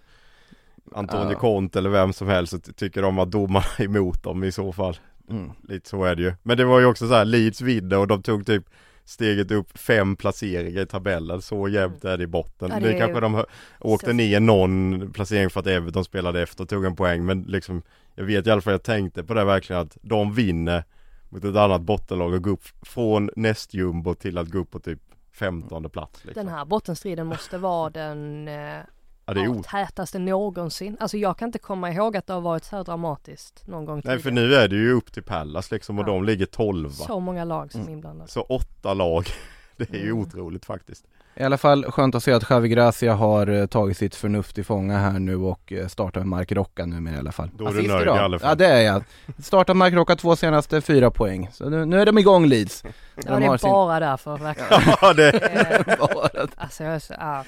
Antonio 0.94 1.32
Ja. 1.32 1.38
Conte 1.38 1.78
eller 1.78 1.90
vem 1.90 2.12
som 2.12 2.28
helst 2.28 2.50
så 2.50 2.72
tycker 2.72 3.02
de 3.02 3.18
att 3.18 3.30
domarna 3.30 3.66
är 3.78 3.84
emot 3.84 4.22
dem 4.22 4.44
i 4.44 4.52
så 4.52 4.72
fall. 4.72 4.96
Mm. 5.30 5.50
Lite 5.68 5.88
så 5.88 6.04
är 6.04 6.14
det 6.14 6.22
ju. 6.22 6.32
Men 6.42 6.56
det 6.56 6.64
var 6.64 6.80
ju 6.80 6.86
också 6.86 7.08
så 7.08 7.14
här, 7.14 7.24
Leeds 7.24 7.60
vinner 7.60 7.98
och 7.98 8.06
de 8.06 8.22
tog 8.22 8.46
typ 8.46 8.64
steget 9.04 9.50
upp 9.50 9.78
fem 9.78 10.16
placeringar 10.16 10.82
i 10.82 10.86
tabellen. 10.86 11.42
Så 11.42 11.68
jämnt 11.68 12.04
är 12.04 12.18
det 12.18 12.24
i 12.24 12.26
botten. 12.26 12.70
Ja, 12.70 12.80
det, 12.80 12.92
det 12.92 12.98
kanske 12.98 13.20
de 13.20 13.44
åkte 13.80 14.06
så- 14.06 14.12
ner 14.12 14.40
någon 14.40 15.10
placering 15.12 15.50
för 15.50 15.60
att 15.60 15.66
Everton 15.66 16.04
spelade 16.04 16.42
efter 16.42 16.62
och 16.62 16.68
tog 16.68 16.84
en 16.84 16.96
poäng. 16.96 17.24
Men 17.24 17.42
liksom, 17.42 17.82
jag 18.14 18.24
vet 18.24 18.46
i 18.46 18.50
alla 18.50 18.60
fall, 18.60 18.72
jag 18.72 18.82
tänkte 18.82 19.24
på 19.24 19.34
det 19.34 19.44
verkligen 19.44 19.82
att 19.82 19.96
de 20.02 20.34
vinner 20.34 20.84
mot 21.28 21.44
ett 21.44 21.56
annat 21.56 21.82
bottenlag 21.82 22.32
och 22.34 22.42
gå 22.42 22.50
upp 22.50 22.64
från 22.82 23.30
nästjumbo 23.36 24.14
till 24.14 24.38
att 24.38 24.48
gå 24.48 24.58
upp 24.58 24.70
på 24.70 24.78
typ 24.78 25.00
15 25.32 25.90
plats. 25.90 26.24
Liksom. 26.24 26.44
Den 26.46 26.54
här 26.54 26.64
bottenstriden 26.64 27.26
måste 27.26 27.58
vara 27.58 27.90
den 27.90 28.48
eh, 28.48 28.78
ja, 29.26 29.34
det 29.34 29.40
är 29.40 29.62
tätaste 29.62 30.18
någonsin. 30.18 30.96
Alltså 31.00 31.16
jag 31.16 31.38
kan 31.38 31.48
inte 31.48 31.58
komma 31.58 31.90
ihåg 31.92 32.16
att 32.16 32.26
det 32.26 32.32
har 32.32 32.40
varit 32.40 32.64
så 32.64 32.76
här 32.76 32.84
dramatiskt 32.84 33.66
någon 33.66 33.84
gång 33.84 34.02
Nej 34.04 34.18
för 34.18 34.30
tidigare. 34.30 34.48
nu 34.48 34.54
är 34.54 34.68
det 34.68 34.76
ju 34.76 34.92
upp 34.92 35.12
till 35.12 35.22
Pallas 35.22 35.70
liksom 35.70 35.98
och 35.98 36.02
Ja. 36.02 36.06
de 36.12 36.24
ligger 36.24 36.46
12 36.46 36.90
Så 36.90 37.20
många 37.20 37.44
lag 37.44 37.72
som 37.72 37.80
är 37.80 37.84
Mm. 37.84 37.94
inblandade. 37.94 38.30
Så 38.30 38.40
åtta 38.42 38.94
lag. 38.94 39.26
Det 39.76 39.90
är 39.90 39.98
ju 39.98 40.10
Mm. 40.10 40.18
otroligt 40.18 40.64
faktiskt. 40.64 41.04
I 41.36 41.42
alla 41.42 41.58
fall 41.58 41.84
skönt 41.84 42.14
att 42.14 42.22
se 42.22 42.32
att 42.32 42.50
Javi 42.50 42.68
Gracia 42.68 43.14
har 43.14 43.46
eh, 43.46 43.66
tagit 43.66 43.96
sitt 43.96 44.14
förnuft 44.14 44.58
i 44.58 44.64
fånga 44.64 44.98
här 44.98 45.18
nu 45.18 45.36
och 45.36 45.72
eh, 45.72 45.86
startar 45.86 46.20
med 46.20 46.28
Mark 46.28 46.52
Rocca 46.52 46.86
nu 46.86 47.00
med 47.00 47.14
i 47.14 47.18
alla 47.18 47.32
fall. 47.32 47.50
Då 47.54 47.64
är 47.66 47.68
du 47.72 47.76
Assist 47.78 47.88
nöjd 47.92 48.02
idag. 48.02 48.16
i 48.16 48.20
alla 48.20 48.38
fall. 48.38 48.48
Ja 48.48 48.54
det 48.54 48.66
är 48.66 48.80
jag. 48.82 49.02
Startat 49.42 49.76
Mark 49.76 49.94
Rocca 49.94 50.16
två 50.16 50.36
senaste, 50.36 50.80
fyra 50.80 51.10
poäng. 51.10 51.48
Så 51.52 51.68
nu, 51.68 51.84
nu 51.84 52.00
är 52.00 52.06
de 52.06 52.18
igång 52.18 52.46
Leeds. 52.46 52.84
Ja 53.26 53.36
det 53.38 53.46
är 53.46 53.58
bara 53.62 54.00
därför 54.00 54.36
verkligen. 54.36 54.82
Ja 55.00 55.12
det 55.12 55.30
Eh, 55.30 55.98
Bara- 55.98 56.46
Alltså 56.56 56.84
jag 56.84 56.94
är 56.94 56.98
så, 56.98 57.14
ah, 57.18 57.44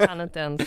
är 0.08 0.22
inte 0.22 0.38
ens, 0.38 0.62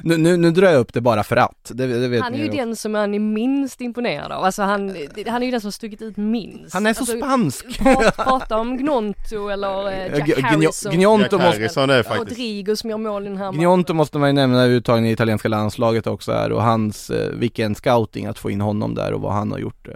nu, 0.00 0.16
nu, 0.16 0.36
nu 0.36 0.50
drar 0.50 0.68
jag 0.70 0.80
upp 0.80 0.92
det 0.92 1.00
bara 1.00 1.22
för 1.24 1.36
att. 1.36 1.70
Det, 1.74 1.86
det 1.86 2.08
vet 2.08 2.22
han 2.22 2.34
är 2.34 2.38
ju 2.38 2.44
också. 2.44 2.56
den 2.56 2.76
som 2.76 2.92
man 2.92 3.14
är 3.14 3.18
minst 3.18 3.80
imponerad 3.80 4.32
av. 4.32 4.44
Alltså 4.44 4.62
han, 4.62 4.96
han 5.26 5.42
är 5.42 5.46
ju 5.46 5.50
den 5.50 5.60
som 5.60 5.66
har 5.66 5.72
stuckit 5.72 6.02
ut 6.02 6.16
minst. 6.16 6.74
Han 6.74 6.86
är 6.86 6.94
så 6.94 7.00
alltså, 7.00 7.16
spansk! 7.16 7.78
Prata, 7.82 8.24
prata 8.24 8.56
om 8.58 8.76
Gnonto 8.76 9.48
eller 9.48 9.92
eh, 9.92 10.18
Jack 10.18 10.28
Gn- 10.28 10.42
Harrison. 10.42 10.92
Gnonto 10.92 11.22
Jack 11.22 11.32
måste- 11.32 11.46
Harrison 11.60 11.90
är 11.90 12.02
faktiskt 12.02 12.30
Rodrigo 12.30 12.76
som 12.76 12.90
gör 12.90 12.98
mål 12.98 13.26
i 13.26 13.28
den 13.28 13.38
här 13.38 13.52
Gnonto 13.52 13.94
måste 13.94 14.18
man 14.18 14.28
ju 14.28 14.32
nämna 14.32 14.64
uttagen 14.66 15.06
i 15.06 15.10
italienska 15.12 15.48
landslaget 15.48 16.06
också 16.06 16.32
här 16.32 16.52
och 16.52 16.62
hans, 16.62 17.10
eh, 17.10 17.30
vilken 17.32 17.74
scouting 17.74 18.26
att 18.26 18.38
få 18.38 18.50
in 18.50 18.60
honom 18.60 18.94
där 18.94 19.12
och 19.12 19.20
vad 19.20 19.32
han 19.32 19.52
har 19.52 19.58
gjort 19.58 19.88
eh, 19.88 19.94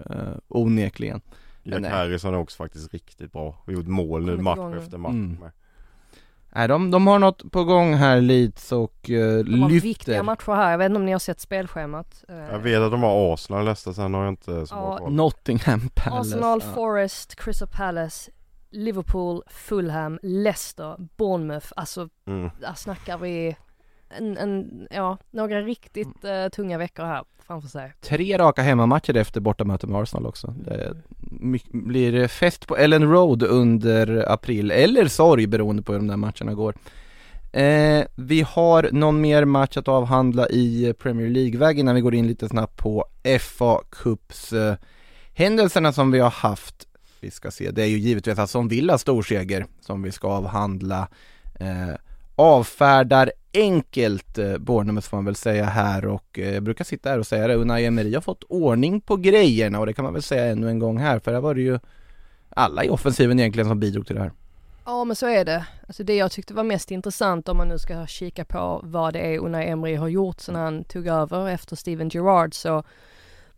onekligen. 0.48 1.20
Jack 1.62 1.80
Nej. 1.80 1.90
Harrison 1.90 2.34
är 2.34 2.38
också 2.38 2.56
faktiskt 2.56 2.92
riktigt 2.92 3.32
bra 3.32 3.62
och 3.66 3.72
gjort 3.72 3.86
mål 3.86 4.26
nu 4.26 4.36
match 4.36 4.76
efter 4.82 4.98
match 4.98 5.10
Mm. 5.10 5.38
Nej 6.56 6.68
de, 6.68 6.90
de 6.90 7.06
har 7.06 7.18
något 7.18 7.52
på 7.52 7.64
gång 7.64 7.94
här 7.94 8.20
Leeds 8.20 8.72
och 8.72 9.10
eh, 9.10 9.38
De 9.44 9.62
har 9.62 9.70
viktiga 9.70 10.22
matcher 10.22 10.52
här. 10.52 10.70
Jag 10.70 10.78
vet 10.78 10.86
inte 10.86 10.96
om 10.98 11.06
ni 11.06 11.12
har 11.12 11.18
sett 11.18 11.40
spelschemat. 11.40 12.24
Eh, 12.28 12.36
Jag 12.36 12.58
vet 12.58 12.78
att 12.80 12.90
de 12.90 13.02
har 13.02 13.34
Arsenal 13.34 13.64
nästa, 13.64 13.92
sen 13.92 14.14
har 14.14 14.22
jag 14.24 14.32
inte 14.32 14.66
så 14.66 14.74
bra 14.74 14.98
koll. 14.98 15.12
Nottingham 15.12 15.88
Palace. 15.94 16.30
Arsenal, 16.34 16.60
ja. 16.66 16.72
Forest, 16.74 17.34
Crystal 17.34 17.68
Palace, 17.68 18.30
Liverpool, 18.70 19.42
Fulham, 19.46 20.18
Leicester, 20.22 20.96
Bournemouth. 21.16 21.66
Alltså 21.76 22.08
Mm. 22.26 22.50
där 22.60 22.74
snackar 22.74 23.18
vi 23.18 23.56
en, 24.08 24.36
en, 24.36 24.86
ja, 24.90 25.18
några 25.30 25.60
riktigt 25.60 26.24
eh, 26.24 26.48
tunga 26.48 26.78
veckor 26.78 27.04
här 27.04 27.24
framför 27.46 27.68
sig. 27.68 27.92
Tre 28.00 28.38
raka 28.38 28.62
hemmamatcher 28.62 29.16
efter 29.16 29.40
bortamöte 29.40 29.86
med 29.86 30.00
Arsenal 30.00 30.26
också. 30.26 30.54
Det 30.58 30.94
blir 31.72 32.28
fest 32.28 32.66
på 32.66 32.76
Ellen 32.76 33.10
Road 33.10 33.42
under 33.42 34.32
april, 34.32 34.70
eller 34.70 35.08
sorg 35.08 35.46
beroende 35.46 35.82
på 35.82 35.92
hur 35.92 35.98
de 35.98 36.06
där 36.06 36.16
matcherna 36.16 36.54
går. 36.54 36.74
Eh, 37.52 38.04
vi 38.14 38.42
har 38.42 38.88
någon 38.92 39.20
mer 39.20 39.44
match 39.44 39.76
att 39.76 39.88
avhandla 39.88 40.48
i 40.48 40.94
Premier 40.98 41.28
League-väg 41.28 41.78
innan 41.78 41.94
vi 41.94 42.00
går 42.00 42.14
in 42.14 42.26
lite 42.26 42.48
snabbt 42.48 42.76
på 42.76 43.04
FA 43.40 43.80
Cups 43.90 44.52
eh, 44.52 44.74
händelserna 45.34 45.92
som 45.92 46.10
vi 46.10 46.18
har 46.18 46.30
haft. 46.30 46.86
Vi 47.20 47.30
ska 47.30 47.50
se, 47.50 47.70
det 47.70 47.82
är 47.82 47.86
ju 47.86 47.98
givetvis 47.98 48.38
Aston 48.38 48.68
Villa 48.68 48.98
storseger 48.98 49.66
som 49.80 50.02
vi 50.02 50.12
ska 50.12 50.28
avhandla. 50.28 51.08
Eh, 51.60 51.94
avfärdar 52.36 53.32
enkelt 53.54 54.38
eh, 54.38 54.58
Bournemouth 54.58 55.08
får 55.08 55.16
man 55.16 55.24
väl 55.24 55.36
säga 55.36 55.64
här 55.64 56.06
och 56.06 56.38
eh, 56.38 56.54
jag 56.54 56.62
brukar 56.62 56.84
sitta 56.84 57.08
här 57.10 57.18
och 57.18 57.26
säga 57.26 57.46
det, 57.46 57.54
Unai 57.54 57.84
Emery 57.84 58.14
har 58.14 58.20
fått 58.20 58.44
ordning 58.44 59.00
på 59.00 59.16
grejerna 59.16 59.80
och 59.80 59.86
det 59.86 59.92
kan 59.92 60.04
man 60.04 60.12
väl 60.12 60.22
säga 60.22 60.44
ännu 60.44 60.68
en 60.68 60.78
gång 60.78 60.98
här 60.98 61.18
för 61.18 61.32
här 61.32 61.40
var 61.40 61.54
det 61.54 61.60
ju 61.60 61.78
alla 62.50 62.84
i 62.84 62.88
offensiven 62.88 63.40
egentligen 63.40 63.68
som 63.68 63.80
bidrog 63.80 64.06
till 64.06 64.16
det 64.16 64.22
här. 64.22 64.32
Ja 64.84 65.04
men 65.04 65.16
så 65.16 65.26
är 65.26 65.44
det. 65.44 65.66
Alltså 65.86 66.04
det 66.04 66.16
jag 66.16 66.32
tyckte 66.32 66.54
var 66.54 66.64
mest 66.64 66.90
intressant 66.90 67.48
om 67.48 67.56
man 67.56 67.68
nu 67.68 67.78
ska 67.78 68.06
kika 68.06 68.44
på 68.44 68.80
vad 68.84 69.12
det 69.12 69.20
är 69.20 69.38
Unai 69.38 69.68
Emery 69.68 69.94
har 69.94 70.08
gjort 70.08 70.40
sedan 70.40 70.54
han 70.54 70.84
tog 70.84 71.06
över 71.06 71.48
efter 71.48 71.76
Steven 71.76 72.08
Gerrard 72.08 72.54
så 72.54 72.82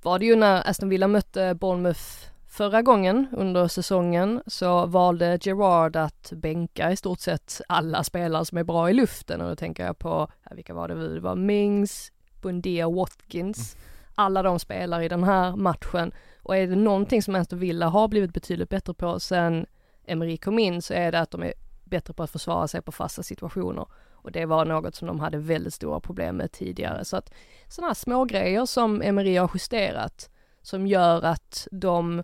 var 0.02 0.18
det 0.18 0.26
ju 0.26 0.36
när 0.36 0.70
Aston 0.70 0.88
Villa 0.88 1.08
mötte 1.08 1.54
Bournemouth 1.54 2.00
förra 2.48 2.82
gången 2.82 3.26
under 3.32 3.68
säsongen 3.68 4.42
så 4.46 4.86
valde 4.86 5.38
Gerrard 5.40 5.96
att 5.96 6.32
bänka 6.36 6.92
i 6.92 6.96
stort 6.96 7.20
sett 7.20 7.60
alla 7.68 8.04
spelare 8.04 8.44
som 8.44 8.58
är 8.58 8.64
bra 8.64 8.90
i 8.90 8.92
luften 8.92 9.40
och 9.40 9.48
då 9.48 9.56
tänker 9.56 9.86
jag 9.86 9.98
på, 9.98 10.30
ja, 10.44 10.50
vilka 10.54 10.74
var 10.74 10.88
det 10.88 10.94
vi? 10.94 11.08
Det 11.08 11.20
var 11.20 11.36
Mings, 11.36 12.12
Bundia, 12.42 12.88
Watkins. 12.88 13.76
alla 14.14 14.42
de 14.42 14.58
spelar 14.58 15.00
i 15.00 15.08
den 15.08 15.24
här 15.24 15.56
matchen 15.56 16.12
och 16.42 16.56
är 16.56 16.66
det 16.66 16.76
någonting 16.76 17.22
som 17.22 17.34
Aston 17.34 17.58
Villa 17.58 17.88
har 17.88 18.08
blivit 18.08 18.32
betydligt 18.32 18.68
bättre 18.68 18.94
på 18.94 19.20
sen 19.20 19.66
Emery 20.06 20.36
kom 20.36 20.58
in 20.58 20.82
så 20.82 20.94
är 20.94 21.12
det 21.12 21.20
att 21.20 21.30
de 21.30 21.42
är 21.42 21.52
bättre 21.84 22.14
på 22.14 22.22
att 22.22 22.30
försvara 22.30 22.68
sig 22.68 22.82
på 22.82 22.92
fasta 22.92 23.22
situationer. 23.22 23.86
Och 24.12 24.32
det 24.32 24.46
var 24.46 24.64
något 24.64 24.94
som 24.94 25.08
de 25.08 25.20
hade 25.20 25.38
väldigt 25.38 25.74
stora 25.74 26.00
problem 26.00 26.36
med 26.36 26.52
tidigare. 26.52 27.04
Så 27.04 27.16
att 27.16 27.32
sådana 27.68 27.88
här 27.88 27.94
små 27.94 28.24
grejer 28.24 28.66
som 28.66 29.02
Emery 29.02 29.36
har 29.36 29.50
justerat 29.54 30.30
som 30.62 30.86
gör 30.86 31.22
att 31.22 31.68
de 31.70 32.22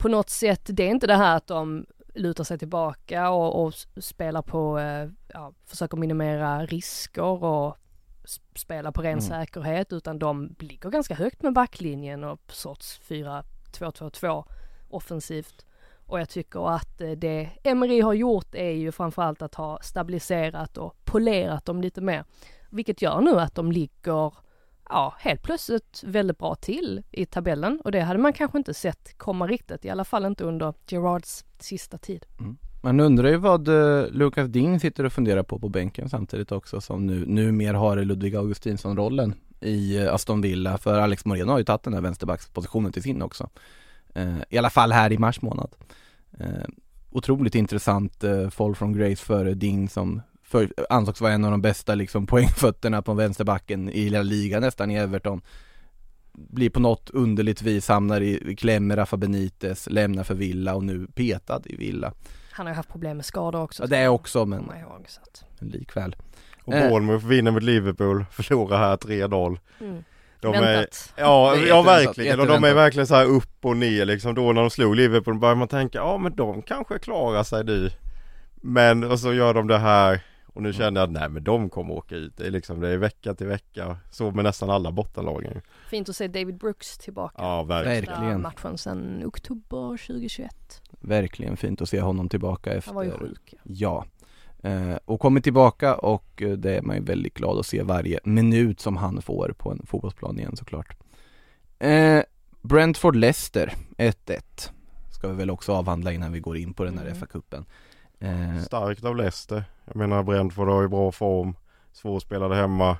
på 0.00 0.08
något 0.08 0.30
sätt, 0.30 0.60
det 0.64 0.82
är 0.82 0.90
inte 0.90 1.06
det 1.06 1.16
här 1.16 1.36
att 1.36 1.46
de 1.46 1.86
lutar 2.14 2.44
sig 2.44 2.58
tillbaka 2.58 3.30
och, 3.30 3.64
och 3.64 3.74
spelar 3.96 4.42
på, 4.42 4.78
eh, 4.78 5.08
ja, 5.28 5.52
försöker 5.66 5.96
minimera 5.96 6.66
risker 6.66 7.44
och 7.44 7.76
spela 8.54 8.92
på 8.92 9.02
ren 9.02 9.12
mm. 9.12 9.20
säkerhet 9.20 9.92
utan 9.92 10.18
de 10.18 10.54
ligger 10.58 10.90
ganska 10.90 11.14
högt 11.14 11.42
med 11.42 11.52
backlinjen 11.52 12.24
och 12.24 12.40
sorts 12.48 13.00
4-2-2-2 13.08 14.44
offensivt. 14.88 15.66
Och 16.06 16.20
jag 16.20 16.28
tycker 16.28 16.74
att 16.74 17.00
eh, 17.00 17.10
det 17.10 17.50
Emery 17.62 18.00
har 18.00 18.14
gjort 18.14 18.54
är 18.54 18.70
ju 18.70 18.92
framförallt 18.92 19.42
att 19.42 19.54
ha 19.54 19.78
stabiliserat 19.82 20.78
och 20.78 21.04
polerat 21.04 21.64
dem 21.64 21.80
lite 21.80 22.00
mer. 22.00 22.24
Vilket 22.70 23.02
gör 23.02 23.20
nu 23.20 23.40
att 23.40 23.54
de 23.54 23.72
ligger, 23.72 24.34
ja, 24.90 25.14
helt 25.18 25.42
plötsligt 25.42 26.02
väldigt 26.06 26.38
bra 26.38 26.54
till 26.54 27.02
i 27.10 27.26
tabellen 27.26 27.80
och 27.84 27.92
det 27.92 28.00
hade 28.00 28.18
man 28.18 28.32
kanske 28.32 28.58
inte 28.58 28.74
sett 28.74 29.18
komma 29.18 29.46
riktigt, 29.46 29.84
i 29.84 29.90
alla 29.90 30.04
fall 30.04 30.24
inte 30.24 30.44
under 30.44 30.74
Gerards 30.86 31.44
sista 31.58 31.98
tid. 31.98 32.26
Mm. 32.40 32.56
Man 32.82 33.00
undrar 33.00 33.28
ju 33.28 33.36
vad 33.36 33.68
eh, 33.68 34.06
Lucas 34.10 34.12
Lukas 34.12 34.48
Ding 34.48 34.80
sitter 34.80 35.04
och 35.04 35.12
funderar 35.12 35.42
på 35.42 35.58
på 35.58 35.68
bänken 35.68 36.08
samtidigt 36.08 36.52
också 36.52 36.80
som 36.80 37.06
nu, 37.06 37.26
numera 37.26 37.78
har 37.78 37.96
Ludvig 37.96 38.36
Augustinsson-rollen 38.36 39.34
i 39.60 39.96
eh, 39.96 40.14
Aston 40.14 40.40
Villa 40.40 40.78
för 40.78 40.98
Alex 40.98 41.24
Moreno 41.24 41.52
har 41.52 41.58
ju 41.58 41.64
tagit 41.64 41.82
den 41.82 41.94
här 41.94 42.00
vänsterbackspositionen 42.00 42.92
till 42.92 43.02
sin 43.02 43.22
också. 43.22 43.48
Eh, 44.14 44.36
I 44.50 44.58
alla 44.58 44.70
fall 44.70 44.92
här 44.92 45.12
i 45.12 45.18
mars 45.18 45.42
månad. 45.42 45.70
otroligt 47.10 47.54
intressant 47.54 48.24
fall 48.50 48.74
from 48.74 48.92
grace 48.92 49.24
för 49.24 49.54
Ding 49.54 49.88
som 49.88 50.22
för, 50.50 50.68
ansågs 50.88 51.20
vara 51.20 51.32
en 51.32 51.44
av 51.44 51.50
de 51.50 51.62
bästa 51.62 51.94
liksom 51.94 52.26
poängfötterna 52.26 53.02
på 53.02 53.14
vänsterbacken 53.14 53.88
i 53.88 54.04
hela 54.04 54.22
ligan 54.22 54.62
nästan 54.62 54.90
i 54.90 54.94
Everton 54.94 55.42
blir 56.32 56.70
på 56.70 56.80
något 56.80 57.10
underligt 57.10 57.62
vis 57.62 57.88
hamnar 57.88 58.20
i 58.20 58.56
kläm 58.56 58.86
med 58.86 58.98
Rafa 58.98 59.16
Benitez, 59.16 59.88
lämnar 59.90 60.24
för 60.24 60.34
Villa 60.34 60.74
och 60.74 60.84
nu 60.84 61.06
petad 61.14 61.62
i 61.64 61.76
Villa. 61.76 62.12
Han 62.52 62.66
har 62.66 62.72
ju 62.72 62.76
haft 62.76 62.88
problem 62.88 63.16
med 63.16 63.26
skador 63.26 63.62
också. 63.62 63.82
Ja 63.82 63.86
det 63.86 63.96
är 63.96 64.08
också 64.08 64.46
men, 64.46 64.60
ihåg, 64.60 65.06
men 65.58 65.68
likväl. 65.68 66.16
Och 66.64 66.72
Bournemouth 66.72 67.26
vinner 67.26 67.50
mot 67.50 67.62
Liverpool, 67.62 68.24
förlorar 68.30 68.78
här 68.78 68.96
3-0. 68.96 69.58
Mm. 69.80 70.04
De 70.40 70.52
Väntat. 70.52 71.12
är, 71.16 71.22
ja, 71.22 71.56
ja 71.56 71.82
verkligen 71.82 72.40
och 72.40 72.46
de 72.46 72.64
är 72.64 72.74
verkligen 72.74 73.06
så 73.06 73.14
här 73.14 73.26
upp 73.26 73.64
och 73.64 73.76
ner 73.76 74.04
liksom 74.04 74.34
då 74.34 74.52
när 74.52 74.60
de 74.60 74.70
slog 74.70 74.96
Liverpool 74.96 75.38
börjar 75.38 75.54
man 75.54 75.68
tänka 75.68 75.98
ja 75.98 76.18
men 76.18 76.36
de 76.36 76.62
kanske 76.62 76.98
klarar 76.98 77.42
sig 77.42 77.64
nu. 77.64 77.90
Men 78.54 79.04
och 79.04 79.20
så 79.20 79.32
gör 79.32 79.54
de 79.54 79.66
det 79.66 79.78
här 79.78 80.20
och 80.54 80.62
nu 80.62 80.72
känner 80.72 81.00
jag 81.00 81.06
att 81.06 81.12
nej 81.12 81.28
men 81.28 81.44
de 81.44 81.70
kommer 81.70 81.94
åka 81.94 82.16
ut. 82.16 82.36
Det 82.36 82.46
är 82.46 82.50
liksom 82.50 82.80
det 82.80 82.88
är 82.88 82.96
vecka 82.96 83.34
till 83.34 83.46
vecka. 83.46 83.96
Så 84.10 84.30
med 84.30 84.44
nästan 84.44 84.70
alla 84.70 84.92
bottenlagen. 84.92 85.60
Fint 85.90 86.08
att 86.08 86.16
se 86.16 86.28
David 86.28 86.56
Brooks 86.56 86.98
tillbaka. 86.98 87.34
Ja 87.38 87.62
verkligen. 87.62 88.04
verkligen. 88.04 88.42
Matchen 88.42 88.78
sedan 88.78 89.22
oktober 89.26 90.06
2021. 90.06 90.50
Verkligen 91.00 91.56
fint 91.56 91.82
att 91.82 91.88
se 91.88 92.00
honom 92.00 92.28
tillbaka 92.28 92.72
efter. 92.72 92.88
Han 92.88 92.96
var 92.96 93.04
ju 93.04 93.10
sjuk. 93.10 93.54
Ja. 93.62 94.04
Eh, 94.62 94.96
och 95.04 95.20
kommer 95.20 95.40
tillbaka 95.40 95.94
och 95.94 96.42
eh, 96.42 96.52
det 96.52 96.76
är 96.76 96.82
man 96.82 96.96
ju 96.96 97.02
väldigt 97.02 97.34
glad 97.34 97.58
att 97.58 97.66
se 97.66 97.82
varje 97.82 98.20
minut 98.24 98.80
som 98.80 98.96
han 98.96 99.22
får 99.22 99.54
på 99.58 99.70
en 99.70 99.86
fotbollsplan 99.86 100.38
igen 100.38 100.56
såklart. 100.56 100.96
Eh, 101.78 102.22
Brentford 102.62 103.16
Leicester 103.16 103.74
1-1 103.98 104.70
Ska 105.10 105.28
vi 105.28 105.34
väl 105.34 105.50
också 105.50 105.72
avhandla 105.72 106.12
innan 106.12 106.32
vi 106.32 106.40
går 106.40 106.56
in 106.56 106.74
på 106.74 106.84
den 106.84 106.98
här 106.98 107.06
mm. 107.06 107.18
FA-cupen. 107.18 107.64
Eh, 108.20 108.62
Starkt 108.62 109.04
av 109.04 109.16
Leicester. 109.16 109.64
Jag 109.84 109.96
menar 109.96 110.22
Brentford 110.22 110.68
har 110.68 110.82
ju 110.82 110.88
bra 110.88 111.12
form. 111.12 111.54
Svårspelade 111.92 112.54
hemma. 112.54 112.96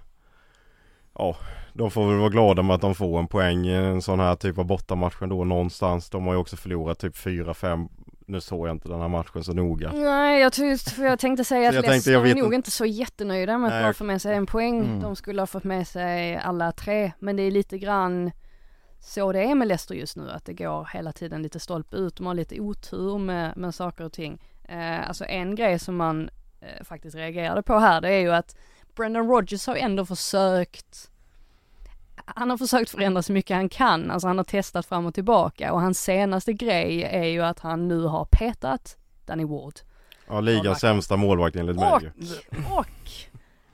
Ja, 1.14 1.36
de 1.72 1.90
får 1.90 2.08
väl 2.08 2.18
vara 2.18 2.28
glada 2.28 2.62
med 2.62 2.74
att 2.74 2.80
de 2.80 2.94
får 2.94 3.18
en 3.18 3.26
poäng 3.26 3.66
i 3.66 3.74
en 3.74 4.02
sån 4.02 4.20
här 4.20 4.34
typ 4.34 4.58
av 4.58 4.64
bortamatch 4.64 5.22
ändå 5.22 5.44
någonstans. 5.44 6.10
De 6.10 6.26
har 6.26 6.32
ju 6.32 6.38
också 6.38 6.56
förlorat 6.56 6.98
typ 6.98 7.16
4-5 7.16 7.88
nu 8.30 8.40
såg 8.40 8.68
jag 8.68 8.74
inte 8.74 8.88
den 8.88 9.00
här 9.00 9.08
matchen 9.08 9.44
så 9.44 9.52
noga. 9.52 9.92
Nej 9.92 10.40
jag, 10.40 10.52
tyckte, 10.52 11.02
jag 11.02 11.18
tänkte 11.18 11.44
säga 11.44 11.68
att 11.68 11.74
Leicester 11.74 12.26
är 12.26 12.34
nog 12.34 12.54
inte 12.54 12.70
så 12.70 12.86
jättenöjda 12.86 13.58
med 13.58 13.72
att 13.72 13.84
bara 13.84 13.92
få 13.92 14.04
med 14.04 14.22
sig 14.22 14.36
en 14.36 14.46
poäng. 14.46 14.78
Mm. 14.78 15.00
De 15.00 15.16
skulle 15.16 15.42
ha 15.42 15.46
fått 15.46 15.64
med 15.64 15.88
sig 15.88 16.36
alla 16.36 16.72
tre. 16.72 17.12
Men 17.18 17.36
det 17.36 17.42
är 17.42 17.50
lite 17.50 17.78
grann 17.78 18.30
så 19.00 19.32
det 19.32 19.42
är 19.42 19.54
med 19.54 19.68
Leicester 19.68 19.94
just 19.94 20.16
nu, 20.16 20.30
att 20.30 20.44
det 20.44 20.54
går 20.54 20.88
hela 20.92 21.12
tiden 21.12 21.42
lite 21.42 21.60
stolpe 21.60 21.96
ut. 21.96 22.16
De 22.16 22.26
har 22.26 22.34
lite 22.34 22.60
otur 22.60 23.18
med, 23.18 23.56
med 23.56 23.74
saker 23.74 24.04
och 24.04 24.12
ting. 24.12 24.42
Eh, 24.70 25.08
alltså 25.08 25.24
en 25.24 25.54
grej 25.54 25.78
som 25.78 25.96
man 25.96 26.30
eh, 26.60 26.84
faktiskt 26.84 27.16
reagerade 27.16 27.62
på 27.62 27.78
här, 27.78 28.00
det 28.00 28.08
är 28.08 28.20
ju 28.20 28.32
att 28.32 28.56
Brendan 28.96 29.28
Rodgers 29.28 29.66
har 29.66 29.76
ändå 29.76 30.06
försökt 30.06 31.10
han 32.24 32.50
har 32.50 32.56
försökt 32.56 32.90
förändra 32.90 33.22
så 33.22 33.32
mycket 33.32 33.56
han 33.56 33.68
kan, 33.68 34.10
alltså 34.10 34.28
han 34.28 34.36
har 34.36 34.44
testat 34.44 34.86
fram 34.86 35.06
och 35.06 35.14
tillbaka 35.14 35.72
och 35.72 35.80
hans 35.80 36.02
senaste 36.02 36.52
grej 36.52 37.02
är 37.02 37.24
ju 37.24 37.42
att 37.42 37.58
han 37.58 37.88
nu 37.88 38.02
har 38.02 38.24
petat 38.24 38.96
Danny 39.26 39.44
Ward. 39.44 39.74
Ja, 40.28 40.40
ligans 40.40 40.80
sämsta 40.80 41.16
målvakt 41.16 41.56
enligt 41.56 41.76
mig 41.76 41.92
Och, 41.92 42.78
och 42.78 43.10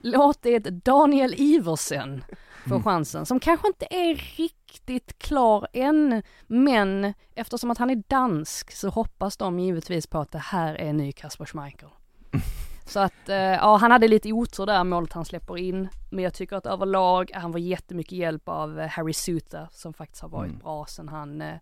låtit 0.01 0.63
Daniel 0.63 1.33
Iversen 1.37 2.23
få 2.67 2.75
mm. 2.75 2.83
chansen, 2.83 3.25
som 3.25 3.39
kanske 3.39 3.67
inte 3.67 3.85
är 3.89 4.15
riktigt 4.15 5.19
klar 5.19 5.67
än, 5.73 6.23
men 6.47 7.13
eftersom 7.35 7.71
att 7.71 7.77
han 7.77 7.89
är 7.89 8.03
dansk 8.07 8.71
så 8.71 8.89
hoppas 8.89 9.37
de 9.37 9.59
givetvis 9.59 10.07
på 10.07 10.19
att 10.19 10.31
det 10.31 10.37
här 10.37 10.75
är 10.75 10.93
ny 10.93 11.11
Kasper 11.11 11.45
Schmeichel. 11.45 11.89
Så 12.85 12.99
att, 12.99 13.29
eh, 13.29 13.35
ja 13.35 13.77
han 13.77 13.91
hade 13.91 14.07
lite 14.07 14.31
otur 14.31 14.65
där 14.65 14.83
målet 14.83 15.13
han 15.13 15.25
släpper 15.25 15.57
in. 15.57 15.87
Men 16.09 16.23
jag 16.23 16.33
tycker 16.33 16.55
att 16.55 16.65
överlag, 16.65 17.31
han 17.33 17.51
var 17.51 17.59
jättemycket 17.59 18.17
hjälp 18.17 18.49
av 18.49 18.79
eh, 18.79 18.87
Harry 18.87 19.13
Suter 19.13 19.67
som 19.71 19.93
faktiskt 19.93 20.21
har 20.21 20.29
varit 20.29 20.49
mm. 20.49 20.59
bra 20.59 20.85
sen 20.85 21.09
han 21.09 21.41
eh, 21.41 21.55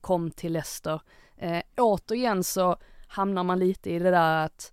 kom 0.00 0.30
till 0.30 0.52
Leicester. 0.52 1.00
Eh, 1.36 1.62
återigen 1.76 2.44
så 2.44 2.76
hamnar 3.08 3.44
man 3.44 3.58
lite 3.58 3.90
i 3.90 3.98
det 3.98 4.10
där 4.10 4.44
att 4.44 4.72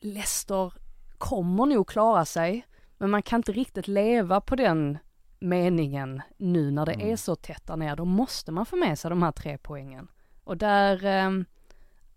Leicester 0.00 0.72
kommer 1.18 1.66
nog 1.66 1.88
klara 1.88 2.24
sig, 2.24 2.66
men 3.04 3.10
man 3.10 3.22
kan 3.22 3.38
inte 3.38 3.52
riktigt 3.52 3.88
leva 3.88 4.40
på 4.40 4.56
den 4.56 4.98
meningen 5.38 6.22
nu 6.36 6.70
när 6.70 6.86
det 6.86 6.92
mm. 6.92 7.12
är 7.12 7.16
så 7.16 7.36
tätt 7.36 7.66
där 7.66 7.76
nere. 7.76 7.94
Då 7.94 8.04
måste 8.04 8.52
man 8.52 8.66
få 8.66 8.76
med 8.76 8.98
sig 8.98 9.08
de 9.08 9.22
här 9.22 9.32
tre 9.32 9.58
poängen. 9.58 10.08
Och 10.44 10.56
där, 10.56 11.04
eh, 11.04 11.30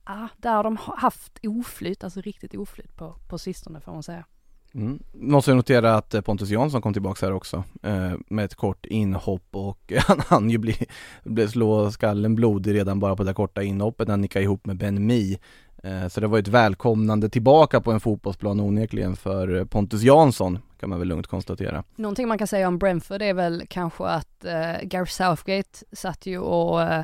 ah, 0.03 0.27
där 0.37 0.55
har 0.55 0.63
de 0.63 0.77
haft 0.77 1.39
oflyt, 1.43 2.03
alltså 2.03 2.21
riktigt 2.21 2.55
oflyt 2.55 2.97
på, 2.97 3.15
på 3.27 3.37
sistone 3.37 3.81
får 3.81 3.91
man 3.91 4.03
säga. 4.03 4.25
Mm. 4.73 5.03
Måste 5.13 5.53
notera 5.53 5.95
att 5.95 6.13
eh, 6.13 6.21
Pontus 6.21 6.49
Jansson 6.49 6.81
kom 6.81 6.93
tillbaka 6.93 7.25
här 7.25 7.33
också 7.33 7.63
eh, 7.83 8.13
med 8.27 8.45
ett 8.45 8.55
kort 8.55 8.85
inhopp 8.85 9.47
och 9.51 9.93
han 10.07 10.19
hann 10.27 10.49
ju 10.49 10.57
bli, 10.57 10.75
bli, 11.23 11.47
slå 11.47 11.91
skallen 11.91 12.35
blodig 12.35 12.73
redan 12.73 12.99
bara 12.99 13.15
på 13.15 13.23
det 13.23 13.33
korta 13.33 13.63
inhoppet 13.63 14.07
när 14.07 14.13
han 14.13 14.21
nickade 14.21 14.43
ihop 14.43 14.65
med 14.65 14.77
Ben 14.77 15.05
Mi 15.05 15.39
eh, 15.83 16.07
Så 16.07 16.21
det 16.21 16.27
var 16.27 16.39
ett 16.39 16.47
välkomnande 16.47 17.29
tillbaka 17.29 17.81
på 17.81 17.91
en 17.91 17.99
fotbollsplan 17.99 18.59
onekligen 18.59 19.15
för 19.15 19.65
Pontus 19.65 20.01
Jansson 20.01 20.59
kan 20.79 20.89
man 20.89 20.99
väl 20.99 21.07
lugnt 21.07 21.27
konstatera. 21.27 21.83
Någonting 21.95 22.27
man 22.27 22.37
kan 22.37 22.47
säga 22.47 22.67
om 22.67 22.77
Brentford 22.77 23.21
är 23.21 23.33
väl 23.33 23.63
kanske 23.69 24.03
att 24.03 24.45
eh, 24.45 24.81
Gareth 24.81 25.11
Southgate 25.11 25.85
satt 25.91 26.25
ju 26.25 26.39
och 26.39 26.81
eh, 26.81 27.03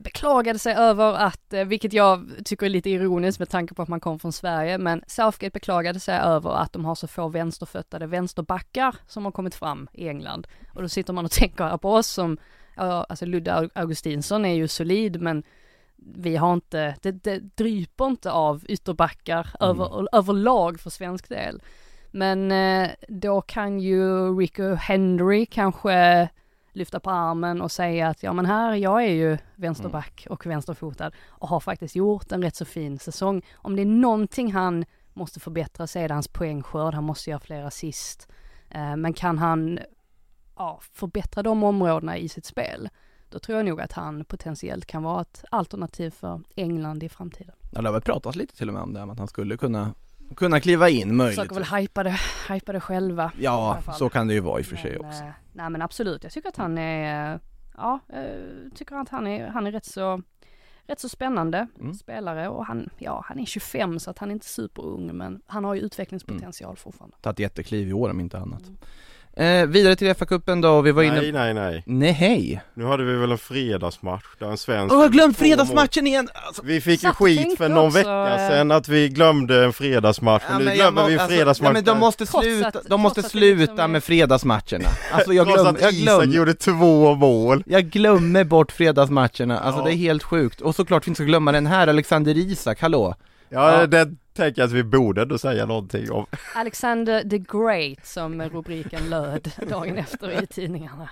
beklagade 0.00 0.58
sig 0.58 0.74
över 0.74 1.12
att, 1.12 1.52
eh, 1.52 1.64
vilket 1.64 1.92
jag 1.92 2.30
tycker 2.44 2.66
är 2.66 2.70
lite 2.70 2.90
ironiskt 2.90 3.38
med 3.38 3.48
tanke 3.48 3.74
på 3.74 3.82
att 3.82 3.88
man 3.88 4.00
kom 4.00 4.18
från 4.18 4.32
Sverige, 4.32 4.78
men 4.78 5.02
Southgate 5.06 5.50
beklagade 5.50 6.00
sig 6.00 6.18
över 6.18 6.50
att 6.50 6.72
de 6.72 6.84
har 6.84 6.94
så 6.94 7.06
få 7.06 7.28
vänsterföttade 7.28 8.06
vänsterbackar 8.06 8.96
som 9.06 9.24
har 9.24 9.32
kommit 9.32 9.54
fram 9.54 9.88
i 9.92 10.08
England. 10.08 10.46
Och 10.74 10.82
då 10.82 10.88
sitter 10.88 11.12
man 11.12 11.24
och 11.24 11.30
tänker 11.40 11.76
på 11.76 11.92
oss 11.92 12.06
som, 12.06 12.38
alltså 12.74 13.26
Ludde 13.26 13.68
Augustinsson 13.74 14.44
är 14.44 14.54
ju 14.54 14.68
solid 14.68 15.20
men 15.20 15.42
vi 15.96 16.36
har 16.36 16.52
inte, 16.52 16.94
det, 17.02 17.12
det 17.12 17.38
dryper 17.56 18.06
inte 18.06 18.30
av 18.30 18.64
ytterbackar 18.68 19.48
mm. 19.60 19.70
över, 19.70 20.16
överlag 20.16 20.80
för 20.80 20.90
svensk 20.90 21.28
del. 21.28 21.62
Men 22.12 22.52
eh, 22.52 22.90
då 23.08 23.40
kan 23.40 23.80
ju 23.80 24.32
Rico 24.38 24.74
Henry 24.74 25.46
kanske 25.46 26.28
lyfta 26.72 27.00
på 27.00 27.10
armen 27.10 27.60
och 27.60 27.72
säga 27.72 28.08
att 28.08 28.22
ja 28.22 28.32
men 28.32 28.46
här, 28.46 28.74
jag 28.74 29.04
är 29.04 29.12
ju 29.12 29.38
vänsterback 29.54 30.26
mm. 30.26 30.32
och 30.32 30.46
vänsterfotad 30.46 31.12
och 31.28 31.48
har 31.48 31.60
faktiskt 31.60 31.96
gjort 31.96 32.32
en 32.32 32.42
rätt 32.42 32.56
så 32.56 32.64
fin 32.64 32.98
säsong. 32.98 33.42
Om 33.54 33.76
det 33.76 33.82
är 33.82 33.86
någonting 33.86 34.52
han 34.52 34.84
måste 35.12 35.40
förbättra 35.40 35.86
så 35.86 35.98
är 35.98 36.08
det 36.08 36.14
hans 36.14 36.28
poängskörd, 36.28 36.94
han 36.94 37.04
måste 37.04 37.30
göra 37.30 37.40
fler 37.40 37.64
assist. 37.64 38.28
Eh, 38.68 38.96
men 38.96 39.12
kan 39.12 39.38
han 39.38 39.78
ja, 40.56 40.80
förbättra 40.82 41.42
de 41.42 41.62
områdena 41.62 42.18
i 42.18 42.28
sitt 42.28 42.44
spel, 42.44 42.88
då 43.28 43.38
tror 43.38 43.58
jag 43.58 43.66
nog 43.66 43.80
att 43.80 43.92
han 43.92 44.24
potentiellt 44.24 44.86
kan 44.86 45.02
vara 45.02 45.20
ett 45.20 45.44
alternativ 45.50 46.10
för 46.10 46.40
England 46.54 47.02
i 47.02 47.08
framtiden. 47.08 47.54
Ja, 47.70 47.80
det 47.80 47.88
har 47.88 47.92
väl 47.92 48.02
pratats 48.02 48.36
lite 48.36 48.56
till 48.56 48.68
och 48.68 48.74
med 48.74 48.82
om 48.82 48.92
det, 48.92 49.02
att 49.02 49.18
han 49.18 49.28
skulle 49.28 49.56
kunna 49.56 49.94
kunna 50.36 50.60
kliva 50.60 50.88
in 50.88 51.16
möjligt. 51.16 51.36
Försöker 51.38 51.54
väl 51.54 51.64
hypa 51.80 52.02
det, 52.02 52.16
hypa 52.48 52.72
det 52.72 52.80
själva. 52.80 53.32
Ja, 53.38 53.78
så 53.98 54.08
kan 54.08 54.28
det 54.28 54.34
ju 54.34 54.40
vara 54.40 54.60
i 54.60 54.62
och 54.62 54.66
för 54.66 54.76
sig 54.76 54.96
Men, 54.98 55.06
också. 55.08 55.22
eh, 55.22 55.30
nej 55.52 55.70
men 55.70 55.82
absolut, 55.82 56.22
jag 56.24 56.32
tycker 56.32 56.48
att 56.48 56.56
han 56.56 56.78
är, 56.78 57.40
ja, 57.76 57.98
eh, 58.08 58.22
tycker 58.74 58.96
att 58.96 59.08
han 59.08 59.26
är, 59.26 59.46
han 59.48 59.66
är 59.66 59.72
rätt 59.72 59.84
så, 59.84 60.22
rätt 60.86 61.00
så 61.00 61.08
spännande 61.08 61.66
Mm. 61.80 61.94
spelare 61.94 62.48
och 62.48 62.66
han, 62.66 62.90
ja 62.98 63.24
han 63.28 63.38
är 63.38 63.44
25 63.46 63.98
så 63.98 64.10
att 64.10 64.18
han 64.18 64.28
är 64.28 64.32
inte 64.32 64.46
superung 64.46 65.16
men 65.16 65.42
han 65.46 65.64
har 65.64 65.74
ju 65.74 65.78
Mm. 65.80 65.86
utvecklingspotential 65.86 66.76
fortfarande. 66.76 67.16
Tagit 67.20 67.38
jättekliv 67.38 67.88
i 67.88 67.92
år 67.92 68.10
om 68.10 68.20
inte 68.20 68.38
annat. 68.38 68.62
Mm. 68.62 68.76
Eh, 69.36 69.66
vidare 69.66 69.96
till 69.96 70.08
FA-cupen 70.14 70.62
då, 70.62 70.80
vi 70.80 70.92
var 70.92 71.02
inne... 71.02 71.20
Nej, 71.20 71.32
nej, 71.32 71.54
nej. 71.54 71.82
Nej, 71.86 72.12
hej! 72.12 72.62
Nu 72.74 72.84
hade 72.84 73.04
vi 73.04 73.12
väl 73.16 73.32
en 73.32 73.38
fredagsmatch 73.38 74.24
där 74.38 74.46
en 74.46 74.56
svensk... 74.56 74.94
Åh, 74.94 75.02
jag 75.02 75.12
glömt 75.12 75.36
två 75.38 75.44
mål. 75.44 75.48
fredagsmatchen 75.48 76.06
igen! 76.06 76.28
Alltså, 76.46 76.62
Vi 76.64 76.80
fick 76.80 77.02
ju 77.02 77.08
och 77.10 77.16
skit 77.16 77.58
för 77.58 77.68
någon 77.68 77.86
också, 77.86 77.98
vecka 77.98 78.36
sedan 78.50 78.70
att 78.70 78.88
vi 78.88 79.08
glömde 79.08 79.64
en 79.64 79.72
fredagsmatch, 79.72 80.42
ja, 80.48 80.54
men 80.54 80.64
nu 80.64 80.70
jag 80.70 80.76
glömmer 80.76 81.02
må- 81.02 81.08
vi 81.08 81.14
en 81.14 81.20
alltså, 81.20 81.34
fredagsmatch 81.36 81.68
Ja 81.68 81.72
men 81.72 81.84
de 81.84 81.98
måste 81.98 82.26
sluta, 82.26 82.68
att- 82.68 82.76
de 82.88 83.00
måste 83.00 83.20
liksom 83.20 83.38
sluta 83.40 83.88
med 83.88 84.04
fredagsmatcherna. 84.04 84.88
Alltså 85.12 85.32
jag 85.32 85.46
glömmer, 85.46 85.80
jag 85.80 85.92
Isak 85.92 86.02
glömmer, 86.02 86.34
gjorde 86.36 86.54
två 86.54 87.14
mål. 87.14 87.62
jag 87.66 87.84
glömmer 87.84 88.44
bort 88.44 88.72
fredagsmatcherna, 88.72 89.58
alltså 89.60 89.80
Ja. 89.80 89.84
det 89.84 89.92
är 89.92 89.96
helt 89.96 90.22
sjukt. 90.22 90.60
Och 90.60 90.74
såklart 90.74 91.06
vi 91.06 91.10
inte 91.10 91.16
ska 91.18 91.24
glömma 91.24 91.52
den 91.52 91.66
här, 91.66 91.88
Alexander 91.88 92.36
Isak, 92.36 92.80
hallå! 92.80 93.14
Ja, 93.48 93.72
Ja. 93.80 93.86
det 93.86 94.08
tänker 94.32 94.62
att 94.62 94.72
vi 94.72 94.84
borde 94.84 95.22
ändå 95.22 95.38
säga 95.38 95.66
någonting 95.66 96.10
om. 96.10 96.26
Alexander 96.54 97.22
the 97.22 97.38
Great 97.38 98.06
som 98.06 98.42
rubriken 98.42 99.10
löd 99.10 99.50
dagen 99.68 99.98
efter 99.98 100.42
i 100.42 100.46
tidningarna. 100.46 101.08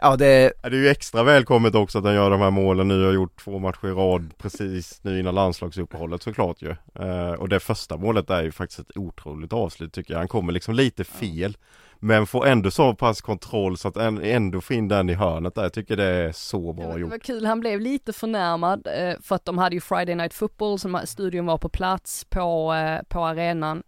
Ja 0.00 0.16
det, 0.16 0.52
Ja, 0.62 0.68
Det 0.70 0.76
är 0.76 0.80
ju 0.80 0.88
extra 0.88 1.22
välkommet 1.22 1.74
också 1.74 1.98
att 1.98 2.04
han 2.04 2.14
gör 2.14 2.30
de 2.30 2.40
här 2.40 2.50
målen 2.50 2.88
nu, 2.88 3.04
har 3.04 3.12
gjort 3.12 3.40
två 3.40 3.58
matcher 3.58 3.88
i 3.88 3.90
rad 3.90 4.30
precis 4.38 5.04
nu 5.04 5.18
innan 5.20 5.34
landslagsuppehållet 5.34 6.22
såklart 6.22 6.62
ju. 6.62 6.70
Eh, 6.94 7.32
och 7.32 7.48
det 7.48 7.60
första 7.60 7.96
målet 7.96 8.30
är 8.30 8.42
ju 8.42 8.52
faktiskt 8.52 8.80
ett 8.80 8.96
otroligt 8.96 9.52
avslut 9.52 9.92
tycker 9.92 10.14
jag. 10.14 10.18
Han 10.18 10.28
kommer 10.28 10.52
liksom 10.52 10.74
lite 10.74 11.04
fel. 11.04 11.56
Men 12.02 12.26
får 12.26 12.46
ändå 12.46 12.70
så 12.70 12.94
pass 12.94 13.20
kontroll 13.20 13.76
så 13.76 13.88
att 13.88 13.96
ändå 13.96 14.60
få 14.60 14.74
in 14.74 14.88
den 14.88 15.10
i 15.10 15.14
hörnet 15.14 15.54
där. 15.54 15.62
Jag 15.62 15.72
tycker 15.72 15.96
det 15.96 16.04
är 16.04 16.32
så 16.32 16.72
bra 16.72 16.86
var, 16.86 16.94
det 16.94 17.00
gjort. 17.00 17.10
var 17.10 17.18
kul, 17.18 17.46
han 17.46 17.60
blev 17.60 17.80
lite 17.80 18.12
förnärmad 18.12 18.86
eh, 18.86 19.20
för 19.22 19.34
att 19.34 19.44
de 19.44 19.58
hade 19.58 19.74
ju 19.74 19.80
Friday 19.80 20.14
Night 20.14 20.34
Football, 20.34 20.78
som 20.78 21.00
studion 21.04 21.46
var 21.46 21.58
på 21.58 21.68
plats 21.68 22.24
på, 22.24 22.74
eh, 22.74 23.02
på 23.08 23.20
arenan. 23.24 23.82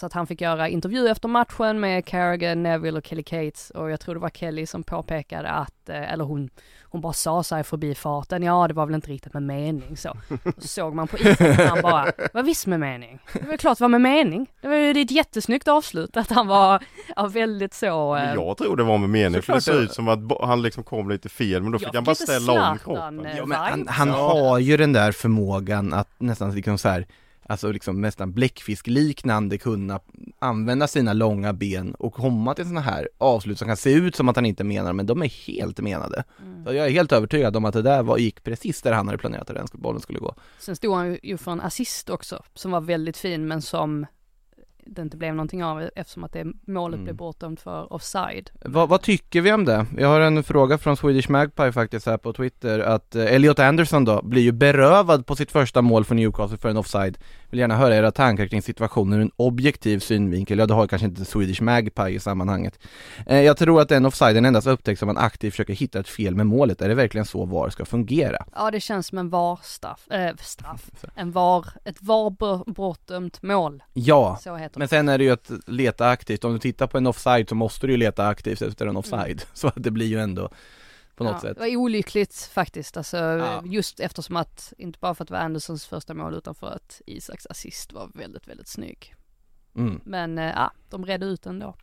Så 0.00 0.06
att 0.06 0.12
han 0.12 0.26
fick 0.26 0.40
göra 0.40 0.68
intervju 0.68 1.08
efter 1.08 1.28
matchen 1.28 1.80
med 1.80 2.04
Carragher, 2.04 2.54
Neville 2.54 2.98
och 2.98 3.06
Kelly 3.06 3.22
Cates 3.22 3.70
och 3.70 3.90
jag 3.90 4.00
tror 4.00 4.14
det 4.14 4.20
var 4.20 4.28
Kelly 4.30 4.66
som 4.66 4.82
påpekade 4.82 5.48
att, 5.50 5.88
eh, 5.88 6.12
eller 6.12 6.24
hon, 6.24 6.50
hon 6.82 7.00
bara 7.00 7.12
sa 7.12 7.42
så 7.42 7.56
här 7.56 7.62
förbifarten, 7.62 8.42
ja 8.42 8.68
det 8.68 8.74
var 8.74 8.86
väl 8.86 8.94
inte 8.94 9.10
riktigt 9.10 9.34
med 9.34 9.42
mening 9.42 9.96
så. 9.96 10.16
Då 10.44 10.52
såg 10.60 10.94
man 10.94 11.08
på 11.08 11.18
isen 11.18 11.50
att 11.50 11.68
han 11.68 11.82
bara, 11.82 12.12
var 12.32 12.42
visst 12.42 12.66
med 12.66 12.80
mening. 12.80 13.18
Det 13.32 13.48
var 13.48 13.56
klart 13.56 13.78
det 13.78 13.84
var 13.84 13.88
med 13.88 14.00
mening. 14.00 14.46
Det 14.60 14.68
var 14.68 14.74
ju 14.74 14.90
ett 14.90 15.10
jättesnyggt 15.10 15.68
avslut 15.68 16.16
att 16.16 16.30
han 16.30 16.46
var, 16.46 16.82
ja, 17.16 17.26
väldigt 17.26 17.74
så. 17.74 18.16
eh, 18.16 18.34
jag 18.34 18.56
tror 18.56 18.76
det 18.76 18.82
var 18.84 18.98
med 18.98 19.10
mening 19.10 19.42
för 19.42 19.52
det 19.52 19.60
såg 19.60 19.74
ut 19.74 19.92
som 19.92 20.08
att 20.08 20.40
han 20.48 20.62
liksom 20.62 20.82
kom 20.84 21.08
lite 21.10 21.28
fel 21.28 21.62
men 21.62 21.72
då 21.72 21.78
fick 21.78 21.88
Jag 21.88 21.94
han 21.94 22.04
bara 22.04 22.14
ställa 22.14 22.70
om 22.70 22.78
kroppen. 22.78 23.26
eh, 23.26 23.36
ja, 23.36 23.46
men 23.46 23.58
han, 23.58 23.88
han 23.88 24.08
har 24.10 24.58
ju 24.58 24.76
den 24.76 24.92
där 24.92 25.12
förmågan 25.12 25.92
att 25.92 26.10
nästan 26.18 26.54
liksom 26.54 26.78
så 26.78 26.88
här 26.88 27.06
Alltså 27.50 27.72
liksom 27.72 28.00
nästan 28.00 28.32
bläckfiskliknande 28.32 29.58
kunna 29.58 30.00
använda 30.38 30.86
sina 30.86 31.12
långa 31.12 31.52
ben 31.52 31.94
och 31.94 32.14
komma 32.14 32.54
till 32.54 32.64
såna 32.64 32.80
här 32.80 33.08
avslut 33.18 33.58
som 33.58 33.68
kan 33.68 33.76
se 33.76 33.92
ut 33.92 34.16
som 34.16 34.28
att 34.28 34.36
han 34.36 34.46
inte 34.46 34.64
menar 34.64 34.92
men 34.92 35.06
de 35.06 35.22
är 35.22 35.46
helt 35.46 35.80
menade. 35.80 36.24
Mm. 36.42 36.64
Så 36.64 36.74
jag 36.74 36.86
är 36.86 36.90
helt 36.90 37.12
övertygad 37.12 37.56
om 37.56 37.64
att 37.64 37.74
det 37.74 37.82
där 37.82 38.02
var, 38.02 38.18
gick 38.18 38.44
precis 38.44 38.82
där 38.82 38.92
han 38.92 39.06
hade 39.06 39.18
planerat 39.18 39.50
att 39.50 39.56
den 39.56 39.66
bollen 39.72 40.00
skulle 40.00 40.18
gå. 40.18 40.34
Sen 40.58 40.76
stod 40.76 40.94
han 40.96 41.18
ju- 41.22 41.36
för 41.36 41.52
en 41.52 41.60
assist 41.60 42.10
också, 42.10 42.42
som 42.54 42.70
var 42.70 42.80
väldigt 42.80 43.16
fin 43.16 43.48
men 43.48 43.62
som 43.62 44.06
det 44.90 45.02
inte 45.02 45.16
blev 45.16 45.34
någonting 45.34 45.64
av 45.64 45.88
eftersom 45.96 46.24
att 46.24 46.32
det 46.32 46.46
målet 46.66 46.94
Mm. 46.94 47.04
blev 47.04 47.16
bortdömt 47.16 47.60
för 47.60 47.92
offside. 47.92 48.50
Vad, 48.64 48.88
vad 48.88 49.02
tycker 49.02 49.40
vi 49.40 49.52
om 49.52 49.64
det? 49.64 49.86
Vi 49.96 50.04
har 50.04 50.20
en 50.20 50.44
fråga 50.44 50.78
från 50.78 50.96
Swedish 50.96 51.30
Magpie 51.30 51.72
faktiskt 51.72 52.06
här 52.06 52.16
på 52.16 52.32
Twitter 52.32 52.78
att 52.80 53.14
eh, 53.14 53.34
Elliot 53.34 53.58
Anderson 53.58 54.04
då 54.04 54.22
blir 54.22 54.42
ju 54.42 54.52
berövad 54.52 55.26
på 55.26 55.36
sitt 55.36 55.50
första 55.52 55.82
mål 55.82 56.04
för 56.04 56.14
Newcastle 56.14 56.58
för 56.58 56.68
en 56.68 56.76
offside. 56.76 57.18
Vill 57.50 57.60
gärna 57.60 57.76
höra 57.76 57.96
era 57.96 58.10
tankar 58.10 58.46
kring 58.46 58.62
situationen 58.62 59.18
ur 59.18 59.22
en 59.22 59.30
objektiv 59.36 59.98
synvinkel. 59.98 60.58
Ja, 60.58 60.66
det 60.66 60.74
har 60.74 60.86
kanske 60.86 61.06
inte 61.06 61.24
Swedish 61.24 61.62
Magpie 61.62 62.08
i 62.08 62.20
sammanhanget. 62.20 62.78
Eh, 63.26 63.40
jag 63.40 63.56
tror 63.56 63.80
att 63.80 63.88
den 63.88 64.06
offsiden 64.06 64.44
endast 64.44 64.66
upptäcks 64.66 65.02
om 65.02 65.06
man 65.06 65.16
aktivt 65.18 65.52
försöker 65.52 65.74
hitta 65.74 66.00
ett 66.00 66.08
fel 66.08 66.34
med 66.34 66.46
målet. 66.46 66.82
Är 66.82 66.88
det 66.88 66.94
verkligen 66.94 67.24
så 67.24 67.44
VAR 67.44 67.70
ska 67.70 67.84
fungera? 67.84 68.44
Ja 68.54 68.70
det 68.70 68.80
känns 68.80 69.06
som 69.06 69.18
en 69.18 69.30
VAR-straff, 69.30 70.10
äh, 70.10 70.36
straff, 70.40 70.90
en 71.14 71.32
VAR, 71.32 71.66
ett 71.84 72.02
VAR-bortdömt 72.02 73.42
mål, 73.42 73.82
Ja, 73.92 74.38
men 74.74 74.88
sen 74.88 75.08
är 75.08 75.18
det 75.18 75.24
ju 75.24 75.30
att 75.30 75.50
leta 75.66 76.08
aktivt. 76.08 76.44
Om 76.44 76.52
du 76.52 76.58
tittar 76.58 76.86
på 76.86 76.98
en 76.98 77.06
offside 77.06 77.48
så 77.48 77.54
måste 77.54 77.86
du 77.86 77.92
ju 77.92 77.96
leta 77.96 78.28
aktivt 78.28 78.62
efter 78.62 78.86
en 78.86 78.96
offside. 78.96 79.42
Så 79.54 79.68
att 79.68 79.74
det 79.76 79.90
blir 79.90 80.06
ju 80.06 80.20
ändå 80.20 80.50
på 81.18 81.24
något 81.24 81.32
ja, 81.32 81.40
sätt. 81.40 81.54
Det 81.56 81.60
var 81.60 81.76
olyckligt 81.76 82.50
faktiskt, 82.52 82.96
alltså 82.96 83.16
Ja. 83.16 83.62
just 83.64 84.00
eftersom 84.00 84.36
att, 84.36 84.72
inte 84.78 84.98
bara 84.98 85.14
för 85.14 85.24
att 85.24 85.28
det 85.28 85.34
var 85.34 85.40
Andersons 85.40 85.86
första 85.86 86.14
mål 86.14 86.34
utan 86.34 86.54
för 86.54 86.66
att 86.66 87.00
Isaks 87.06 87.46
assist 87.46 87.92
var 87.92 88.10
väldigt, 88.14 88.48
väldigt 88.48 88.68
snygg. 88.68 89.14
Mm. 89.76 90.00
Men 90.04 90.38
eh, 90.38 90.44
ja, 90.56 90.72
de 90.90 91.06
redde 91.06 91.26
ut 91.26 91.46
ändå. 91.46 91.74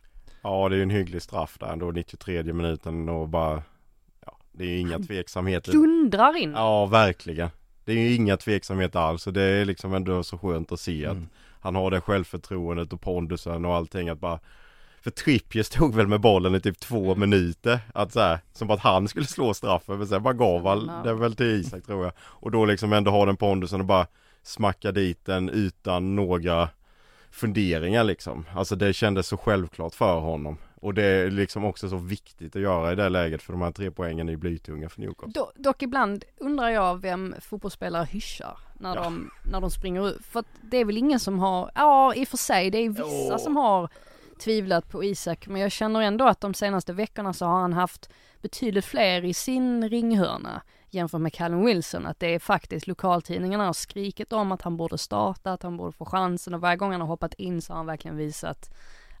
Ja 0.42 0.68
det 0.68 0.74
är 0.74 0.76
ju 0.76 0.82
en 0.82 0.90
hygglig 0.90 1.22
straff 1.22 1.56
där 1.60 1.66
ändå 1.72 1.90
93 1.90 2.42
minuten 2.42 3.08
och 3.08 3.28
bara 3.28 3.62
ja, 4.26 4.38
Det 4.52 4.64
är 4.64 4.68
ju 4.68 4.78
inga 4.78 4.98
tveksamheter. 4.98 5.72
Dundrar 5.72 6.36
in. 6.36 6.52
Ja 6.52 6.86
verkligen. 6.86 7.48
Det 7.84 7.92
är 7.92 7.96
ju 7.96 8.14
inga 8.14 8.36
tveksamheter 8.36 8.98
alls 8.98 9.26
och 9.26 9.32
det 9.32 9.42
är 9.42 9.64
liksom 9.64 9.94
ändå 9.94 10.22
så 10.22 10.38
skönt 10.38 10.72
att 10.72 10.80
se 10.80 11.04
Mm. 11.04 11.22
att 11.22 11.28
han 11.60 11.74
har 11.74 11.90
det 11.90 12.00
självförtroendet 12.00 12.92
och 12.92 13.00
pondusen 13.00 13.64
och 13.64 13.74
allting 13.74 14.08
att 14.08 14.20
bara 14.20 14.40
För 15.06 15.10
Trippier 15.10 15.62
stod 15.62 15.94
väl 15.94 16.06
med 16.06 16.20
bollen 16.20 16.54
i 16.54 16.60
typ 16.60 16.80
två 16.80 17.14
minuter 17.14 17.78
att 17.94 18.12
så 18.12 18.20
här, 18.20 18.38
Som 18.52 18.70
att 18.70 18.80
han 18.80 19.08
skulle 19.08 19.26
slå 19.26 19.54
straffen 19.54 19.98
men 19.98 20.06
sen 20.06 20.22
bara 20.22 20.34
gav 20.34 20.66
han 20.66 20.84
Ja. 20.96 21.02
den 21.10 21.18
väl 21.18 21.34
till 21.36 21.46
Isak 21.46 21.84
tror 21.86 22.04
jag 22.04 22.12
Och 22.18 22.50
då 22.50 22.64
liksom 22.64 22.92
ändå 22.92 23.10
ha 23.10 23.26
den 23.26 23.36
pondusen 23.36 23.80
och 23.80 23.86
bara 23.86 24.06
Smacka 24.42 24.92
dit 24.92 25.24
den 25.24 25.48
utan 25.48 26.16
några 26.16 26.68
Funderingar 27.30 28.04
liksom 28.04 28.44
Alltså 28.54 28.76
det 28.76 28.92
kändes 28.92 29.26
så 29.28 29.36
självklart 29.36 29.94
för 29.94 30.20
honom 30.20 30.58
Och 30.74 30.94
det 30.94 31.02
är 31.04 31.30
liksom 31.30 31.64
också 31.64 31.88
så 31.88 31.96
viktigt 31.96 32.56
att 32.56 32.62
göra 32.62 32.92
i 32.92 32.94
det 32.94 33.08
läget 33.08 33.42
för 33.42 33.52
de 33.52 33.62
här 33.62 33.72
tre 33.72 33.90
poängen 33.90 34.28
är 34.28 34.32
ju 34.32 34.38
blytunga 34.38 34.88
för 34.88 35.00
Newcastle 35.00 35.32
Do, 35.40 35.50
dock 35.56 35.82
ibland 35.82 36.24
undrar 36.40 36.68
jag 36.68 37.00
vem 37.00 37.34
fotbollsspelare 37.40 38.04
hyschar 38.10 38.58
när, 38.80 38.94
Ja. 38.96 39.02
de, 39.02 39.30
när 39.50 39.60
de 39.60 39.70
springer 39.70 40.08
ut. 40.08 40.24
För 40.26 40.40
att 40.40 40.46
det 40.62 40.76
är 40.76 40.84
väl 40.84 40.96
ingen 40.98 41.20
som 41.20 41.38
har, 41.38 41.70
ja 41.74 42.14
i 42.14 42.24
och 42.24 42.28
för 42.28 42.36
sig 42.36 42.70
det 42.70 42.78
är 42.78 42.88
vissa 42.88 43.34
Åh. 43.34 43.38
som 43.38 43.56
har 43.56 43.88
tvivlat 44.38 44.88
på 44.88 45.04
Isak 45.04 45.46
men 45.46 45.60
jag 45.60 45.72
känner 45.72 46.00
ändå 46.00 46.28
att 46.28 46.40
de 46.40 46.54
senaste 46.54 46.92
veckorna 46.92 47.32
så 47.32 47.46
har 47.46 47.60
han 47.60 47.72
haft 47.72 48.10
betydligt 48.42 48.84
fler 48.84 49.24
i 49.24 49.34
sin 49.34 49.88
ringhörna 49.88 50.62
jämfört 50.90 51.20
med 51.20 51.32
Callum 51.32 51.64
Wilson. 51.64 52.06
Att 52.06 52.20
det 52.20 52.34
är 52.34 52.38
faktiskt 52.38 52.86
lokaltidningarna 52.86 53.66
har 53.66 53.72
skrikit 53.72 54.32
om 54.32 54.52
att 54.52 54.62
han 54.62 54.76
borde 54.76 54.98
starta, 54.98 55.52
att 55.52 55.62
han 55.62 55.76
borde 55.76 55.92
få 55.92 56.04
chansen 56.04 56.54
och 56.54 56.60
varje 56.60 56.76
gång 56.76 56.92
han 56.92 57.00
har 57.00 57.08
hoppat 57.08 57.34
in 57.34 57.62
så 57.62 57.72
har 57.72 57.76
han 57.76 57.86
verkligen 57.86 58.16
visat 58.16 58.70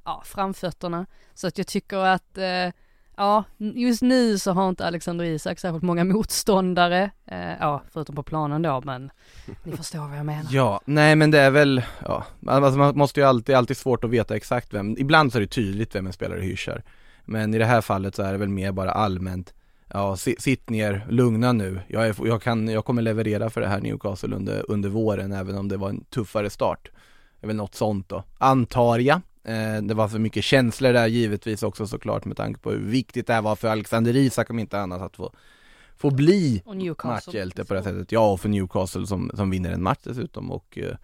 ja, 0.04 0.22
framfötterna. 0.24 1.06
Så 1.34 1.46
att 1.46 1.58
jag 1.58 1.66
tycker 1.66 1.96
att 1.96 2.38
eh, 2.38 2.68
Ja, 3.16 3.44
just 3.56 4.02
nu 4.02 4.38
så 4.38 4.52
har 4.52 4.68
inte 4.68 4.86
Alexander 4.86 5.24
Isak 5.24 5.58
särskilt 5.58 5.82
många 5.82 6.04
motståndare, 6.04 7.10
eh, 7.26 7.52
ja 7.60 7.82
förutom 7.92 8.14
på 8.14 8.22
planen 8.22 8.62
då 8.62 8.82
men 8.84 9.10
ni 9.64 9.76
förstår 9.76 9.98
vad 10.08 10.18
jag 10.18 10.26
menar. 10.26 10.46
Ja, 10.50 10.80
nej 10.84 11.16
men 11.16 11.30
det 11.30 11.40
är 11.40 11.50
väl, 11.50 11.82
ja, 12.04 12.26
alltså 12.46 12.78
man 12.78 12.98
måste 12.98 13.20
ju 13.20 13.26
alltid, 13.26 13.54
alltid 13.54 13.76
svårt 13.76 14.04
att 14.04 14.10
veta 14.10 14.36
exakt 14.36 14.74
vem, 14.74 14.96
ibland 14.98 15.32
så 15.32 15.38
är 15.38 15.40
det 15.40 15.46
tydligt 15.46 15.94
vem 15.94 16.06
en 16.06 16.12
spelare 16.12 16.40
hyschar. 16.40 16.82
Men 17.24 17.54
i 17.54 17.58
det 17.58 17.64
här 17.64 17.80
fallet 17.80 18.14
så 18.14 18.22
är 18.22 18.32
det 18.32 18.38
väl 18.38 18.48
mer 18.48 18.72
bara 18.72 18.90
allmänt, 18.90 19.54
ja 19.88 20.16
sitt 20.16 20.70
ner, 20.70 21.06
lugna 21.08 21.52
nu, 21.52 21.80
jag, 21.88 22.08
är, 22.08 22.16
jag, 22.26 22.42
kan, 22.42 22.68
jag 22.68 22.84
kommer 22.84 23.02
leverera 23.02 23.50
för 23.50 23.60
det 23.60 23.68
här 23.68 23.80
Newcastle 23.80 24.36
under, 24.36 24.70
under 24.70 24.88
våren 24.88 25.32
även 25.32 25.58
om 25.58 25.68
det 25.68 25.76
var 25.76 25.88
en 25.88 26.04
tuffare 26.04 26.50
start. 26.50 26.90
Det 27.40 27.44
är 27.44 27.46
väl 27.46 27.56
något 27.56 27.74
sånt 27.74 28.08
då, 28.08 28.24
antar 28.38 28.98
jag. 28.98 29.20
Eh, 29.46 29.82
det 29.82 29.94
var 29.94 30.08
för 30.08 30.18
mycket 30.18 30.44
känslor 30.44 30.92
där 30.92 31.06
givetvis 31.06 31.62
också 31.62 31.86
såklart 31.86 32.24
med 32.24 32.36
tanke 32.36 32.60
på 32.60 32.70
hur 32.70 32.78
viktigt 32.78 33.26
det 33.26 33.34
här 33.34 33.42
var 33.42 33.56
för 33.56 33.68
Alexander 33.68 34.16
Isak 34.16 34.50
om 34.50 34.58
inte 34.58 34.80
annat 34.80 35.02
att 35.02 35.16
få, 35.16 35.32
få 35.96 36.10
bli 36.10 36.62
matchhjälte 37.04 37.64
på 37.64 37.74
det 37.74 37.80
här 37.80 37.92
sättet. 37.92 38.12
Ja, 38.12 38.32
och 38.32 38.40
för 38.40 38.48
Newcastle 38.48 39.06
som, 39.06 39.30
som 39.34 39.50
vinner 39.50 39.70
en 39.70 39.82
match 39.82 40.00
dessutom 40.02 40.50
och 40.50 40.78
eh, 40.78 40.96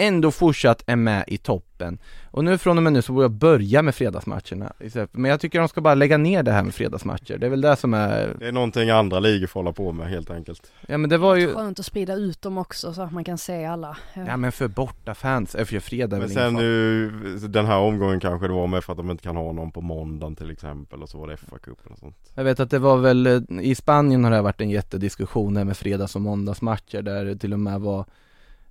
ändå 0.00 0.30
fortsatt 0.30 0.82
är 0.86 0.96
med 0.96 1.24
i 1.26 1.38
toppen. 1.38 1.98
Och 2.32 2.44
nu 2.44 2.58
från 2.58 2.76
och 2.76 2.82
med 2.82 2.92
nu 2.92 3.02
så 3.02 3.14
får 3.14 3.24
jag 3.24 3.30
börja 3.30 3.82
med 3.82 3.94
fredagsmatcherna 3.94 4.72
istället. 4.80 5.10
Men 5.12 5.30
jag 5.30 5.40
tycker 5.40 5.58
de 5.58 5.68
ska 5.68 5.80
bara 5.80 5.94
lägga 5.94 6.18
ner 6.18 6.42
det 6.42 6.52
här 6.52 6.62
med 6.62 6.74
fredagsmatcher. 6.74 7.38
Det 7.38 7.46
är 7.46 7.50
väl 7.50 7.60
det 7.60 7.76
som 7.76 7.94
är, 7.94 8.36
Det 8.38 8.48
är 8.48 8.52
någonting 8.52 8.90
andra 8.90 9.20
ligor 9.20 9.46
får 9.46 9.60
hålla 9.60 9.72
på 9.72 9.92
med 9.92 10.08
helt 10.08 10.30
enkelt 10.30 10.72
ja 10.88 10.98
men 10.98 11.10
det 11.10 11.18
var 11.18 11.36
ju, 11.36 11.54
Skönt 11.54 11.78
att 11.78 11.86
sprida 11.86 12.14
ut 12.14 12.42
dem 12.42 12.58
också 12.58 12.92
så 12.92 13.02
att 13.02 13.12
man 13.12 13.24
kan 13.24 13.38
se 13.38 13.64
alla. 13.64 13.96
ja 14.14 14.36
men 14.36 14.52
för 14.52 14.68
borta 14.68 15.14
fans, 15.14 15.54
äh, 15.54 15.64
för 15.64 15.80
fredag 15.80 16.18
Men 16.18 16.28
sen 16.28 16.54
nu 16.54 17.10
den 17.48 17.66
här 17.66 17.78
omgången 17.78 18.20
kanske 18.20 18.46
det 18.46 18.54
var 18.54 18.66
med 18.66 18.84
för 18.84 18.92
att 18.92 18.96
de 18.96 19.10
inte 19.10 19.22
kan 19.22 19.36
ha 19.36 19.52
någon 19.52 19.72
på 19.72 19.80
måndagen 19.80 20.36
till 20.36 20.50
exempel 20.50 21.02
och 21.02 21.08
så 21.08 21.18
var 21.18 21.26
det 21.28 21.36
FA-cupen 21.36 21.92
och 21.92 21.98
sånt 21.98 22.16
Jag 22.34 22.44
vet 22.44 22.60
att 22.60 22.70
det 22.70 22.78
var 22.78 22.96
väl, 22.96 23.26
eh, 23.26 23.40
i 23.60 23.74
Spanien 23.74 24.24
har 24.24 24.30
det 24.30 24.42
varit 24.42 24.60
en 24.60 24.70
jättediskussion 24.70 25.56
här 25.56 25.64
med 25.64 25.76
fredags 25.76 26.14
och 26.14 26.22
måndagsmatcher 26.22 27.02
där 27.02 27.24
det 27.24 27.36
till 27.36 27.52
och 27.52 27.60
med 27.60 27.80
var 27.80 28.04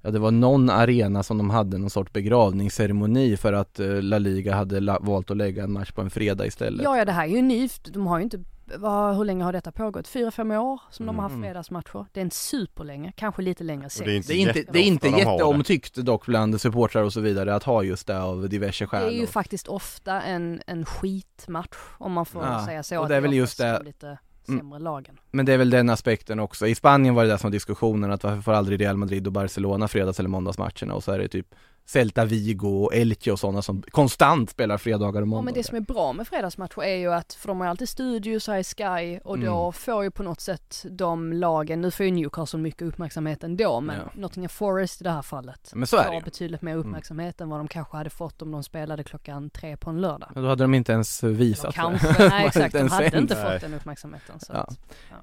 Ja 0.02 0.12
det 0.12 0.20
var 0.20 0.32
någon 0.32 0.70
arena 0.70 1.24
som 1.24 1.38
de 1.38 1.50
hade 1.50 1.78
någon 1.78 1.90
sorts 1.90 2.14
begravningsceremoni 2.14 3.38
för 3.38 3.54
att 3.54 3.80
eh, 3.80 4.02
La 4.02 4.18
Liga 4.18 4.56
hade 4.56 4.80
la- 4.80 5.00
valt 5.02 5.32
att 5.32 5.38
lägga 5.38 5.64
en 5.64 5.72
match 5.72 5.92
på 5.92 6.02
en 6.02 6.10
fredag 6.10 6.46
istället 6.46 6.84
Ja, 6.84 6.98
ja 6.98 7.06
det 7.06 7.12
här 7.12 7.24
är 7.24 7.30
ju 7.32 7.42
nytt. 7.42 7.94
De 7.94 8.08
har 8.08 8.18
ju 8.18 8.24
inte, 8.24 8.44
vad, 8.78 9.16
hur 9.18 9.26
länge 9.26 9.44
har 9.44 9.54
detta 9.54 9.72
pågått? 9.72 10.08
Fyra, 10.08 10.32
fem 10.32 10.52
år 10.52 10.82
som 10.92 11.06
de 11.06 11.16
har 11.16 11.24
haft 11.24 11.34
Mm. 11.36 11.44
fredagsmatcher. 11.44 12.06
Det 12.14 12.20
är 12.20 12.24
en 12.26 12.32
superlänge, 12.32 13.12
kanske 13.16 13.42
lite 13.42 13.64
längre, 13.64 13.90
sex. 13.90 14.06
det 14.06 14.12
är 14.12 14.16
inte 14.18 14.34
Det 14.34 14.40
är 14.40 14.42
inte, 14.58 14.72
det 14.72 14.80
är 14.80 14.84
inte 14.84 15.10
har 15.10 15.16
det. 15.18 15.20
jätteomtyckt 15.32 15.96
dock 15.96 16.26
bland 16.26 16.62
supportrar 16.62 17.04
och 17.04 17.14
så 17.14 17.22
vidare 17.22 17.56
att 17.56 17.64
ha 17.64 17.84
just 17.84 18.08
det 18.08 18.22
av 18.22 18.50
diverse 18.50 18.84
Det 18.84 18.88
skäl 18.88 19.08
är 19.08 19.20
ju 19.20 19.28
faktiskt 19.28 19.68
ofta 19.68 20.22
en, 20.22 20.62
en 20.68 20.86
skitmatch 20.86 21.78
om 21.98 22.12
man 22.12 22.26
får 22.26 22.44
Ja, 22.46 22.66
säga 22.66 22.84
så. 22.84 23.00
och 23.02 23.10
det 23.10 23.16
är 23.16 23.22
väl 23.22 23.34
just 23.34 23.58
det- 23.58 23.78
de 23.80 23.86
lite. 23.86 24.18
Sämre 24.58 24.80
lagen. 24.80 25.20
Men 25.32 25.46
det 25.46 25.54
är 25.54 25.58
väl 25.58 25.70
den 25.70 25.90
aspekten 25.90 26.40
också. 26.40 26.68
I 26.68 26.76
Spanien 26.76 27.16
var 27.16 27.24
det 27.24 27.30
där 27.30 27.38
som 27.38 27.48
var 27.48 27.52
diskussionen 27.52 28.12
att 28.12 28.24
varför 28.24 28.42
får 28.42 28.54
aldrig 28.54 28.82
Real 28.82 28.98
Madrid 28.98 29.28
och 29.28 29.34
Barcelona 29.34 29.88
fredags 29.88 30.20
eller 30.20 30.30
måndagsmatcherna 30.30 30.94
och 30.94 31.04
så 31.04 31.12
är 31.12 31.20
det 31.20 31.28
typ 31.28 31.56
Celta 31.90 32.26
Vigo 32.26 32.84
och 32.84 32.94
Elche 32.96 33.32
och 33.32 33.40
sådana 33.40 33.62
som 33.62 33.82
konstant 33.92 34.50
spelar 34.50 34.78
fredagar 34.78 35.22
och 35.22 35.28
Ja 35.28 35.30
måndagar. 35.30 35.46
men 35.46 35.54
det 35.54 35.64
som 35.64 35.76
är 35.78 35.82
bra 35.82 36.14
med 36.14 36.28
fredagsmatcher 36.28 36.84
är 36.84 36.96
ju 36.96 37.14
att, 37.14 37.34
för 37.34 37.48
de 37.48 37.58
har 37.60 37.66
ju 37.68 37.70
alltid 37.70 37.90
studios 37.90 38.48
här 38.48 38.58
i 38.58 38.64
Sky 38.64 39.20
och 39.24 39.40
då 39.40 39.60
Mm. 39.62 39.74
får 39.74 40.04
ju 40.04 40.12
på 40.12 40.24
något 40.24 40.42
sätt 40.42 40.86
de 40.90 41.34
lagen, 41.34 41.82
nu 41.82 41.92
får 41.92 42.06
ju 42.06 42.12
Newcastle 42.12 42.60
mycket 42.60 42.82
uppmärksamhet 42.82 43.44
ändå 43.44 43.82
men 43.82 43.96
Ja. 43.96 44.22
Nottingham 44.22 44.50
Forest 44.50 45.02
i 45.02 45.04
det 45.04 45.10
här 45.12 45.22
fallet 45.22 45.72
Men 45.76 45.88
så 45.88 45.98
är 45.98 46.04
det 46.04 46.08
ju. 46.10 46.14
Mm. 46.14 46.24
betydligt 46.24 46.62
mer 46.62 46.76
uppmärksamhet 46.76 47.42
än 47.42 47.50
vad 47.50 47.60
de 47.60 47.68
kanske 47.68 47.98
hade 47.98 48.10
fått 48.10 48.42
om 48.42 48.52
de 48.52 48.64
spelade 48.64 49.04
klockan 49.04 49.50
tre 49.50 49.78
på 49.78 49.90
en 49.90 50.02
lördag. 50.02 50.30
Men 50.34 50.44
då 50.44 50.50
hade 50.50 50.64
de 50.64 50.74
inte 50.74 50.92
ens 50.92 51.24
visat 51.24 51.76
kanske, 51.76 52.08
det. 52.24 52.30
nej 52.30 52.46
exakt, 52.48 52.74
de 52.74 52.88
hade 52.88 53.18
inte 53.18 53.36
Nej. 53.44 53.52
fått 53.54 53.62
den 53.62 53.74
uppmärksamheten. 53.74 54.40
Så 54.40 54.54
Ja. 54.54 54.60
att, 54.60 54.78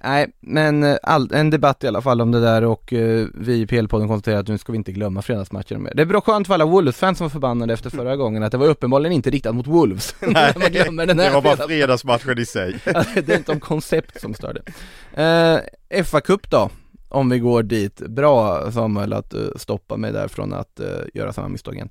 Nej, 0.04 0.32
men 0.40 0.82
eh, 0.84 0.96
all, 1.02 1.32
en 1.34 1.50
debatt 1.50 1.84
i 1.84 1.88
alla 1.88 2.02
fall 2.02 2.20
om 2.20 2.30
det 2.32 2.40
där 2.40 2.64
och 2.64 2.92
eh, 2.92 3.26
vi 3.34 3.54
i 3.60 3.66
PL-podden 3.66 4.08
konstaterar 4.08 4.40
att 4.40 4.48
nu 4.48 4.58
ska 4.58 4.72
vi 4.72 4.78
inte 4.78 4.92
glömma 4.92 5.22
fredagsmatchen 5.22 5.82
mer. 5.82 5.92
Det 5.94 6.02
är 6.02 6.06
bra 6.06 6.20
skönt 6.20 6.48
alla 6.56 6.64
Wolves-fans 6.70 7.18
som 7.18 7.24
var 7.24 7.30
förbannade 7.30 7.72
efter 7.72 7.90
förra 7.90 8.16
gången 8.16 8.42
att 8.42 8.52
det 8.52 8.58
var 8.58 8.66
uppenbarligen 8.66 9.12
inte 9.12 9.30
riktat 9.30 9.54
mot 9.54 9.66
Wolves. 9.66 10.14
Nej, 10.20 10.52
Man 10.56 10.72
glömmer 10.72 11.06
den 11.06 11.18
här 11.18 11.28
det 11.28 11.34
var 11.34 11.42
bara 11.42 11.56
fredags- 11.56 11.66
fredagsmatchen 11.66 12.38
i 12.38 12.46
sig. 12.46 12.80
Det 13.14 13.28
är 13.28 13.36
inte 13.36 13.52
om 13.52 13.60
koncept 13.60 14.20
som 14.20 14.34
störde. 14.34 14.62
Eh, 15.88 16.04
fa 16.04 16.20
Cup 16.20 16.50
då, 16.50 16.70
om 17.08 17.30
vi 17.30 17.38
går 17.38 17.62
dit. 17.62 17.96
Bra 17.96 18.70
Samuel 18.72 19.12
att 19.12 19.34
eh, 19.34 19.40
stoppa 19.56 19.96
mig 19.96 20.12
där 20.12 20.28
från 20.28 20.52
att 20.54 20.80
eh, 20.80 20.86
göra 21.14 21.32
samma 21.32 21.48
misstag 21.48 21.74
igen. 21.74 21.88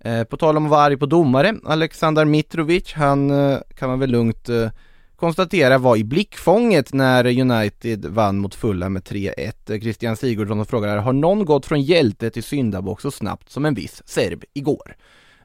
Eh, 0.00 0.24
på 0.24 0.36
tal 0.36 0.56
om 0.56 0.64
att 0.64 0.70
vara 0.70 0.80
arg 0.80 0.96
på 0.96 1.06
domare, 1.06 1.54
Aleksandar 1.64 2.24
Mitrovic, 2.24 2.92
han 2.92 3.30
eh, 3.30 3.58
kan 3.76 3.88
man 3.88 3.98
väl 4.00 4.10
lugnt 4.10 4.48
eh, 4.48 4.70
konstatera 5.18 5.78
var 5.78 5.96
i 5.96 6.04
blickfånget 6.04 6.92
när 6.92 7.40
United 7.40 8.04
vann 8.04 8.38
mot 8.38 8.54
Fulham 8.54 8.92
med 8.92 9.02
3-1. 9.02 9.80
Christian 9.80 10.16
Sigurdsson 10.16 10.66
frågar 10.66 10.88
här, 10.88 10.96
har 10.96 11.12
någon 11.12 11.44
gått 11.44 11.66
från 11.66 11.82
hjälte 11.82 12.30
till 12.30 12.42
syndabock 12.42 13.00
så 13.00 13.10
snabbt 13.10 13.50
som 13.50 13.64
en 13.64 13.74
viss 13.74 14.02
serb 14.06 14.44
igår? 14.54 14.96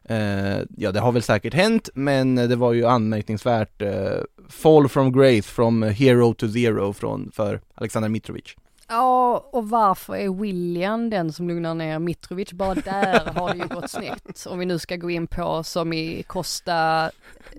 Eh, 0.06 0.60
ja, 0.78 0.92
det 0.92 1.00
har 1.00 1.12
väl 1.12 1.22
säkert 1.22 1.54
hänt, 1.54 1.90
men 1.94 2.36
det 2.36 2.56
var 2.56 2.74
ju 2.74 2.86
anmärkningsvärt 2.86 3.82
eh, 3.82 4.18
fall 4.50 4.90
from 4.90 5.12
grace 5.12 5.42
from 5.42 5.84
hero 5.84 6.34
to 6.34 6.50
zero 6.50 6.94
från, 6.94 7.32
för 7.34 7.62
Alexander 7.76 8.10
Mitrovic. 8.10 8.56
Ja, 8.94 9.50
och 9.52 9.70
varför 9.70 10.16
är 10.16 10.30
William 10.30 11.10
den 11.10 11.34
som 11.34 11.48
lugnar 11.48 11.74
ner 11.74 12.00
Mitrovic? 12.00 12.54
Bara 12.54 12.76
där 12.76 13.26
har 13.26 13.54
det 13.54 13.58
ju 13.58 13.68
gått 13.68 13.90
snett. 13.90 14.46
Om 14.50 14.60
vi 14.60 14.66
nu 14.66 14.80
ska 14.80 14.96
gå 14.96 15.10
in 15.10 15.28
på 15.28 15.64
som 15.64 15.94
i 15.94 16.24
Costa 16.24 17.12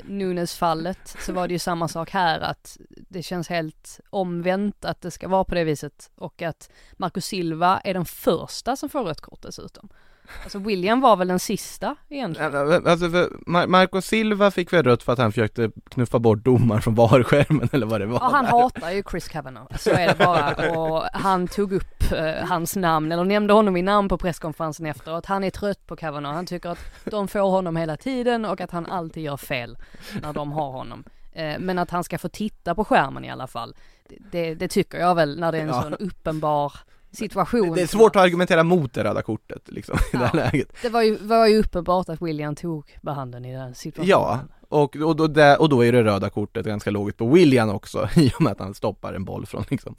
Nunes 0.04 0.54
fallet 0.54 1.16
så 1.20 1.32
var 1.32 1.48
det 1.48 1.54
ju 1.54 1.58
samma 1.58 1.88
sak 1.88 2.10
här 2.10 2.40
att 2.40 2.76
det 2.88 3.22
känns 3.22 3.48
helt 3.48 4.00
omvänt 4.10 4.84
att 4.84 5.00
det 5.00 5.10
ska 5.10 5.28
vara 5.28 5.44
på 5.44 5.54
det 5.54 5.64
viset 5.64 6.10
och 6.16 6.42
att 6.42 6.70
Marco 6.92 7.20
Silva 7.20 7.80
är 7.84 7.94
den 7.94 8.04
första 8.04 8.76
som 8.76 8.88
får 8.88 9.04
rött 9.04 9.20
kort 9.20 9.42
dessutom. 9.42 9.88
Alltså 10.42 10.58
William 10.58 11.00
var 11.00 11.16
väl 11.16 11.28
den 11.28 11.38
sista 11.38 11.96
egentligen. 12.08 12.54
Alltså, 12.86 13.06
Mar- 13.46 13.66
Marco 13.66 14.00
Silva 14.00 14.50
fick 14.50 14.72
väl 14.72 14.82
rött 14.84 15.02
för 15.02 15.12
att 15.12 15.18
han 15.18 15.32
försökte 15.32 15.70
knuffa 15.90 16.18
bort 16.18 16.38
domaren 16.44 16.82
från 16.82 16.94
VAR-skärmen 16.94 17.68
eller 17.72 17.86
vad 17.86 18.00
det 18.00 18.06
var. 18.06 18.18
Ja, 18.20 18.28
han 18.32 18.46
hatar 18.46 18.90
ju 18.90 19.02
Chris 19.10 19.28
Kavanagh, 19.28 19.76
så 19.78 19.90
är 19.90 20.06
det 20.08 20.14
bara. 20.24 20.78
Och 20.78 21.02
han 21.12 21.48
tog 21.48 21.72
upp 21.72 22.12
eh, 22.12 22.46
hans 22.48 22.76
namn, 22.76 23.12
eller 23.12 23.24
nämnde 23.24 23.52
honom 23.54 23.76
i 23.76 23.82
namn 23.82 24.08
på 24.08 24.18
presskonferensen 24.18 24.86
efteråt. 24.86 25.26
Han 25.26 25.44
är 25.44 25.50
trött 25.50 25.86
på 25.86 25.96
Kavanagh, 25.96 26.34
han 26.34 26.46
tycker 26.46 26.68
att 26.68 26.78
de 27.04 27.28
får 27.28 27.50
honom 27.50 27.76
hela 27.76 27.96
tiden 27.96 28.44
och 28.44 28.60
att 28.60 28.70
han 28.70 28.86
alltid 28.86 29.22
gör 29.22 29.36
fel 29.36 29.78
när 30.22 30.32
de 30.32 30.52
har 30.52 30.70
honom. 30.70 31.04
Eh, 31.32 31.58
men 31.58 31.78
att 31.78 31.90
han 31.90 32.04
ska 32.04 32.18
få 32.18 32.28
titta 32.28 32.74
på 32.74 32.84
skärmen 32.84 33.24
i 33.24 33.30
alla 33.30 33.46
fall, 33.46 33.74
det, 34.08 34.16
det, 34.30 34.54
det 34.54 34.68
tycker 34.68 34.98
jag 34.98 35.14
väl 35.14 35.40
när 35.40 35.52
det 35.52 35.58
är 35.58 35.62
en 35.62 35.68
Ja. 35.68 35.82
sån 35.82 35.94
uppenbar 35.94 36.72
situation. 37.14 37.72
Det 37.74 37.82
är 37.82 37.86
svårt 37.86 38.16
att 38.16 38.22
argumentera 38.22 38.62
mot 38.62 38.92
det 38.94 39.04
röda 39.04 39.22
kortet 39.22 39.62
liksom 39.66 39.96
i 40.12 40.16
det 40.16 40.26
här 40.26 40.30
Ja. 40.38 40.44
läget. 40.52 40.68
Det 40.82 40.88
var 40.88 41.02
ju, 41.02 41.16
var 41.16 41.46
ju 41.46 41.58
uppenbart 41.58 42.08
att 42.08 42.22
William 42.22 42.54
tog 42.54 42.98
behanden 43.02 43.44
i 43.44 43.52
den 43.52 43.74
situationen. 43.74 44.10
Ja, 44.10 44.40
och, 44.68 44.96
och, 44.96 45.16
då, 45.16 45.26
där, 45.26 45.60
och 45.60 45.68
då 45.68 45.84
är 45.84 45.92
det 45.92 46.04
röda 46.04 46.30
kortet 46.30 46.66
ganska 46.66 46.90
logiskt 46.90 47.18
på 47.18 47.28
William 47.28 47.68
också 47.68 48.08
i 48.16 48.32
och 48.34 48.42
med 48.42 48.52
att 48.52 48.60
han 48.60 48.74
stoppar 48.74 49.12
en 49.12 49.24
boll 49.24 49.46
från 49.46 49.64
liksom 49.70 49.94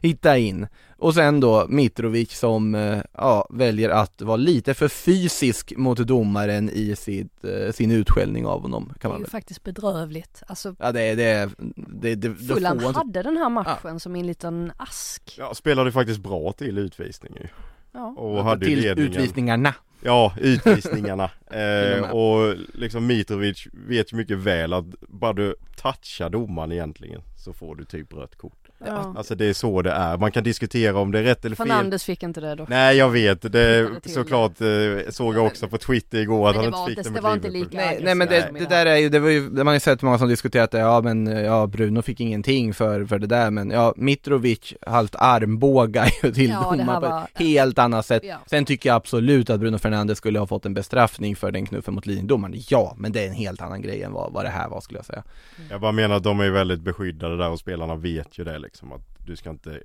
hitta 0.00 0.38
in. 0.38 0.66
Och 0.96 1.14
sen 1.14 1.40
då 1.40 1.66
Mitrovic 1.68 2.38
som 2.38 2.74
eh, 2.74 2.98
ja, 3.12 3.46
väljer 3.50 3.90
att 3.90 4.22
vara 4.22 4.36
lite 4.36 4.74
för 4.74 4.88
fysisk 4.88 5.72
mot 5.76 5.98
domaren 5.98 6.70
i 6.70 6.96
sitt, 6.96 7.44
eh, 7.44 7.72
sin 7.72 7.90
utskällning 7.90 8.46
av 8.46 8.62
honom 8.62 8.90
Det 8.92 8.98
kan 8.98 9.10
är 9.10 9.14
man 9.14 9.20
ju 9.20 9.26
faktiskt 9.26 9.62
bedrövligt. 9.62 10.42
Alltså 10.46 10.74
Ja 10.78 10.92
det 10.92 11.14
det 11.14 11.50
det, 11.76 12.14
det, 12.14 12.14
det 12.14 12.34
Fulham 12.34 12.94
hade 12.94 13.22
den 13.22 13.36
här 13.36 13.48
matchen 13.48 14.00
som 14.00 14.16
i 14.16 14.20
en 14.20 14.26
liten 14.26 14.72
ask. 14.76 15.34
Ja, 15.38 15.54
spelade 15.54 15.92
faktiskt 15.92 16.20
bra 16.20 16.52
till 16.52 16.78
utvisning 16.78 17.32
ju. 17.40 17.48
Ja. 17.92 18.14
Och 18.16 18.44
hade 18.44 18.66
till 18.66 18.80
ledningen. 18.80 19.12
utvisningarna. 19.12 19.74
Ja, 20.00 20.34
utvisningarna. 20.40 21.30
och 21.46 21.54
eh, 21.56 22.10
och 22.10 22.56
liksom 22.74 23.06
Mitrovic 23.06 23.66
vet 23.72 24.12
ju 24.12 24.16
mycket 24.16 24.38
väl 24.38 24.72
att 24.72 24.84
bara 25.00 25.32
du 25.32 25.54
touchar 25.76 26.30
domaren 26.30 26.72
egentligen 26.72 27.22
så 27.36 27.52
får 27.52 27.76
du 27.76 27.84
typ 27.84 28.12
rött 28.12 28.36
kort. 28.36 28.67
Ja. 28.86 29.14
Alltså 29.16 29.34
det 29.34 29.46
är 29.46 29.52
så 29.52 29.82
det 29.82 29.90
är. 29.90 30.16
Man 30.16 30.32
kan 30.32 30.44
diskutera 30.44 30.98
om 30.98 31.12
det 31.12 31.18
är 31.18 31.22
rätt 31.22 31.44
eller 31.44 31.56
fel. 31.56 31.66
Fernandes 31.66 32.04
fick 32.04 32.22
inte 32.22 32.40
det 32.40 32.54
dock. 32.54 32.68
Nej 32.68 32.96
jag 32.96 33.10
vet, 33.10 33.52
det 33.52 33.88
såklart 34.04 34.60
eh, 34.60 35.10
såg 35.10 35.36
jag 35.36 35.46
också 35.46 35.68
på 35.68 35.78
Twitter 35.78 36.18
igår 36.18 36.48
att 36.50 36.56
han 36.56 36.64
inte 36.64 36.78
fick 36.86 36.96
det 36.96 37.02
det 37.02 37.10
mot 37.10 37.22
var 37.22 37.32
inte 37.34 37.48
lika- 37.50 37.76
Nej, 37.76 38.00
nej 38.02 38.14
men 38.14 38.28
det, 38.28 38.50
det 38.58 38.64
där 38.68 38.86
är 38.86 38.96
ju, 38.96 39.08
det 39.08 39.18
var 39.18 39.28
ju, 39.30 39.50
man 39.50 39.66
har 39.66 39.74
ju 39.74 39.80
sett 39.80 40.02
många 40.02 40.18
som 40.18 40.28
diskuterat 40.28 40.70
det, 40.70 40.78
ja 40.78 41.00
men 41.00 41.26
ja 41.26 41.66
Bruno 41.66 42.02
fick 42.02 42.20
ingenting 42.20 42.74
för, 42.74 43.04
för 43.04 43.18
det 43.18 43.26
där 43.26 43.50
men 43.50 43.70
ja 43.70 43.94
Mitrovic 43.96 44.74
halvt 44.86 45.14
armbågar 45.18 46.08
ju 46.22 46.32
till 46.32 46.50
Ja, 46.50 46.74
domaren 46.78 47.02
på 47.02 47.08
var- 47.08 47.22
ett 47.34 47.38
helt 47.38 47.78
annat 47.78 48.06
sätt. 48.06 48.22
Ja. 48.24 48.36
Sen 48.46 48.64
tycker 48.64 48.88
jag 48.88 48.96
absolut 48.96 49.50
att 49.50 49.60
Bruno 49.60 49.78
Fernandes 49.78 50.18
skulle 50.18 50.38
ha 50.38 50.46
fått 50.46 50.66
en 50.66 50.74
bestraffning 50.74 51.36
för 51.36 51.50
den 51.50 51.66
knuffen 51.66 51.94
mot 51.94 52.06
linjedomaren, 52.06 52.54
ja 52.68 52.94
men 52.98 53.12
det 53.12 53.22
är 53.24 53.26
en 53.28 53.34
helt 53.34 53.62
annan 53.62 53.82
grej 53.82 54.02
än 54.02 54.12
vad, 54.12 54.32
vad 54.32 54.44
det 54.44 54.48
här 54.50 54.68
var 54.68 54.80
skulle 54.80 54.98
jag 54.98 55.06
säga. 55.06 55.22
Jag 55.70 55.80
bara 55.80 55.92
menar 55.92 56.16
att 56.16 56.22
de 56.22 56.40
är 56.40 56.50
väldigt 56.50 56.80
beskyddade 56.80 57.36
där 57.36 57.50
och 57.50 57.58
spelarna 57.58 57.94
vet 57.96 58.38
ju 58.38 58.44
det 58.44 58.58
liksom 58.58 58.67
Liksom 58.68 58.92
att 58.92 59.26
du 59.26 59.36
ska 59.36 59.50
inte 59.50 59.82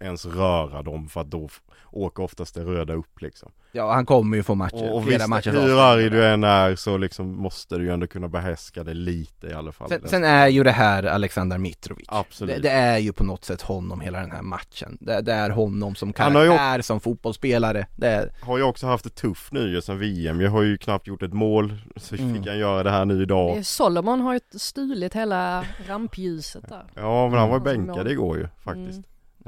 ens 0.00 0.26
röra 0.26 0.82
dem 0.82 1.08
för 1.08 1.20
att 1.20 1.30
då 1.30 1.48
åker 1.92 2.22
oftast 2.22 2.54
det 2.54 2.60
röda 2.64 2.94
upp 2.94 3.20
liksom. 3.22 3.52
Ja 3.72 3.92
han 3.92 4.06
kommer 4.06 4.36
ju 4.36 4.42
få 4.42 4.54
matcher, 4.54 4.90
Och, 4.90 4.96
och 4.96 5.04
flera 5.04 5.18
visst, 5.18 5.28
matcher 5.28 5.50
hur 5.50 5.80
arg 5.80 6.10
du 6.10 6.26
än 6.26 6.44
är 6.44 6.76
så 6.76 6.96
liksom 6.96 7.36
måste 7.36 7.76
du 7.76 7.84
ju 7.84 7.90
ändå 7.92 8.06
kunna 8.06 8.28
behärska 8.28 8.84
det 8.84 8.94
lite 8.94 9.46
i 9.46 9.52
alla 9.52 9.72
fall. 9.72 9.88
Sen, 9.88 10.02
sen 10.08 10.24
är 10.24 10.48
ju 10.48 10.64
det 10.64 10.70
här 10.70 11.02
Alexander 11.02 11.58
Mitrovic. 11.58 12.06
Absolut. 12.08 12.56
Det, 12.56 12.62
det 12.62 12.70
är 12.70 12.98
ju 12.98 13.12
på 13.12 13.24
något 13.24 13.44
sätt 13.44 13.62
honom 13.62 14.00
hela 14.00 14.20
den 14.20 14.30
här 14.30 14.42
matchen. 14.42 14.98
Det, 15.00 15.20
det 15.20 15.32
är 15.32 15.50
honom 15.50 15.94
som 15.94 16.12
Han 16.16 16.34
har 16.34 16.42
ju- 16.42 16.48
karaktär, 16.48 16.82
som 16.82 17.00
fotbollsspelare. 17.00 17.86
Det 17.96 18.06
är, 18.08 18.32
Har 18.42 18.56
ju 18.58 18.62
också 18.64 18.86
haft 18.86 19.04
det 19.04 19.10
tufft 19.14 19.52
nu 19.52 19.68
ju 19.70 19.82
sen 19.82 19.98
VM. 19.98 20.40
Jag 20.40 20.50
har 20.50 20.62
ju 20.62 20.78
knappt 20.78 21.06
gjort 21.06 21.22
ett 21.22 21.32
mål. 21.32 21.74
Så 21.96 22.14
Mm. 22.16 22.34
fick 22.34 22.46
han 22.46 22.58
göra 22.58 22.82
det 22.82 22.90
här 22.90 23.04
nu 23.04 23.22
idag. 23.22 23.66
Solomon 23.66 24.20
har 24.20 24.34
ju 24.34 24.40
stulit 24.58 25.14
hela 25.14 25.64
rampljuset 25.88 26.68
där. 26.68 26.84
Ja 26.94 27.28
men 27.28 27.38
han 27.38 27.48
var 27.48 27.56
Mm. 27.60 27.86
bänkad 27.86 28.08
igår 28.10 28.38
ju 28.38 28.48
faktiskt. 28.64 28.90
Mm. 28.98 29.02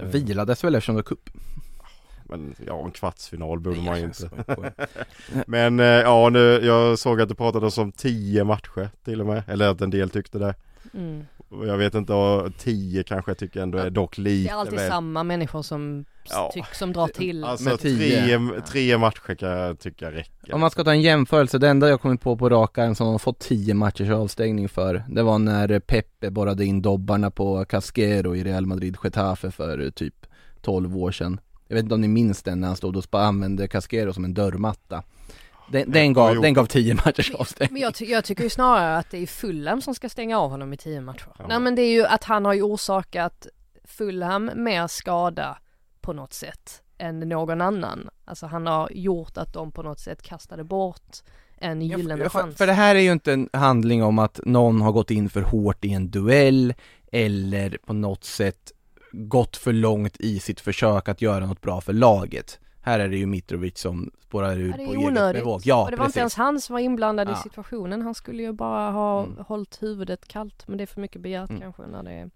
Vilades 0.05 0.65
väl 0.65 0.75
eftersom 0.75 0.95
det 0.95 0.99
var 1.03 1.03
cup. 1.03 1.31
Men 2.25 2.55
ja 2.67 2.85
en 2.85 2.91
kvartsfinal 2.91 3.61
borde 3.61 3.81
man 3.81 3.99
ju 3.99 4.05
inte. 4.05 4.31
Men 5.47 5.81
eh, 5.81 5.87
ja 5.87 6.29
nu, 6.29 6.61
jag 6.65 6.99
såg 6.99 7.21
att 7.21 7.29
det 7.29 7.35
pratades 7.35 7.79
om 7.79 7.93
10 7.93 8.45
matcher 8.45 8.91
till 9.05 9.21
och 9.21 9.27
med. 9.27 9.43
Eller 9.47 9.69
att 9.69 9.81
en 9.81 9.91
del 9.91 10.11
tyckte 10.11 10.39
det. 10.39 10.55
Mm. 10.95 11.25
Jag 11.51 11.77
vet 11.77 11.95
inte, 11.95 12.13
10 12.59 13.03
kanske 13.03 13.31
jag 13.31 13.39
tycker 13.39 13.61
ändå 13.63 13.79
är 13.79 13.91
dock 13.91 14.17
Det 14.17 14.23
lite 14.23 14.53
är 14.53 14.55
alltid 14.57 14.79
väl. 14.79 14.91
samma 14.91 15.23
människor 15.23 15.63
som 15.63 16.05
Ja. 16.31 16.51
tyck, 16.55 16.75
som 16.75 16.93
drar 16.93 17.09
till. 17.09 17.45
Alltså 17.45 17.65
Med 17.65 17.79
tio. 17.81 18.39
tre, 18.39 18.61
tre 18.67 18.99
matcher 18.99 19.35
kan 19.35 19.49
jag 19.49 19.79
tycka 19.81 20.11
räcker. 20.13 20.55
Om 20.55 20.61
man 20.61 20.71
ska 20.71 20.85
ta 20.85 20.91
en 20.91 21.03
jämförelse, 21.03 21.59
det 21.59 21.69
enda 21.69 21.89
jag 21.89 22.01
kommit 22.01 22.21
på 22.21 22.37
på 22.37 22.49
rak 22.49 22.79
arm 22.79 22.95
som 22.95 23.07
de 23.07 23.11
har 23.13 23.19
fått 23.19 23.39
10 23.39 23.75
matchers 23.75 24.11
avstängning 24.11 24.69
för 24.69 25.05
Det 25.09 25.23
var 25.23 25.39
när 25.39 25.81
Pepe 25.81 26.31
borrade 26.31 26.65
in 26.65 26.83
dobbarna 26.83 27.31
på 27.31 27.65
Casquero 27.65 28.37
i 28.37 28.45
Real 28.45 28.67
Madrid 28.67 28.97
Getafe 29.05 29.51
för 29.51 29.91
typ 29.91 30.27
12 30.63 30.97
år 30.97 31.13
sedan 31.13 31.41
Jag 31.69 31.75
vet 31.77 31.83
inte 31.83 31.95
om 31.95 32.01
ni 32.01 32.09
minns 32.09 32.43
den 32.43 32.61
när 32.61 32.67
han 32.69 32.77
stod 32.77 32.97
och 32.97 33.21
använde 33.21 33.69
Casquero 33.69 34.13
som 34.13 34.25
en 34.25 34.35
dörrmatta 34.35 35.03
Den, 35.73 35.91
den, 35.91 36.13
gav, 36.13 36.41
den 36.41 36.55
gav 36.55 36.67
10 36.67 36.95
matchers 36.95 37.31
avstängning 37.35 37.73
Men 37.73 37.83
jag, 37.83 37.95
ty- 37.95 38.05
jag 38.11 38.25
tycker 38.25 38.43
ju 38.45 38.51
snarare 38.51 38.97
att 38.99 39.11
det 39.11 39.19
är 39.23 39.27
Fulham 39.27 39.81
som 39.83 39.95
ska 39.95 40.09
stänga 40.09 40.39
av 40.39 40.51
honom 40.51 40.73
i 40.73 40.77
tio 40.77 41.01
matcher. 41.01 41.27
Ja. 41.39 41.45
Nej 41.49 41.61
men 41.61 41.75
det 41.75 41.83
är 41.83 41.93
ju 41.93 42.05
att 42.07 42.25
han 42.25 42.45
har 42.45 42.55
ju 42.55 42.63
orsakat 42.63 43.47
Fulham 43.85 44.51
mer 44.55 44.87
skada 44.87 45.59
på 46.09 46.13
något 46.13 46.33
sätt 46.33 46.83
än 46.99 47.21
någon 47.21 47.61
annan. 47.61 48.09
Alltså 48.25 48.47
han 48.47 48.67
har 48.67 48.91
gjort 48.93 49.37
att 49.39 49.53
de 49.53 49.73
på 49.73 49.83
något 49.83 50.01
sätt 50.01 50.23
kastade 50.23 50.65
bort 50.65 51.17
en 51.59 51.83
gyllene 51.83 52.23
Ja, 52.23 52.31
för, 52.31 52.41
chans. 52.41 52.57
för 52.57 52.67
det 52.67 52.73
här 52.73 52.95
är 52.95 53.01
ju 53.01 53.13
inte 53.13 53.33
en 53.33 53.49
handling 53.53 54.03
om 54.03 54.19
att 54.19 54.41
någon 54.45 54.81
har 54.81 54.93
gått 54.93 55.11
in 55.11 55.31
för 55.31 55.41
hårt 55.43 55.85
i 55.85 55.93
en 55.93 56.11
duell 56.11 56.75
eller 57.13 57.79
på 57.87 57.93
något 57.93 58.25
sätt 58.25 58.73
gått 59.13 59.57
för 59.57 59.73
långt 59.73 60.17
i 60.21 60.41
sitt 60.41 60.61
försök 60.61 61.09
att 61.09 61.23
göra 61.23 61.47
något 61.47 61.61
bra 61.61 61.81
för 61.81 61.93
laget. 61.93 62.59
Här 62.83 62.99
är 63.01 63.09
det 63.09 63.17
ju 63.17 63.27
Mitrovic 63.27 63.79
som 63.79 64.11
spårar 64.23 64.57
ut 64.57 64.75
Ja, 64.79 64.87
på 64.87 64.93
är 64.95 64.97
eget 65.11 65.35
bevåg. 65.35 65.61
Ja, 65.65 65.85
och 65.85 65.91
det 65.91 65.97
var 65.97 66.05
precis. 66.05 66.17
inte 66.17 66.21
ens 66.21 66.35
han 66.35 66.61
som 66.61 66.73
var 66.73 66.81
inblandad 66.81 67.29
Ja. 67.29 67.33
i 67.33 67.37
situationen. 67.37 68.03
Han 68.03 68.15
skulle 68.15 68.43
ju 68.43 68.53
bara 68.53 68.91
ha 68.91 69.23
Mm. 69.25 69.45
hållit 69.49 69.83
huvudet 69.83 70.29
kallt. 70.29 70.69
Men 70.69 70.79
det 70.79 70.85
är 70.85 70.87
för 70.87 71.01
mycket 71.01 71.23
begärt 71.23 71.51
Mm. 71.51 71.63
kanske 71.63 71.83
när 71.87 72.03
det, 72.03 72.31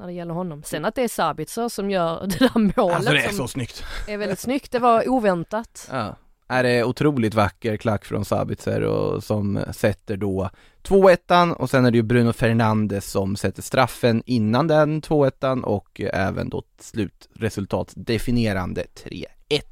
när 0.00 0.06
det 0.06 0.12
gäller 0.12 0.34
honom. 0.34 0.62
Sen 0.62 0.84
att 0.84 0.94
det 0.94 1.02
är 1.02 1.08
Sabitzer 1.08 1.68
som 1.68 1.90
gör 1.90 2.26
det 2.26 2.38
där 2.38 2.58
målet 2.58 2.96
Alltså 2.96 3.12
det 3.12 3.24
är 3.24 3.32
så 3.32 3.48
snyggt. 3.48 3.84
är 4.08 4.16
väldigt 4.16 4.38
snyggt. 4.38 4.72
Det 4.72 4.78
var 4.78 5.08
oväntat. 5.08 5.88
Ja. 5.90 6.16
Är 6.48 6.62
det 6.62 6.84
otroligt 6.84 7.34
vacker 7.34 7.76
klack 7.76 8.04
från 8.04 8.24
Sabitzer 8.24 8.80
och 8.80 9.24
som 9.24 9.60
sätter 9.72 10.16
då 10.16 10.50
2-1 10.82 11.52
och 11.52 11.70
sen 11.70 11.84
är 11.84 11.90
det 11.90 11.96
ju 11.96 12.02
Bruno 12.02 12.32
Fernandes 12.32 13.10
som 13.10 13.36
sätter 13.36 13.62
straffen 13.62 14.22
innan 14.26 14.66
den 14.66 15.02
2-1 15.02 15.62
och 15.62 16.00
även 16.00 16.48
då 16.48 16.62
slutresultat 16.78 17.92
definierande 17.96 18.86
3-1 19.04 19.26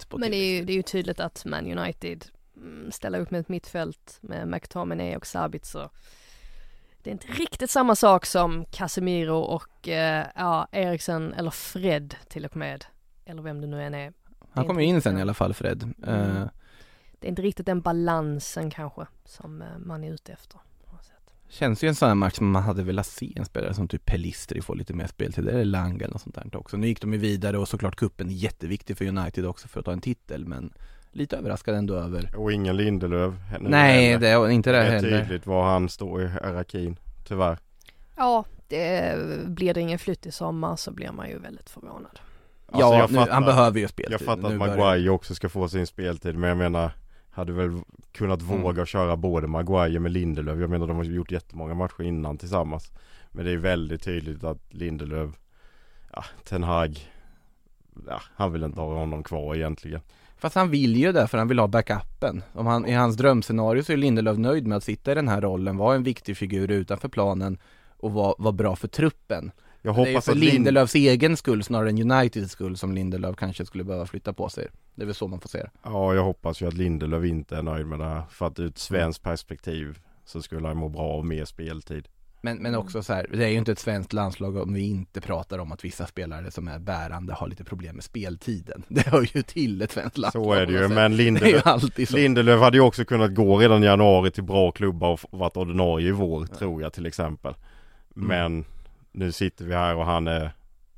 på 0.08 0.18
Men 0.18 0.30
det 0.30 0.36
är, 0.36 0.58
ju, 0.58 0.64
det 0.64 0.72
är 0.72 0.76
ju 0.76 0.82
tydligt 0.82 1.20
att 1.20 1.44
Man 1.44 1.78
United 1.78 2.24
mm, 2.56 2.92
ställer 2.92 3.20
upp 3.20 3.30
med 3.30 3.40
ett 3.40 3.48
mittfält 3.48 4.18
med 4.20 4.48
McTominay 4.48 5.16
och 5.16 5.26
Sabitzer. 5.26 5.88
Det 7.08 7.12
är 7.12 7.26
inte 7.26 7.32
riktigt 7.32 7.70
samma 7.70 7.96
sak 7.96 8.26
som 8.26 8.64
Casemiro 8.64 9.38
och 9.38 9.88
eh, 9.88 10.26
ja, 10.34 10.68
Eriksen 10.72 11.32
eller 11.32 11.50
Fred 11.50 12.14
till 12.28 12.44
och 12.44 12.56
med. 12.56 12.84
Eller 13.24 13.42
vem 13.42 13.60
det 13.60 13.66
nu 13.66 13.82
än 13.82 13.94
är. 13.94 14.12
Han 14.50 14.66
kom 14.66 14.80
ju 14.80 14.86
in 14.86 15.02
sen 15.02 15.18
i 15.18 15.20
alla 15.20 15.34
fall 15.34 15.54
Fred. 15.54 15.82
Mm. 15.82 16.36
Eh, 16.36 16.48
Det 17.18 17.26
är 17.26 17.28
inte 17.28 17.42
riktigt 17.42 17.66
den 17.66 17.80
balansen 17.80 18.70
kanske 18.70 19.06
som 19.24 19.62
eh, 19.62 19.78
man 19.78 20.04
är 20.04 20.12
ute 20.12 20.32
efter. 20.32 20.60
Känns 21.48 21.84
ju 21.84 21.88
en 21.88 21.94
sån 21.94 22.08
här 22.08 22.14
match 22.14 22.34
som 22.34 22.50
man 22.50 22.62
hade 22.62 22.82
velat 22.82 23.06
se 23.06 23.32
en 23.36 23.44
spelare 23.44 23.74
som 23.74 23.88
typ 23.88 24.04
Pelistri 24.04 24.62
få 24.62 24.74
lite 24.74 24.94
mer 24.94 25.06
speltid, 25.06 25.48
eller 25.48 25.64
Lang 25.64 25.96
eller 25.96 26.12
något 26.12 26.22
sånt 26.22 26.34
där 26.34 26.56
också. 26.56 26.76
Nu 26.76 26.86
gick 26.86 27.00
de 27.00 27.12
ju 27.12 27.18
vidare 27.18 27.58
och 27.58 27.68
såklart 27.68 27.96
kuppen 27.96 28.28
är 28.28 28.34
jätteviktig 28.34 28.98
för 28.98 29.04
United 29.04 29.46
också 29.46 29.68
för 29.68 29.80
att 29.80 29.86
ta 29.86 29.92
en 29.92 30.00
titel 30.00 30.46
men 30.46 30.72
lite 31.18 31.36
överraskad 31.36 31.74
ändå 31.74 31.94
över 31.94 32.30
Och 32.36 32.52
ingen 32.52 32.76
Lindelöf. 32.76 33.34
Nej, 33.60 34.06
heller. 34.06 34.18
det 34.20 34.28
är 34.28 34.48
inte 34.50 34.72
det 34.72 34.78
det 34.78 34.84
är 34.84 34.90
heller. 34.90 35.20
tydligt 35.22 35.46
var 35.46 35.64
han 35.64 35.88
står 35.88 36.22
i 36.22 36.28
hierarkin, 36.28 36.96
tyvärr. 37.24 37.58
Ja, 38.16 38.44
det, 38.68 39.14
blir 39.46 39.74
det 39.74 39.80
ingen 39.80 39.98
flytt 39.98 40.26
i 40.26 40.32
sommar 40.32 40.76
så 40.76 40.90
blir 40.90 41.12
man 41.12 41.28
ju 41.28 41.38
väldigt 41.38 41.70
förvånad. 41.70 42.20
Ja, 42.72 42.74
Alltså, 42.74 42.98
jag 42.98 43.10
nu, 43.12 43.18
fattar- 43.18 43.32
han 43.32 43.44
behöver 43.44 43.80
ju 43.80 43.88
speltid. 43.88 44.12
Jag 44.12 44.20
fattar 44.20 44.52
att 44.52 44.58
börjar- 44.58 44.76
Maguire 44.76 45.10
också 45.10 45.34
ska 45.34 45.48
få 45.48 45.68
sin 45.68 45.86
speltid 45.86 46.36
men 46.36 46.48
jag 46.48 46.58
menar 46.58 46.90
Hade 47.30 47.52
väl 47.52 47.80
kunnat 48.12 48.40
Mm. 48.42 48.62
våga 48.62 48.86
köra 48.86 49.16
både 49.16 49.46
Maguire 49.46 50.00
med 50.00 50.12
Lindelöf 50.12 50.60
Jag 50.60 50.70
menar 50.70 50.86
de 50.86 50.96
har 50.96 51.04
gjort 51.04 51.30
jättemånga 51.32 51.74
matcher 51.74 52.02
innan 52.02 52.38
tillsammans 52.38 52.92
Men 53.30 53.44
det 53.44 53.50
är 53.50 53.56
väldigt 53.56 54.02
tydligt 54.02 54.44
att 54.44 54.58
Lindelöf 54.74 55.30
Ja, 56.12 56.24
Ten 56.44 56.62
Hag 56.62 57.12
Ja, 58.08 58.20
han 58.34 58.52
vill 58.52 58.62
inte 58.64 58.80
ha 58.80 58.94
honom 58.98 59.22
kvar 59.22 59.54
egentligen 59.54 60.00
Fast 60.38 60.54
han 60.54 60.70
vill 60.70 60.96
ju 60.96 61.12
det 61.12 61.26
för 61.26 61.38
han 61.38 61.48
vill 61.48 61.58
ha 61.58 61.66
backupen. 61.66 62.42
Om 62.52 62.66
han, 62.66 62.86
I 62.86 62.92
hans 62.92 63.16
drömscenario 63.16 63.82
så 63.82 63.92
är 63.92 63.96
Lindelöf 63.96 64.38
nöjd 64.38 64.66
med 64.66 64.76
att 64.76 64.84
sitta 64.84 65.12
i 65.12 65.14
den 65.14 65.28
här 65.28 65.40
rollen, 65.40 65.76
vara 65.76 65.94
en 65.94 66.02
viktig 66.02 66.36
figur 66.36 66.70
utanför 66.70 67.08
planen 67.08 67.58
och 67.96 68.12
vara, 68.12 68.34
vara 68.38 68.52
bra 68.52 68.76
för 68.76 68.88
truppen. 68.88 69.50
Jag 69.82 69.94
det 69.94 70.00
är 70.00 70.06
ju 70.06 70.12
hoppas 70.12 70.24
för 70.24 70.32
att 70.32 70.38
Lind... 70.38 70.52
Lindelöfs 70.52 70.94
egen 70.94 71.36
skull 71.36 71.64
snarare 71.64 71.88
än 71.88 72.12
Uniteds 72.12 72.52
skull 72.52 72.76
som 72.76 72.92
Lindelöf 72.92 73.36
kanske 73.36 73.66
skulle 73.66 73.84
behöva 73.84 74.06
flytta 74.06 74.32
på 74.32 74.48
sig. 74.48 74.68
Det 74.94 75.02
är 75.02 75.06
väl 75.06 75.14
så 75.14 75.28
man 75.28 75.40
får 75.40 75.48
se 75.48 75.58
det. 75.58 75.70
Ja, 75.82 76.14
jag 76.14 76.24
hoppas 76.24 76.62
ju 76.62 76.68
att 76.68 76.74
Lindelöf 76.74 77.24
inte 77.24 77.56
är 77.56 77.62
nöjd 77.62 77.86
med 77.86 77.98
det 77.98 78.04
här 78.04 78.22
För 78.30 78.46
att 78.46 78.58
ur 78.58 78.66
ett 78.66 78.78
svenskt 78.78 79.22
perspektiv 79.22 79.98
Så 80.24 80.42
skulle 80.42 80.68
han 80.68 80.76
må 80.76 80.88
bra 80.88 81.02
av 81.02 81.26
mer 81.26 81.44
speltid 81.44 82.08
Men, 82.40 82.58
men 82.58 82.74
också 82.74 83.02
så 83.02 83.12
här, 83.12 83.26
det 83.32 83.44
är 83.44 83.48
ju 83.48 83.58
inte 83.58 83.72
ett 83.72 83.78
svenskt 83.78 84.12
landslag 84.12 84.56
om 84.56 84.74
vi 84.74 84.88
inte 84.90 85.20
pratar 85.20 85.58
om 85.58 85.72
att 85.72 85.84
vissa 85.84 86.06
spelare 86.06 86.50
som 86.50 86.68
är 86.68 86.78
bärande 86.78 87.32
har 87.32 87.48
lite 87.48 87.64
problem 87.64 87.94
med 87.94 88.04
speltiden. 88.04 88.84
Det 88.88 89.06
hör 89.06 89.28
ju 89.34 89.42
till 89.42 89.82
ett 89.82 89.92
svenskt 89.92 90.18
landslag. 90.18 90.44
Så 90.44 90.52
är 90.52 90.66
det 90.66 90.72
ju, 90.72 90.78
sätt. 90.78 90.90
men 90.90 91.12
är 91.12 91.18
ju 91.18 91.24
Lindelöf. 91.24 92.10
Lindelöf 92.10 92.60
hade 92.60 92.76
ju 92.76 92.82
också 92.82 93.04
kunnat 93.04 93.34
gå 93.34 93.58
redan 93.58 93.82
i 93.82 93.86
januari 93.86 94.30
till 94.30 94.44
bra 94.44 94.70
klubbar 94.70 95.12
och 95.12 95.38
varit 95.38 95.56
ordinarie 95.56 96.08
i 96.08 96.12
vår 96.12 96.46
tror 96.46 96.82
jag 96.82 96.92
till 96.92 97.06
exempel 97.06 97.54
Mm. 98.18 98.28
Men 98.28 98.64
nu 99.12 99.32
sitter 99.32 99.64
vi 99.64 99.74
här 99.74 99.96
och 99.96 100.04
han 100.04 100.26
är 100.26 100.52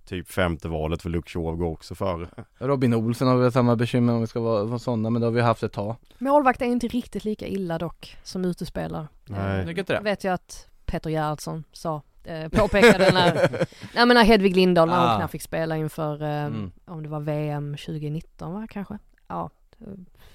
typ 0.05 0.28
femte 0.28 0.68
valet 0.68 1.03
för 1.03 1.22
Shaw 1.26 1.57
går 1.57 1.66
också 1.66 1.95
före 1.95 2.28
Robin 2.59 2.95
Olsen 2.95 3.28
har 3.28 3.36
väl 3.36 3.53
samma 3.53 3.76
bekymmer 3.76 4.12
om 4.12 4.20
vi 4.20 4.26
ska 4.26 4.41
vara, 4.41 4.64
vara 4.64 4.78
sådana, 4.78 5.11
men 5.11 5.20
det 5.20 5.26
har 5.26 5.32
vi 5.32 5.41
haft 5.41 5.62
ett 5.62 5.72
tag. 5.72 5.97
Målvakt 6.18 6.62
är 6.62 6.66
inte 6.66 6.88
riktigt 6.88 7.24
lika 7.24 7.47
illa 7.47 7.78
dock 7.78 8.16
som 8.22 8.45
utespelare. 8.45 9.09
Nej. 9.26 9.66
Tycker 9.66 9.80
inte 9.80 9.93
det? 9.93 10.01
vet 10.01 10.24
jag 10.24 10.34
att 10.34 10.69
Peter 10.91 11.11
Gerhardsson 11.11 11.64
sa, 11.72 12.03
eh, 12.24 12.49
påpekade 12.49 13.11
när, 13.12 13.34
nej 13.95 14.07
men 14.07 14.09
när 14.09 14.24
Hedvig 14.24 14.57
Lindahl 14.57 14.88
när 14.88 14.99
hon 14.99 15.07
Ah. 15.09 15.16
knappt 15.16 15.32
fick 15.32 15.43
spela 15.43 15.76
inför, 15.76 16.22
eh, 16.22 16.28
Mm. 16.45 16.72
om 16.86 17.03
det 17.03 17.09
var 17.09 17.20
VM 17.20 17.76
2019 17.76 18.53
va 18.55 18.66
kanske? 18.70 18.99
Ja, 19.28 19.51
eh, 19.80 19.86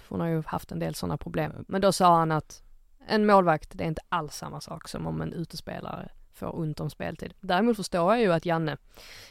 hon 0.09 0.19
har 0.19 0.27
ju 0.27 0.43
haft 0.45 0.71
en 0.71 0.79
del 0.79 0.95
sådana 0.95 1.17
problem. 1.17 1.65
Men 1.67 1.81
då 1.81 1.91
sa 1.91 2.17
han 2.17 2.31
att 2.31 2.61
en 3.07 3.25
målvakt, 3.25 3.69
det 3.73 3.83
är 3.83 3.87
inte 3.87 4.01
alls 4.09 4.35
samma 4.35 4.61
sak 4.61 4.87
som 4.87 5.07
om 5.07 5.21
en 5.21 5.33
utespelare 5.33 6.09
får 6.33 6.59
ont 6.59 6.79
om 6.79 6.89
speltid. 6.89 7.33
Däremot 7.41 7.77
förstår 7.77 8.13
jag 8.13 8.21
ju 8.21 8.33
att 8.33 8.45
Janne 8.45 8.77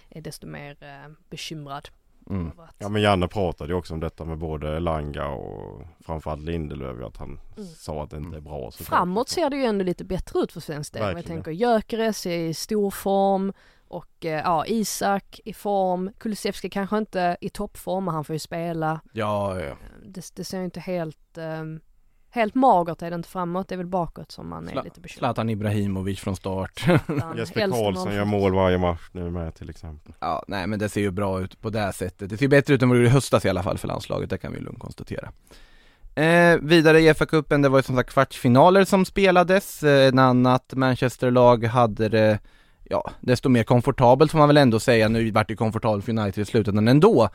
är 0.09 0.20
desto 0.20 0.47
mer 0.47 0.77
eh, 0.81 1.12
bekymrad 1.31 1.89
Mm. 2.31 2.51
Ja 2.79 2.89
men 2.89 3.03
Janne 3.03 3.29
pratade 3.29 3.72
ju 3.72 3.79
också 3.79 3.95
om 3.95 4.01
detta 4.01 4.25
med 4.25 4.39
både 4.39 4.81
Langa 4.81 5.29
och 5.29 5.83
framförallt 6.01 6.43
Lindelöf 6.43 7.03
att 7.07 7.16
han 7.16 7.41
Mm. 7.57 7.68
sa 7.68 8.03
att 8.03 8.11
det 8.11 8.16
inte 8.16 8.37
är 8.37 8.41
bra 8.41 8.70
så 8.70 8.85
Framåt 8.85 9.29
ser 9.29 9.51
det 9.51 9.57
ju 9.57 9.64
ändå 9.64 9.85
lite 9.85 10.05
bättre 10.05 10.41
ut 10.41 10.53
för 10.53 10.61
svensk 10.61 10.93
del. 10.93 11.16
Jag 11.16 11.27
tänker 11.27 11.51
Gyökeres 11.51 12.27
är 12.27 12.39
i 12.39 12.55
stor 12.55 12.91
form 12.91 13.53
och 13.89 14.25
eh, 14.25 14.41
ja, 14.45 14.66
Isak 14.66 15.41
i 15.45 15.53
form. 15.53 16.11
Kulusevski 16.18 16.70
kanske 16.70 16.99
inte 16.99 17.37
i 17.41 17.49
toppform, 17.49 18.05
men 18.05 18.14
han 18.14 18.25
får 18.25 18.33
ju 18.35 18.39
spela. 18.41 19.01
Ja, 19.12 19.61
ja. 19.61 19.75
Det, 20.07 20.31
det 20.37 20.45
ser 20.45 20.59
ju 20.59 20.64
inte 20.64 20.81
helt, 20.81 21.39
ehm, 21.39 21.81
helt 22.35 22.55
magert 22.55 23.03
är 23.03 23.11
det 23.11 23.16
inte 23.16 23.28
framåt, 23.28 23.68
det 23.68 23.74
är 23.74 23.76
väl 23.76 23.87
bakåt 23.87 24.32
som 24.32 24.49
man 24.49 24.68
är 24.68 24.72
Sla- 24.72 24.85
lite 24.85 25.01
bekymrad. 25.01 25.18
Zlatan 25.18 25.51
Ibrahimovic 25.51 26.20
från 26.20 26.37
start. 26.37 26.87
Jesper 27.37 27.70
Karlsson 27.70 28.14
gör 28.14 28.24
mål 28.24 28.55
varje 28.55 28.78
match 28.78 29.09
nu 29.12 29.30
med 29.30 29.55
till 29.55 29.70
exempel 29.70 30.14
ja, 30.20 30.45
nej 30.49 30.66
men 30.66 30.78
det 30.78 30.89
ser 30.89 31.01
ju 31.01 31.11
bra 31.11 31.41
ut 31.41 31.61
på 31.61 31.70
det 31.70 31.80
här 31.80 31.93
sättet. 31.93 32.30
Det 32.30 32.37
ser 32.37 32.49
bättre 32.49 32.74
ut 32.74 32.82
än 32.82 32.89
vad 32.89 32.99
det 32.99 33.01
gjorde 33.01 33.11
i 33.11 33.12
höstas 33.12 33.45
i 33.45 33.49
alla 33.49 33.62
fall 33.62 33.78
för 33.78 33.89
landslaget, 33.89 34.30
det 34.30 34.39
kan 34.39 34.53
vi 34.53 34.61
lugnt 34.61 34.78
konstatera. 34.78 35.32
Eh, 36.14 36.59
vidare 36.61 37.01
i 37.01 37.12
FA-cupen, 37.12 37.62
det 37.62 37.68
var 37.68 37.78
ju 37.78 37.82
som 37.82 37.97
sagt 37.97 38.11
kvartsfinaler 38.11 38.85
som 38.85 39.05
spelades, 39.05 39.82
eh, 39.82 40.09
en 40.09 40.18
annat 40.18 40.72
Manchester-lag 40.76 41.64
hade 41.64 42.09
det 42.09 42.39
Ja, 42.91 43.11
desto 43.20 43.49
mer 43.49 43.64
komfortabelt 43.64 44.30
får 44.30 44.39
man 44.39 44.49
väl 44.49 44.57
ändå 44.57 44.80
säga, 44.80 45.09
nu 45.09 45.30
vart 45.30 45.49
det 45.49 45.57
komfortabelt 45.57 46.05
för 46.05 46.12
United 46.18 46.43
i 46.43 46.45
slutändan 46.45 46.89
ändå 46.89 47.28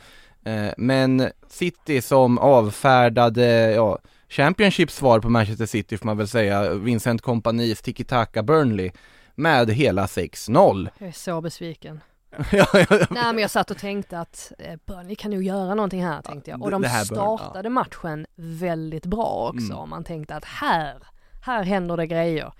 eh, 0.46 0.70
Men 0.78 1.30
City 1.48 2.02
som 2.02 2.38
avfärdade, 2.38 3.72
ja, 3.72 4.00
Championships 4.30 4.96
svar 4.96 5.20
på 5.20 5.30
Manchester 5.30 5.66
City 5.66 5.98
får 5.98 6.06
man 6.06 6.18
väl 6.18 6.28
säga, 6.28 6.74
Vincent 6.74 7.22
Kompanis 7.22 7.82
tiki-taka 7.82 8.44
Burnley 8.44 8.92
med 9.36 9.70
hela 9.70 10.06
6-0 10.06 10.90
Jag 10.98 11.08
är 11.08 11.14
så 11.14 11.42
besviken. 11.42 12.02
ja, 12.52 12.68
ja, 12.74 12.86
ja. 12.90 13.06
Nej 13.10 13.34
men 13.34 13.38
jag 13.38 13.52
satt 13.52 13.72
och 13.72 13.78
tänkte 13.78 14.20
att 14.20 14.52
eh, 14.58 14.76
Burnley 14.86 15.16
kan 15.16 15.32
nog 15.32 15.44
göra 15.44 15.76
någonting 15.76 16.06
här 16.06 16.22
tänkte 16.22 16.52
jag. 16.52 16.62
Och 16.64 16.72
de 16.72 16.84
startade 17.06 17.70
matchen 17.70 18.26
väldigt 18.36 19.06
bra 19.06 19.52
också. 19.54 19.74
Mm. 19.74 19.90
Man 19.90 20.04
tänkte 20.04 20.36
att 20.36 20.46
här, 20.46 20.98
här 21.46 21.64
händer 21.64 21.98
det 21.98 22.08
grejer. 22.08 22.54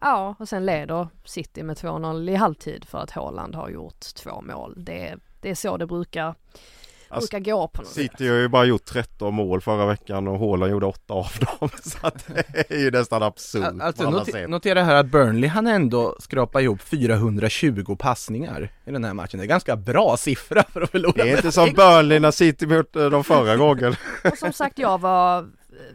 Ja, 0.00 0.34
och 0.38 0.48
sen 0.48 0.66
leder 0.66 1.08
City 1.24 1.62
med 1.62 1.76
2-0 1.76 2.30
i 2.30 2.34
halvtid 2.34 2.84
för 2.84 2.98
att 2.98 3.10
Haaland 3.10 3.54
har 3.54 3.68
gjort 3.68 4.00
två 4.14 4.40
mål. 4.40 4.74
Det, 4.76 5.16
det 5.40 5.50
är 5.50 5.54
så 5.54 5.76
det 5.76 5.86
brukar, 5.86 6.34
Alltså, 7.08 7.38
brukar 7.38 7.52
gå 7.52 7.68
på 7.68 7.82
något 7.82 7.90
sätt. 7.90 8.02
City 8.12 8.28
har 8.28 8.36
ju 8.36 8.48
bara 8.48 8.64
gjort 8.64 8.84
13 8.84 9.34
mål 9.34 9.60
förra 9.60 9.86
veckan 9.86 10.28
och 10.28 10.38
Haaland 10.38 10.72
gjorde 10.72 10.86
8 10.86 11.14
av 11.14 11.26
dem 11.40 11.68
så 11.82 12.06
att 12.06 12.26
det 12.54 12.70
är 12.74 12.78
ju 12.78 12.90
nästan 12.90 13.22
absurt 13.22 13.64
Al- 13.64 13.80
Alltså 13.80 14.02
på 14.02 14.08
alla 14.08 14.18
note- 14.18 14.32
sätt. 14.32 14.50
notera 14.50 14.82
här 14.82 14.94
att 14.94 15.06
Burnley 15.06 15.48
han 15.50 15.66
ändå 15.66 16.16
skrapa 16.20 16.60
ihop 16.60 16.82
420 16.82 17.96
passningar 17.98 18.72
i 18.86 18.90
den 18.90 19.04
här 19.04 19.14
matchen. 19.14 19.38
Det 19.38 19.44
är 19.44 19.48
ganska 19.48 19.76
bra 19.76 20.16
siffra 20.16 20.62
för 20.72 20.80
att 20.80 20.90
förlora 20.90 21.12
Det 21.24 21.30
är 21.30 21.36
inte 21.36 21.52
som. 21.52 21.72
Burnley 21.72 22.18
när 22.20 22.30
City 22.30 22.66
mötte 22.66 23.08
dem 23.08 23.24
förra 23.24 23.56
gången. 23.56 23.94
Och 24.32 24.38
som 24.38 24.52
sagt 24.52 24.78
jag 24.78 25.00
var, 25.00 25.46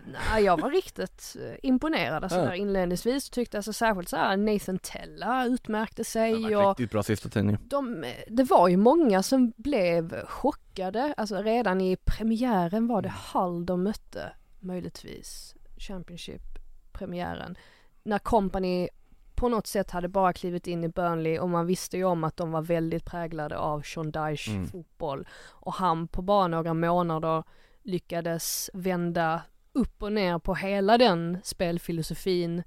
nej, 0.05 0.43
jag 0.43 0.61
var 0.61 0.69
riktigt 0.69 1.35
eh, 1.39 1.55
imponerad. 1.63 2.23
Alltså 2.23 2.41
där 2.41 2.53
inledningsvis 2.53 3.29
tyckte 3.29 3.57
jag 3.57 3.63
så 3.63 3.73
särskilt 3.73 4.09
så 4.09 4.15
här 4.17 4.37
Nathan 4.37 4.79
Tella 4.79 5.45
utmärkte 5.45 6.01
Det 6.01 6.05
sig 6.05 6.55
var 6.55 6.63
och 6.63 6.69
riktigt 6.79 6.91
bra 6.91 7.03
sista 7.03 7.29
tiden 7.29 7.57
de, 7.61 8.05
det 8.27 8.43
var 8.43 8.67
ju 8.67 8.77
många 8.77 9.23
som 9.23 9.53
blev 9.57 10.25
chockade, 10.25 11.13
alltså 11.17 11.41
redan 11.41 11.81
i 11.81 11.97
premiären 12.05 12.87
var 12.87 13.01
det 13.01 13.13
Hull 13.33 13.65
de 13.65 13.83
mötte, 13.83 14.33
möjligtvis, 14.59 15.55
Championship-premiären. 15.77 17.55
När 18.03 18.19
Company 18.19 18.89
på 19.35 19.49
något 19.49 19.67
sätt 19.67 19.91
hade 19.91 20.07
bara 20.07 20.33
klivit 20.33 20.67
in 20.67 20.83
i 20.83 20.89
Burnley 20.89 21.39
och 21.39 21.49
man 21.49 21.65
visste 21.65 21.97
ju 21.97 22.03
om 22.03 22.23
att 22.23 22.37
de 22.37 22.51
var 22.51 22.61
väldigt 22.61 23.05
präglade 23.05 23.57
av 23.57 23.81
Sean 23.81 24.11
Dyche 24.11 24.51
Mm. 24.51 24.67
fotboll. 24.67 25.27
Och 25.49 25.73
han 25.73 26.07
på 26.07 26.21
bara 26.21 26.47
några 26.47 26.73
månader 26.73 27.43
lyckades 27.83 28.69
vända 28.73 29.41
upp 29.73 30.03
och 30.03 30.11
ner 30.13 30.39
på 30.39 30.55
hela 30.55 30.97
den 30.97 31.37
spelfilosofin 31.43 32.63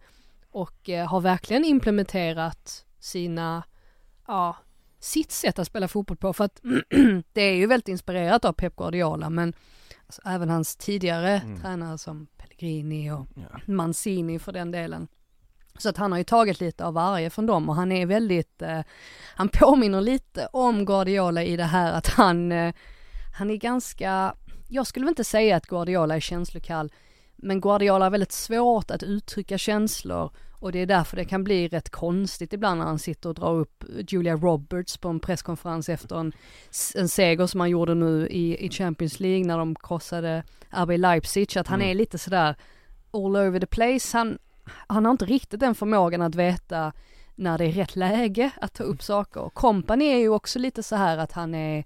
och 0.50 0.88
eh, 0.88 1.06
har 1.06 1.20
verkligen 1.20 1.64
implementerat 1.64 2.84
sina, 2.98 3.62
ja, 4.26 4.56
sitt 5.00 5.32
sätt 5.32 5.58
att 5.58 5.66
spela 5.66 5.88
fotboll 5.88 6.16
på 6.16 6.32
för 6.32 6.44
att 6.44 6.60
det 7.32 7.40
är 7.42 7.54
ju 7.54 7.66
väldigt 7.66 7.88
inspirerat 7.88 8.44
av 8.44 8.52
Pep 8.52 8.76
Guardiola 8.76 9.30
men 9.30 9.52
alltså, 10.06 10.22
även 10.24 10.50
hans 10.50 10.76
tidigare 10.76 11.30
Mm. 11.44 11.60
tränare 11.60 11.98
som 11.98 12.26
Pellegrini 12.36 13.10
och 13.10 13.26
Ja. 13.34 13.60
Mancini 13.72 14.38
för 14.38 14.52
den 14.52 14.70
delen. 14.70 15.08
Så 15.78 15.88
att 15.88 15.96
han 15.96 16.12
har 16.12 16.18
ju 16.18 16.24
tagit 16.24 16.60
lite 16.60 16.84
av 16.84 16.94
varje 16.94 17.30
från 17.30 17.46
dem 17.46 17.68
och 17.68 17.74
han 17.74 17.92
är 17.92 18.06
väldigt, 18.06 18.62
eh, 18.62 18.80
han 19.36 19.48
påminner 19.48 20.00
lite 20.00 20.46
om 20.52 20.84
Guardiola 20.84 21.42
i 21.42 21.56
det 21.56 21.64
här 21.64 21.92
att 21.92 22.08
han, 22.08 22.52
eh, 22.52 22.74
han 23.38 23.50
är 23.50 23.56
ganska, 23.56 24.34
jag 24.68 24.86
skulle 24.86 25.04
väl 25.04 25.12
inte 25.12 25.24
säga 25.24 25.56
att 25.56 25.66
Guardiola 25.66 26.16
är 26.16 26.20
känslokall, 26.20 26.92
men 27.36 27.60
Guardiola 27.60 28.04
har 28.04 28.10
väldigt 28.10 28.32
svårt 28.32 28.90
att 28.90 29.02
uttrycka 29.02 29.58
känslor 29.58 30.30
och 30.52 30.72
det 30.72 30.78
är 30.78 30.86
därför 30.86 31.16
det 31.16 31.24
kan 31.24 31.44
bli 31.44 31.68
rätt 31.68 31.90
konstigt 31.90 32.52
ibland 32.52 32.78
när 32.78 32.86
han 32.86 32.98
sitter 32.98 33.28
och 33.28 33.34
drar 33.34 33.54
upp 33.54 33.84
Julia 34.08 34.36
Roberts 34.36 34.96
på 34.96 35.08
en 35.08 35.20
presskonferens 35.20 35.88
efter 35.88 36.16
en, 36.16 36.32
en 36.94 37.08
seger 37.08 37.46
som 37.46 37.60
han 37.60 37.70
gjorde 37.70 37.94
nu 37.94 38.28
i, 38.28 38.66
i 38.66 38.70
Champions 38.70 39.20
League 39.20 39.44
när 39.46 39.58
de 39.58 39.74
krossade 39.74 40.42
RB 40.70 40.90
Leipzig, 40.98 41.58
att 41.58 41.68
han 41.68 41.80
Mm. 41.80 41.90
är 41.90 41.94
lite 41.94 42.18
sådär 42.18 42.56
all 43.10 43.36
over 43.36 43.60
the 43.60 43.66
place. 43.66 44.18
Han, 44.18 44.38
han 44.86 45.04
har 45.04 45.12
inte 45.12 45.24
riktigt 45.24 45.60
den 45.60 45.74
förmågan 45.74 46.22
att 46.22 46.34
veta 46.34 46.92
när 47.34 47.58
det 47.58 47.64
är 47.64 47.72
rätt 47.72 47.96
läge 47.96 48.50
att 48.60 48.74
ta 48.74 48.84
upp 48.84 49.02
saker. 49.02 49.50
Company 49.54 50.04
är 50.04 50.18
ju 50.18 50.28
också 50.28 50.58
lite 50.58 50.82
så 50.82 50.96
här 50.96 51.18
att 51.18 51.32
han 51.32 51.54
är 51.54 51.84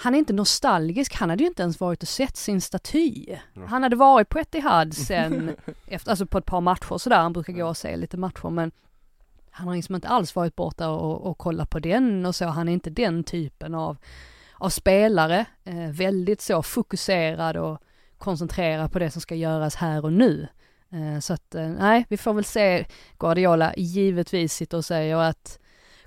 han 0.00 0.14
är 0.14 0.18
inte 0.18 0.32
nostalgisk, 0.32 1.14
han 1.14 1.30
hade 1.30 1.42
ju 1.42 1.48
inte 1.48 1.62
ens 1.62 1.80
varit 1.80 2.02
och 2.02 2.08
sett 2.08 2.36
sin 2.36 2.60
staty. 2.60 3.36
Han 3.66 3.82
hade 3.82 3.96
varit 3.96 4.28
på 4.28 4.38
Etihad 4.38 4.94
sen, 4.94 5.56
efter, 5.86 6.10
alltså 6.10 6.26
på 6.26 6.38
ett 6.38 6.46
par 6.46 6.60
matcher 6.60 6.98
sådär, 6.98 7.16
han 7.18 7.32
brukar 7.32 7.52
gå 7.52 7.66
och 7.66 7.76
se 7.76 7.96
lite 7.96 8.16
matcher 8.16 8.50
men 8.50 8.72
han 9.50 9.68
har 9.68 9.76
liksom 9.76 9.94
inte 9.94 10.08
alls 10.08 10.34
varit 10.34 10.56
borta 10.56 10.90
och, 10.90 11.26
och 11.26 11.38
kollat 11.38 11.70
på 11.70 11.78
den 11.78 12.26
och 12.26 12.34
så, 12.34 12.44
han 12.44 12.68
är 12.68 12.72
inte 12.72 12.90
den 12.90 13.24
typen 13.24 13.74
av, 13.74 13.96
av 14.54 14.68
spelare. 14.68 15.44
Eh, 15.64 15.90
väldigt 15.90 16.40
så 16.40 16.62
fokuserad 16.62 17.56
och 17.56 17.78
koncentrerad 18.18 18.92
på 18.92 18.98
det 18.98 19.10
som 19.10 19.20
ska 19.20 19.34
göras 19.34 19.74
här 19.74 20.04
och 20.04 20.12
nu. 20.12 20.48
Eh, 20.90 21.20
så 21.20 21.32
att, 21.32 21.54
eh, 21.54 21.68
nej, 21.68 22.06
vi 22.08 22.16
får 22.16 22.34
väl 22.34 22.44
se. 22.44 22.86
Guardiola 23.18 23.74
givetvis 23.76 24.52
sitter 24.54 24.76
och 24.76 24.84
säger 24.84 25.16
att 25.16 25.58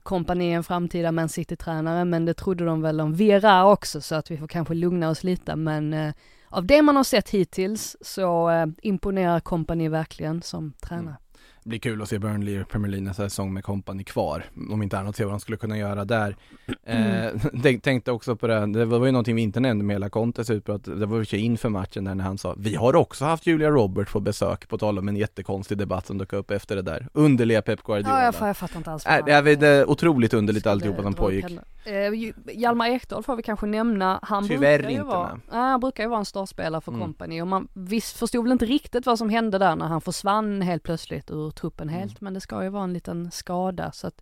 kompani 0.03 0.51
är 0.51 0.55
en 0.55 0.63
framtida 0.63 1.11
Man 1.11 1.29
City-tränare, 1.29 2.05
men 2.05 2.25
det 2.25 2.33
trodde 2.33 2.65
de 2.65 2.81
väl 2.81 3.01
om 3.01 3.13
Vera 3.15 3.65
också, 3.65 4.01
så 4.01 4.15
att 4.15 4.31
vi 4.31 4.37
får 4.37 4.47
kanske 4.47 4.73
lugna 4.73 5.09
oss 5.09 5.23
lite, 5.23 5.55
men 5.55 5.93
eh, 5.93 6.13
av 6.49 6.65
det 6.65 6.81
man 6.81 6.95
har 6.95 7.03
sett 7.03 7.29
hittills 7.29 7.97
så 8.01 8.49
eh, 8.49 8.65
imponerar 8.81 9.39
kompani 9.39 9.89
verkligen 9.89 10.41
som 10.41 10.73
tränare. 10.81 11.17
Det 11.63 11.69
blir 11.69 11.79
kul 11.79 12.01
att 12.01 12.09
se 12.09 12.19
Burnley 12.19 12.61
i 12.61 12.63
Premier 12.63 12.91
League 12.91 13.07
nästa 13.07 13.23
säsong 13.29 13.53
med 13.53 13.63
kompani 13.63 14.03
kvar. 14.03 14.43
Om 14.71 14.83
inte 14.83 14.99
annat 14.99 15.15
se 15.15 15.23
vad 15.25 15.33
de 15.33 15.39
skulle 15.39 15.57
kunna 15.57 15.77
göra 15.77 16.05
där. 16.05 16.35
Eh, 16.83 17.25
tänk- 17.63 17.83
tänkte 17.83 18.11
också 18.11 18.35
på 18.35 18.47
det, 18.47 18.65
det 18.65 18.85
var 18.85 19.05
ju 19.05 19.11
någonting 19.11 19.35
vi 19.35 19.41
inte 19.41 19.59
nämnde 19.59 19.85
med 19.85 19.93
hela 19.93 20.09
Contes 20.09 20.49
utbrott. 20.49 20.83
Det 20.83 21.05
var 21.05 21.25
ju 21.33 21.37
inför 21.39 21.69
matchen 21.69 22.03
där 22.03 22.15
när 22.15 22.23
han 22.23 22.37
sa 22.37 22.55
Vi 22.57 22.75
har 22.75 22.95
också 22.95 23.25
haft 23.25 23.45
Julia 23.47 23.69
Roberts 23.69 24.11
på 24.13 24.19
besök, 24.19 24.67
på 24.67 24.77
tal 24.77 24.99
om 24.99 25.07
en 25.07 25.15
jättekonstig 25.15 25.77
debatt 25.77 26.07
som 26.07 26.17
dök 26.17 26.33
upp 26.33 26.51
efter 26.51 26.75
det 26.75 26.81
där. 26.81 27.07
Underliga 27.13 27.61
Pep 27.61 27.83
Guardiola. 27.83 28.19
Ja, 28.19 28.23
jag, 28.25 28.33
fa- 28.33 28.47
jag 28.47 28.57
fattar 28.57 28.77
inte 28.77 28.91
alls. 28.91 29.05
Äh, 29.05 29.25
det 29.25 29.31
är, 29.31 29.55
det 29.55 29.67
är 29.67 29.89
otroligt 29.89 30.33
underligt 30.33 30.67
alltihopa 30.67 31.03
som 31.03 31.13
pågick. 31.13 31.45
Eh, 31.85 32.31
Hjalmar 32.53 32.87
Ekdal 32.89 33.23
får 33.23 33.35
vi 33.35 33.43
kanske 33.43 33.65
nämna, 33.65 34.19
han 34.23 34.47
Tyvärr 34.47 34.77
brukar 34.77 34.89
ju 34.89 34.95
inte 34.95 35.07
vara, 35.07 35.39
ja, 35.51 35.57
han 35.57 35.79
brukar 35.79 36.03
ju 36.03 36.09
vara 36.09 36.19
en 36.19 36.25
startspelare 36.25 36.81
för 36.81 36.91
Mm. 36.91 37.01
company 37.03 37.41
och 37.41 37.47
man 37.47 37.67
visst 37.73 38.17
förstod 38.17 38.43
väl 38.43 38.51
inte 38.51 38.65
riktigt 38.65 39.05
vad 39.05 39.17
som 39.17 39.29
hände 39.29 39.57
där 39.57 39.75
när 39.75 39.87
han 39.87 40.01
försvann 40.01 40.61
helt 40.61 40.83
plötsligt 40.83 41.31
ur 41.31 41.50
truppen 41.51 41.89
Mm. 41.89 41.99
helt, 41.99 42.21
men 42.21 42.33
det 42.33 42.41
ska 42.41 42.63
ju 42.63 42.69
vara 42.69 42.83
en 42.83 42.93
liten 42.93 43.31
skada 43.31 43.91
så 43.91 44.07
att 44.07 44.21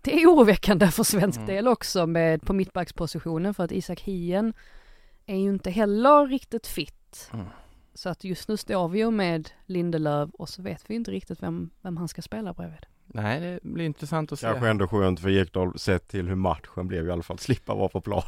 det 0.00 0.22
är 0.22 0.26
oroväckande 0.26 0.86
för 0.90 1.04
svensk 1.04 1.36
Mm. 1.38 1.46
del 1.46 1.68
också 1.68 2.06
med, 2.06 2.42
på 2.42 2.52
mittbackspositionen 2.52 3.54
för 3.54 3.64
att 3.64 3.72
Isak 3.72 4.00
Hien 4.00 4.54
är 5.26 5.36
ju 5.36 5.48
inte 5.50 5.70
heller 5.70 6.26
riktigt 6.26 6.66
fit. 6.66 7.30
Mm. 7.32 7.46
Så 7.94 8.08
att 8.08 8.24
just 8.24 8.48
nu 8.48 8.56
står 8.56 8.88
vi 8.88 8.98
ju 8.98 9.10
med 9.10 9.50
Lindelöf 9.66 10.30
och 10.30 10.48
så 10.48 10.62
vet 10.62 10.90
vi 10.90 10.94
inte 10.94 11.10
riktigt 11.10 11.42
vem, 11.42 11.70
vem 11.82 11.96
han 11.96 12.08
ska 12.08 12.22
spela 12.22 12.52
bredvid. 12.52 12.86
Nej, 13.14 13.40
det 13.40 13.58
blir 13.62 13.84
intressant 13.84 14.32
att 14.32 14.38
se. 14.38 14.46
Kanske 14.46 14.68
ändå 14.68 14.88
skönt 14.88 15.20
för 15.20 15.28
Ekdal 15.28 15.78
sett 15.78 16.08
till 16.08 16.28
hur 16.28 16.34
matchen 16.34 16.88
blev 16.88 17.08
i 17.08 17.10
alla 17.10 17.22
fall, 17.22 17.38
slippa 17.38 17.74
vara 17.74 17.88
på. 17.88 18.00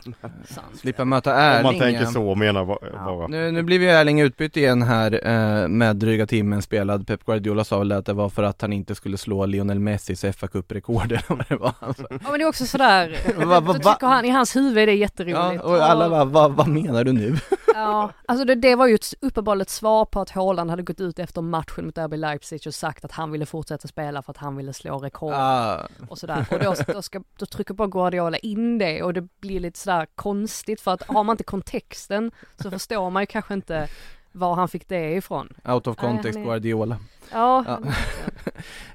Sant. 0.48 0.66
Slippa 0.76 1.04
möta 1.04 1.34
Erling. 1.34 1.66
Om 1.66 1.72
man 1.72 1.80
tänker 1.80 2.04
så 2.06 2.34
menar 2.34 2.64
ba- 2.64 2.78
Ja. 2.92 3.04
bara. 3.04 3.26
Nu, 3.26 3.50
nu 3.50 3.62
blir 3.62 3.80
ju 3.80 3.88
Erling 3.88 4.20
utbytt 4.20 4.56
igen 4.56 4.82
här 4.82 5.20
eh, 5.26 5.68
med 5.68 5.96
dryga 5.96 6.26
timmen 6.26 6.62
spelad. 6.62 7.06
Pep 7.06 7.24
Guardiola 7.24 7.64
sa 7.64 7.78
väl 7.78 7.92
att 7.92 8.06
det 8.06 8.12
var 8.12 8.28
för 8.28 8.42
att 8.42 8.60
han 8.62 8.72
inte 8.72 8.94
skulle 8.94 9.16
slå 9.16 9.46
Lionel 9.46 9.78
Messis 9.78 10.24
fa 10.36 10.46
Cup-rekord 10.48 11.12
eller 11.12 11.24
vad 11.28 11.44
det 11.48 11.56
var. 11.56 11.72
Alltså. 11.78 12.06
Ja 12.10 12.18
men 12.30 12.38
det 12.38 12.44
är 12.44 12.48
också 12.48 12.66
sådär, 12.66 13.16
Va- 13.46 13.60
va- 13.60 13.72
då 13.72 13.74
tycker 13.92 14.06
han, 14.06 14.24
i 14.24 14.30
hans 14.30 14.56
huvud 14.56 14.78
är 14.78 14.86
det 14.86 14.94
jätteroligt. 14.94 15.36
Ja, 15.36 15.60
och 15.62 15.82
alla 15.84 16.10
bara, 16.10 16.24
vad, 16.24 16.52
vad 16.52 16.68
menar 16.68 17.04
du 17.04 17.12
nu? 17.12 17.36
Ja, 17.80 18.12
alltså 18.28 18.44
det, 18.44 18.54
det 18.54 18.74
var 18.74 18.86
ju 18.86 18.94
ett 18.94 19.14
uppenbarligen 19.20 19.66
svar 19.68 20.04
på 20.04 20.20
att 20.20 20.30
Haaland 20.30 20.70
hade 20.70 20.82
gått 20.82 21.00
ut 21.00 21.18
efter 21.18 21.42
matchen 21.42 21.84
mot 21.86 21.98
RB 21.98 22.12
Leipzig 22.16 22.60
och 22.66 22.74
sagt 22.74 23.04
att 23.04 23.12
han 23.12 23.30
ville 23.30 23.46
fortsätta 23.46 23.88
spela 23.88 24.22
för 24.22 24.30
att 24.30 24.36
han 24.36 24.56
ville 24.56 24.72
slå 24.72 24.98
rekord 24.98 25.34
Ah, 25.34 25.78
och 26.08 26.18
sådär. 26.18 26.46
Och 26.50 26.58
då, 26.58 26.74
då, 26.92 27.02
ska, 27.02 27.20
då 27.38 27.46
trycker 27.46 27.74
bara 27.74 27.88
Guardiola 27.88 28.36
in 28.38 28.78
det 28.78 29.02
och 29.02 29.14
det 29.14 29.28
blir 29.40 29.60
lite 29.60 29.78
sådär 29.78 30.06
konstigt 30.14 30.80
för 30.80 30.90
att 30.92 31.02
har 31.02 31.24
man 31.24 31.34
inte 31.34 31.44
kontexten 31.44 32.30
så 32.62 32.70
förstår 32.70 33.10
man 33.10 33.22
ju 33.22 33.26
kanske 33.26 33.54
inte 33.54 33.88
var 34.32 34.54
han 34.54 34.68
fick 34.68 34.88
det 34.88 35.12
ifrån. 35.12 35.48
out 35.64 35.86
of 35.86 35.96
Nej, 36.02 36.10
context 36.10 36.36
han 36.36 36.42
är- 36.42 36.46
Guardiola. 36.50 36.96
Ja, 37.32 37.64
Ja. 37.68 37.78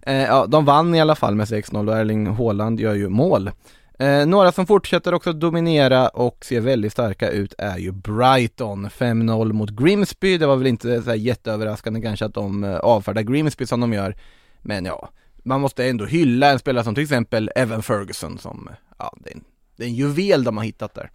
Eh, 0.01 0.15
ja, 0.23 0.45
de 0.45 0.65
vann 0.65 0.95
i 0.95 1.01
alla 1.01 1.15
fall 1.15 1.35
med 1.35 1.45
6-0 1.47 1.87
och 1.89 1.97
Erling 1.97 2.27
Haaland 2.27 2.79
gör 2.79 2.93
ju 2.93 3.09
mål. 3.09 3.51
Eh, 3.99 4.25
några 4.25 4.51
som 4.51 4.67
fortsätter 4.67 5.13
också 5.13 5.33
dominera 5.33 6.07
och 6.09 6.45
ser 6.45 6.59
väldigt 6.61 6.91
starka 6.91 7.29
ut 7.29 7.53
är 7.57 7.77
ju 7.77 7.91
Brighton. 7.91 8.89
5-0 8.89 9.53
mot 9.53 9.69
Grimsby. 9.69 10.37
Det 10.37 10.47
var 10.47 10.55
väl 10.55 10.67
inte 10.67 11.01
så 11.01 11.09
här 11.09 11.17
jätteöverraskande 11.17 12.01
kanske 12.01 12.25
att 12.25 12.33
de 12.33 12.63
eh, 12.63 12.75
avfärdar 12.77 13.21
Grimsby 13.21 13.65
som 13.65 13.79
de 13.79 13.93
gör. 13.93 14.15
Men 14.61 14.85
ja, 14.85 15.09
man 15.43 15.61
måste 15.61 15.85
ändå 15.89 16.05
hylla 16.05 16.49
en 16.51 16.59
spelare 16.59 16.83
som 16.83 16.95
till 16.95 17.03
exempel 17.03 17.51
Evan 17.55 17.83
Ferguson 17.83 18.37
som, 18.37 18.69
ja, 18.99 19.13
det 19.23 19.29
är 19.29 19.35
en, 19.35 19.43
det 19.75 19.83
är 19.83 19.87
en 19.87 19.95
juvel 19.95 20.43
de 20.43 20.57
har 20.57 20.63
hittat 20.63 20.93
där. 20.95 21.11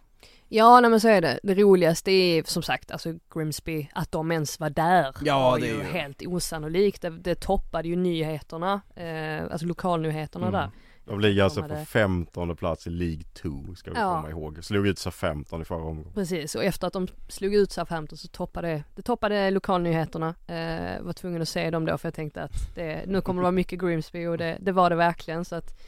Ja, 0.48 0.80
nej 0.80 0.90
men 0.90 1.00
så 1.00 1.08
är 1.08 1.20
det. 1.20 1.40
Det 1.42 1.54
roligaste 1.54 2.10
är 2.10 2.42
som 2.46 2.62
sagt 2.62 2.90
alltså 2.90 3.08
Grimsby, 3.34 3.88
att 3.94 4.12
de 4.12 4.32
ens 4.32 4.60
var 4.60 4.70
där. 4.70 5.14
Ja, 5.24 5.40
var 5.50 5.58
det 5.58 5.66
ju- 5.66 5.82
helt 5.82 6.22
osannolikt. 6.26 7.02
Det, 7.02 7.10
det 7.10 7.34
toppade 7.34 7.88
ju 7.88 7.96
nyheterna, 7.96 8.80
eh, 8.96 9.52
alltså 9.52 9.66
lokalnyheterna 9.66 10.48
Mm. 10.48 10.60
där. 10.60 10.70
De 11.06 11.20
ligger 11.20 11.44
alltså 11.44 11.62
på 11.62 11.68
hade- 11.68 11.84
15 11.84 12.56
plats 12.56 12.86
i 12.86 12.90
League 12.90 13.22
2 13.34 13.74
ska 13.74 13.90
vi 13.90 13.98
Ja. 13.98 14.14
komma 14.16 14.30
ihåg. 14.30 14.64
Slog 14.64 14.86
ut 14.86 14.98
sig 14.98 15.12
15 15.12 15.62
i 15.62 15.64
förra 15.64 15.78
omgången. 15.82 16.12
Precis, 16.14 16.54
och 16.54 16.64
efter 16.64 16.86
att 16.86 16.92
de 16.92 17.08
slog 17.28 17.54
ut 17.54 17.72
Southampton 17.72 18.18
så 18.18 18.28
toppade 18.28 18.84
det 18.94 19.02
toppade 19.02 19.50
lokalnyheterna. 19.50 20.28
Eh, 20.46 21.02
var 21.02 21.12
tvungen 21.12 21.42
att 21.42 21.48
se 21.48 21.70
dem 21.70 21.86
då 21.86 21.98
för 21.98 22.06
jag 22.08 22.14
tänkte 22.14 22.42
att 22.42 22.74
det, 22.74 23.04
nu 23.06 23.20
kommer 23.20 23.40
det 23.40 23.42
vara 23.42 23.52
mycket 23.52 23.80
Grimsby 23.80 24.26
och 24.26 24.38
det, 24.38 24.58
det 24.60 24.72
var 24.72 24.90
det 24.90 24.96
verkligen 24.96 25.44
så 25.44 25.56
att 25.56 25.78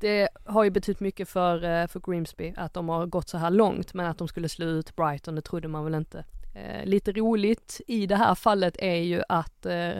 det 0.00 0.28
har 0.44 0.64
ju 0.64 0.70
betytt 0.70 1.00
mycket 1.00 1.28
för, 1.28 1.64
eh, 1.64 1.86
för 1.86 2.00
Grimsby 2.10 2.54
att 2.56 2.74
de 2.74 2.88
har 2.88 3.06
gått 3.06 3.28
så 3.28 3.38
här 3.38 3.50
långt 3.50 3.94
men 3.94 4.06
att 4.06 4.18
de 4.18 4.28
skulle 4.28 4.48
slå 4.48 4.66
ut 4.66 4.96
Brighton 4.96 5.34
det 5.34 5.42
trodde 5.42 5.68
man 5.68 5.84
väl 5.84 5.94
inte. 5.94 6.24
Eh, 6.54 6.84
lite 6.86 7.12
roligt 7.12 7.80
i 7.86 8.06
det 8.06 8.16
här 8.16 8.34
fallet 8.34 8.76
är 8.78 8.94
ju 8.96 9.22
att 9.28 9.66
eh, 9.66 9.90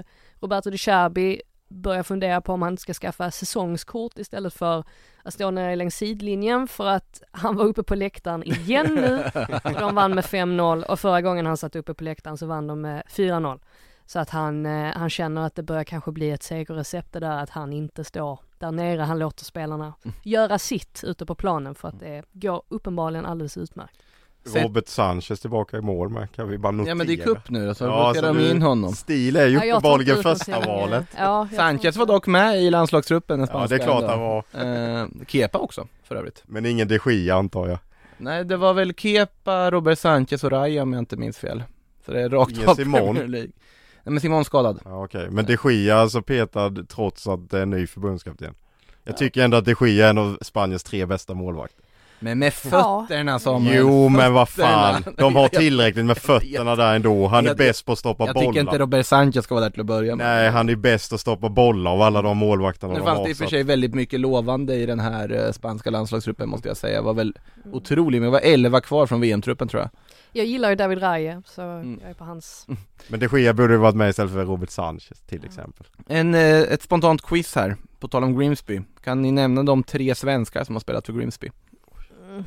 Roberto 0.41 0.71
de 0.71 0.79
Cherby 0.79 1.41
börjar 1.69 2.03
fundera 2.03 2.41
på 2.41 2.53
om 2.53 2.63
han 2.63 2.77
ska 2.77 2.95
skaffa 2.95 3.31
säsongskort 3.31 4.19
istället 4.19 4.55
för 4.55 4.85
att 5.23 5.35
stå 5.35 5.51
nere 5.51 5.77
längs 5.77 5.97
sidlinjen 5.97 6.69
för 6.69 6.87
att 6.87 7.23
han 7.31 7.57
var 7.57 7.65
uppe 7.65 7.83
på 7.83 7.95
läktaren 7.95 8.43
igen 8.43 8.95
nu 8.95 9.25
de 9.79 9.95
vann 9.95 10.15
med 10.15 10.25
5-0 10.25 10.83
och 10.83 11.01
förra 11.01 11.23
gången 11.23 11.47
han 11.47 11.57
satt 11.57 11.77
uppe 11.77 11.95
på 11.95 12.05
läktaren 12.05 12.37
så 12.37 12.47
vann 12.47 12.67
de 12.67 12.81
med 12.81 13.03
4-0. 13.09 13.61
Så 14.07 14.19
att 14.19 14.31
han, 14.31 14.67
eh, 14.67 14.93
han 14.95 15.11
känner 15.11 15.47
att 15.47 15.55
det 15.55 15.63
börjar 15.63 15.85
kanske 15.85 16.13
bli 16.13 16.31
ett 16.31 16.43
segerrecept 16.43 17.13
det 17.13 17.21
där 17.21 17.43
att 17.43 17.51
han 17.51 17.73
inte 17.73 18.05
står 18.05 18.41
där 18.59 18.73
nere, 18.73 19.03
han 19.03 19.19
låter 19.19 19.45
spelarna 19.45 19.95
göra 20.23 20.59
sitt 20.59 21.05
ute 21.05 21.27
på 21.27 21.35
planen 21.35 21.75
för 21.75 21.89
att 21.89 22.01
det 22.01 22.25
går 22.33 22.63
uppenbarligen 22.69 23.27
alldeles 23.27 23.57
utmärkt. 23.57 24.03
Robert 24.45 24.89
Sanchez 24.89 25.41
tillbaka 25.41 25.77
i 25.77 25.81
mål 25.81 26.09
med 26.09 26.33
kan 26.33 26.49
vi 26.49 26.59
bara 26.59 26.71
notera. 26.71 26.91
Ja 26.91 26.95
men 26.95 27.07
det 27.07 27.13
är 27.13 27.17
cup 27.25 27.51
nu 27.51 27.75
så 27.75 27.85
Ja, 27.85 28.13
plockar 28.13 28.29
så 28.29 28.35
de 28.35 28.43
du- 28.45 28.51
in 28.51 28.63
honom. 28.63 28.93
Stil 28.93 29.37
är 29.37 29.47
ju 29.47 29.55
Ja, 29.55 29.77
uppenbarligen 29.77 30.15
någon 30.15 30.23
första 30.23 30.61
valet. 30.61 31.07
Ja, 31.17 31.49
Sanchez 31.57 31.97
var 31.97 32.07
dock 32.07 32.27
med 32.27 32.63
i 32.63 32.71
landslagstruppen 32.71 33.39
den 33.39 33.49
Ja 33.53 33.67
det 33.67 33.75
är 33.75 33.79
klart 33.79 34.03
ändå. 34.03 34.45
han 34.53 34.65
var. 34.91 35.01
Eh, 35.03 35.07
Kepa 35.29 35.59
också 35.59 35.87
för 36.05 36.15
övrigt. 36.17 36.43
Men 36.47 36.67
ingen 36.67 36.89
de 36.89 36.99
Gia 37.07 37.35
antar 37.35 37.69
jag. 37.69 37.79
Nej 38.19 38.45
det 38.45 38.57
var 38.57 38.75
väl 38.75 38.95
Kepa, 38.95 39.71
Robert 39.71 39.99
Sanchez 39.99 40.45
och 40.45 40.51
Raya 40.53 40.83
om 40.83 40.93
jag 40.93 41.01
inte 41.01 41.17
minns 41.17 41.39
fel. 41.39 41.63
Så 42.07 42.13
det 42.13 42.21
är 42.23 42.29
rakt 42.29 42.53
Ingen 42.53 42.69
av 42.69 42.75
Simon. 42.75 43.01
Premier 43.15 43.29
League. 43.29 43.51
men 44.05 44.21
Simon 44.21 44.45
skadad. 44.45 44.81
Ja, 44.85 45.05
Okej, 45.05 45.31
men 45.31 45.45
de 45.47 45.57
Gia 45.65 45.97
alltså 45.97 46.23
petad 46.23 46.71
trots 46.89 47.27
att 47.27 47.51
det 47.51 47.59
är 47.59 47.63
en 47.63 47.71
ny 47.71 47.87
förbundskapten. 47.87 48.55
Jag 49.05 49.17
tycker 49.17 49.43
ändå 49.45 49.57
att 49.57 49.65
de 49.65 49.75
Gia 49.81 50.07
är 50.07 50.11
en 50.11 50.19
av 50.19 50.39
Spaniens 50.43 50.83
tre 50.85 51.07
bästa 51.07 51.35
målvakter. 51.35 51.85
Men 52.21 52.39
med 52.39 52.53
Ja. 52.73 53.07
fötterna 53.09 53.39
som... 53.39 53.67
Jo 53.73 54.09
men 54.09 54.33
vad 54.33 54.49
fan, 54.49 55.05
de 55.17 55.35
har 55.37 55.43
Jag- 55.43 55.53
tillräckligt 55.53 56.05
med 56.05 56.19
fötterna 56.19 56.77
där 56.77 56.95
ändå. 56.97 57.27
Han 57.27 57.45
är 57.45 57.49
Jag- 57.49 57.57
bäst 57.57 57.87
på 57.87 57.93
att 57.93 57.99
stoppa 57.99 58.27
Jag 58.27 58.37
tycker 58.37 58.47
inte 58.49 58.65
bollar. 58.65 58.79
Robert 58.79 59.07
Sanchez 59.07 59.45
ska 59.45 59.55
vara 59.55 59.65
där 59.65 59.71
till 59.71 59.81
att 59.81 59.87
börja 59.87 60.17
med. 60.17 60.27
Nej, 60.27 60.51
han 60.51 60.69
är 60.69 60.77
bäst 60.77 61.13
att 61.13 61.21
stoppa 61.21 61.49
bollar 61.49 61.91
av 61.91 62.03
alla 62.03 62.23
de 62.23 62.37
målvakterna 62.37 62.93
Nu 62.93 62.99
de 62.99 63.05
fanns 63.05 63.25
det 63.25 63.31
i 63.31 63.33
och 63.33 63.37
för 63.37 63.47
sig 63.47 63.63
väldigt 63.63 63.95
mycket 63.95 64.21
lovande 64.21 64.75
i 64.75 64.87
den 64.87 65.01
här 65.01 65.45
eh, 65.47 65.53
spanska 65.53 65.91
landslagsgruppen 65.91 66.49
måste 66.49 66.69
jag 66.69 66.77
säga. 66.77 66.95
Jag 66.95 67.03
var 67.03 67.15
väl 67.15 67.35
otrolig, 67.73 68.21
men 68.21 68.27
det 68.27 68.33
var 68.33 68.41
11 68.45 68.81
kvar 68.81 69.07
från 69.07 69.21
VM-truppen 69.21 69.69
tror 69.69 69.83
jag. 69.83 69.91
Jag 70.33 70.47
gillar 70.47 70.71
ju 70.71 70.75
David 70.77 71.03
Raje, 71.03 71.43
så 71.47 71.63
Mm. 71.63 71.99
jag 72.03 72.11
är 72.11 72.15
på 72.15 72.25
hans. 72.25 72.67
Men 73.09 73.21
de 73.21 73.29
Gia 73.41 73.53
borde 73.53 73.73
ju 73.73 73.79
varit 73.79 73.95
med 73.95 74.09
istället 74.11 74.33
för 74.33 74.45
Robert 74.45 74.71
Sanchez 74.71 75.21
till 75.29 75.45
exempel. 75.45 75.87
En, 76.09 76.35
eh, 76.35 76.61
ett 76.61 76.83
spontant 76.83 77.23
quiz 77.23 77.55
här, 77.55 77.77
på 78.01 78.09
tal 78.09 78.25
om 78.25 78.39
Grimsby. 78.39 78.81
Kan 79.05 79.23
ni 79.23 79.33
nämna 79.33 79.63
de 79.63 79.83
tre 79.83 80.15
svenskar 80.15 80.65
som 80.65 80.75
har 80.75 80.81
spelat 80.81 81.07
för 81.07 81.13
Grimsby? 81.13 81.51
Mm. 82.39 82.47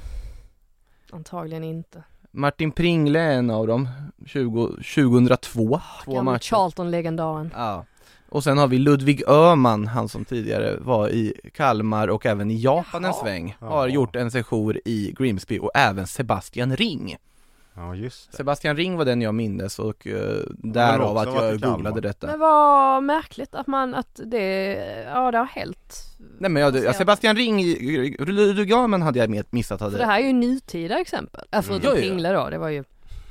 Antagligen 1.11 1.63
inte. 1.63 2.03
Martin 2.31 2.71
Pringle 2.71 3.19
är 3.19 3.31
en 3.31 3.49
av 3.49 3.67
dem, 3.67 3.89
20, 4.25 4.67
2002, 4.67 5.81
två 6.03 6.11
Gammal 6.11 6.33
matcher. 6.33 6.49
Charlton-legendaren. 6.49 7.51
Ja. 7.55 7.85
Och 8.29 8.43
sen 8.43 8.57
har 8.57 8.67
vi 8.67 8.77
Ludvig 8.77 9.23
Öhman, 9.27 9.87
han 9.87 10.09
som 10.09 10.25
tidigare 10.25 10.77
var 10.79 11.09
i 11.09 11.33
Kalmar 11.53 12.07
och 12.07 12.25
även 12.25 12.51
i 12.51 12.61
Japan 12.61 13.05
en 13.05 13.13
sväng, 13.13 13.55
har 13.59 13.87
gjort 13.87 14.15
en 14.15 14.31
sejour 14.31 14.81
i 14.85 15.13
Grimsby 15.17 15.59
och 15.59 15.71
även 15.75 16.07
Sebastian 16.07 16.75
Ring. 16.75 17.17
Ja 17.81 17.95
just 17.95 18.31
det. 18.31 18.37
Sebastian 18.37 18.75
Ring 18.77 18.97
var 18.97 19.05
den 19.05 19.21
jag 19.21 19.35
mindes 19.35 19.79
och 19.79 20.07
uh, 20.07 20.13
men 20.57 20.71
därav 20.71 21.17
att 21.17 21.25
jag 21.35 21.61
googlade 21.61 22.01
detta. 22.01 22.27
Men 22.27 22.39
vad 22.39 23.03
märkligt 23.03 23.55
att 23.55 23.67
man, 23.67 23.95
att 23.95 24.19
det, 24.25 24.73
ja 25.13 25.31
det 25.31 25.37
har 25.37 25.45
hällt. 25.45 25.95
Nej 26.39 26.49
men 26.51 26.63
jag, 26.63 26.75
ja, 26.75 26.93
Sebastian 26.93 27.35
Ring, 27.35 27.59
Öhman 28.73 29.01
hade 29.01 29.19
jag 29.19 29.29
med- 29.29 29.45
missat 29.49 29.79
För 29.79 29.85
det 29.91 29.97
hade 29.97 30.05
här 30.05 30.19
är 30.19 30.25
ju 30.27 30.33
nutida 30.33 30.99
exempel. 30.99 31.45
Äh, 31.51 31.61
förutom 31.61 31.89
Ja, 31.89 31.95
ja. 31.95 32.01
Pingle 32.01 32.31
då, 32.33 32.49
det 32.49 32.57
var 32.57 32.69
ju 32.69 32.79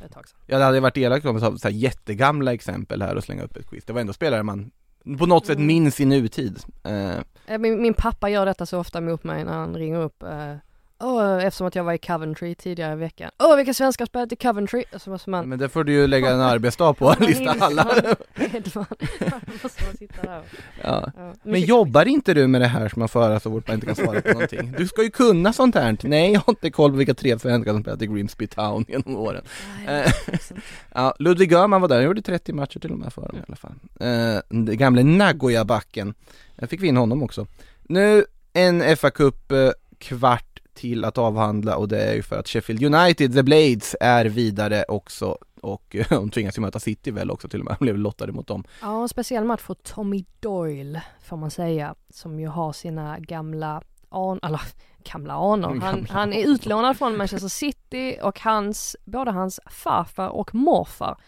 ett 0.05 0.13
tag 0.13 0.29
sedan. 0.29 0.39
Ja 0.47 0.59
det 0.59 0.65
hade 0.65 0.81
varit 0.81 0.97
elakt 0.97 1.27
om 1.27 1.39
jag 1.39 1.61
så 1.61 1.69
här 1.69 1.75
jättegamla 1.75 2.53
exempel 2.55 3.03
här 3.03 3.17
och 3.17 3.25
slänga 3.25 3.43
upp 3.43 3.57
ett 3.57 3.71
quiz. 3.71 3.85
Det 3.85 3.93
var 3.93 4.01
ändå 4.01 4.13
spelare 4.13 4.43
man 4.43 4.71
på 5.19 5.27
något 5.27 5.47
sätt 5.47 5.57
Mm. 5.57 5.67
minns 5.67 6.01
i 6.01 6.05
nutid. 6.05 6.59
Eh, 6.85 7.11
Eh, 7.47 7.59
Min, 7.59 7.83
min 7.83 7.95
pappa 7.95 8.29
gör 8.31 8.47
detta 8.47 8.67
så 8.67 8.79
ofta 8.79 9.01
mot 9.01 9.25
mig 9.25 9.45
när 9.45 9.53
han 9.53 9.75
ringer 9.75 9.99
upp. 10.01 10.23
Eh, 10.23 10.55
åh, 11.01 11.45
eftersom 11.45 11.67
att 11.67 11.75
jag 11.75 11.85
var 11.85 11.93
i 11.93 11.99
Coventry 11.99 12.55
tidigare 12.55 12.93
i 12.93 12.97
veckan. 12.97 13.31
Åh, 13.39 13.57
vilka 13.57 13.75
svenskar 13.75 14.07
spelat 14.07 14.33
i 14.33 14.37
Coventry? 14.37 14.85
Så 14.99 15.11
måste 15.11 15.31
man... 15.31 15.49
men 15.49 15.59
det 15.59 15.69
får 15.69 15.85
du 15.85 15.93
ju 15.93 16.07
lägga 16.07 16.31
en 16.31 16.41
arbetsdag 16.41 16.95
på, 16.95 17.15
lista 17.21 17.51
alla. 17.61 17.87
Edman. 18.37 18.87
måste 19.63 19.85
man 19.85 19.97
sitta 19.99 20.23
där. 20.23 20.39
och- 20.39 20.45
Ja. 20.83 21.11
Ja. 21.17 21.33
Men 21.43 21.61
jobbar 21.61 22.09
inte 22.09 22.35
du 22.35 22.47
med 22.47 22.61
det 22.61 22.67
här 22.67 22.89
som 22.89 23.01
man 23.01 23.09
får 23.09 23.21
höra 23.21 23.41
så 23.41 23.51
fort 23.51 23.69
man 23.69 23.75
inte 23.75 23.87
kan 23.87 23.97
svara 23.97 24.21
på 24.21 24.29
någonting? 24.33 24.75
Du 24.79 24.87
ska 24.89 25.03
ju 25.03 25.11
kunna 25.11 25.53
sånt 25.53 25.75
här. 25.75 25.97
Nej, 26.03 26.33
jag 26.33 26.41
har 26.41 26.53
inte 26.53 26.71
koll 26.71 26.91
på 26.91 26.97
vilka 26.97 27.15
tre 27.15 27.39
svenskar 27.39 27.73
som 27.73 27.83
spelat 27.83 28.03
i 28.03 28.07
Grimsby 28.07 28.47
Town 28.47 28.85
genom 28.89 29.17
åren. 29.17 29.45
Nej. 29.87 30.13
Ja, 30.95 31.15
Ludvig 31.19 31.53
Öhman 31.53 31.81
var 31.81 31.89
där, 31.89 31.97
han 31.97 32.05
gjorde 32.05 32.23
30 32.23 32.53
matcher 32.53 32.79
till 32.79 32.93
och 32.93 32.99
med 32.99 33.13
för 33.13 33.23
dem 33.23 33.37
i 33.37 33.41
alla 33.49 33.57
fall. 33.57 33.75
Eh, 34.01 34.41
den 34.49 34.77
gamle 34.79 35.03
Nagoya-backen. 35.03 36.15
Jag 36.57 36.71
fick 36.71 36.83
vi 36.83 36.89
in 36.89 36.97
honom 36.97 37.23
också. 37.23 37.47
Nu 37.83 38.25
en 38.53 38.97
fa 38.97 39.11
Cup 39.11 39.53
eh, 39.53 39.71
kvart 39.99 40.50
till 40.75 41.05
att 41.05 41.19
avhandla 41.19 41.77
och 41.77 41.89
det 41.89 42.03
är 42.03 42.15
ju 42.15 42.23
för 42.23 42.39
att 42.39 42.49
Sheffield 42.49 42.95
United, 42.95 43.35
The 43.35 43.43
Blades, 43.43 43.97
är 44.01 44.25
vidare 44.25 44.85
också 44.89 45.39
och 45.61 45.97
de 46.09 46.31
tvingas 46.31 46.59
ju 46.59 46.63
möta 46.63 46.81
City 46.81 47.11
väl 47.11 47.31
också 47.31 47.49
till 47.49 47.61
och 47.61 47.67
med, 47.67 47.77
de 47.79 47.85
blev 47.85 47.99
lottade 47.99 48.33
mot 48.33 48.47
dem. 48.47 48.65
Ja, 48.83 49.03
en 49.03 49.09
speciell 49.09 49.45
match 49.45 49.61
för 49.61 49.75
Tommy 49.75 50.25
Doyle 50.41 51.01
får 51.23 51.37
man 51.37 51.51
säga, 51.51 51.95
som 52.09 52.41
ju 52.41 52.47
har 52.47 52.73
sina 52.73 53.19
gamla 53.19 53.83
an, 54.09 54.41
eller 54.43 54.61
gamla 55.05 55.35
anor. 55.35 55.69
Han, 55.69 55.81
Gamla 55.81 56.07
han 56.13 56.33
är 56.33 56.47
utlånad 56.47 56.99
från 56.99 57.17
Manchester 57.17 57.49
City 57.49 58.19
och 58.23 58.41
hans, 58.41 58.97
både 59.05 59.31
hans 59.31 59.61
farfar 59.67 60.29
och 60.29 60.55
morfar 60.55 61.21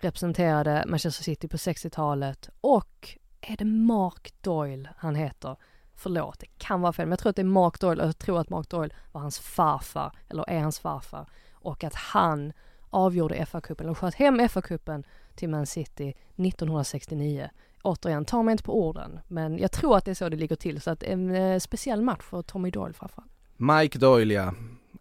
representerade 0.00 0.84
Manchester 0.86 1.24
City 1.24 1.48
på 1.48 1.56
60-talet 1.56 2.48
och 2.60 3.16
är 3.40 3.56
det 3.56 3.64
Mark 3.64 4.34
Doyle 4.40 4.88
han 4.96 5.14
heter? 5.14 5.56
Förlåt, 6.00 6.38
det 6.38 6.46
kan 6.58 6.80
vara 6.80 6.92
fel, 6.92 7.06
men 7.06 7.10
jag 7.10 7.18
tror 7.18 7.30
att 7.30 7.36
det 7.36 7.42
är 7.42 7.44
Mark 7.44 7.80
Doyle 7.80 8.00
och 8.00 8.08
jag 8.08 8.18
tror 8.18 8.40
att 8.40 8.50
Mark 8.50 8.68
Doyle 8.68 8.94
var 9.12 9.20
hans 9.20 9.38
farfar, 9.38 10.12
eller 10.28 10.50
är 10.50 10.60
hans 10.60 10.78
farfar 10.78 11.26
och 11.52 11.84
att 11.84 11.94
han 11.94 12.52
avgjorde 12.90 13.34
FA-cupen, 13.34 13.82
eller 13.82 13.94
sköt 13.94 14.14
hem 14.14 14.40
FA-cupen 14.40 15.04
till 15.34 15.48
Man 15.48 15.66
City 15.66 16.14
1969. 16.36 17.50
Återigen, 17.82 18.24
ta 18.24 18.42
mig 18.42 18.52
inte 18.52 18.64
på 18.64 18.86
orden, 18.86 19.20
men 19.28 19.58
jag 19.58 19.72
tror 19.72 19.96
att 19.96 20.04
det 20.04 20.10
är 20.10 20.14
så 20.14 20.28
det 20.28 20.36
ligger 20.36 20.56
till. 20.56 20.80
Så 20.80 20.90
att 20.90 21.02
en 21.02 21.30
eh, 21.34 21.58
speciell 21.58 22.02
match 22.02 22.22
för 22.22 22.42
Tommy 22.42 22.70
Doyle 22.70 22.92
framförallt. 22.92 23.32
Mike 23.56 23.98
Doyle 23.98 24.34
ja, 24.34 24.54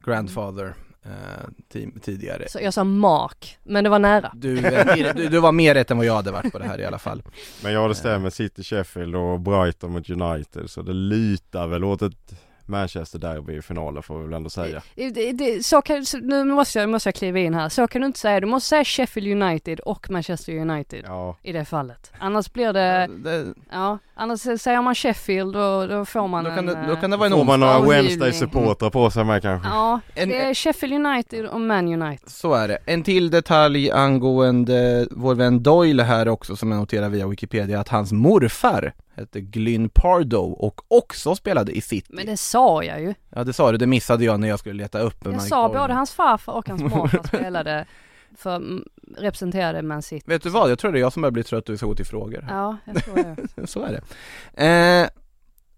grandfather 0.06 0.76
tidigare. 2.02 2.50
Så 2.50 2.60
jag 2.62 2.74
sa 2.74 2.84
Mark, 2.84 3.58
men 3.64 3.84
det 3.84 3.90
var 3.90 4.00
nära. 4.00 4.32
Du, 4.36 4.66
eh, 4.66 5.16
du, 5.16 5.28
du 5.28 5.40
var 5.40 5.52
mer 5.52 5.74
rätt 5.74 5.92
än 5.92 5.98
vad 5.98 6.06
jag 6.06 6.16
hade 6.16 6.32
varit 6.32 6.52
på 6.52 6.60
det 6.60 6.66
här 6.66 6.80
i 6.80 6.86
alla 6.86 7.00
fall. 7.00 7.24
Men 7.64 7.74
ja 7.74 7.88
det 7.88 7.96
stämmer, 7.96 8.30
City, 8.30 8.64
Sheffield 8.64 9.16
och 9.16 9.40
Brighton 9.40 9.92
mot 9.92 10.10
United 10.10 10.70
så 10.70 10.82
det 10.82 10.94
lutar 10.94 11.68
väl 11.68 11.84
åt 11.84 12.02
ett 12.02 12.47
Manchester 12.68 13.20
derby 13.20 13.58
i 13.58 13.62
finalen 13.62 14.04
får 14.04 14.18
vi 14.20 14.24
väl 14.26 14.34
ändå 14.34 14.50
säga. 14.50 14.82
Det, 14.96 15.10
det, 15.10 15.32
det, 15.32 15.66
så 15.66 15.82
kan, 15.82 16.06
nu 16.22 16.44
måste 16.44 16.80
jag, 16.80 16.90
måste 16.90 17.08
jag 17.10 17.16
kliva 17.16 17.40
in 17.40 17.54
här. 17.54 17.70
Så 17.70 17.88
kan 17.88 18.02
du 18.02 18.08
inte 18.08 18.20
säga. 18.20 18.40
Du 18.40 18.48
måste 18.48 18.70
säga 18.70 18.84
Sheffield 18.84 19.44
United 19.44 19.80
och 19.80 20.10
Manchester 20.10 20.54
United 20.60 21.04
Ja, 21.08 21.38
i 21.44 21.52
det 21.52 21.66
fallet. 21.66 22.12
Annars 22.20 22.54
blir 22.54 22.74
det, 22.74 23.08
Det, 23.24 23.54
ja, 23.72 23.98
annars 24.16 24.40
säger 24.42 24.82
man 24.82 24.96
Sheffield 24.96 25.56
och 25.56 25.88
då 25.88 26.06
får 26.06 26.28
man 26.28 26.44
då, 26.44 26.50
kan 26.50 26.60
en... 26.60 26.66
det, 26.66 26.84
då 26.88 26.94
eh, 26.94 27.00
kan 27.02 27.12
det 27.12 27.18
vara 27.18 27.28
en 27.30 27.34
får 27.34 27.44
man 27.44 27.60
några. 27.60 27.80
Wednesday-supportrar 27.80 28.90
på 28.90 29.12
sig 29.12 29.24
med 29.24 29.42
kanske. 29.42 29.70
Ja, 29.70 30.00
En- 30.16 30.30
det 30.30 30.42
är 30.42 30.54
Sheffield 30.54 30.94
United 31.06 31.46
och 31.46 31.62
Man 31.62 32.02
United. 32.02 32.30
Så 32.30 32.54
är 32.54 32.68
det. 32.68 32.78
En 32.86 33.04
till 33.04 33.30
detalj 33.30 33.92
angående 33.92 35.08
vår 35.12 35.36
vän 35.36 35.64
Doyle 35.64 36.04
här 36.04 36.28
också 36.28 36.56
som 36.56 36.72
jag 36.72 36.80
noterar 36.80 37.10
via 37.10 37.28
Wikipedia 37.28 37.80
att 37.80 37.90
hans 37.90 38.12
morfar 38.12 38.94
hette 39.18 39.42
Glyn 39.42 39.90
Pardo 39.90 40.38
och 40.38 40.82
också 40.88 41.36
spelade 41.36 41.72
i 41.72 41.82
City. 41.82 42.08
Men 42.14 42.26
det 42.26 42.38
sa 42.38 42.84
jag 42.84 43.02
ju. 43.02 43.14
Ja 43.30 43.44
det 43.44 43.54
sa 43.54 43.72
du, 43.72 43.78
det 43.78 43.88
missade 43.88 44.26
jag 44.26 44.40
när 44.40 44.48
jag 44.48 44.60
skulle 44.60 44.76
leta 44.84 45.00
upp 45.00 45.16
Jag 45.24 45.34
Mike 45.34 45.46
sa 45.46 45.68
Doyle. 45.68 45.80
både 45.80 45.94
hans 45.94 46.12
farfar 46.12 46.54
och 46.54 46.70
hans 46.70 46.82
morfar 46.94 47.28
spelade 47.28 47.86
för, 48.38 48.62
representerade 49.18 49.82
Man 49.82 50.02
City. 50.02 50.24
Vet 50.28 50.44
du 50.44 50.50
vad, 50.50 50.72
jag 50.72 50.80
tror 50.80 50.92
det 50.92 51.00
är 51.00 51.02
jag 51.02 51.14
som 51.14 51.22
börjar 51.22 51.32
bli 51.32 51.44
trött 51.44 51.70
och 51.70 51.74
vi 51.74 51.78
ska 51.78 51.88
gå 51.88 51.96
till 51.96 52.06
frågor. 52.06 52.46
Ja, 52.50 52.78
jag 52.86 53.04
tror 53.04 53.16
det. 53.16 53.68
Så 53.68 53.84
är 53.84 54.02
det. 54.56 54.66
Eh, 54.66 55.10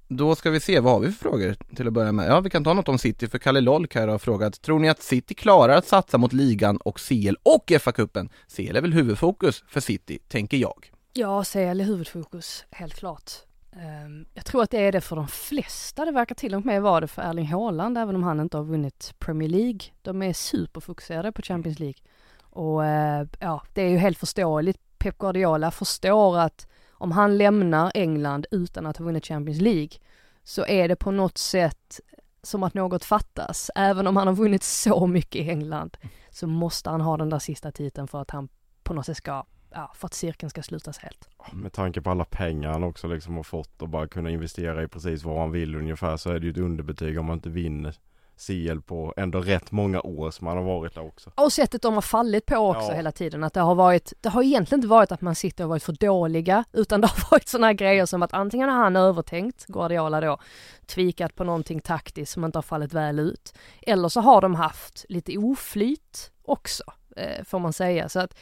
då 0.08 0.36
ska 0.36 0.50
vi 0.50 0.60
se, 0.60 0.80
vad 0.80 0.94
har 0.94 1.00
vi 1.00 1.12
för 1.12 1.30
frågor 1.30 1.56
till 1.76 1.88
att 1.88 1.94
börja 1.94 2.12
med? 2.12 2.30
Ja, 2.30 2.40
vi 2.40 2.50
kan 2.50 2.64
ta 2.64 2.74
något 2.74 2.90
om 2.90 2.98
City, 3.00 3.28
för 3.28 3.38
Kalle 3.38 3.62
Lolk 3.62 3.96
här 3.96 4.08
har 4.08 4.18
frågat 4.20 4.62
Tror 4.62 4.80
ni 4.80 4.90
att 4.90 5.02
City 5.02 5.34
klarar 5.34 5.78
att 5.78 5.88
satsa 5.88 6.18
mot 6.18 6.34
ligan 6.34 6.78
och 6.78 7.00
CL 7.00 7.36
och 7.44 7.64
FA-cupen? 7.72 8.30
CL 8.56 8.76
är 8.76 8.82
väl 8.82 8.94
huvudfokus 8.94 9.64
för 9.68 9.80
City, 9.80 10.20
tänker 10.28 10.58
jag. 10.58 10.92
Ja, 11.14 11.44
CL 11.44 11.58
är 11.82 11.84
huvudfokus, 11.86 12.66
helt 12.72 12.94
klart. 12.94 13.32
Ehm, 13.72 14.26
Jag 14.34 14.46
tror 14.46 14.64
att 14.64 14.72
det 14.72 14.78
är 14.80 14.92
det 14.92 15.02
för 15.02 15.16
de 15.16 15.28
flesta. 15.28 16.06
Det 16.06 16.12
verkar 16.12 16.36
till 16.36 16.56
och 16.56 16.66
med 16.66 16.82
vara 16.82 17.00
det 17.00 17.08
för 17.08 17.22
Erling 17.22 17.48
Haaland, 17.48 17.98
även 17.98 18.16
om 18.16 18.24
han 18.24 18.40
inte 18.40 18.58
har 18.58 18.64
vunnit 18.64 19.14
Premier 19.20 19.50
League. 19.50 19.80
De 20.02 20.22
är 20.22 20.34
superfokuserade 20.34 21.32
på 21.32 21.42
Champions 21.42 21.80
League. 21.80 22.00
Och 22.42 22.86
eh, 22.86 23.28
ja, 23.40 23.64
det 23.74 23.82
är 23.82 23.90
ju 23.90 23.98
helt 23.98 24.18
förståeligt. 24.18 24.80
Pep 24.98 25.18
Guardiola 25.18 25.72
förstår 25.72 26.40
att 26.40 26.68
om 26.92 27.12
han 27.12 27.38
lämnar 27.38 27.92
England 27.96 28.46
utan 28.52 28.86
att 28.86 28.98
ha 28.98 29.06
vunnit 29.06 29.26
Champions 29.26 29.62
League 29.62 29.90
så 30.44 30.66
är 30.66 30.88
det 30.88 30.96
på 30.96 31.12
något 31.12 31.38
sätt 31.38 32.00
som 32.44 32.64
att 32.64 32.74
något 32.74 33.06
fattas. 33.06 33.72
Även 33.76 34.08
om 34.08 34.18
han 34.18 34.28
har 34.28 34.36
vunnit 34.36 34.64
så 34.64 35.08
mycket 35.08 35.42
i 35.46 35.50
England 35.50 35.98
så 36.30 36.48
måste 36.48 36.90
han 36.90 37.02
ha 37.02 37.18
den 37.18 37.30
där 37.30 37.40
sista 37.40 37.72
titeln 37.72 38.08
för 38.08 38.22
att 38.22 38.32
han 38.32 38.50
på 38.84 38.94
något 38.94 39.06
sätt 39.06 39.18
ska, 39.18 39.44
ja, 39.72 39.92
för 39.96 40.06
att 40.06 40.14
cirkeln 40.14 40.50
ska 40.50 40.62
slutas 40.64 40.98
helt. 40.98 41.30
Med 41.54 41.74
tanke 41.74 42.02
på 42.02 42.10
alla 42.10 42.26
pengar 42.26 42.72
han 42.72 42.84
också 42.84 43.08
liksom 43.08 43.36
har 43.36 43.44
fått 43.44 43.82
och 43.82 43.90
bara 43.90 44.08
kunna 44.08 44.30
investera 44.30 44.84
i 44.84 44.88
precis 44.88 45.24
vad 45.24 45.40
han 45.40 45.52
vill 45.52 45.76
ungefär 45.76 46.18
så 46.18 46.30
är 46.30 46.40
det 46.40 46.46
ju 46.46 46.52
ett 46.52 46.58
underbetyg 46.58 47.20
om 47.20 47.26
man 47.26 47.38
inte 47.38 47.50
vinner 47.50 47.96
CL 48.48 48.82
på 48.82 49.14
ändå 49.18 49.42
rätt 49.42 49.72
många 49.72 50.02
år 50.02 50.32
som 50.32 50.48
han 50.48 50.58
har 50.58 50.64
varit 50.64 50.96
där 50.96 51.08
också. 51.08 51.32
Och 51.36 51.54
sättet 51.54 51.82
de 51.82 51.94
har 51.94 52.02
fallit 52.02 52.46
på 52.46 52.56
också 52.56 52.90
Ja. 52.90 52.96
hela 52.96 53.12
tiden. 53.12 53.44
Att 53.44 53.54
det 53.54 53.60
har 53.62 53.76
varit, 53.76 54.14
det 54.22 54.30
har 54.30 54.44
egentligen 54.44 54.80
inte 54.80 54.88
varit 54.88 55.12
att 55.12 55.22
man 55.22 55.36
sitter 55.36 55.64
och 55.64 55.70
varit 55.70 55.84
för 55.84 55.94
dåliga, 55.94 56.64
utan 56.74 57.02
det 57.02 57.08
har 57.08 57.32
varit 57.32 57.48
sådana 57.48 57.68
här 57.68 57.74
grejer 57.74 58.06
som 58.06 58.24
att 58.24 58.34
antingen 58.34 58.70
har 58.70 58.78
han 58.78 58.96
övertänkt, 58.96 59.66
Guardiola 59.68 60.22
då, 60.22 60.38
tvikat 60.86 61.36
på 61.36 61.44
någonting 61.44 61.80
taktiskt 61.82 62.32
som 62.32 62.46
inte 62.46 62.58
har 62.58 62.64
fallit 62.64 62.94
väl 62.94 63.20
ut. 63.20 63.54
Eller 63.82 64.10
så 64.10 64.22
har 64.22 64.42
de 64.42 64.56
haft 64.56 65.06
lite 65.10 65.38
oflyt 65.38 66.32
också, 66.44 66.84
eh, 67.16 67.44
får 67.46 67.60
man 67.60 67.74
säga. 67.74 68.10
Så 68.10 68.20
att 68.20 68.36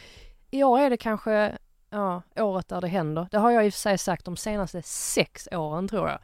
i 0.52 0.64
år 0.64 0.80
är 0.80 0.90
det 0.90 0.98
kanske, 0.98 1.58
ja, 1.90 2.22
året 2.36 2.68
där 2.68 2.82
det 2.82 2.88
händer. 2.88 3.28
Det 3.32 3.38
har 3.38 3.52
jag 3.52 3.66
i 3.66 3.70
och 3.70 3.74
för 3.74 3.80
sig 3.80 3.98
sagt 3.98 4.26
de 4.26 4.38
senaste 4.38 4.82
sex 4.82 5.48
åren 5.52 5.88
tror 5.88 6.10
jag. 6.10 6.20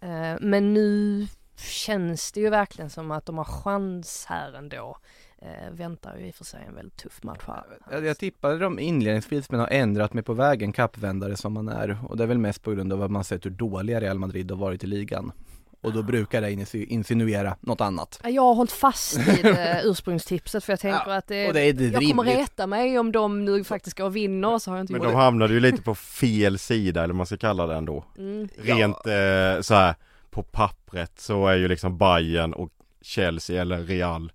Eh, 0.00 0.36
men 0.40 0.74
nu 0.74 1.26
känns 1.56 2.32
det 2.32 2.40
ju 2.40 2.50
verkligen 2.50 2.90
som 2.90 3.10
att 3.10 3.26
de 3.26 3.38
har 3.38 3.44
chans 3.44 4.26
här 4.28 4.52
ändå. 4.52 4.96
eh, 5.38 5.70
väntar 5.72 6.16
ju 6.16 6.26
i 6.26 6.30
och 6.30 6.34
för 6.34 6.44
sig 6.44 6.64
en 6.68 6.74
väldigt 6.74 6.96
tuff 6.96 7.22
match 7.22 7.42
här. 7.46 7.64
Jag, 7.90 8.04
jag 8.06 8.18
tippade 8.18 8.58
dem 8.58 8.78
inledningsvis 8.78 9.50
men 9.50 9.60
har 9.60 9.68
ändrat 9.68 10.12
mig 10.14 10.22
på 10.24 10.32
vägen, 10.32 10.72
kappvändare 10.72 11.36
som 11.36 11.52
man 11.52 11.68
är. 11.68 11.98
Och 12.08 12.16
det 12.16 12.22
är 12.22 12.26
väl 12.28 12.38
mest 12.38 12.62
på 12.62 12.70
grund 12.70 12.92
av 12.92 13.02
att 13.02 13.10
man 13.10 13.24
sett 13.24 13.46
hur 13.46 13.50
dåliga 13.50 14.00
Real 14.00 14.18
Madrid 14.18 14.50
har 14.50 14.58
varit 14.58 14.84
i 14.84 14.86
ligan. 14.86 15.32
Och 15.80 15.92
då 15.92 16.02
brukar 16.02 16.40
det 16.40 16.50
insi- 16.50 16.86
insinuera 16.86 17.56
något 17.60 17.80
annat. 17.80 18.20
Jag 18.24 18.42
har 18.42 18.54
hållit 18.54 18.72
fast 18.72 19.16
vid 19.16 19.46
eh, 19.46 19.76
ursprungstipset 19.84 20.64
för 20.64 20.72
jag 20.72 20.80
tänker 20.80 21.02
Ja, 21.10 21.14
att 21.16 21.26
det, 21.28 21.48
och 21.48 21.54
det 21.54 21.60
är 21.60 21.72
det 21.72 21.84
jag 21.84 21.94
kommer 21.94 22.22
rimligt. 22.24 22.38
reta 22.38 22.66
mig 22.66 22.98
om 22.98 23.12
de 23.12 23.44
nu 23.44 23.64
faktiskt 23.64 23.98
går 23.98 24.04
och 24.04 24.16
vinner 24.16 24.58
så 24.58 24.70
har 24.70 24.76
jag 24.78 24.82
inte 24.82 24.92
Men 24.92 25.02
gjort 25.02 25.12
de 25.12 25.16
hamnade 25.16 25.54
ju 25.54 25.60
lite 25.60 25.82
på 25.82 25.94
fel 25.94 26.58
sida 26.58 27.04
eller 27.04 27.14
man 27.14 27.26
ska 27.26 27.36
kalla 27.36 27.66
det 27.66 27.74
ändå. 27.74 28.04
det. 28.16 28.22
Mm. 28.22 28.48
Rent 28.56 28.96
eh, 29.06 29.60
så 29.62 29.74
här 29.74 29.94
på 30.30 30.42
pappret 30.42 31.20
så 31.20 31.46
är 31.46 31.56
ju 31.56 31.68
liksom 31.68 31.98
Bayern 31.98 32.52
och 32.52 32.70
Chelsea 33.02 33.60
eller 33.62 33.78
Real 33.80 34.32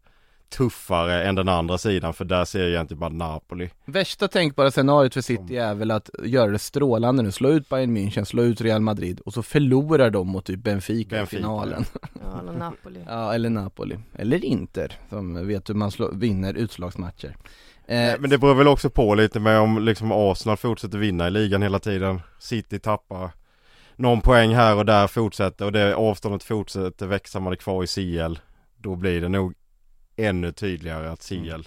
tuffare 0.58 1.24
än 1.24 1.36
den 1.36 1.50
andra 1.50 1.78
sidan 1.78 2.14
för 2.14 2.26
där 2.26 2.46
ser 2.46 2.60
jag 2.60 2.70
egentligen 2.70 3.00
bara 3.00 3.10
Napoli. 3.10 3.70
Värsta 3.86 4.28
tänkbara 4.28 4.72
scenariot 4.72 5.14
för 5.14 5.22
City 5.22 5.58
är 5.58 5.74
väl 5.74 5.92
att 5.92 6.10
göra 6.24 6.52
det 6.52 6.60
strålande 6.60 7.24
nu, 7.24 7.32
slå 7.32 7.50
ut 7.50 7.70
Bayern 7.70 7.98
München, 7.98 8.24
slå 8.24 8.44
ut 8.44 8.62
Real 8.62 8.82
Madrid 8.82 9.20
och 9.20 9.34
så 9.34 9.44
förlorar 9.44 10.10
de 10.10 10.28
mot 10.28 10.46
typ 10.46 10.64
Benfica, 10.64 11.16
Benfica, 11.16 11.38
i 11.38 11.40
finalen. 11.40 11.86
Ja, 12.14 12.40
eller 12.40 12.54
Napoli. 12.60 13.00
Ja, 13.08 13.34
eller 13.34 13.50
Napoli. 13.50 13.98
Eller 14.16 14.46
Inter, 14.46 14.94
som 15.10 15.48
vet 15.48 15.70
hur 15.70 15.74
man 15.74 15.92
slå, 15.92 16.12
vinner 16.14 16.54
utslagsmatcher. 16.54 17.36
Eh, 17.88 18.14
Men 18.20 18.30
det 18.30 18.38
beror 18.38 18.56
väl 18.56 18.68
också 18.68 18.90
på 18.90 19.16
lite 19.16 19.40
med 19.40 19.60
om 19.60 19.86
liksom 19.86 20.12
Arsenal 20.12 20.58
fortsätter 20.58 20.98
vinna 20.98 21.28
i 21.28 21.32
ligan 21.32 21.62
hela 21.62 21.80
tiden. 21.80 22.22
City 22.40 22.80
tappar 22.80 23.30
någon 23.96 24.22
poäng 24.22 24.56
här 24.56 24.76
och 24.76 24.86
där 24.86 25.08
fortsätter 25.08 25.66
och 25.66 25.72
det 25.72 25.96
avståndet 25.96 26.44
fortsätter 26.44 27.08
växa 27.08 27.40
man 27.40 27.54
är 27.54 27.58
kvar 27.58 27.84
i 27.84 27.88
CL. 27.88 28.40
Då 28.78 28.96
blir 28.96 29.22
det 29.22 29.30
nog 29.30 29.54
ännu 30.16 30.52
tydligare 30.52 31.10
att 31.12 31.22
CL 31.30 31.62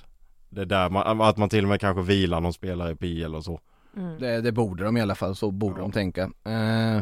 Det 0.49 0.61
är 0.61 0.65
där 0.65 0.91
man, 0.91 1.21
att 1.21 1.37
man 1.37 1.49
till 1.49 1.65
och 1.65 1.69
med 1.69 1.81
kanske 1.81 2.03
vilar 2.03 2.41
någon 2.41 2.53
spelare 2.53 2.91
i 2.93 2.97
PL 2.97 3.35
och 3.35 3.45
så. 3.45 3.61
Mm. 3.97 4.19
Det, 4.19 4.41
det 4.41 4.53
borde 4.53 4.85
de 4.85 4.97
i 4.97 5.01
alla 5.01 5.15
fall, 5.15 5.37
så 5.37 5.51
borde 5.51 5.77
Ja. 5.81 5.83
de 5.83 5.93
tänka. 5.93 6.23
Eh, 6.45 7.01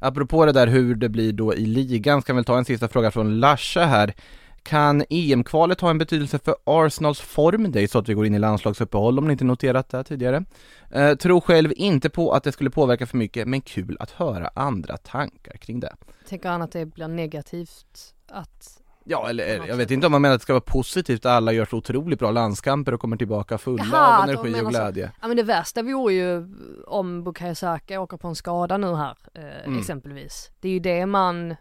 apropå 0.00 0.46
det 0.46 0.52
där 0.52 0.66
hur 0.66 0.94
det 0.94 1.08
blir 1.08 1.32
då 1.32 1.54
i 1.54 1.66
ligan, 1.66 2.22
ska 2.22 2.32
vi 2.34 2.44
ta 2.44 2.58
en 2.58 2.64
sista 2.64 2.88
fråga 2.88 3.10
från 3.10 3.40
Larsa 3.40 3.84
här. 3.86 4.14
Kan 4.62 5.04
EM-kvalet 5.10 5.80
ha 5.80 5.90
en 5.90 5.98
betydelse 5.98 6.38
för 6.38 6.54
Arsenals 6.64 7.20
form? 7.20 7.72
Det 7.72 7.82
är 7.82 7.86
så 7.86 7.98
att 7.98 8.08
vi 8.08 8.14
går 8.14 8.26
in 8.26 8.34
i 8.34 8.38
landslagsuppehåll 8.38 9.18
om 9.18 9.26
ni 9.26 9.32
inte 9.32 9.44
noterat 9.44 9.88
det 9.88 9.96
här 9.96 10.04
tidigare. 10.04 10.44
Eh, 10.90 11.14
tror 11.14 11.40
själv 11.40 11.72
inte 11.76 12.10
på 12.10 12.32
att 12.32 12.44
det 12.44 12.52
skulle 12.52 12.70
påverka 12.70 13.06
för 13.06 13.16
mycket, 13.16 13.48
men 13.48 13.60
kul 13.60 13.96
att 14.00 14.10
höra 14.10 14.50
andra 14.54 14.96
tankar 14.96 15.56
kring 15.56 15.80
det. 15.80 15.94
Tänker 16.28 16.48
han 16.48 16.62
att 16.62 16.72
det 16.72 16.86
blir 16.86 17.08
negativt 17.08 18.14
att 18.28 18.79
Ja, 19.04 19.28
eller 19.28 19.66
jag 19.66 19.76
vet 19.76 19.90
inte 19.90 20.06
om 20.06 20.12
man 20.12 20.22
menar 20.22 20.34
att 20.34 20.40
det 20.40 20.42
ska 20.42 20.52
vara 20.52 20.60
positivt 20.60 21.26
att 21.26 21.32
alla 21.32 21.52
gör 21.52 21.64
så 21.64 21.76
otroligt 21.76 22.18
bra 22.18 22.30
landskamper 22.30 22.94
och 22.94 23.00
kommer 23.00 23.16
tillbaka 23.16 23.58
fulla 23.58 23.84
Jaha, 23.92 24.18
av 24.18 24.28
energi 24.28 24.52
och 24.54 24.56
så. 24.64 24.68
glädje. 24.70 25.12
Ja 25.20 25.28
men 25.28 25.36
det 25.36 25.42
värsta 25.42 25.82
vore 25.82 26.14
ju 26.14 26.48
om 26.86 27.24
Bukayo 27.24 27.54
Saka 27.54 28.00
åker 28.00 28.16
på 28.16 28.28
en 28.28 28.34
skada 28.34 28.76
nu 28.76 28.94
här 28.94 29.16
eh, 29.34 29.42
Mm. 29.66 29.78
exempelvis. 29.78 30.50
Det 30.60 30.68
är 30.68 30.72
ju 30.72 30.78
det 30.80 31.06
man 31.06 31.56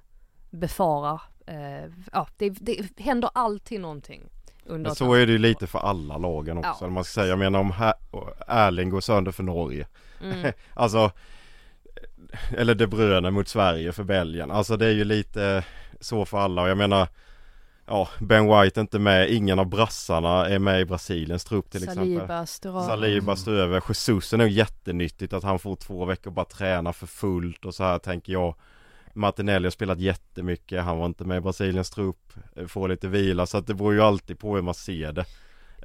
befarar. 0.50 1.22
Eh, 1.46 1.92
ja, 2.12 2.28
det, 2.38 2.50
det 2.50 2.86
händer 2.98 3.30
alltid 3.34 3.82
någonting 3.82 4.30
Men 4.66 4.96
så 4.96 5.14
är 5.14 5.26
det 5.26 5.32
ju 5.32 5.38
lite 5.38 5.68
för 5.68 5.80
alla 5.80 6.18
lagen 6.18 6.58
också. 6.58 6.78
Ja. 6.86 6.90
Man 6.90 7.04
ska 7.04 7.14
säga, 7.22 7.28
jag 7.28 7.40
menar 7.40 7.60
om 7.60 7.72
här, 7.72 7.94
Erling 8.48 8.90
går 8.90 9.02
sönder 9.02 9.32
för 9.32 9.44
Norge. 9.44 9.88
Mm. 10.22 10.52
Alltså 10.74 11.12
Eller 12.58 12.76
De 12.76 12.88
Bruyne 12.88 13.32
mot 13.32 13.48
Sverige 13.48 13.92
för 13.92 14.04
Belgien. 14.04 14.52
Alltså 14.52 14.78
det 14.78 14.86
är 14.86 14.92
ju 14.92 15.04
lite 15.04 15.64
så 16.00 16.26
för 16.26 16.38
alla 16.38 16.62
och 16.62 16.70
jag 16.70 16.78
menar 16.78 17.08
Ja, 17.92 18.10
Ben 18.20 18.46
White 18.48 18.80
är 18.80 18.82
inte 18.82 19.00
med, 19.00 19.30
ingen 19.30 19.60
av 19.60 19.66
brassarna 19.66 20.46
är 20.50 20.60
med 20.60 20.82
i 20.82 20.86
Brasiliens 20.86 21.46
trupp 21.46 21.72
till 21.72 21.84
exempel. 21.84 22.16
Saliba, 22.18 22.46
Sturaro. 22.46 22.84
Saliba 22.88 23.36
står 23.36 23.52
över, 23.54 23.84
Jesus 23.88 24.34
är 24.34 24.38
nog 24.38 24.48
jättenyttigt 24.48 25.34
att 25.34 25.44
han 25.44 25.60
får 25.60 25.76
två 25.76 26.06
veckor 26.06 26.32
bara 26.32 26.46
träna 26.46 26.94
för 26.94 27.08
fullt 27.08 27.66
och 27.66 27.76
så 27.76 27.84
här 27.84 28.00
tänker 28.00 28.34
jag 28.34 28.56
Martinelli 29.14 29.66
har 29.66 29.72
spelat 29.72 30.00
jättemycket, 30.00 30.84
han 30.84 30.98
var 30.98 31.06
inte 31.06 31.24
med 31.24 31.38
i 31.38 31.42
Brasiliens 31.42 31.90
trupp, 31.90 32.34
eh, 32.56 32.68
får 32.68 32.88
lite 32.88 33.08
vila 33.08 33.46
så 33.46 33.58
att 33.58 33.68
det 33.68 33.74
beror 33.74 33.94
ju 33.94 34.02
alltid 34.02 34.40
på 34.40 34.56
hur 34.56 34.62
man 34.62 34.74
ser 34.74 35.12
det. 35.12 35.26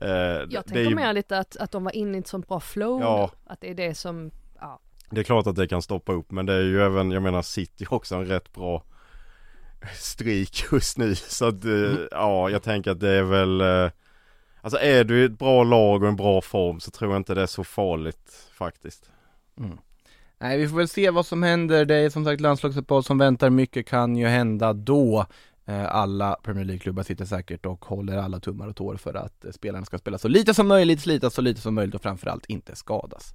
Eh, 0.01 0.09
Jag 0.11 0.49
det 0.49 0.63
tänker 0.63 0.81
ju- 0.91 0.95
mer 0.95 1.13
lite 1.13 1.39
att, 1.39 1.57
att 1.57 1.71
de 1.71 1.85
var 1.85 1.97
inne 1.97 2.17
i 2.19 2.21
ett 2.21 2.27
sånt 2.29 2.49
bra 2.49 2.61
flow 2.61 3.01
Ja. 3.01 3.31
Att 3.47 3.61
det 3.61 3.71
är 3.71 3.75
det 3.75 3.95
som, 3.95 4.31
ja. 4.61 4.81
Det 5.11 5.21
är 5.21 5.25
klart 5.25 5.47
att 5.47 5.57
det 5.57 5.69
kan 5.69 5.83
stoppa 5.83 6.13
upp 6.13 6.31
men 6.31 6.47
det 6.47 6.53
är 6.55 6.63
ju 6.63 6.83
även, 6.83 7.11
jag 7.11 7.23
menar 7.23 7.43
City 7.43 7.87
också 7.91 8.15
en 8.15 8.27
rätt 8.27 8.53
bra 8.53 8.83
streak 9.95 10.65
just 10.73 10.99
nu 10.99 11.15
så 11.15 11.49
att 11.49 11.65
eh, 11.65 11.97
ja 12.11 12.51
jag 12.51 12.63
tänker 12.63 12.91
att 12.91 13.01
det 13.01 13.11
är 13.11 13.23
väl 13.23 13.61
eh, 13.61 13.91
Alltså 14.65 14.79
är 14.79 15.05
du 15.05 15.23
i 15.23 15.25
ett 15.25 15.39
bra 15.39 15.65
lag 15.65 16.03
och 16.03 16.09
en 16.09 16.17
bra 16.17 16.41
form 16.41 16.81
så 16.81 16.91
tror 16.91 17.11
jag 17.13 17.21
inte 17.21 17.35
det 17.35 17.43
är 17.43 17.47
så 17.47 17.65
farligt 17.65 18.49
faktiskt. 18.53 19.11
Mm. 19.59 19.79
Nej, 20.39 20.59
vi 20.59 20.69
får 20.69 20.77
väl 20.77 20.89
se 20.89 21.11
vad 21.11 21.27
som 21.27 21.43
händer. 21.43 21.85
Det 21.85 21.95
är 21.95 22.11
som 22.11 22.25
sagt 22.25 22.41
landslagsuppehåll 22.41 23.05
som 23.05 23.19
väntar. 23.19 23.51
Mycket 23.51 23.87
kan 23.87 24.17
ju 24.17 24.27
hända 24.27 24.73
då. 24.73 25.27
Eh, 25.67 25.95
Alla 25.95 26.37
Premier 26.43 26.65
League-klubbar 26.65 27.03
sitter 27.03 27.25
säkert 27.25 27.67
och 27.67 27.85
håller 27.85 28.17
alla 28.17 28.41
tummar 28.41 28.69
och 28.69 28.77
tår 28.77 28.97
för 28.97 29.15
att 29.15 29.45
spelarna 29.53 29.85
ska 29.85 29.99
spela 29.99 30.19
så 30.19 30.29
lite 30.29 30.55
som 30.55 30.69
möjligt, 30.69 31.01
slitas 31.01 31.35
så 31.35 31.43
lite 31.43 31.61
som 31.61 31.75
möjligt 31.75 31.95
och 31.95 32.03
framförallt 32.03 32.47
inte 32.47 32.77
skadas. 32.77 33.35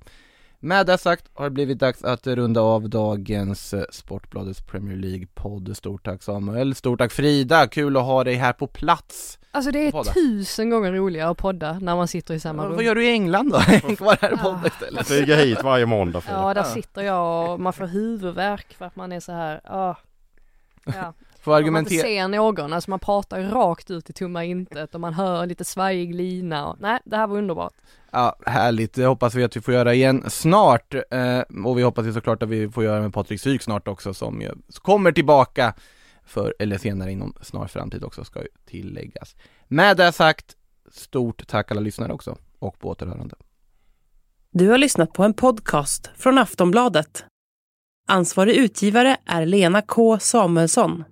Med 0.62 0.86
det 0.86 0.97
sagt 0.97 1.26
har 1.34 1.43
det 1.43 1.49
blivit 1.49 1.80
dags 1.80 2.03
att 2.03 2.28
runda 2.28 2.62
av 2.62 2.89
dagens 2.89 3.74
eh, 3.74 3.84
Sportbladets 3.91 4.62
Premier 4.62 4.97
League-podd. 4.97 5.78
Stort 5.78 6.05
tack 6.05 6.24
Samuel, 6.24 6.76
stort 6.76 6.99
tack 6.99 7.12
Frida, 7.12 7.68
kul 7.68 7.97
att 7.97 8.03
ha 8.03 8.24
dig 8.24 8.36
här 8.36 8.53
på 8.53 8.68
plats. 8.68 9.39
Alltså 9.51 9.72
det 9.72 9.88
är 9.88 10.14
tusen 10.14 10.70
gånger 10.70 10.91
roligare 10.91 11.30
att 11.30 11.38
podda 11.38 11.80
när 11.80 11.95
man 11.95 12.07
sitter 12.07 12.34
i 12.34 12.39
samma 12.39 12.64
Vad 12.68 12.72
rum. 12.78 12.86
gör 12.86 12.95
du 12.95 13.05
i 13.05 13.12
England 13.12 13.49
då? 13.51 13.60
Kvar 13.95 14.18
här 14.22 14.34
och 14.34 14.39
podda 14.39 14.68
istället. 14.68 15.07
Flyga 15.07 15.36
hit 15.36 15.64
varje 15.64 15.86
måndag 15.86 16.22
Frida. 16.22 16.39
Ja, 16.41 16.53
där 16.53 16.62
Ja. 16.62 16.66
sitter 16.74 17.01
jag 17.01 17.51
och 17.53 17.60
man 17.60 17.74
får 17.74 17.86
huvudvärk 17.88 18.74
för 18.78 18.86
att 18.86 18.95
man 18.95 19.12
är 19.12 19.20
så 19.20 19.32
här, 19.32 19.62
ja. 19.64 19.97
Ja, 20.86 21.14
Får 21.41 21.51
man 21.51 21.57
argumentera. 21.60 22.01
ser 22.01 22.28
någon, 22.28 22.74
alltså 22.74 22.89
man 22.89 22.99
pratar 22.99 23.41
rakt 23.41 23.91
ut 23.91 24.10
i 24.10 24.14
tomma 24.14 24.43
intet 24.43 24.95
och 24.95 25.01
man 25.01 25.14
hör 25.14 25.45
lite 25.45 25.66
svajig 25.66 26.16
lina 26.16 26.68
och 26.68 26.76
nej, 26.80 26.99
det 27.05 27.18
här 27.18 27.28
var 27.28 27.38
underbart. 27.38 27.74
Ja, 28.12 28.36
härligt. 28.45 28.93
Det 28.93 29.05
hoppas 29.05 29.36
vi 29.36 29.43
att 29.43 29.57
vi 29.57 29.62
får 29.62 29.74
göra 29.74 29.93
igen 29.93 30.24
snart. 30.30 30.93
Eh, 30.93 31.39
och 31.66 31.78
vi 31.78 31.84
hoppas 31.84 32.05
ju 32.05 32.14
såklart 32.14 32.43
att 32.43 32.49
vi 32.49 32.70
får 32.70 32.84
göra 32.84 33.01
med 33.01 33.14
Patrik 33.14 33.41
Syk 33.41 33.62
snart 33.62 33.88
också 33.88 34.14
som 34.14 34.41
ju 34.41 34.51
kommer 34.82 35.12
tillbaka 35.12 35.74
för, 36.26 36.55
eller 36.60 36.78
senare 36.78 37.12
inom 37.12 37.34
snar 37.41 37.68
framtid 37.68 38.03
också 38.03 38.24
ska 38.24 38.41
ju 38.41 38.47
tilläggas. 38.66 39.36
Med 39.68 39.97
det 39.97 40.12
sagt, 40.12 40.55
stort 40.91 41.47
tack 41.47 41.72
alla 41.72 41.82
lyssnare 41.82 42.14
också 42.14 42.38
och 42.60 42.80
på 42.80 42.89
återhörande. 42.89 43.36
Du 44.51 44.70
har 44.70 44.78
lyssnat 44.78 45.14
på 45.14 45.24
en 45.24 45.34
podcast 45.34 46.10
från 46.16 46.38
Aftonbladet. 46.38 47.26
Ansvarig 48.07 48.55
utgivare 48.55 49.18
är 49.26 49.45
Lena 49.45 49.82
K 49.82 50.20
Samuelsson. 50.20 51.03